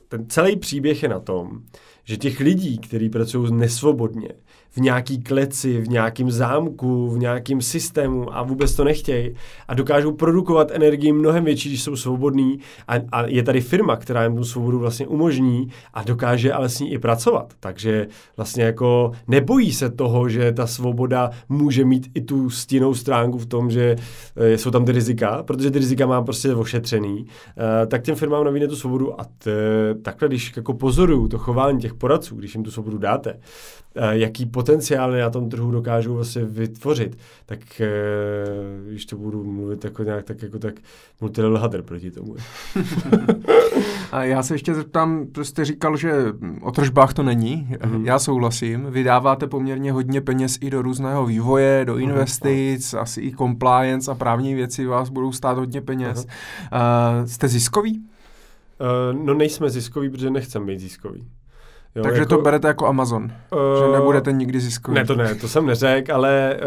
ten 0.09 0.27
celý 0.29 0.57
příběh 0.57 1.03
je 1.03 1.09
na 1.09 1.21
tom, 1.21 1.63
že 2.05 2.17
těch 2.17 2.41
lidí, 2.41 2.79
kteří 2.79 3.09
pracují 3.09 3.53
nesvobodně, 3.53 4.29
v 4.71 4.81
nějaký 4.81 5.23
kleci, 5.23 5.81
v 5.81 5.89
nějakém 5.89 6.31
zámku, 6.31 7.09
v 7.09 7.19
nějakém 7.19 7.61
systému 7.61 8.37
a 8.37 8.43
vůbec 8.43 8.75
to 8.75 8.85
nechtějí 8.85 9.35
a 9.69 9.75
dokážou 9.75 10.13
produkovat 10.13 10.71
energii 10.71 11.13
mnohem 11.13 11.45
větší, 11.45 11.69
když 11.69 11.83
jsou 11.83 11.97
svobodní 11.97 12.59
a, 12.89 12.95
a 13.13 13.27
je 13.27 13.43
tady 13.43 13.61
firma, 13.61 13.97
která 13.97 14.25
jim 14.25 14.37
tu 14.37 14.45
svobodu 14.45 14.79
vlastně 14.79 15.07
umožní 15.07 15.69
a 15.95 16.03
dokáže 16.03 16.53
ale 16.53 16.69
s 16.69 16.81
ní 16.81 16.93
i 16.93 16.99
pracovat. 16.99 17.53
Takže 17.61 18.07
vlastně 18.37 18.65
jako 18.65 19.13
nebojí 19.29 19.73
se 19.73 19.91
toho, 19.91 20.29
že 20.29 20.53
ta 20.53 20.67
svoboda 20.67 21.31
může 21.49 21.85
mít 21.85 22.11
i 22.15 22.21
tu 22.21 22.51
stinnou 22.51 22.95
stránku 22.95 23.39
v 23.39 23.47
tom, 23.47 23.71
že 23.71 23.97
e, 24.37 24.59
jsou 24.59 24.71
tam 24.71 24.85
ty 24.85 24.93
rizika, 24.93 25.43
protože 25.43 25.71
ty 25.71 25.79
rizika 25.79 26.07
má 26.07 26.23
prostě 26.23 26.55
ošetřený, 26.55 27.27
e, 27.83 27.87
tak 27.87 28.03
těm 28.03 28.15
firmám 28.15 28.45
nabídne 28.45 28.69
tu 28.69 28.77
svobodu 28.77 29.21
a 29.21 29.25
t, 29.25 29.51
takhle, 30.03 30.29
když 30.29 30.57
jako 30.57 30.75
pozoruju 30.75 31.29
to 31.29 31.39
chování 31.39 31.81
těch 31.81 31.95
poradců, 31.95 32.37
když 32.37 32.55
jim 32.55 32.65
tu 32.65 32.71
svobodu 32.71 32.99
dáte, 32.99 33.39
jaký 34.11 34.47
potenciály 34.47 35.21
na 35.21 35.31
tom 35.31 35.49
trhu 35.49 35.71
dokážou 35.71 36.15
vlastně 36.15 36.45
vytvořit, 36.45 37.19
tak 37.47 37.81
eh, 37.81 37.89
když 38.89 39.07
to 39.07 39.17
budu 39.17 39.45
mluvit 39.45 39.85
jako 39.85 40.03
nějak 40.03 40.25
tak 40.25 40.43
jako 40.43 40.59
tak 40.59 40.75
multilevel 41.21 41.83
proti 41.83 42.11
tomu. 42.11 42.37
A 44.13 44.25
já 44.25 44.43
se 44.43 44.55
ještě 44.55 44.75
zeptám, 44.75 45.27
jste 45.43 45.65
říkal, 45.65 45.97
že 45.97 46.13
o 46.61 46.73
tržbách 46.73 47.15
to 47.15 47.23
není. 47.23 47.69
Mm. 47.87 48.07
Já 48.07 48.19
souhlasím. 48.19 48.87
Vydáváte 48.91 49.47
poměrně 49.47 49.93
hodně 49.93 50.21
peněz 50.21 50.59
i 50.61 50.71
do 50.71 50.83
různého 50.83 51.27
vývoje, 51.27 51.85
do 51.85 51.95
mhm. 51.95 52.03
investic, 52.03 52.93
mm. 52.93 52.99
asi 52.99 53.21
i 53.21 53.37
compliance 53.37 54.11
a 54.11 54.15
právní 54.15 54.55
věci 54.55 54.87
vás 54.87 55.09
budou 55.09 55.33
stát 55.33 55.59
hodně 55.59 55.81
peněz. 55.81 56.27
Uh, 56.27 57.27
jste 57.27 57.49
ziskový? 57.49 57.99
Uh, 58.81 59.25
no 59.25 59.35
nejsme 59.35 59.71
ziskový, 59.71 60.11
protože 60.11 60.31
nechceme 60.31 60.67
být 60.67 60.81
ziskový. 60.81 61.29
Jo, 61.95 62.03
Takže 62.03 62.21
jako, 62.21 62.37
to 62.37 62.43
berete 62.43 62.69
jako 62.69 62.87
Amazon, 62.87 63.23
uh, 63.25 63.87
že 63.87 63.93
nebudete 63.93 64.33
nikdy 64.33 64.61
ziskový. 64.61 64.95
Ne, 64.95 65.05
to 65.05 65.17
ne, 65.17 65.35
to 65.35 65.49
jsem 65.49 65.67
neřekl, 65.67 66.15
ale 66.15 66.61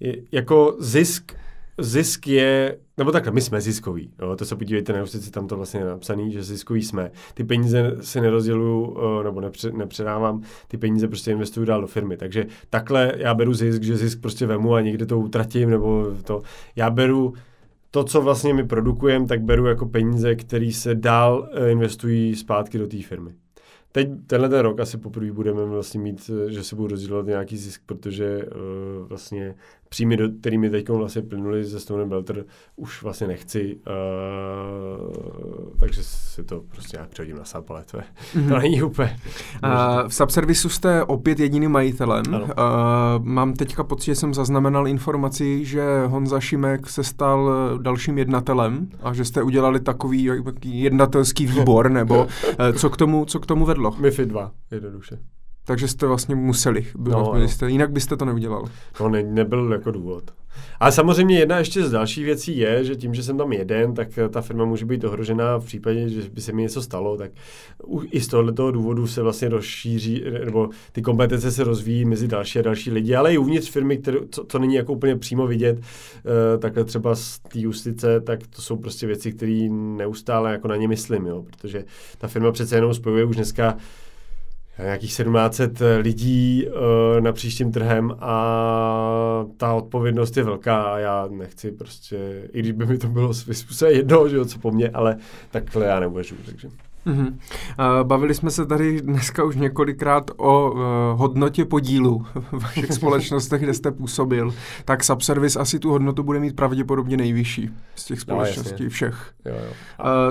uh, 0.00 0.12
jako 0.32 0.76
zisk, 0.78 1.32
zisk 1.78 2.26
je, 2.26 2.76
nebo 2.96 3.12
takhle, 3.12 3.32
my 3.32 3.40
jsme 3.40 3.60
ziskoví, 3.60 4.10
jo, 4.22 4.36
to 4.36 4.44
se 4.44 4.56
podívejte 4.56 4.92
na 4.92 5.06
si 5.06 5.30
tam 5.30 5.46
to 5.46 5.56
vlastně 5.56 5.84
napsaný, 5.84 6.32
že 6.32 6.42
ziskoví 6.42 6.82
jsme. 6.82 7.10
Ty 7.34 7.44
peníze 7.44 7.96
si 8.00 8.20
nerozděluju, 8.20 8.80
uh, 8.80 9.24
nebo 9.24 9.40
nepře, 9.40 9.70
nepředávám, 9.70 10.42
ty 10.68 10.76
peníze 10.76 11.08
prostě 11.08 11.30
investuju 11.30 11.66
dál 11.66 11.80
do 11.80 11.86
firmy. 11.86 12.16
Takže 12.16 12.46
takhle 12.70 13.12
já 13.16 13.34
beru 13.34 13.54
zisk, 13.54 13.82
že 13.82 13.96
zisk 13.96 14.20
prostě 14.20 14.46
vemu 14.46 14.74
a 14.74 14.80
někde 14.80 15.06
to 15.06 15.18
utratím, 15.18 15.70
nebo 15.70 16.06
to. 16.24 16.42
Já 16.76 16.90
beru 16.90 17.34
to, 17.90 18.04
co 18.04 18.20
vlastně 18.22 18.54
my 18.54 18.64
produkujeme, 18.64 19.26
tak 19.26 19.42
beru 19.42 19.66
jako 19.66 19.86
peníze, 19.86 20.34
které 20.34 20.72
se 20.72 20.94
dál 20.94 21.48
investují 21.70 22.36
zpátky 22.36 22.78
do 22.78 22.86
té 22.86 23.02
firmy. 23.02 23.30
Teď 23.92 24.08
tenhle 24.26 24.48
ten 24.48 24.60
rok 24.60 24.80
asi 24.80 24.98
poprvé 24.98 25.32
budeme 25.32 25.64
vlastně 25.64 26.00
mít, 26.00 26.30
že 26.48 26.64
se 26.64 26.76
budou 26.76 26.88
rozdělovat 26.88 27.26
nějaký 27.26 27.56
zisk, 27.56 27.82
protože 27.86 28.38
uh, 28.38 29.08
vlastně 29.08 29.54
příjmy, 29.88 30.16
do, 30.16 30.28
kterými 30.40 30.70
teď 30.70 30.88
vlastně 30.88 31.22
plynuli 31.22 31.64
ze 31.64 31.80
Stone 31.80 32.06
Belter, 32.06 32.44
už 32.76 33.02
vlastně 33.02 33.26
nechci, 33.26 33.76
uh, 33.76 33.82
takže 35.78 36.02
si 36.02 36.44
to 36.44 36.60
prostě 36.60 36.96
nějak 36.96 37.08
přehodím 37.08 37.36
na 37.36 37.44
Sapale, 37.44 37.84
to, 37.90 37.96
je, 37.96 38.02
mm-hmm. 38.34 38.48
to 38.48 38.58
není 38.58 38.82
úplně. 38.82 39.16
Uh, 39.64 40.08
v 40.08 40.14
Subservisu 40.14 40.68
jste 40.68 41.04
opět 41.04 41.40
jediným 41.40 41.70
majitelem. 41.70 42.24
Uh, 42.32 42.40
mám 43.20 43.52
teďka 43.52 43.84
pocit, 43.84 44.04
že 44.04 44.14
jsem 44.14 44.34
zaznamenal 44.34 44.88
informaci, 44.88 45.64
že 45.64 45.82
Honza 46.06 46.40
Šimek 46.40 46.88
se 46.88 47.04
stal 47.04 47.50
dalším 47.82 48.18
jednatelem 48.18 48.88
a 49.02 49.14
že 49.14 49.24
jste 49.24 49.42
udělali 49.42 49.80
takový 49.80 50.30
jednatelský 50.64 51.46
výbor, 51.46 51.90
nebo 51.90 52.24
uh, 52.24 52.28
co, 52.76 52.90
k 52.90 52.96
tomu, 52.96 53.24
co 53.24 53.40
k 53.40 53.46
tomu 53.46 53.64
vedlo? 53.64 53.94
MIFID 54.00 54.28
2, 54.28 54.52
jednoduše. 54.70 55.18
Takže 55.68 55.88
jste 55.88 56.06
vlastně 56.06 56.34
museli, 56.34 56.86
no, 56.98 57.48
jste, 57.48 57.70
jinak 57.70 57.90
byste 57.90 58.16
to 58.16 58.24
neudělal. 58.24 58.64
To 58.98 59.08
ne, 59.08 59.22
nebyl 59.22 59.72
jako 59.72 59.90
důvod. 59.90 60.24
Ale 60.80 60.92
samozřejmě 60.92 61.38
jedna 61.38 61.58
ještě 61.58 61.82
z 61.82 61.90
dalších 61.90 62.24
věcí 62.24 62.58
je, 62.58 62.84
že 62.84 62.96
tím, 62.96 63.14
že 63.14 63.22
jsem 63.22 63.38
tam 63.38 63.52
jeden, 63.52 63.94
tak 63.94 64.08
ta 64.30 64.40
firma 64.40 64.64
může 64.64 64.84
být 64.84 65.04
ohrožená 65.04 65.56
v 65.56 65.64
případě, 65.64 66.08
že 66.08 66.22
by 66.32 66.40
se 66.40 66.52
mi 66.52 66.62
něco 66.62 66.82
stalo, 66.82 67.16
tak 67.16 67.30
i 68.10 68.20
z 68.20 68.28
tohoto 68.28 68.70
důvodu 68.70 69.06
se 69.06 69.22
vlastně 69.22 69.48
rozšíří, 69.48 70.24
nebo 70.44 70.68
ty 70.92 71.02
kompetence 71.02 71.50
se 71.50 71.64
rozvíjí 71.64 72.04
mezi 72.04 72.28
další 72.28 72.58
a 72.58 72.62
další 72.62 72.90
lidi, 72.90 73.14
ale 73.14 73.34
i 73.34 73.38
uvnitř 73.38 73.70
firmy, 73.70 73.98
které, 73.98 74.18
co, 74.30 74.44
co 74.44 74.58
není 74.58 74.74
jako 74.74 74.92
úplně 74.92 75.16
přímo 75.16 75.46
vidět, 75.46 75.78
uh, 75.78 75.82
takhle 76.60 76.84
třeba 76.84 77.14
z 77.14 77.38
té 77.38 77.58
justice, 77.60 78.20
tak 78.20 78.40
to 78.56 78.62
jsou 78.62 78.76
prostě 78.76 79.06
věci, 79.06 79.32
které 79.32 79.68
neustále 79.70 80.52
jako 80.52 80.68
na 80.68 80.76
ně 80.76 80.88
myslím, 80.88 81.26
jo, 81.26 81.44
protože 81.46 81.84
ta 82.18 82.28
firma 82.28 82.52
přece 82.52 82.76
jenom 82.76 82.94
spojuje 82.94 83.24
už 83.24 83.36
dneska 83.36 83.76
nějakých 84.82 85.10
1700 85.10 85.78
lidí 86.00 86.66
uh, 86.66 87.20
na 87.20 87.32
příštím 87.32 87.72
trhem 87.72 88.16
a 88.20 89.44
ta 89.56 89.74
odpovědnost 89.74 90.36
je 90.36 90.42
velká 90.42 90.82
a 90.82 90.98
já 90.98 91.28
nechci 91.30 91.72
prostě, 91.72 92.48
i 92.52 92.58
když 92.60 92.72
by 92.72 92.86
mi 92.86 92.98
to 92.98 93.08
bylo 93.08 93.34
svým 93.34 93.88
jedno, 93.88 94.28
že 94.28 94.36
jo, 94.36 94.44
co 94.44 94.58
po 94.58 94.70
mně, 94.70 94.88
ale 94.88 95.16
takhle 95.50 95.86
já 95.86 96.00
neuvažuji, 96.00 96.38
takže... 96.46 96.68
Mm-hmm. 97.08 97.34
Bavili 98.02 98.34
jsme 98.34 98.50
se 98.50 98.66
tady 98.66 99.02
dneska 99.02 99.44
už 99.44 99.56
několikrát 99.56 100.30
o 100.36 100.70
uh, 100.70 100.80
hodnotě 101.20 101.64
podílu 101.64 102.26
v 102.34 102.62
vašich 102.62 102.92
společnostech, 102.92 103.62
kde 103.62 103.74
jste 103.74 103.90
působil. 103.90 104.54
Tak 104.84 105.04
Subservice 105.04 105.58
asi 105.58 105.78
tu 105.78 105.90
hodnotu 105.90 106.22
bude 106.22 106.40
mít 106.40 106.56
pravděpodobně 106.56 107.16
nejvyšší 107.16 107.70
z 107.94 108.04
těch 108.04 108.18
no, 108.18 108.22
společností 108.22 108.84
no, 108.84 108.90
všech. 108.90 109.32
Jo, 109.44 109.54
jo. 109.54 109.72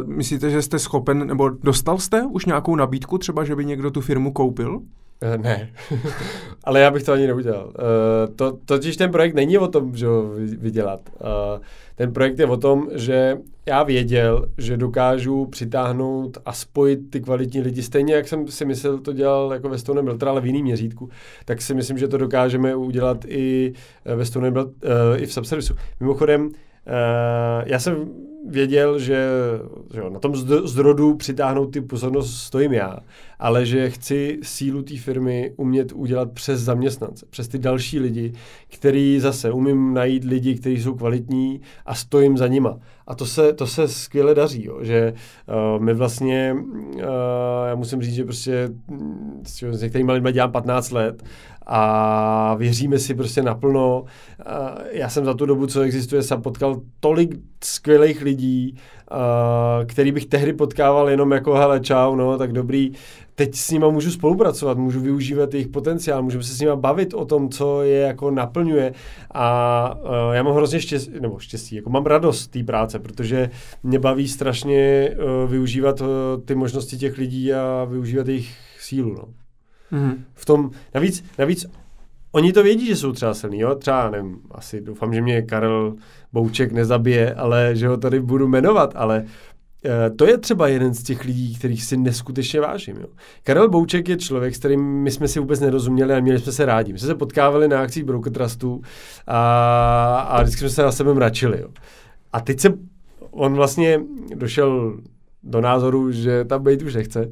Uh, 0.01 0.09
myslíte, 0.09 0.49
že 0.49 0.61
jste 0.61 0.79
schopen, 0.79 1.27
nebo 1.27 1.49
dostal 1.49 1.97
jste 1.97 2.23
už 2.25 2.45
nějakou 2.45 2.75
nabídku, 2.75 3.17
třeba, 3.17 3.43
že 3.43 3.55
by 3.55 3.65
někdo 3.65 3.91
tu 3.91 4.01
firmu 4.01 4.31
koupil? 4.31 4.81
Uh, 5.23 5.43
ne, 5.43 5.69
ale 6.63 6.79
já 6.79 6.91
bych 6.91 7.03
to 7.03 7.13
ani 7.13 7.27
neudělal. 7.27 7.65
Uh, 7.65 8.35
to, 8.35 8.57
totiž 8.65 8.97
ten 8.97 9.11
projekt 9.11 9.33
není 9.33 9.57
o 9.57 9.67
tom, 9.67 9.95
že 9.95 10.07
ho 10.07 10.29
vydělat. 10.59 11.09
Uh, 11.19 11.61
ten 11.95 12.13
projekt 12.13 12.39
je 12.39 12.45
o 12.45 12.57
tom, 12.57 12.87
že 12.93 13.37
já 13.65 13.83
věděl, 13.83 14.45
že 14.57 14.77
dokážu 14.77 15.45
přitáhnout 15.45 16.37
a 16.45 16.53
spojit 16.53 16.99
ty 17.09 17.21
kvalitní 17.21 17.61
lidi. 17.61 17.83
Stejně 17.83 18.13
jak 18.13 18.27
jsem 18.27 18.47
si 18.47 18.65
myslel, 18.65 18.97
to 18.97 19.13
dělal 19.13 19.53
jako 19.53 19.69
ve 19.69 19.77
Stone 19.77 20.03
Belter, 20.03 20.27
ale 20.27 20.41
v 20.41 20.45
jiném 20.45 20.63
měřítku, 20.63 21.09
tak 21.45 21.61
si 21.61 21.73
myslím, 21.73 21.97
že 21.97 22.07
to 22.07 22.17
dokážeme 22.17 22.75
udělat 22.75 23.25
i 23.27 23.73
ve 24.05 24.25
Stone 24.25 24.51
Belter, 24.51 24.73
uh, 24.83 25.21
i 25.21 25.25
v 25.25 25.33
Subservisu. 25.33 25.75
Mimochodem, 25.99 26.49
já 27.65 27.79
jsem 27.79 28.07
věděl, 28.47 28.99
že, 28.99 29.27
že 29.93 30.01
na 30.09 30.19
tom 30.19 30.35
zdrodu 30.67 31.15
přitáhnout 31.15 31.73
ty 31.73 31.81
pozornost 31.81 32.37
stojím 32.37 32.73
já, 32.73 32.97
ale 33.39 33.65
že 33.65 33.89
chci 33.89 34.39
sílu 34.43 34.81
té 34.81 34.97
firmy 34.97 35.53
umět 35.57 35.91
udělat 35.91 36.31
přes 36.31 36.61
zaměstnance, 36.61 37.25
přes 37.29 37.47
ty 37.47 37.57
další 37.57 37.99
lidi, 37.99 38.33
který 38.73 39.19
zase 39.19 39.51
umím 39.51 39.93
najít 39.93 40.23
lidi, 40.23 40.55
kteří 40.55 40.81
jsou 40.81 40.95
kvalitní 40.95 41.61
a 41.85 41.95
stojím 41.95 42.37
za 42.37 42.47
nima. 42.47 42.79
A 43.07 43.15
to 43.15 43.25
se, 43.25 43.53
to 43.53 43.67
se 43.67 43.87
skvěle 43.87 44.35
daří, 44.35 44.65
jo, 44.65 44.79
že 44.81 45.13
uh, 45.47 45.83
my 45.83 45.93
vlastně, 45.93 46.55
uh, 46.95 47.01
já 47.67 47.75
musím 47.75 48.01
říct, 48.01 48.13
že 48.13 48.23
prostě 48.23 48.69
s 49.43 49.81
některými 49.81 50.11
lidmi 50.11 50.33
dělám 50.33 50.51
15 50.51 50.91
let 50.91 51.23
a 51.69 52.55
věříme 52.55 52.99
si 52.99 53.15
prostě 53.15 53.41
naplno. 53.41 54.03
Já 54.91 55.09
jsem 55.09 55.25
za 55.25 55.33
tu 55.33 55.45
dobu, 55.45 55.67
co 55.67 55.81
existuje, 55.81 56.23
jsem 56.23 56.41
potkal 56.41 56.81
tolik 56.99 57.35
skvělých 57.63 58.21
lidí, 58.21 58.77
který 59.85 60.11
bych 60.11 60.25
tehdy 60.25 60.53
potkával 60.53 61.09
jenom 61.09 61.31
jako 61.31 61.53
hele 61.53 61.79
čau, 61.79 62.15
no 62.15 62.37
tak 62.37 62.53
dobrý, 62.53 62.91
teď 63.35 63.55
s 63.55 63.71
nima 63.71 63.89
můžu 63.89 64.11
spolupracovat, 64.11 64.77
můžu 64.77 64.99
využívat 64.99 65.53
jejich 65.53 65.67
potenciál, 65.67 66.23
můžeme 66.23 66.43
se 66.43 66.53
s 66.53 66.59
nima 66.59 66.75
bavit 66.75 67.13
o 67.13 67.25
tom, 67.25 67.49
co 67.49 67.81
je 67.81 67.99
jako 67.99 68.31
naplňuje 68.31 68.93
a 69.33 69.97
já 70.31 70.43
mám 70.43 70.55
hrozně 70.55 70.79
štěstí, 70.79 71.11
nebo 71.19 71.39
štěstí, 71.39 71.75
jako 71.75 71.89
mám 71.89 72.05
radost 72.05 72.47
té 72.47 72.63
práce, 72.63 72.99
protože 72.99 73.49
mě 73.83 73.99
baví 73.99 74.27
strašně 74.27 75.09
uh, 75.09 75.51
využívat 75.51 76.01
uh, 76.01 76.07
ty 76.45 76.55
možnosti 76.55 76.97
těch 76.97 77.17
lidí 77.17 77.53
a 77.53 77.87
využívat 77.89 78.27
jejich 78.27 78.55
sílu, 78.79 79.13
no. 79.13 79.46
Mm-hmm. 79.91 80.15
V 80.33 80.45
tom, 80.45 80.71
navíc, 80.93 81.23
navíc 81.37 81.65
oni 82.31 82.53
to 82.53 82.63
vědí, 82.63 82.87
že 82.87 82.95
jsou 82.95 83.11
třeba 83.11 83.33
silní, 83.33 83.59
jo? 83.59 83.75
Třeba, 83.75 84.09
nevím, 84.09 84.39
asi 84.51 84.81
doufám, 84.81 85.13
že 85.13 85.21
mě 85.21 85.41
Karel 85.41 85.95
Bouček 86.33 86.71
nezabije, 86.71 87.33
ale 87.33 87.75
že 87.75 87.87
ho 87.87 87.97
tady 87.97 88.19
budu 88.19 88.47
jmenovat, 88.47 88.93
ale 88.95 89.25
e, 89.85 90.09
to 90.09 90.25
je 90.25 90.37
třeba 90.37 90.67
jeden 90.67 90.93
z 90.93 91.03
těch 91.03 91.23
lidí, 91.23 91.55
kterých 91.55 91.83
si 91.83 91.97
neskutečně 91.97 92.61
vážím. 92.61 92.97
Jo. 92.97 93.07
Karel 93.43 93.69
Bouček 93.69 94.09
je 94.09 94.17
člověk, 94.17 94.55
s 94.55 94.59
kterým 94.59 94.81
my 94.81 95.11
jsme 95.11 95.27
si 95.27 95.39
vůbec 95.39 95.59
nerozuměli 95.59 96.13
a 96.13 96.19
měli 96.19 96.39
jsme 96.39 96.51
se 96.51 96.65
rádi. 96.65 96.93
My 96.93 96.99
jsme 96.99 97.07
se 97.07 97.15
potkávali 97.15 97.67
na 97.67 97.81
akcích 97.81 98.03
Broker 98.03 98.33
Trustu 98.33 98.81
a, 99.27 100.19
a 100.19 100.41
vždycky 100.41 100.59
jsme 100.59 100.69
se 100.69 100.83
na 100.83 100.91
sebe 100.91 101.13
mračili. 101.13 101.59
Jo. 101.61 101.67
A 102.33 102.41
teď 102.41 102.59
se 102.59 102.73
on 103.31 103.53
vlastně 103.53 103.99
došel 104.35 104.99
do 105.43 105.61
názoru, 105.61 106.11
že 106.11 106.45
tam 106.45 106.63
být 106.63 106.81
už 106.81 106.95
nechce. 106.95 107.31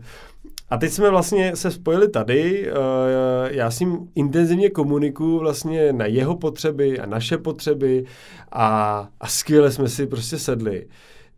A 0.75 0.77
teď 0.77 0.91
jsme 0.91 1.09
vlastně 1.09 1.55
se 1.55 1.71
spojili 1.71 2.07
tady, 2.07 2.71
uh, 2.71 2.77
já 3.49 3.71
s 3.71 3.79
ním 3.79 4.07
intenzivně 4.15 4.69
komunikuju 4.69 5.39
vlastně 5.39 5.93
na 5.93 6.05
jeho 6.05 6.35
potřeby 6.35 6.99
a 6.99 7.05
naše 7.05 7.37
potřeby 7.37 8.05
a, 8.51 9.07
a 9.19 9.27
skvěle 9.27 9.71
jsme 9.71 9.89
si 9.89 10.07
prostě 10.07 10.37
sedli. 10.37 10.87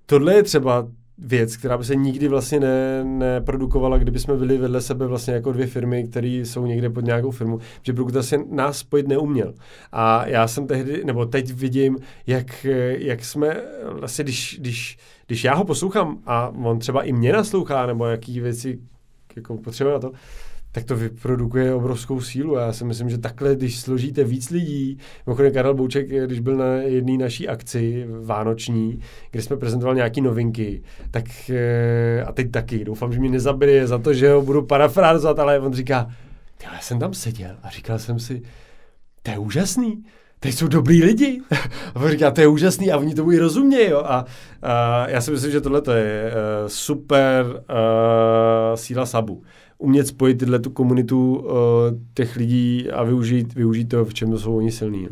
Tohle 0.06 0.34
je 0.34 0.44
třeba 0.44 0.88
věc, 1.18 1.58
která 1.58 1.78
by 1.78 1.84
se 1.84 1.96
nikdy 1.96 2.28
vlastně 2.28 2.60
ne, 2.60 3.04
neprodukovala, 3.04 3.98
kdyby 3.98 4.20
jsme 4.20 4.36
byli 4.36 4.58
vedle 4.58 4.82
sebe 4.82 5.08
vlastně 5.08 5.34
jako 5.34 5.52
dvě 5.52 5.68
firmy, 5.68 6.04
které 6.04 6.28
jsou 6.28 6.66
někde 6.66 6.90
pod 6.90 7.06
nějakou 7.06 7.32
firmu, 7.32 7.60
že 7.82 7.94
Brookta 7.94 8.24
se 8.24 8.38
nás 8.52 8.78
spojit 8.78 9.08
neuměl. 9.08 9.54
A 9.92 10.28
já 10.28 10.48
jsem 10.48 10.68
tehdy, 10.68 11.06
nebo 11.06 11.26
teď 11.26 11.52
vidím, 11.52 11.98
jak, 12.28 12.66
jak 12.98 13.26
jsme 13.26 13.62
vlastně, 13.92 14.24
když, 14.24 14.58
když, 14.60 14.98
když 15.28 15.44
já 15.44 15.56
ho 15.56 15.66
poslouchám 15.66 16.18
a 16.26 16.50
on 16.64 16.80
třeba 16.80 17.04
i 17.04 17.14
mě 17.14 17.34
naslouchá, 17.34 17.86
nebo 17.86 18.06
jaký 18.06 18.40
věci 18.40 18.80
jako 19.38 19.58
potřebuje 19.58 20.00
to, 20.00 20.12
tak 20.72 20.84
to 20.84 20.96
vyprodukuje 20.96 21.74
obrovskou 21.74 22.22
sílu. 22.22 22.58
A 22.58 22.62
já 22.62 22.74
si 22.74 22.86
myslím, 22.86 23.10
že 23.10 23.18
takhle, 23.18 23.56
když 23.56 23.80
složíte 23.80 24.24
víc 24.24 24.50
lidí, 24.50 24.98
mimochodem 25.26 25.54
Karel 25.54 25.74
Bouček, 25.74 26.10
když 26.26 26.40
byl 26.40 26.56
na 26.56 26.74
jedné 26.74 27.18
naší 27.18 27.48
akci 27.48 28.06
vánoční, 28.22 29.02
kde 29.32 29.42
jsme 29.42 29.58
prezentovali 29.58 29.96
nějaké 29.96 30.22
novinky, 30.22 30.82
tak 31.12 31.26
eh, 31.50 32.24
a 32.24 32.32
teď 32.32 32.52
taky, 32.52 32.86
doufám, 32.86 33.14
že 33.14 33.20
mě 33.20 33.30
nezabije 33.30 33.88
za 33.88 33.98
to, 33.98 34.14
že 34.14 34.32
ho 34.32 34.42
budu 34.42 34.62
parafrázovat, 34.62 35.40
ale 35.40 35.60
on 35.60 35.74
říká, 35.74 36.08
já 36.64 36.80
jsem 36.80 37.00
tam 37.00 37.14
seděl 37.14 37.58
a 37.64 37.70
říkal 37.70 38.00
jsem 38.00 38.20
si, 38.20 38.42
to 39.24 39.32
je 39.32 39.38
úžasný, 39.38 40.04
teď 40.40 40.54
jsou 40.54 40.68
dobrý 40.68 41.04
lidi. 41.04 41.42
A 41.96 42.00
on 42.00 42.10
říká, 42.10 42.32
to 42.32 42.42
je 42.42 42.48
úžasný 42.48 42.92
a 42.92 42.98
oni 42.98 43.16
tomu 43.16 43.32
i 43.32 43.40
rozumějí. 43.40 43.90
Jo? 43.90 44.04
A, 44.06 44.26
a 44.62 45.10
já 45.10 45.22
si 45.22 45.32
myslím, 45.32 45.52
že 45.52 45.62
tohle 45.62 45.82
je 45.98 46.32
uh, 46.32 46.68
super 46.68 47.46
uh, 47.46 48.76
síla 48.76 49.06
Sabu. 49.06 49.44
Umět 49.78 50.08
spojit 50.08 50.36
tyhle 50.36 50.60
tu 50.60 50.70
komunitu 50.70 51.36
uh, 51.36 51.54
těch 52.14 52.36
lidí 52.36 52.92
a 52.92 53.04
využít, 53.04 53.54
využít 53.54 53.86
to, 53.86 54.06
v 54.06 54.14
čem 54.14 54.32
to 54.32 54.40
jsou 54.40 54.58
oni 54.58 54.72
silní. 54.72 55.04
Jo. 55.04 55.10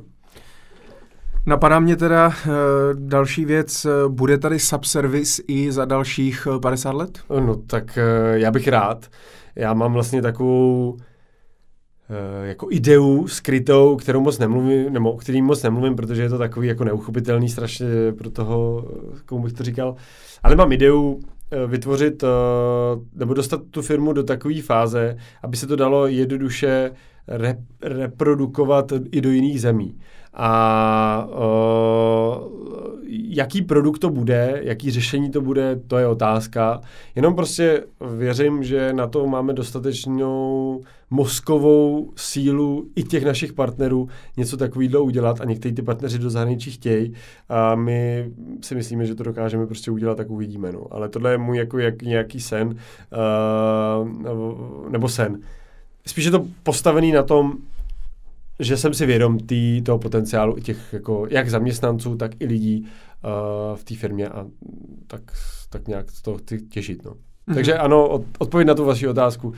Napadá 1.45 1.80
mě 1.80 1.95
teda 1.95 2.27
uh, 2.27 2.53
další 2.93 3.45
věc, 3.45 3.88
bude 4.07 4.38
tady 4.38 4.60
subservice 4.60 5.43
i 5.47 5.72
za 5.72 5.85
dalších 5.85 6.47
50 6.61 6.93
let? 6.93 7.19
No 7.45 7.56
tak 7.56 7.84
uh, 7.97 8.38
já 8.38 8.52
bych 8.52 8.68
rád. 8.68 9.07
Já 9.56 9.73
mám 9.73 9.93
vlastně 9.93 10.22
takovou 10.22 10.97
jako 12.44 12.68
ideu 12.72 13.27
skrytou, 13.27 13.95
kterou 13.95 14.22
moc 14.22 14.40
nemluvím, 14.40 14.94
nebo 14.94 15.11
o 15.11 15.18
kterým 15.18 15.45
moc 15.45 15.64
nemluvím, 15.64 15.95
protože 15.95 16.22
je 16.22 16.30
to 16.30 16.38
takový 16.38 16.68
jako 16.68 16.84
neuchopitelný 16.84 17.49
strašně 17.49 17.88
pro 18.18 18.30
toho, 18.30 18.88
komu 19.26 19.44
bych 19.44 19.53
to 19.53 19.64
říkal. 19.64 19.95
Ale 20.44 20.56
mám 20.56 20.72
ideu 20.72 21.19
eh, 21.52 21.68
vytvořit 21.68 22.23
eh, 22.23 22.27
nebo 23.15 23.34
dostat 23.34 23.61
tu 23.72 23.82
firmu 23.82 24.14
do 24.14 24.23
takové 24.23 24.61
fáze, 24.61 25.18
aby 25.44 25.57
se 25.57 25.68
to 25.68 25.76
dalo 25.76 26.07
jednoduše 26.07 26.91
rep, 27.27 27.57
reprodukovat 27.82 28.91
i 29.11 29.22
do 29.22 29.30
jiných 29.30 29.61
zemí. 29.61 29.98
A 30.36 31.28
uh, 31.30 32.56
jaký 33.36 33.62
produkt 33.62 33.99
to 33.99 34.10
bude, 34.10 34.60
jaký 34.64 34.91
řešení 34.91 35.32
to 35.32 35.41
bude, 35.41 35.80
to 35.88 35.98
je 35.98 36.07
otázka. 36.07 36.82
Jenom 37.16 37.36
prostě 37.36 37.84
věřím, 38.18 38.64
že 38.64 38.94
na 38.94 39.07
to 39.07 39.28
máme 39.28 39.53
dostatečnou 39.53 40.82
mozkovou 41.10 42.12
sílu 42.16 42.88
i 42.95 43.03
těch 43.03 43.26
našich 43.26 43.53
partnerů 43.53 44.10
něco 44.38 44.57
takového 44.57 45.03
udělat 45.03 45.41
a 45.41 45.45
někteří 45.45 45.76
ty 45.76 45.82
partneři 45.82 46.20
do 46.20 46.30
zahraničí 46.30 46.72
chtějí 46.72 47.14
a 47.49 47.76
my 47.76 48.32
si 48.62 48.76
myslíme, 48.76 49.06
že 49.06 49.16
to 49.16 49.24
dokážeme 49.24 49.68
prostě 49.68 49.91
udělat, 49.91 50.16
tak 50.16 50.30
uvidíme. 50.30 50.72
No. 50.72 50.88
Ale 50.91 51.10
tohle 51.10 51.32
je 51.32 51.38
můj 51.38 51.57
jako 51.57 51.80
jak, 51.80 52.02
nějaký 52.02 52.40
sen, 52.40 52.68
uh, 52.68 54.10
nebo 54.90 55.10
sen. 55.10 55.40
Spíš 56.06 56.26
je 56.26 56.32
to 56.32 56.45
postavený 56.64 57.12
na 57.12 57.24
tom, 57.24 57.53
že 58.60 58.77
jsem 58.77 58.94
si 58.94 59.06
vědom 59.06 59.40
tý, 59.40 59.82
toho 59.82 59.99
potenciálu 59.99 60.60
těch 60.60 60.94
jako, 60.94 61.27
jak 61.30 61.49
zaměstnanců, 61.49 62.15
tak 62.15 62.32
i 62.40 62.45
lidí 62.45 62.82
uh, 62.82 63.76
v 63.76 63.84
té 63.84 63.95
firmě 63.95 64.30
a 64.30 64.45
tak, 65.07 65.22
tak 65.69 65.88
nějak 65.88 66.11
z 66.11 66.22
toho 66.22 66.38
chci 66.38 66.61
těšit. 66.61 67.06
No. 67.06 67.11
Mm-hmm. 67.11 67.53
Takže 67.53 67.77
ano, 67.77 68.07
od, 68.10 68.26
odpověď 68.40 68.68
na 68.68 68.76
tu 68.76 68.86
vaši 68.86 69.07
otázku. 69.07 69.53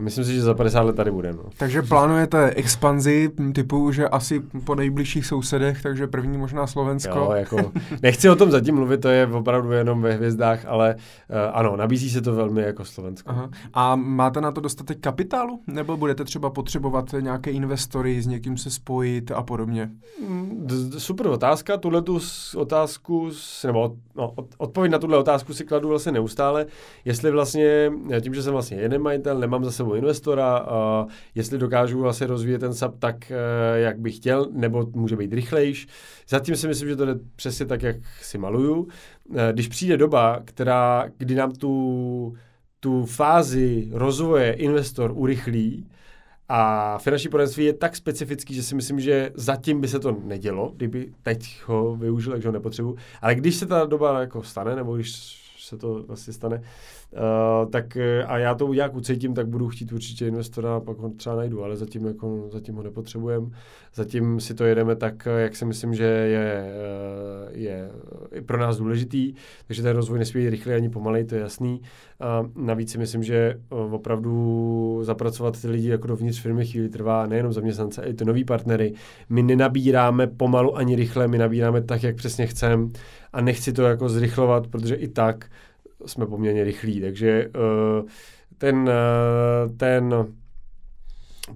Myslím 0.00 0.24
si, 0.24 0.34
že 0.34 0.42
za 0.42 0.54
50 0.54 0.80
let 0.80 0.96
tady 0.96 1.10
budeme. 1.10 1.38
No. 1.44 1.50
Takže 1.56 1.82
plánujete 1.82 2.50
expanzi 2.50 3.30
typu, 3.54 3.92
že 3.92 4.08
asi 4.08 4.40
po 4.40 4.74
nejbližších 4.74 5.26
sousedech, 5.26 5.82
takže 5.82 6.06
první 6.06 6.38
možná 6.38 6.66
Slovensko. 6.66 7.18
Jo, 7.18 7.32
jako, 7.32 7.72
nechci 8.02 8.30
o 8.30 8.36
tom 8.36 8.50
zatím 8.50 8.74
mluvit, 8.74 9.00
to 9.00 9.08
je 9.08 9.26
opravdu 9.26 9.72
jenom 9.72 10.02
ve 10.02 10.12
hvězdách, 10.12 10.66
ale 10.66 10.94
uh, 10.94 11.36
ano, 11.52 11.76
nabízí 11.76 12.10
se 12.10 12.20
to 12.20 12.34
velmi 12.34 12.62
jako 12.62 12.84
Slovensko. 12.84 13.30
Aha. 13.30 13.50
A 13.74 13.96
máte 13.96 14.40
na 14.40 14.52
to 14.52 14.60
dostatek 14.60 15.00
kapitálu? 15.00 15.60
Nebo 15.66 15.96
budete 15.96 16.24
třeba 16.24 16.50
potřebovat 16.50 17.14
nějaké 17.20 17.50
investory, 17.50 18.22
s 18.22 18.26
někým 18.26 18.56
se 18.56 18.70
spojit 18.70 19.30
a 19.30 19.42
podobně? 19.42 19.90
Mm, 20.28 20.68
super 20.98 21.26
otázka, 21.26 21.76
tuhle 21.76 22.02
tu 22.02 22.20
otázku, 22.56 23.30
nebo 23.66 23.96
no, 24.16 24.34
odpověď 24.58 24.92
na 24.92 24.98
tuhle 24.98 25.18
otázku 25.18 25.54
si 25.54 25.64
kladu 25.64 25.88
vlastně 25.88 26.12
neustále, 26.12 26.66
jestli 27.04 27.30
vlastně, 27.30 27.92
tím, 28.20 28.34
že 28.34 28.42
jsem 28.42 28.52
vlastně 28.52 28.76
jeden 28.76 29.02
majitel, 29.02 29.38
nemám 29.38 29.64
zase 29.64 29.83
sebou 29.84 29.94
investora, 29.94 30.56
a 30.56 31.06
jestli 31.34 31.58
dokážu 31.58 32.00
vlastně 32.00 32.26
rozvíjet 32.26 32.58
ten 32.58 32.74
sub 32.74 32.98
tak, 32.98 33.30
eh, 33.30 33.78
jak 33.78 33.98
bych 33.98 34.16
chtěl, 34.16 34.48
nebo 34.52 34.86
může 34.94 35.16
být 35.16 35.32
rychlejš. 35.32 35.86
Zatím 36.28 36.56
si 36.56 36.68
myslím, 36.68 36.88
že 36.88 36.96
to 36.96 37.06
jde 37.06 37.14
přesně 37.36 37.66
tak, 37.66 37.82
jak 37.82 37.96
si 38.22 38.38
maluju. 38.38 38.88
Eh, 39.36 39.52
když 39.52 39.68
přijde 39.68 39.96
doba, 39.96 40.40
která, 40.44 41.04
kdy 41.18 41.34
nám 41.34 41.52
tu, 41.52 42.34
tu 42.80 43.04
fázi 43.04 43.88
rozvoje 43.92 44.52
investor 44.52 45.12
urychlí, 45.14 45.86
a 46.48 46.98
finanční 46.98 47.30
poradenství 47.30 47.64
je 47.64 47.72
tak 47.72 47.96
specifický, 47.96 48.54
že 48.54 48.62
si 48.62 48.74
myslím, 48.74 49.00
že 49.00 49.30
zatím 49.34 49.80
by 49.80 49.88
se 49.88 49.98
to 49.98 50.12
nedělo, 50.24 50.72
kdyby 50.76 51.12
teď 51.22 51.62
ho 51.66 51.96
využil, 51.96 52.32
takže 52.32 52.48
ho 52.48 52.52
nepotřebuji. 52.52 52.96
Ale 53.22 53.34
když 53.34 53.56
se 53.56 53.66
ta 53.66 53.86
doba 53.86 54.20
jako 54.20 54.42
stane, 54.42 54.76
nebo 54.76 54.94
když 54.96 55.12
se 55.58 55.76
to 55.76 56.02
vlastně 56.02 56.32
stane, 56.32 56.62
Uh, 57.14 57.70
tak 57.70 57.96
eh, 57.96 58.24
a 58.24 58.38
já 58.38 58.54
to 58.54 58.74
nějak 58.74 58.94
ucítím, 58.94 59.34
tak 59.34 59.48
budu 59.48 59.68
chtít 59.68 59.92
určitě 59.92 60.26
investora 60.28 60.80
pak 60.80 60.98
ho 60.98 61.08
třeba 61.08 61.36
najdu, 61.36 61.64
ale 61.64 61.76
zatím, 61.76 62.06
jako, 62.06 62.48
zatím 62.52 62.74
ho 62.74 62.82
nepotřebujeme. 62.82 63.46
Zatím 63.94 64.40
si 64.40 64.54
to 64.54 64.64
jedeme 64.64 64.96
tak, 64.96 65.26
eh, 65.26 65.40
jak 65.42 65.56
si 65.56 65.64
myslím, 65.64 65.94
že 65.94 66.04
je, 66.04 66.64
je 67.50 67.90
pro 68.46 68.58
nás 68.58 68.76
důležitý, 68.76 69.34
takže 69.66 69.82
ten 69.82 69.96
rozvoj 69.96 70.18
nesmí 70.18 70.44
být 70.44 70.50
rychlý 70.50 70.72
ani 70.72 70.88
pomalej, 70.88 71.24
to 71.24 71.34
je 71.34 71.40
jasný. 71.40 71.80
A 72.20 72.42
navíc 72.56 72.92
si 72.92 72.98
myslím, 72.98 73.22
že 73.22 73.60
opravdu 73.70 74.98
zapracovat 75.02 75.60
ty 75.62 75.68
lidi 75.68 75.88
jako 75.88 76.06
dovnitř 76.06 76.40
firmy 76.40 76.66
chvíli 76.66 76.88
trvá 76.88 77.26
nejenom 77.26 77.52
zaměstnance, 77.52 78.00
ale 78.00 78.10
i 78.10 78.14
ty 78.14 78.24
nový 78.24 78.44
partnery. 78.44 78.92
My 79.28 79.42
nenabíráme 79.42 80.26
pomalu 80.26 80.76
ani 80.76 80.96
rychle, 80.96 81.28
my 81.28 81.38
nabíráme 81.38 81.82
tak, 81.82 82.02
jak 82.02 82.16
přesně 82.16 82.46
chceme 82.46 82.88
a 83.32 83.40
nechci 83.40 83.72
to 83.72 83.82
jako 83.82 84.08
zrychlovat, 84.08 84.66
protože 84.66 84.94
i 84.94 85.08
tak 85.08 85.46
jsme 86.06 86.26
poměrně 86.26 86.64
rychlí, 86.64 87.00
takže 87.00 87.48
uh, 87.48 88.08
ten, 88.58 88.76
uh, 88.76 89.76
ten 89.76 90.14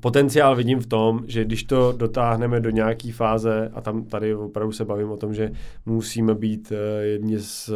potenciál 0.00 0.56
vidím 0.56 0.78
v 0.78 0.86
tom, 0.86 1.20
že 1.26 1.44
když 1.44 1.64
to 1.64 1.92
dotáhneme 1.92 2.60
do 2.60 2.70
nějaké 2.70 3.12
fáze, 3.12 3.70
a 3.74 3.80
tam 3.80 4.04
tady 4.04 4.34
opravdu 4.34 4.72
se 4.72 4.84
bavím 4.84 5.10
o 5.10 5.16
tom, 5.16 5.34
že 5.34 5.52
musíme 5.86 6.34
být 6.34 6.72
uh, 6.72 6.76
jedni 7.02 7.38
z, 7.38 7.70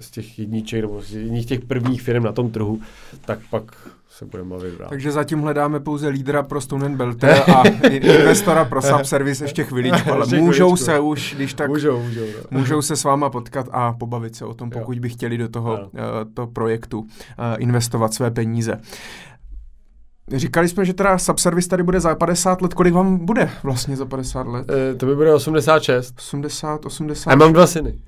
z 0.00 0.10
těch 0.10 0.38
jedniček 0.38 0.80
nebo 0.80 1.02
z 1.02 1.14
jedních 1.14 1.46
těch 1.46 1.60
prvních 1.60 2.02
firm 2.02 2.22
na 2.22 2.32
tom 2.32 2.50
trhu, 2.50 2.80
tak 3.26 3.38
pak 3.50 3.88
se 4.14 4.24
budeme 4.24 4.50
bavit 4.50 4.78
dál. 4.78 4.88
Takže 4.88 5.12
zatím 5.12 5.40
hledáme 5.40 5.80
pouze 5.80 6.08
lídra 6.08 6.42
pro 6.42 6.60
Stone 6.60 6.88
Belte 6.88 7.44
a 7.44 7.68
investora 7.90 8.64
pro 8.64 8.82
Subservice 8.82 9.44
ještě 9.44 9.64
chviličku, 9.64 10.12
ale 10.12 10.22
ještě 10.22 10.36
můžou 10.36 10.66
chviličku. 10.66 10.84
se 10.84 10.98
už, 10.98 11.34
když 11.36 11.54
tak, 11.54 11.68
můžou, 11.68 12.02
můžou, 12.02 12.20
no. 12.50 12.58
můžou 12.58 12.82
se 12.82 12.96
s 12.96 13.04
váma 13.04 13.30
potkat 13.30 13.68
a 13.70 13.92
pobavit 13.92 14.36
se 14.36 14.44
o 14.44 14.54
tom, 14.54 14.70
pokud 14.70 14.96
jo. 14.96 15.00
by 15.00 15.08
chtěli 15.08 15.38
do 15.38 15.48
toho 15.48 15.72
uh, 15.72 15.88
to 16.34 16.46
projektu 16.46 16.98
uh, 16.98 17.06
investovat 17.58 18.14
své 18.14 18.30
peníze. 18.30 18.80
Říkali 20.32 20.68
jsme, 20.68 20.84
že 20.84 20.92
teda 20.94 21.18
Subservice 21.18 21.68
tady 21.68 21.82
bude 21.82 22.00
za 22.00 22.14
50 22.14 22.62
let. 22.62 22.74
Kolik 22.74 22.94
vám 22.94 23.26
bude 23.26 23.50
vlastně 23.62 23.96
za 23.96 24.06
50 24.06 24.46
let? 24.46 24.70
E, 24.70 24.94
to 24.94 25.06
by 25.06 25.16
bude 25.16 25.34
86. 25.34 26.14
80, 26.18 26.86
80. 26.86 27.30
A 27.30 27.34
mám 27.36 27.52
dva 27.52 27.66
syny. 27.66 27.98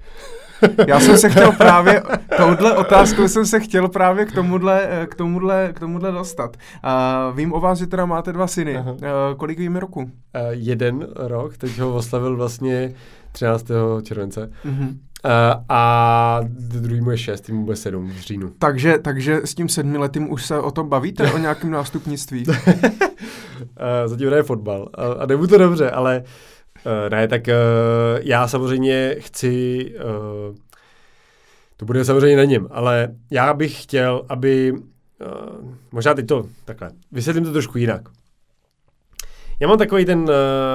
Já 0.86 1.00
jsem 1.00 1.18
se 1.18 1.30
chtěl 1.30 1.52
právě, 1.52 2.02
touhle 2.36 2.76
otázkou 2.76 3.28
jsem 3.28 3.46
se 3.46 3.60
chtěl 3.60 3.88
právě 3.88 4.24
k 4.24 4.32
tomuhle, 4.32 5.06
k 5.10 5.14
tomuhle, 5.14 5.70
k 5.72 5.80
tomuhle 5.80 6.12
dostat. 6.12 6.56
Uh, 6.84 7.36
vím 7.36 7.52
o 7.52 7.60
vás, 7.60 7.78
že 7.78 7.86
teda 7.86 8.06
máte 8.06 8.32
dva 8.32 8.46
syny. 8.46 8.78
Uh, 8.78 8.96
kolik 9.36 9.58
víme 9.58 9.80
roku? 9.80 10.00
Uh, 10.00 10.08
jeden 10.50 11.06
rok, 11.16 11.56
teď 11.56 11.78
ho 11.78 11.94
oslavil 11.94 12.36
vlastně 12.36 12.92
13. 13.32 13.66
července. 14.02 14.50
Uh-huh. 14.64 14.88
Uh, 14.88 15.30
a 15.68 16.40
druhý 16.58 17.00
mu 17.00 17.10
je 17.10 17.18
šest, 17.18 17.40
tím 17.40 17.64
bude 17.64 17.76
sedm 17.76 18.08
v 18.08 18.20
říjnu. 18.20 18.52
Takže, 18.58 18.98
takže 18.98 19.40
s 19.44 19.54
tím 19.54 19.68
sedmiletým 19.68 20.32
už 20.32 20.46
se 20.46 20.58
o 20.58 20.70
tom 20.70 20.88
bavíte, 20.88 21.32
o 21.32 21.38
nějakém 21.38 21.70
nástupnictví? 21.70 22.44
uh, 22.46 22.54
zatím 24.06 24.26
hraje 24.26 24.42
fotbal 24.42 24.88
a, 24.94 25.04
a 25.04 25.26
jde 25.26 25.36
mu 25.36 25.46
to 25.46 25.58
dobře, 25.58 25.90
ale 25.90 26.18
uh, 26.18 26.26
ne, 27.10 27.28
tak 27.28 27.42
uh, 27.48 28.20
já 28.22 28.48
samozřejmě 28.48 29.16
chci, 29.18 29.86
uh, 29.94 30.56
to 31.76 31.84
bude 31.84 32.04
samozřejmě 32.04 32.36
na 32.36 32.44
něm, 32.44 32.68
ale 32.70 33.08
já 33.30 33.54
bych 33.54 33.82
chtěl, 33.82 34.22
aby, 34.28 34.74
možná 35.92 36.14
teď 36.14 36.26
to 36.26 36.46
takhle, 36.64 36.90
vysvětlím 37.12 37.44
to 37.44 37.52
trošku 37.52 37.78
jinak. 37.78 38.08
Já 39.60 39.68
mám 39.68 39.78
takový 39.78 40.04
ten 40.04 40.18
uh, 40.18 40.28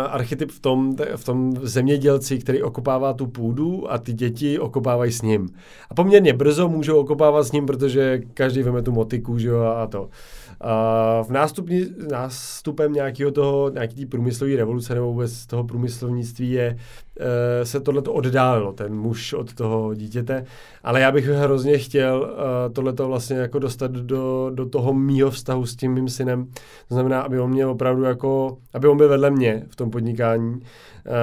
archetyp 0.10 0.52
v 0.52 0.60
tom, 0.60 0.96
v 1.16 1.24
tom 1.24 1.54
zemědělci, 1.62 2.40
který 2.40 2.62
okopává 2.64 3.14
tu 3.14 3.28
půdu 3.28 3.92
a 3.92 3.98
ty 3.98 4.14
děti 4.14 4.60
okopávají 4.60 5.12
s 5.12 5.22
ním. 5.22 5.50
A 5.90 5.94
poměrně 5.94 6.34
brzo 6.34 6.70
můžou 6.70 7.00
okopávat 7.00 7.48
s 7.48 7.52
ním, 7.52 7.66
protože 7.66 8.22
každý 8.34 8.64
veme 8.64 8.82
tu 8.82 8.92
motiku 8.92 9.38
že 9.38 9.48
jo, 9.48 9.62
a 9.62 9.88
to. 9.88 10.10
V 11.24 11.30
nástupní, 11.30 11.86
nástupem 12.12 12.94
nějakého 12.94 13.32
toho, 13.32 13.70
nějaký 13.70 14.06
průmyslové 14.06 14.56
revoluce 14.56 14.96
nebo 14.96 15.08
vůbec 15.08 15.46
toho 15.46 15.64
průmyslovnictví 15.64 16.52
je, 16.52 16.78
se 17.64 17.80
tohle 17.80 18.02
oddálilo, 18.02 18.74
ten 18.74 18.96
muž 18.96 19.34
od 19.34 19.54
toho 19.54 19.94
dítěte, 19.94 20.46
ale 20.84 21.02
já 21.02 21.12
bych 21.12 21.26
hrozně 21.26 21.78
chtěl 21.78 22.22
uh, 22.22 22.74
tohleto 22.74 23.08
vlastně 23.08 23.38
jako 23.38 23.60
dostat 23.60 23.92
do, 23.92 24.52
do 24.54 24.66
toho 24.66 24.94
mýho 24.94 25.32
vztahu 25.32 25.66
s 25.66 25.76
tím 25.76 25.94
mým 25.94 26.10
synem. 26.10 26.46
To 26.88 26.94
znamená, 26.94 27.22
aby 27.22 27.40
on 27.40 27.50
měl 27.50 27.70
opravdu 27.70 28.04
jako, 28.04 28.58
aby 28.74 28.88
on 28.88 28.98
byl 28.98 29.10
vedle 29.10 29.32
mě 29.32 29.64
v 29.70 29.76
tom 29.76 29.92
podnikání, 29.92 30.62
Uh, 31.06 31.14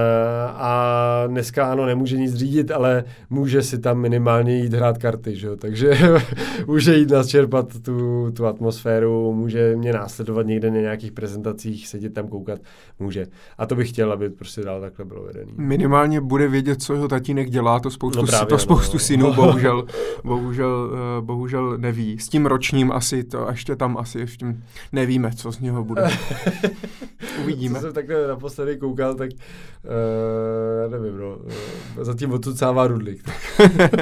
a 0.53 1.25
dneska 1.27 1.73
ano, 1.73 1.87
nemůže 1.87 2.17
nic 2.17 2.35
řídit, 2.35 2.71
ale 2.71 3.05
může 3.31 3.63
si 3.63 3.79
tam 3.79 3.99
minimálně 3.99 4.57
jít 4.57 4.75
hrát 4.75 4.99
karty, 4.99 5.37
že? 5.37 5.57
takže 5.57 5.99
může 6.67 6.97
jít 6.97 7.11
načerpat 7.11 7.83
tu, 7.83 8.31
tu 8.31 8.47
atmosféru, 8.47 9.35
může 9.35 9.77
mě 9.77 9.93
následovat 9.93 10.47
někde 10.47 10.71
na 10.71 10.81
nějakých 10.81 11.13
prezentacích, 11.13 11.89
sedět 11.89 12.15
tam 12.15 12.29
koukat, 12.29 12.61
může. 12.99 13.27
A 13.59 13.67
to 13.67 13.75
bych 13.75 13.89
chtěl, 13.89 14.13
aby 14.13 14.31
prostě 14.31 14.63
dál 14.63 14.81
takhle 14.81 15.05
bylo 15.05 15.23
vedený. 15.23 15.53
Minimálně 15.89 16.21
bude 16.21 16.49
vědět, 16.49 16.83
co 16.83 16.95
jeho 16.95 17.09
tatínek 17.09 17.51
dělá, 17.51 17.81
to 17.81 17.91
spoustu, 17.91 18.21
No 18.21 18.27
právě, 18.27 18.47
to 18.47 18.55
no, 18.55 18.59
spoustu 18.59 18.97
no. 18.97 18.99
synů 19.05 19.35
bohužel, 19.35 19.87
bohužel, 20.25 20.91
eh, 20.95 21.23
bohužel 21.23 21.79
neví. 21.79 22.19
S 22.19 22.29
tím 22.29 22.47
ročním 22.47 22.93
asi 22.93 23.25
to, 23.25 23.49
a 23.49 23.51
ještě 23.51 23.77
tam 23.77 23.97
asi 23.97 24.19
ještě 24.19 24.47
nevíme, 24.93 25.31
co 25.37 25.53
z 25.53 25.61
něho 25.61 25.85
bude. 25.85 26.03
Uvidíme. 27.43 27.75
Co 27.75 27.81
jsem 27.81 27.93
takhle 27.93 28.29
naposledy 28.29 28.77
koukal, 28.77 29.15
tak 29.15 29.31
uh, 29.31 30.91
nevím, 30.91 31.19
no, 31.19 31.37
uh, 31.37 32.05
zatím 32.05 32.33
odsucává 32.33 32.87
Rudlik. 32.87 33.31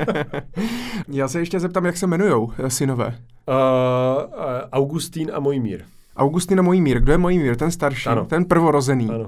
Já 1.09 1.29
se 1.29 1.39
ještě 1.39 1.61
zeptám, 1.61 1.87
jak 1.87 1.97
se 1.97 2.07
jmenujou 2.07 2.53
eh, 2.59 2.71
synové. 2.71 3.07
Uh, 3.07 3.55
uh, 4.25 4.41
Augustín 4.73 5.31
a 5.35 5.41
Mojmír. 5.41 5.96
Augustin 6.17 6.59
a 6.59 6.63
Mojmír. 6.63 7.01
Kdo 7.01 7.13
je 7.13 7.19
Mojmír? 7.19 7.57
Ten 7.57 7.71
starší, 7.71 8.09
Ano. 8.09 8.25
ten 8.25 8.45
prvorozený. 8.45 9.11
Ano. 9.11 9.27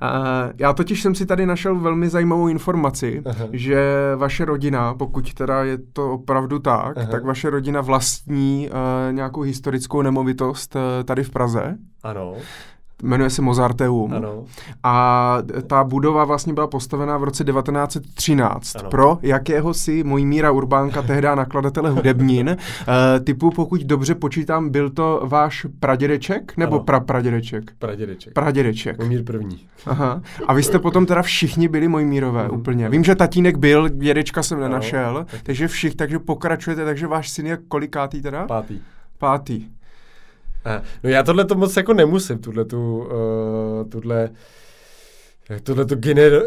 A 0.00 0.22
já 0.58 0.72
totiž 0.72 1.02
jsem 1.02 1.14
si 1.14 1.26
tady 1.26 1.46
našel 1.46 1.78
velmi 1.78 2.08
zajímavou 2.08 2.48
informaci, 2.48 3.22
Aha. 3.24 3.44
že 3.52 3.82
vaše 4.16 4.44
rodina, 4.44 4.94
pokud 4.94 5.34
teda 5.34 5.64
je 5.64 5.78
to 5.92 6.12
opravdu 6.12 6.58
tak, 6.58 6.98
Aha. 6.98 7.06
tak 7.06 7.24
vaše 7.24 7.50
rodina 7.50 7.80
vlastní 7.80 8.68
uh, 8.70 9.14
nějakou 9.14 9.40
historickou 9.40 10.02
nemovitost 10.02 10.76
uh, 10.76 10.80
tady 11.04 11.24
v 11.24 11.30
Praze. 11.30 11.76
Ano, 12.02 12.34
Jmenuje 13.02 13.30
se 13.30 13.42
Mozarteum. 13.42 14.12
ano. 14.14 14.44
A 14.82 15.38
ta 15.66 15.84
budova 15.84 16.24
vlastně 16.24 16.52
byla 16.52 16.66
postavená 16.66 17.18
v 17.18 17.24
roce 17.24 17.44
1913 17.44 18.76
Ano. 18.76 18.90
pro 18.90 19.18
jakéhosi 19.22 20.04
Mojmíra 20.04 20.50
Urbánka, 20.50 21.02
tehdy 21.02 21.28
nakladatele 21.34 21.90
hudebnin. 21.90 22.48
Uh, 22.50 22.54
typu, 23.24 23.50
pokud 23.50 23.80
dobře 23.80 24.14
počítám, 24.14 24.70
byl 24.70 24.90
to 24.90 25.22
váš 25.24 25.66
pradědeček 25.80 26.56
nebo 26.56 26.76
Ano. 26.76 26.84
prapradědeček? 26.84 27.72
Pradědeček. 27.78 28.32
Pradědeček. 28.34 28.98
Mojmír 28.98 29.24
první. 29.24 29.58
Aha. 29.86 30.22
A 30.46 30.54
vy 30.54 30.62
jste 30.62 30.78
potom 30.78 31.06
teda 31.06 31.22
všichni 31.22 31.68
byli 31.68 31.88
Mojmírové 31.88 32.44
Mhm. 32.48 32.56
úplně. 32.58 32.88
Vím, 32.88 33.04
že 33.04 33.14
tatínek 33.14 33.56
byl, 33.58 33.88
dědečka 33.88 34.42
jsem 34.42 34.60
nenašel, 34.60 35.16
Ano, 35.16 35.24
tak- 35.30 35.40
takže 35.42 35.68
všich, 35.68 35.94
takže 35.96 36.18
pokračujete, 36.18 36.84
takže 36.84 37.06
váš 37.06 37.30
syn 37.30 37.46
je 37.46 37.58
kolikátý 37.68 38.22
teda? 38.22 38.46
Pátý. 38.46 38.78
Pátý. 39.18 39.64
Eh, 40.66 40.82
No 41.04 41.10
já 41.10 41.22
tohle 41.22 41.44
to 41.44 41.54
moc 41.54 41.76
jako 41.76 41.92
nemusím, 41.94 42.38
tuhle 42.38 42.64
tu, 42.64 42.98
uh, 42.98 43.88
tuhle, 43.90 44.30
tohle 45.62 45.84
to, 45.84 45.94
gener, 45.94 46.42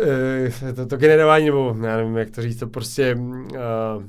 uh, 0.65 0.71
to, 0.75 0.85
to 0.85 0.97
generování, 0.97 1.45
nebo 1.45 1.75
já 1.83 1.97
nevím, 1.97 2.17
jak 2.17 2.29
to 2.29 2.41
říct, 2.41 2.59
to 2.59 2.67
prostě 2.67 3.15
uh, 3.15 4.03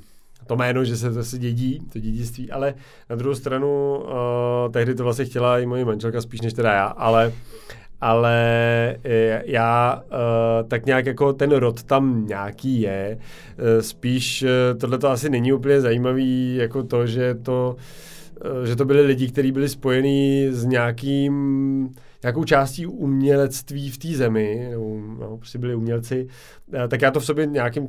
to 0.46 0.56
jméno, 0.56 0.84
že 0.84 0.96
se 0.96 1.12
to 1.12 1.24
se 1.24 1.38
dědí, 1.38 1.80
to 1.92 1.98
dědictví, 1.98 2.50
ale 2.50 2.74
na 3.10 3.16
druhou 3.16 3.34
stranu 3.34 3.96
uh, 3.98 4.72
tehdy 4.72 4.94
to 4.94 5.04
vlastně 5.04 5.24
chtěla 5.24 5.58
i 5.58 5.66
moje 5.66 5.84
manželka 5.84 6.20
spíš 6.20 6.40
než 6.40 6.52
teda 6.52 6.72
já, 6.72 6.84
ale 6.86 7.32
ale 8.00 8.96
já 9.44 10.02
uh, 10.04 10.68
tak 10.68 10.86
nějak 10.86 11.06
jako 11.06 11.32
ten 11.32 11.52
rod 11.52 11.82
tam 11.82 12.26
nějaký 12.26 12.80
je. 12.80 13.18
Uh, 13.18 13.82
spíš 13.82 14.42
uh, 14.42 14.78
tohle 14.78 14.98
to 14.98 15.10
asi 15.10 15.30
není 15.30 15.52
úplně 15.52 15.80
zajímavý, 15.80 16.56
jako 16.56 16.82
to, 16.82 17.06
že 17.06 17.34
to 17.34 17.76
že 18.64 18.76
to 18.76 18.84
byli 18.84 19.02
lidi, 19.02 19.28
kteří 19.28 19.52
byli 19.52 19.68
spojení 19.68 20.48
s 20.50 20.64
nějakým, 20.64 21.94
nějakou 22.22 22.44
částí 22.44 22.86
umělectví 22.86 23.90
v 23.90 23.98
té 23.98 24.08
zemi, 24.08 24.66
nebo 24.70 25.00
no, 25.18 25.36
prostě 25.36 25.58
byli 25.58 25.74
umělci, 25.74 26.26
eh, 26.74 26.88
tak 26.88 27.02
já 27.02 27.10
to 27.10 27.20
v 27.20 27.24
sobě 27.24 27.46
nějakým 27.46 27.88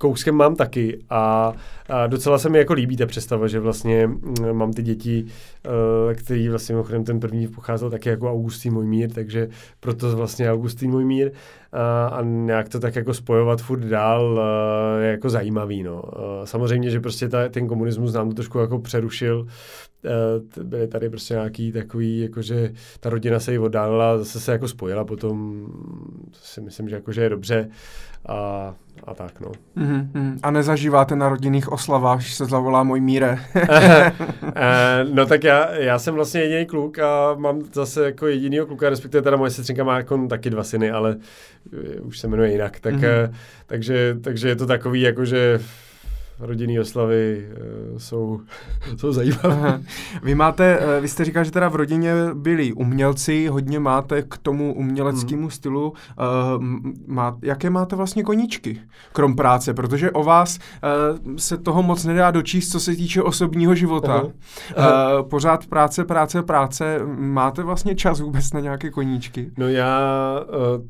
kouskem 0.00 0.34
mám 0.34 0.56
taky 0.56 0.98
a, 1.10 1.52
a 1.88 2.06
docela 2.06 2.38
se 2.38 2.48
mi 2.48 2.58
jako 2.58 2.72
líbí 2.72 2.96
ta 2.96 3.06
představa, 3.06 3.48
že 3.48 3.60
vlastně 3.60 4.06
mm, 4.06 4.52
mám 4.52 4.72
ty 4.72 4.82
děti, 4.82 5.24
uh, 5.24 6.14
který 6.14 6.48
vlastně 6.48 6.74
mimochodem 6.74 7.04
ten 7.04 7.20
první 7.20 7.48
pocházel 7.48 7.90
taky 7.90 8.08
jako 8.08 8.30
Augustín 8.30 8.72
Mojmír, 8.72 9.12
takže 9.12 9.48
proto 9.80 10.16
vlastně 10.16 10.52
Augustín 10.52 10.90
Mojmír 10.90 11.30
a, 11.72 12.06
a 12.06 12.22
nějak 12.22 12.68
to 12.68 12.80
tak 12.80 12.96
jako 12.96 13.14
spojovat 13.14 13.60
furt 13.60 13.80
dál 13.80 14.32
uh, 14.32 15.02
je 15.02 15.10
jako 15.10 15.30
zajímavý, 15.30 15.82
no. 15.82 16.02
Uh, 16.02 16.44
samozřejmě, 16.44 16.90
že 16.90 17.00
prostě 17.00 17.28
ta, 17.28 17.48
ten 17.48 17.68
komunismus 17.68 18.12
nám 18.12 18.28
to 18.28 18.34
trošku 18.34 18.58
jako 18.58 18.78
přerušil, 18.78 19.46
byly 20.62 20.88
tady 20.88 21.08
prostě 21.10 21.34
nějaký 21.34 21.72
takový, 21.72 22.20
jakože 22.20 22.72
ta 23.00 23.10
rodina 23.10 23.40
se 23.40 23.52
jí 23.52 23.58
oddálila, 23.58 24.18
zase 24.18 24.40
se 24.40 24.52
jako 24.52 24.68
spojila 24.68 25.04
potom, 25.04 25.66
si 26.32 26.60
myslím, 26.60 26.88
že 26.88 26.94
jakože 26.94 27.22
je 27.22 27.28
dobře 27.28 27.68
a, 28.28 28.74
a 29.04 29.14
tak, 29.14 29.40
no. 29.40 29.52
Mhm, 29.76 30.10
mhm. 30.14 30.38
A 30.42 30.50
nezažíváte 30.50 31.16
na 31.16 31.28
rodinných 31.28 31.72
oslavách, 31.72 32.20
že 32.20 32.34
se 32.34 32.44
zavolá 32.44 32.82
můj 32.82 33.00
míre. 33.00 33.38
Eh, 34.56 35.04
no 35.12 35.26
tak 35.26 35.44
já, 35.44 35.74
já 35.74 35.98
jsem 35.98 36.14
vlastně 36.14 36.40
jediný 36.40 36.66
kluk 36.66 36.98
a 36.98 37.34
mám 37.34 37.62
zase 37.72 38.04
jako 38.04 38.26
jedinýho 38.26 38.66
kluka, 38.66 38.90
respektive 38.90 39.22
teda 39.22 39.36
moje 39.36 39.50
sestřenka 39.50 39.84
má 39.84 39.96
jako 39.96 40.26
taky 40.28 40.50
dva 40.50 40.64
syny, 40.64 40.90
ale 40.90 41.16
eh, 41.96 42.00
už 42.00 42.18
se 42.18 42.28
jmenuje 42.28 42.52
jinak, 42.52 42.80
tak, 42.80 42.94
Mhm. 42.94 43.02
mm-hmm. 43.04 43.32
takže, 43.66 44.16
takže 44.20 44.48
je 44.48 44.56
to 44.56 44.66
takový 44.66 45.00
jako, 45.00 45.24
že 46.40 46.46
rodinný 46.46 46.80
oslavy 46.80 47.48
uh, 47.92 47.98
jsou, 47.98 48.40
jsou 48.96 49.12
zajímavé. 49.12 49.48
Aha. 49.48 49.80
Vy 50.22 50.34
máte, 50.34 50.78
eh, 50.80 51.00
vy 51.00 51.08
jste 51.08 51.24
říkal, 51.24 51.44
že 51.44 51.50
teda 51.50 51.68
v 51.68 51.74
rodině 51.76 52.12
byli 52.34 52.72
umělci, 52.72 53.46
hodně 53.46 53.78
máte 53.80 54.22
k 54.22 54.38
tomu 54.38 54.74
uměleckému 54.74 55.42
Mhm. 55.42 55.50
stylu. 55.50 55.90
Uh, 55.90 55.96
má, 57.06 57.38
jaké 57.42 57.70
máte 57.70 57.96
vlastně 57.96 58.22
koníčky, 58.22 58.80
krom 59.12 59.36
práce? 59.36 59.74
Protože 59.74 60.10
o 60.10 60.24
vás 60.24 60.58
se 61.36 61.58
toho 61.58 61.82
moc 61.82 62.04
nedá 62.04 62.30
dočíst, 62.30 62.72
co 62.72 62.80
se 62.80 62.96
týče 62.96 63.22
osobního 63.22 63.74
života. 63.74 64.24
Aha. 64.76 65.20
Uh, 65.20 65.28
pořád 65.28 65.66
práce, 65.66 66.04
práce, 66.04 66.42
práce. 66.42 66.98
Máte 67.16 67.62
vlastně 67.62 67.94
čas 67.94 68.20
vůbec 68.20 68.52
na 68.52 68.60
nějaké 68.60 68.90
koníčky? 68.90 69.50
No 69.58 69.68
já 69.68 70.00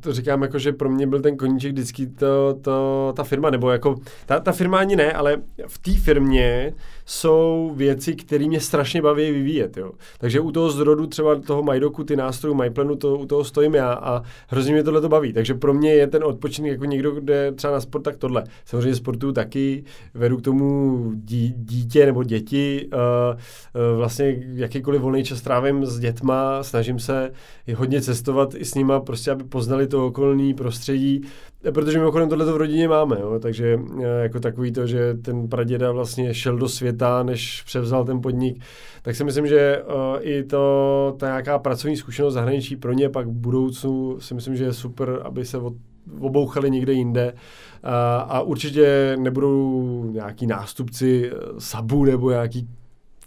to 0.00 0.12
říkám 0.12 0.42
jako, 0.42 0.58
že 0.58 0.72
pro 0.72 0.90
mě 0.90 1.06
byl 1.06 1.20
ten 1.20 1.36
koníček 1.36 1.72
vždycky 1.72 2.06
to, 2.06 2.54
to, 2.62 3.12
ta 3.16 3.24
firma, 3.24 3.50
nebo 3.50 3.70
jako, 3.70 3.94
ta, 4.26 4.40
ta 4.40 4.52
firma 4.52 4.78
ani 4.78 4.96
ne, 4.96 5.12
ale 5.12 5.36
v 5.68 5.78
té 5.78 5.92
firmě 5.92 6.72
jsou 7.10 7.72
věci, 7.76 8.14
které 8.14 8.48
mě 8.48 8.60
strašně 8.60 9.02
baví 9.02 9.30
vyvíjet, 9.30 9.76
jo. 9.76 9.92
Takže 10.18 10.40
u 10.40 10.52
toho 10.52 10.70
zrodu 10.70 11.06
třeba 11.06 11.34
toho 11.34 11.62
Majdoku, 11.62 12.04
ty 12.04 12.16
nástrojů 12.16 12.54
MyPlanu, 12.54 12.96
to, 12.96 13.18
u 13.18 13.26
toho 13.26 13.44
stojím 13.44 13.74
já 13.74 13.92
a 13.92 14.22
hrozně 14.48 14.72
mě 14.72 14.82
tohle 14.82 15.00
to 15.00 15.08
baví. 15.08 15.32
Takže 15.32 15.54
pro 15.54 15.74
mě 15.74 15.94
je 15.94 16.06
ten 16.06 16.24
odpočinek 16.24 16.72
jako 16.72 16.84
někdo, 16.84 17.10
kde 17.10 17.52
třeba 17.52 17.72
na 17.72 17.80
sport, 17.80 18.02
tak 18.02 18.16
tohle. 18.16 18.44
Samozřejmě 18.64 18.94
sportuju 18.94 19.32
taky, 19.32 19.84
vedu 20.14 20.36
k 20.36 20.42
tomu 20.42 20.98
dí, 21.14 21.54
dítě 21.56 22.06
nebo 22.06 22.24
děti, 22.24 22.88
uh, 22.92 23.00
uh, 23.00 23.98
vlastně 23.98 24.36
jakýkoliv 24.54 25.00
volný 25.00 25.24
čas 25.24 25.40
trávím 25.40 25.86
s 25.86 25.98
dětma, 25.98 26.62
snažím 26.62 26.98
se 26.98 27.30
hodně 27.76 28.00
cestovat 28.00 28.54
i 28.54 28.64
s 28.64 28.74
nima, 28.74 29.00
prostě 29.00 29.30
aby 29.30 29.44
poznali 29.44 29.86
to 29.86 30.06
okolní 30.06 30.54
prostředí, 30.54 31.22
protože 31.74 31.98
mimochodem 31.98 32.28
tohle 32.28 32.52
v 32.52 32.56
rodině 32.56 32.88
máme, 32.88 33.16
jo, 33.20 33.38
takže 33.42 33.80
eh, 34.00 34.22
jako 34.22 34.40
takový 34.40 34.72
to, 34.72 34.86
že 34.86 35.14
ten 35.14 35.48
praděda 35.48 35.92
vlastně 35.92 36.34
šel 36.34 36.56
do 36.56 36.68
světa, 36.68 36.99
než 37.22 37.62
převzal 37.62 38.04
ten 38.04 38.20
podnik, 38.20 38.62
tak 39.02 39.16
si 39.16 39.24
myslím, 39.24 39.46
že 39.46 39.82
uh, 39.82 39.94
i 40.20 40.44
to, 40.44 41.16
ta 41.18 41.26
nějaká 41.26 41.58
pracovní 41.58 41.96
zkušenost 41.96 42.34
zahraničí 42.34 42.76
pro 42.76 42.92
ně 42.92 43.08
pak 43.08 43.26
v 43.26 43.32
budoucnu 43.32 44.20
si 44.20 44.34
myslím, 44.34 44.56
že 44.56 44.64
je 44.64 44.72
super, 44.72 45.20
aby 45.24 45.44
se 45.44 45.58
od, 45.58 45.72
obouchali 46.20 46.70
někde 46.70 46.92
jinde 46.92 47.34
a, 47.82 48.18
a 48.20 48.40
určitě 48.40 49.16
nebudou 49.20 50.04
nějaký 50.10 50.46
nástupci 50.46 51.30
eh, 51.32 51.36
Sabu 51.58 52.04
nebo 52.04 52.30
nějaký 52.30 52.68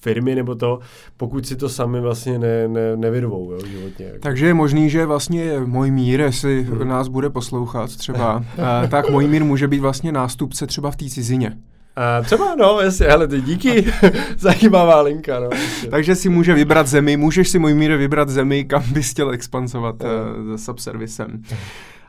firmy 0.04 0.36
nebo 0.36 0.56
to, 0.56 0.80
pokud 1.18 1.48
si 1.48 1.56
to 1.56 1.70
sami 1.70 2.02
vlastně 2.02 2.40
ne, 2.40 2.68
ne, 2.68 2.98
nevyrvou 2.98 3.52
jo, 3.52 3.60
životně. 3.66 4.14
Takže 4.20 4.46
je 4.46 4.54
možný, 4.54 4.90
že 4.90 5.06
vlastně 5.06 5.60
můj 5.66 5.92
mír, 5.92 6.20
jestli 6.20 6.64
Hmm. 6.64 6.88
nás 6.88 7.08
bude 7.08 7.30
poslouchat 7.30 7.96
třeba, 7.96 8.44
tak 8.90 9.10
můj 9.10 9.28
mír 9.28 9.44
může 9.44 9.68
být 9.68 9.80
vlastně 9.80 10.12
nástupce 10.12 10.68
třeba 10.68 10.92
v 10.92 10.96
té 10.96 11.10
cizině. 11.10 11.58
A 11.96 12.22
třeba, 12.22 12.56
no, 12.56 12.80
jasně, 12.82 13.06
hele, 13.06 13.28
ty 13.28 13.42
díky, 13.42 13.86
zajímavá 14.38 15.02
linka, 15.02 15.40
no. 15.40 15.50
Jasně. 15.52 15.90
Takže 15.90 16.16
si 16.16 16.30
může 16.30 16.54
vybrat 16.54 16.88
zemi, 16.88 17.18
můžeš 17.18 17.50
si 17.50 17.60
můj 17.60 17.74
mír 17.74 17.96
vybrat 17.96 18.30
zemi, 18.30 18.64
kam 18.66 18.84
bys 18.94 19.12
chtěl 19.12 19.32
expansovat 19.32 19.96
Jo. 20.04 20.10
uh, 20.44 20.48
za 20.52 20.58
subservisem. 20.58 21.42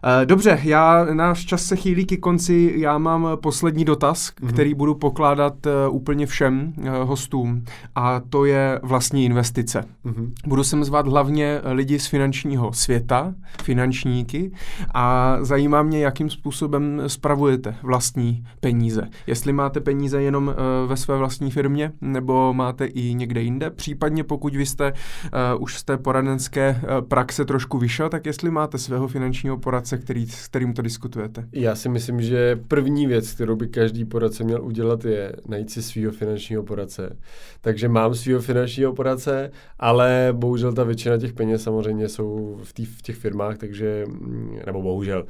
Eh, 0.07 0.27
Dobře, 0.27 0.61
já, 0.63 1.05
náš 1.13 1.45
čas 1.45 1.63
se 1.65 1.77
chýlí 1.77 2.07
ke 2.07 2.17
konci, 2.17 2.75
já 2.77 2.99
mám 2.99 3.29
poslední 3.43 3.85
dotaz, 3.85 4.33
Mhm. 4.43 4.53
který 4.53 4.75
budu 4.75 4.95
pokládat 4.95 5.67
eh, 5.67 5.89
úplně 5.89 6.27
všem 6.27 6.73
eh, 6.83 6.91
hostům 7.03 7.65
a 7.95 8.21
to 8.31 8.45
je 8.45 8.81
vlastní 8.83 9.25
investice. 9.25 9.85
Mhm. 10.05 10.33
Budu 10.47 10.65
sem 10.65 10.85
zvat 10.85 11.09
hlavně 11.09 11.61
lidi 11.65 11.99
z 11.99 12.07
finančního 12.07 12.73
světa, 12.73 13.35
finančníky 13.63 14.53
a 14.95 15.37
zajímá 15.41 15.83
mě, 15.83 16.01
jakým 16.01 16.31
způsobem 16.31 17.03
spravujete 17.07 17.77
vlastní 17.83 18.45
peníze. 18.61 19.09
Jestli 19.27 19.53
máte 19.53 19.81
peníze 19.81 20.23
jenom 20.23 20.55
ve 20.87 20.97
své 20.97 21.17
vlastní 21.19 21.51
firmě, 21.51 21.93
nebo 22.01 22.55
máte 22.55 22.87
i 22.87 23.15
někde 23.15 23.43
jinde, 23.43 23.71
případně 23.71 24.25
pokud 24.25 24.55
vy 24.57 24.67
jste 24.67 24.93
uh, 24.93 25.63
už 25.63 25.79
z 25.79 25.85
té 25.85 25.97
poradenské 25.97 26.81
praxe 27.09 27.45
trošku 27.45 27.79
vyšel, 27.79 28.09
tak 28.09 28.27
jestli 28.27 28.51
máte 28.51 28.79
svého 28.79 29.09
finančního 29.09 29.57
poradce, 29.57 29.94
který, 29.99 30.27
s 30.27 30.49
kterým 30.49 30.75
to 30.75 30.83
diskutujete. 30.83 31.49
Já 31.53 31.75
si 31.75 31.89
myslím, 31.89 32.23
že 32.23 32.57
první 32.69 33.07
věc, 33.07 33.33
kterou 33.33 33.57
by 33.57 33.69
každý 33.69 34.05
poradce 34.05 34.45
měl 34.45 34.65
udělat, 34.65 35.05
je 35.05 35.33
najít 35.49 35.71
si 35.71 35.83
svého 35.83 36.13
finančního 36.13 36.63
poradce. 36.63 37.17
Takže 37.61 37.89
mám 37.89 38.15
svého 38.15 38.41
finančního 38.41 38.93
poradce, 38.93 39.51
ale 39.79 40.29
bohužel 40.33 40.73
ta 40.73 40.85
většina 40.85 41.19
těch 41.19 41.33
peněz 41.33 41.63
samozřejmě 41.63 42.09
jsou 42.09 42.61
v, 42.65 42.73
tý, 42.73 42.85
v 42.85 43.03
těch 43.03 43.17
firmách, 43.17 43.59
takže, 43.59 44.05
mm, 44.07 44.59
nebo 44.67 44.83
bohužel, 44.83 45.27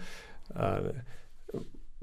a 0.54 0.78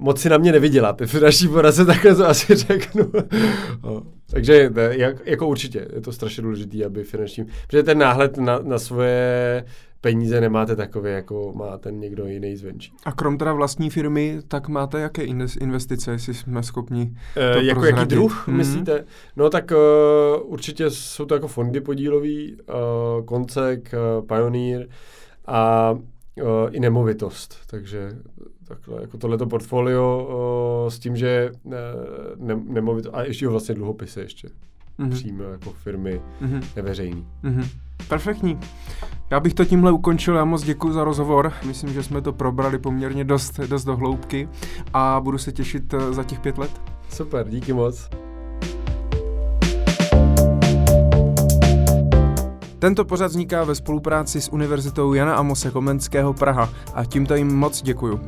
moc 0.01 0.21
si 0.21 0.29
na 0.29 0.37
mě 0.37 0.51
nevyděláte. 0.51 1.05
V 1.05 1.13
naší 1.13 1.47
poradce 1.47 1.85
takhle 1.91 2.15
to 2.15 2.27
asi 2.27 2.55
řeknu. 2.55 3.11
no. 3.83 4.03
Takže 4.31 4.69
jak, 4.89 5.27
jako 5.27 5.47
určitě 5.47 5.87
je 5.95 6.01
to 6.01 6.11
strašně 6.11 6.43
důležité, 6.43 6.85
aby 6.85 7.03
finanční, 7.03 7.45
protože 7.67 7.83
ten 7.83 7.97
náhled 7.97 8.37
na, 8.37 8.59
na 8.59 8.79
svoje 8.79 9.65
peníze 10.01 10.41
nemáte 10.41 10.75
takové, 10.75 11.09
jako 11.09 11.53
má 11.55 11.77
ten 11.77 11.99
někdo 11.99 12.25
jiný 12.25 12.55
zvenčí. 12.57 12.93
A 13.05 13.11
krom 13.11 13.37
teda 13.37 13.53
vlastní 13.53 13.89
firmy, 13.89 14.39
tak 14.47 14.67
máte 14.67 14.99
jaké 14.99 15.23
investice, 15.59 16.11
jestli 16.11 16.33
jsme 16.33 16.63
schopni 16.63 17.13
to 17.33 17.39
e, 17.39 17.63
Jako 17.63 17.79
prozradit? 17.79 17.99
jaký 17.99 18.09
druh, 18.09 18.47
mm-hmm. 18.47 18.53
myslíte? 18.53 19.05
No 19.35 19.49
tak 19.49 19.71
uh, 19.71 20.51
určitě 20.51 20.89
jsou 20.89 21.25
to 21.25 21.33
jako 21.33 21.47
fondy 21.47 21.81
podílový, 21.81 22.55
uh, 22.55 23.25
Koncek, 23.25 23.93
uh, 23.93 24.27
Pioneer 24.27 24.87
a 25.45 25.91
uh, 25.91 26.47
i 26.71 26.79
nemovitost. 26.79 27.55
Takže 27.67 28.11
takhle, 28.67 29.01
jako 29.01 29.17
tohleto 29.17 29.45
portfolio 29.47 30.27
uh, 30.83 30.89
s 30.89 30.99
tím, 30.99 31.15
že 31.15 31.51
uh, 31.63 31.73
ne, 32.37 32.55
nemovitost, 32.63 33.13
a 33.15 33.23
ještě 33.23 33.47
vlastně 33.47 33.75
dluhopisy 33.75 34.19
ještě 34.19 34.47
mm-hmm. 34.99 35.09
přímo 35.09 35.43
jako 35.43 35.71
firmy 35.71 36.21
mm-hmm. 36.41 36.63
neveřejný. 36.75 37.27
Mm-hmm. 37.43 37.67
Perfektní. 38.07 38.59
Já 39.29 39.39
bych 39.39 39.53
to 39.53 39.65
tímhle 39.65 39.91
ukončil, 39.91 40.35
já 40.35 40.45
moc 40.45 40.63
děkuji 40.63 40.93
za 40.93 41.03
rozhovor. 41.03 41.53
Myslím, 41.65 41.93
že 41.93 42.03
jsme 42.03 42.21
to 42.21 42.33
probrali 42.33 42.79
poměrně 42.79 43.23
dost, 43.23 43.59
dost 43.59 43.83
do 43.83 43.97
hloubky 43.97 44.49
a 44.93 45.19
budu 45.23 45.37
se 45.37 45.51
těšit 45.51 45.93
eh, 45.93 46.13
za 46.13 46.23
těch 46.23 46.39
pět 46.39 46.57
let. 46.57 46.81
Super, 47.09 47.49
díky 47.49 47.73
moc. 47.73 48.09
Tento 52.79 53.05
pořad 53.05 53.27
vzniká 53.27 53.63
ve 53.63 53.75
spolupráci 53.75 54.41
s 54.41 54.53
Univerzitou 54.53 55.13
Jana 55.13 55.35
Amose 55.35 55.71
Komenského 55.71 56.33
Praha 56.33 56.69
a 56.93 57.05
tímto 57.05 57.35
jim 57.35 57.55
moc 57.55 57.81
děkuju. 57.81 58.19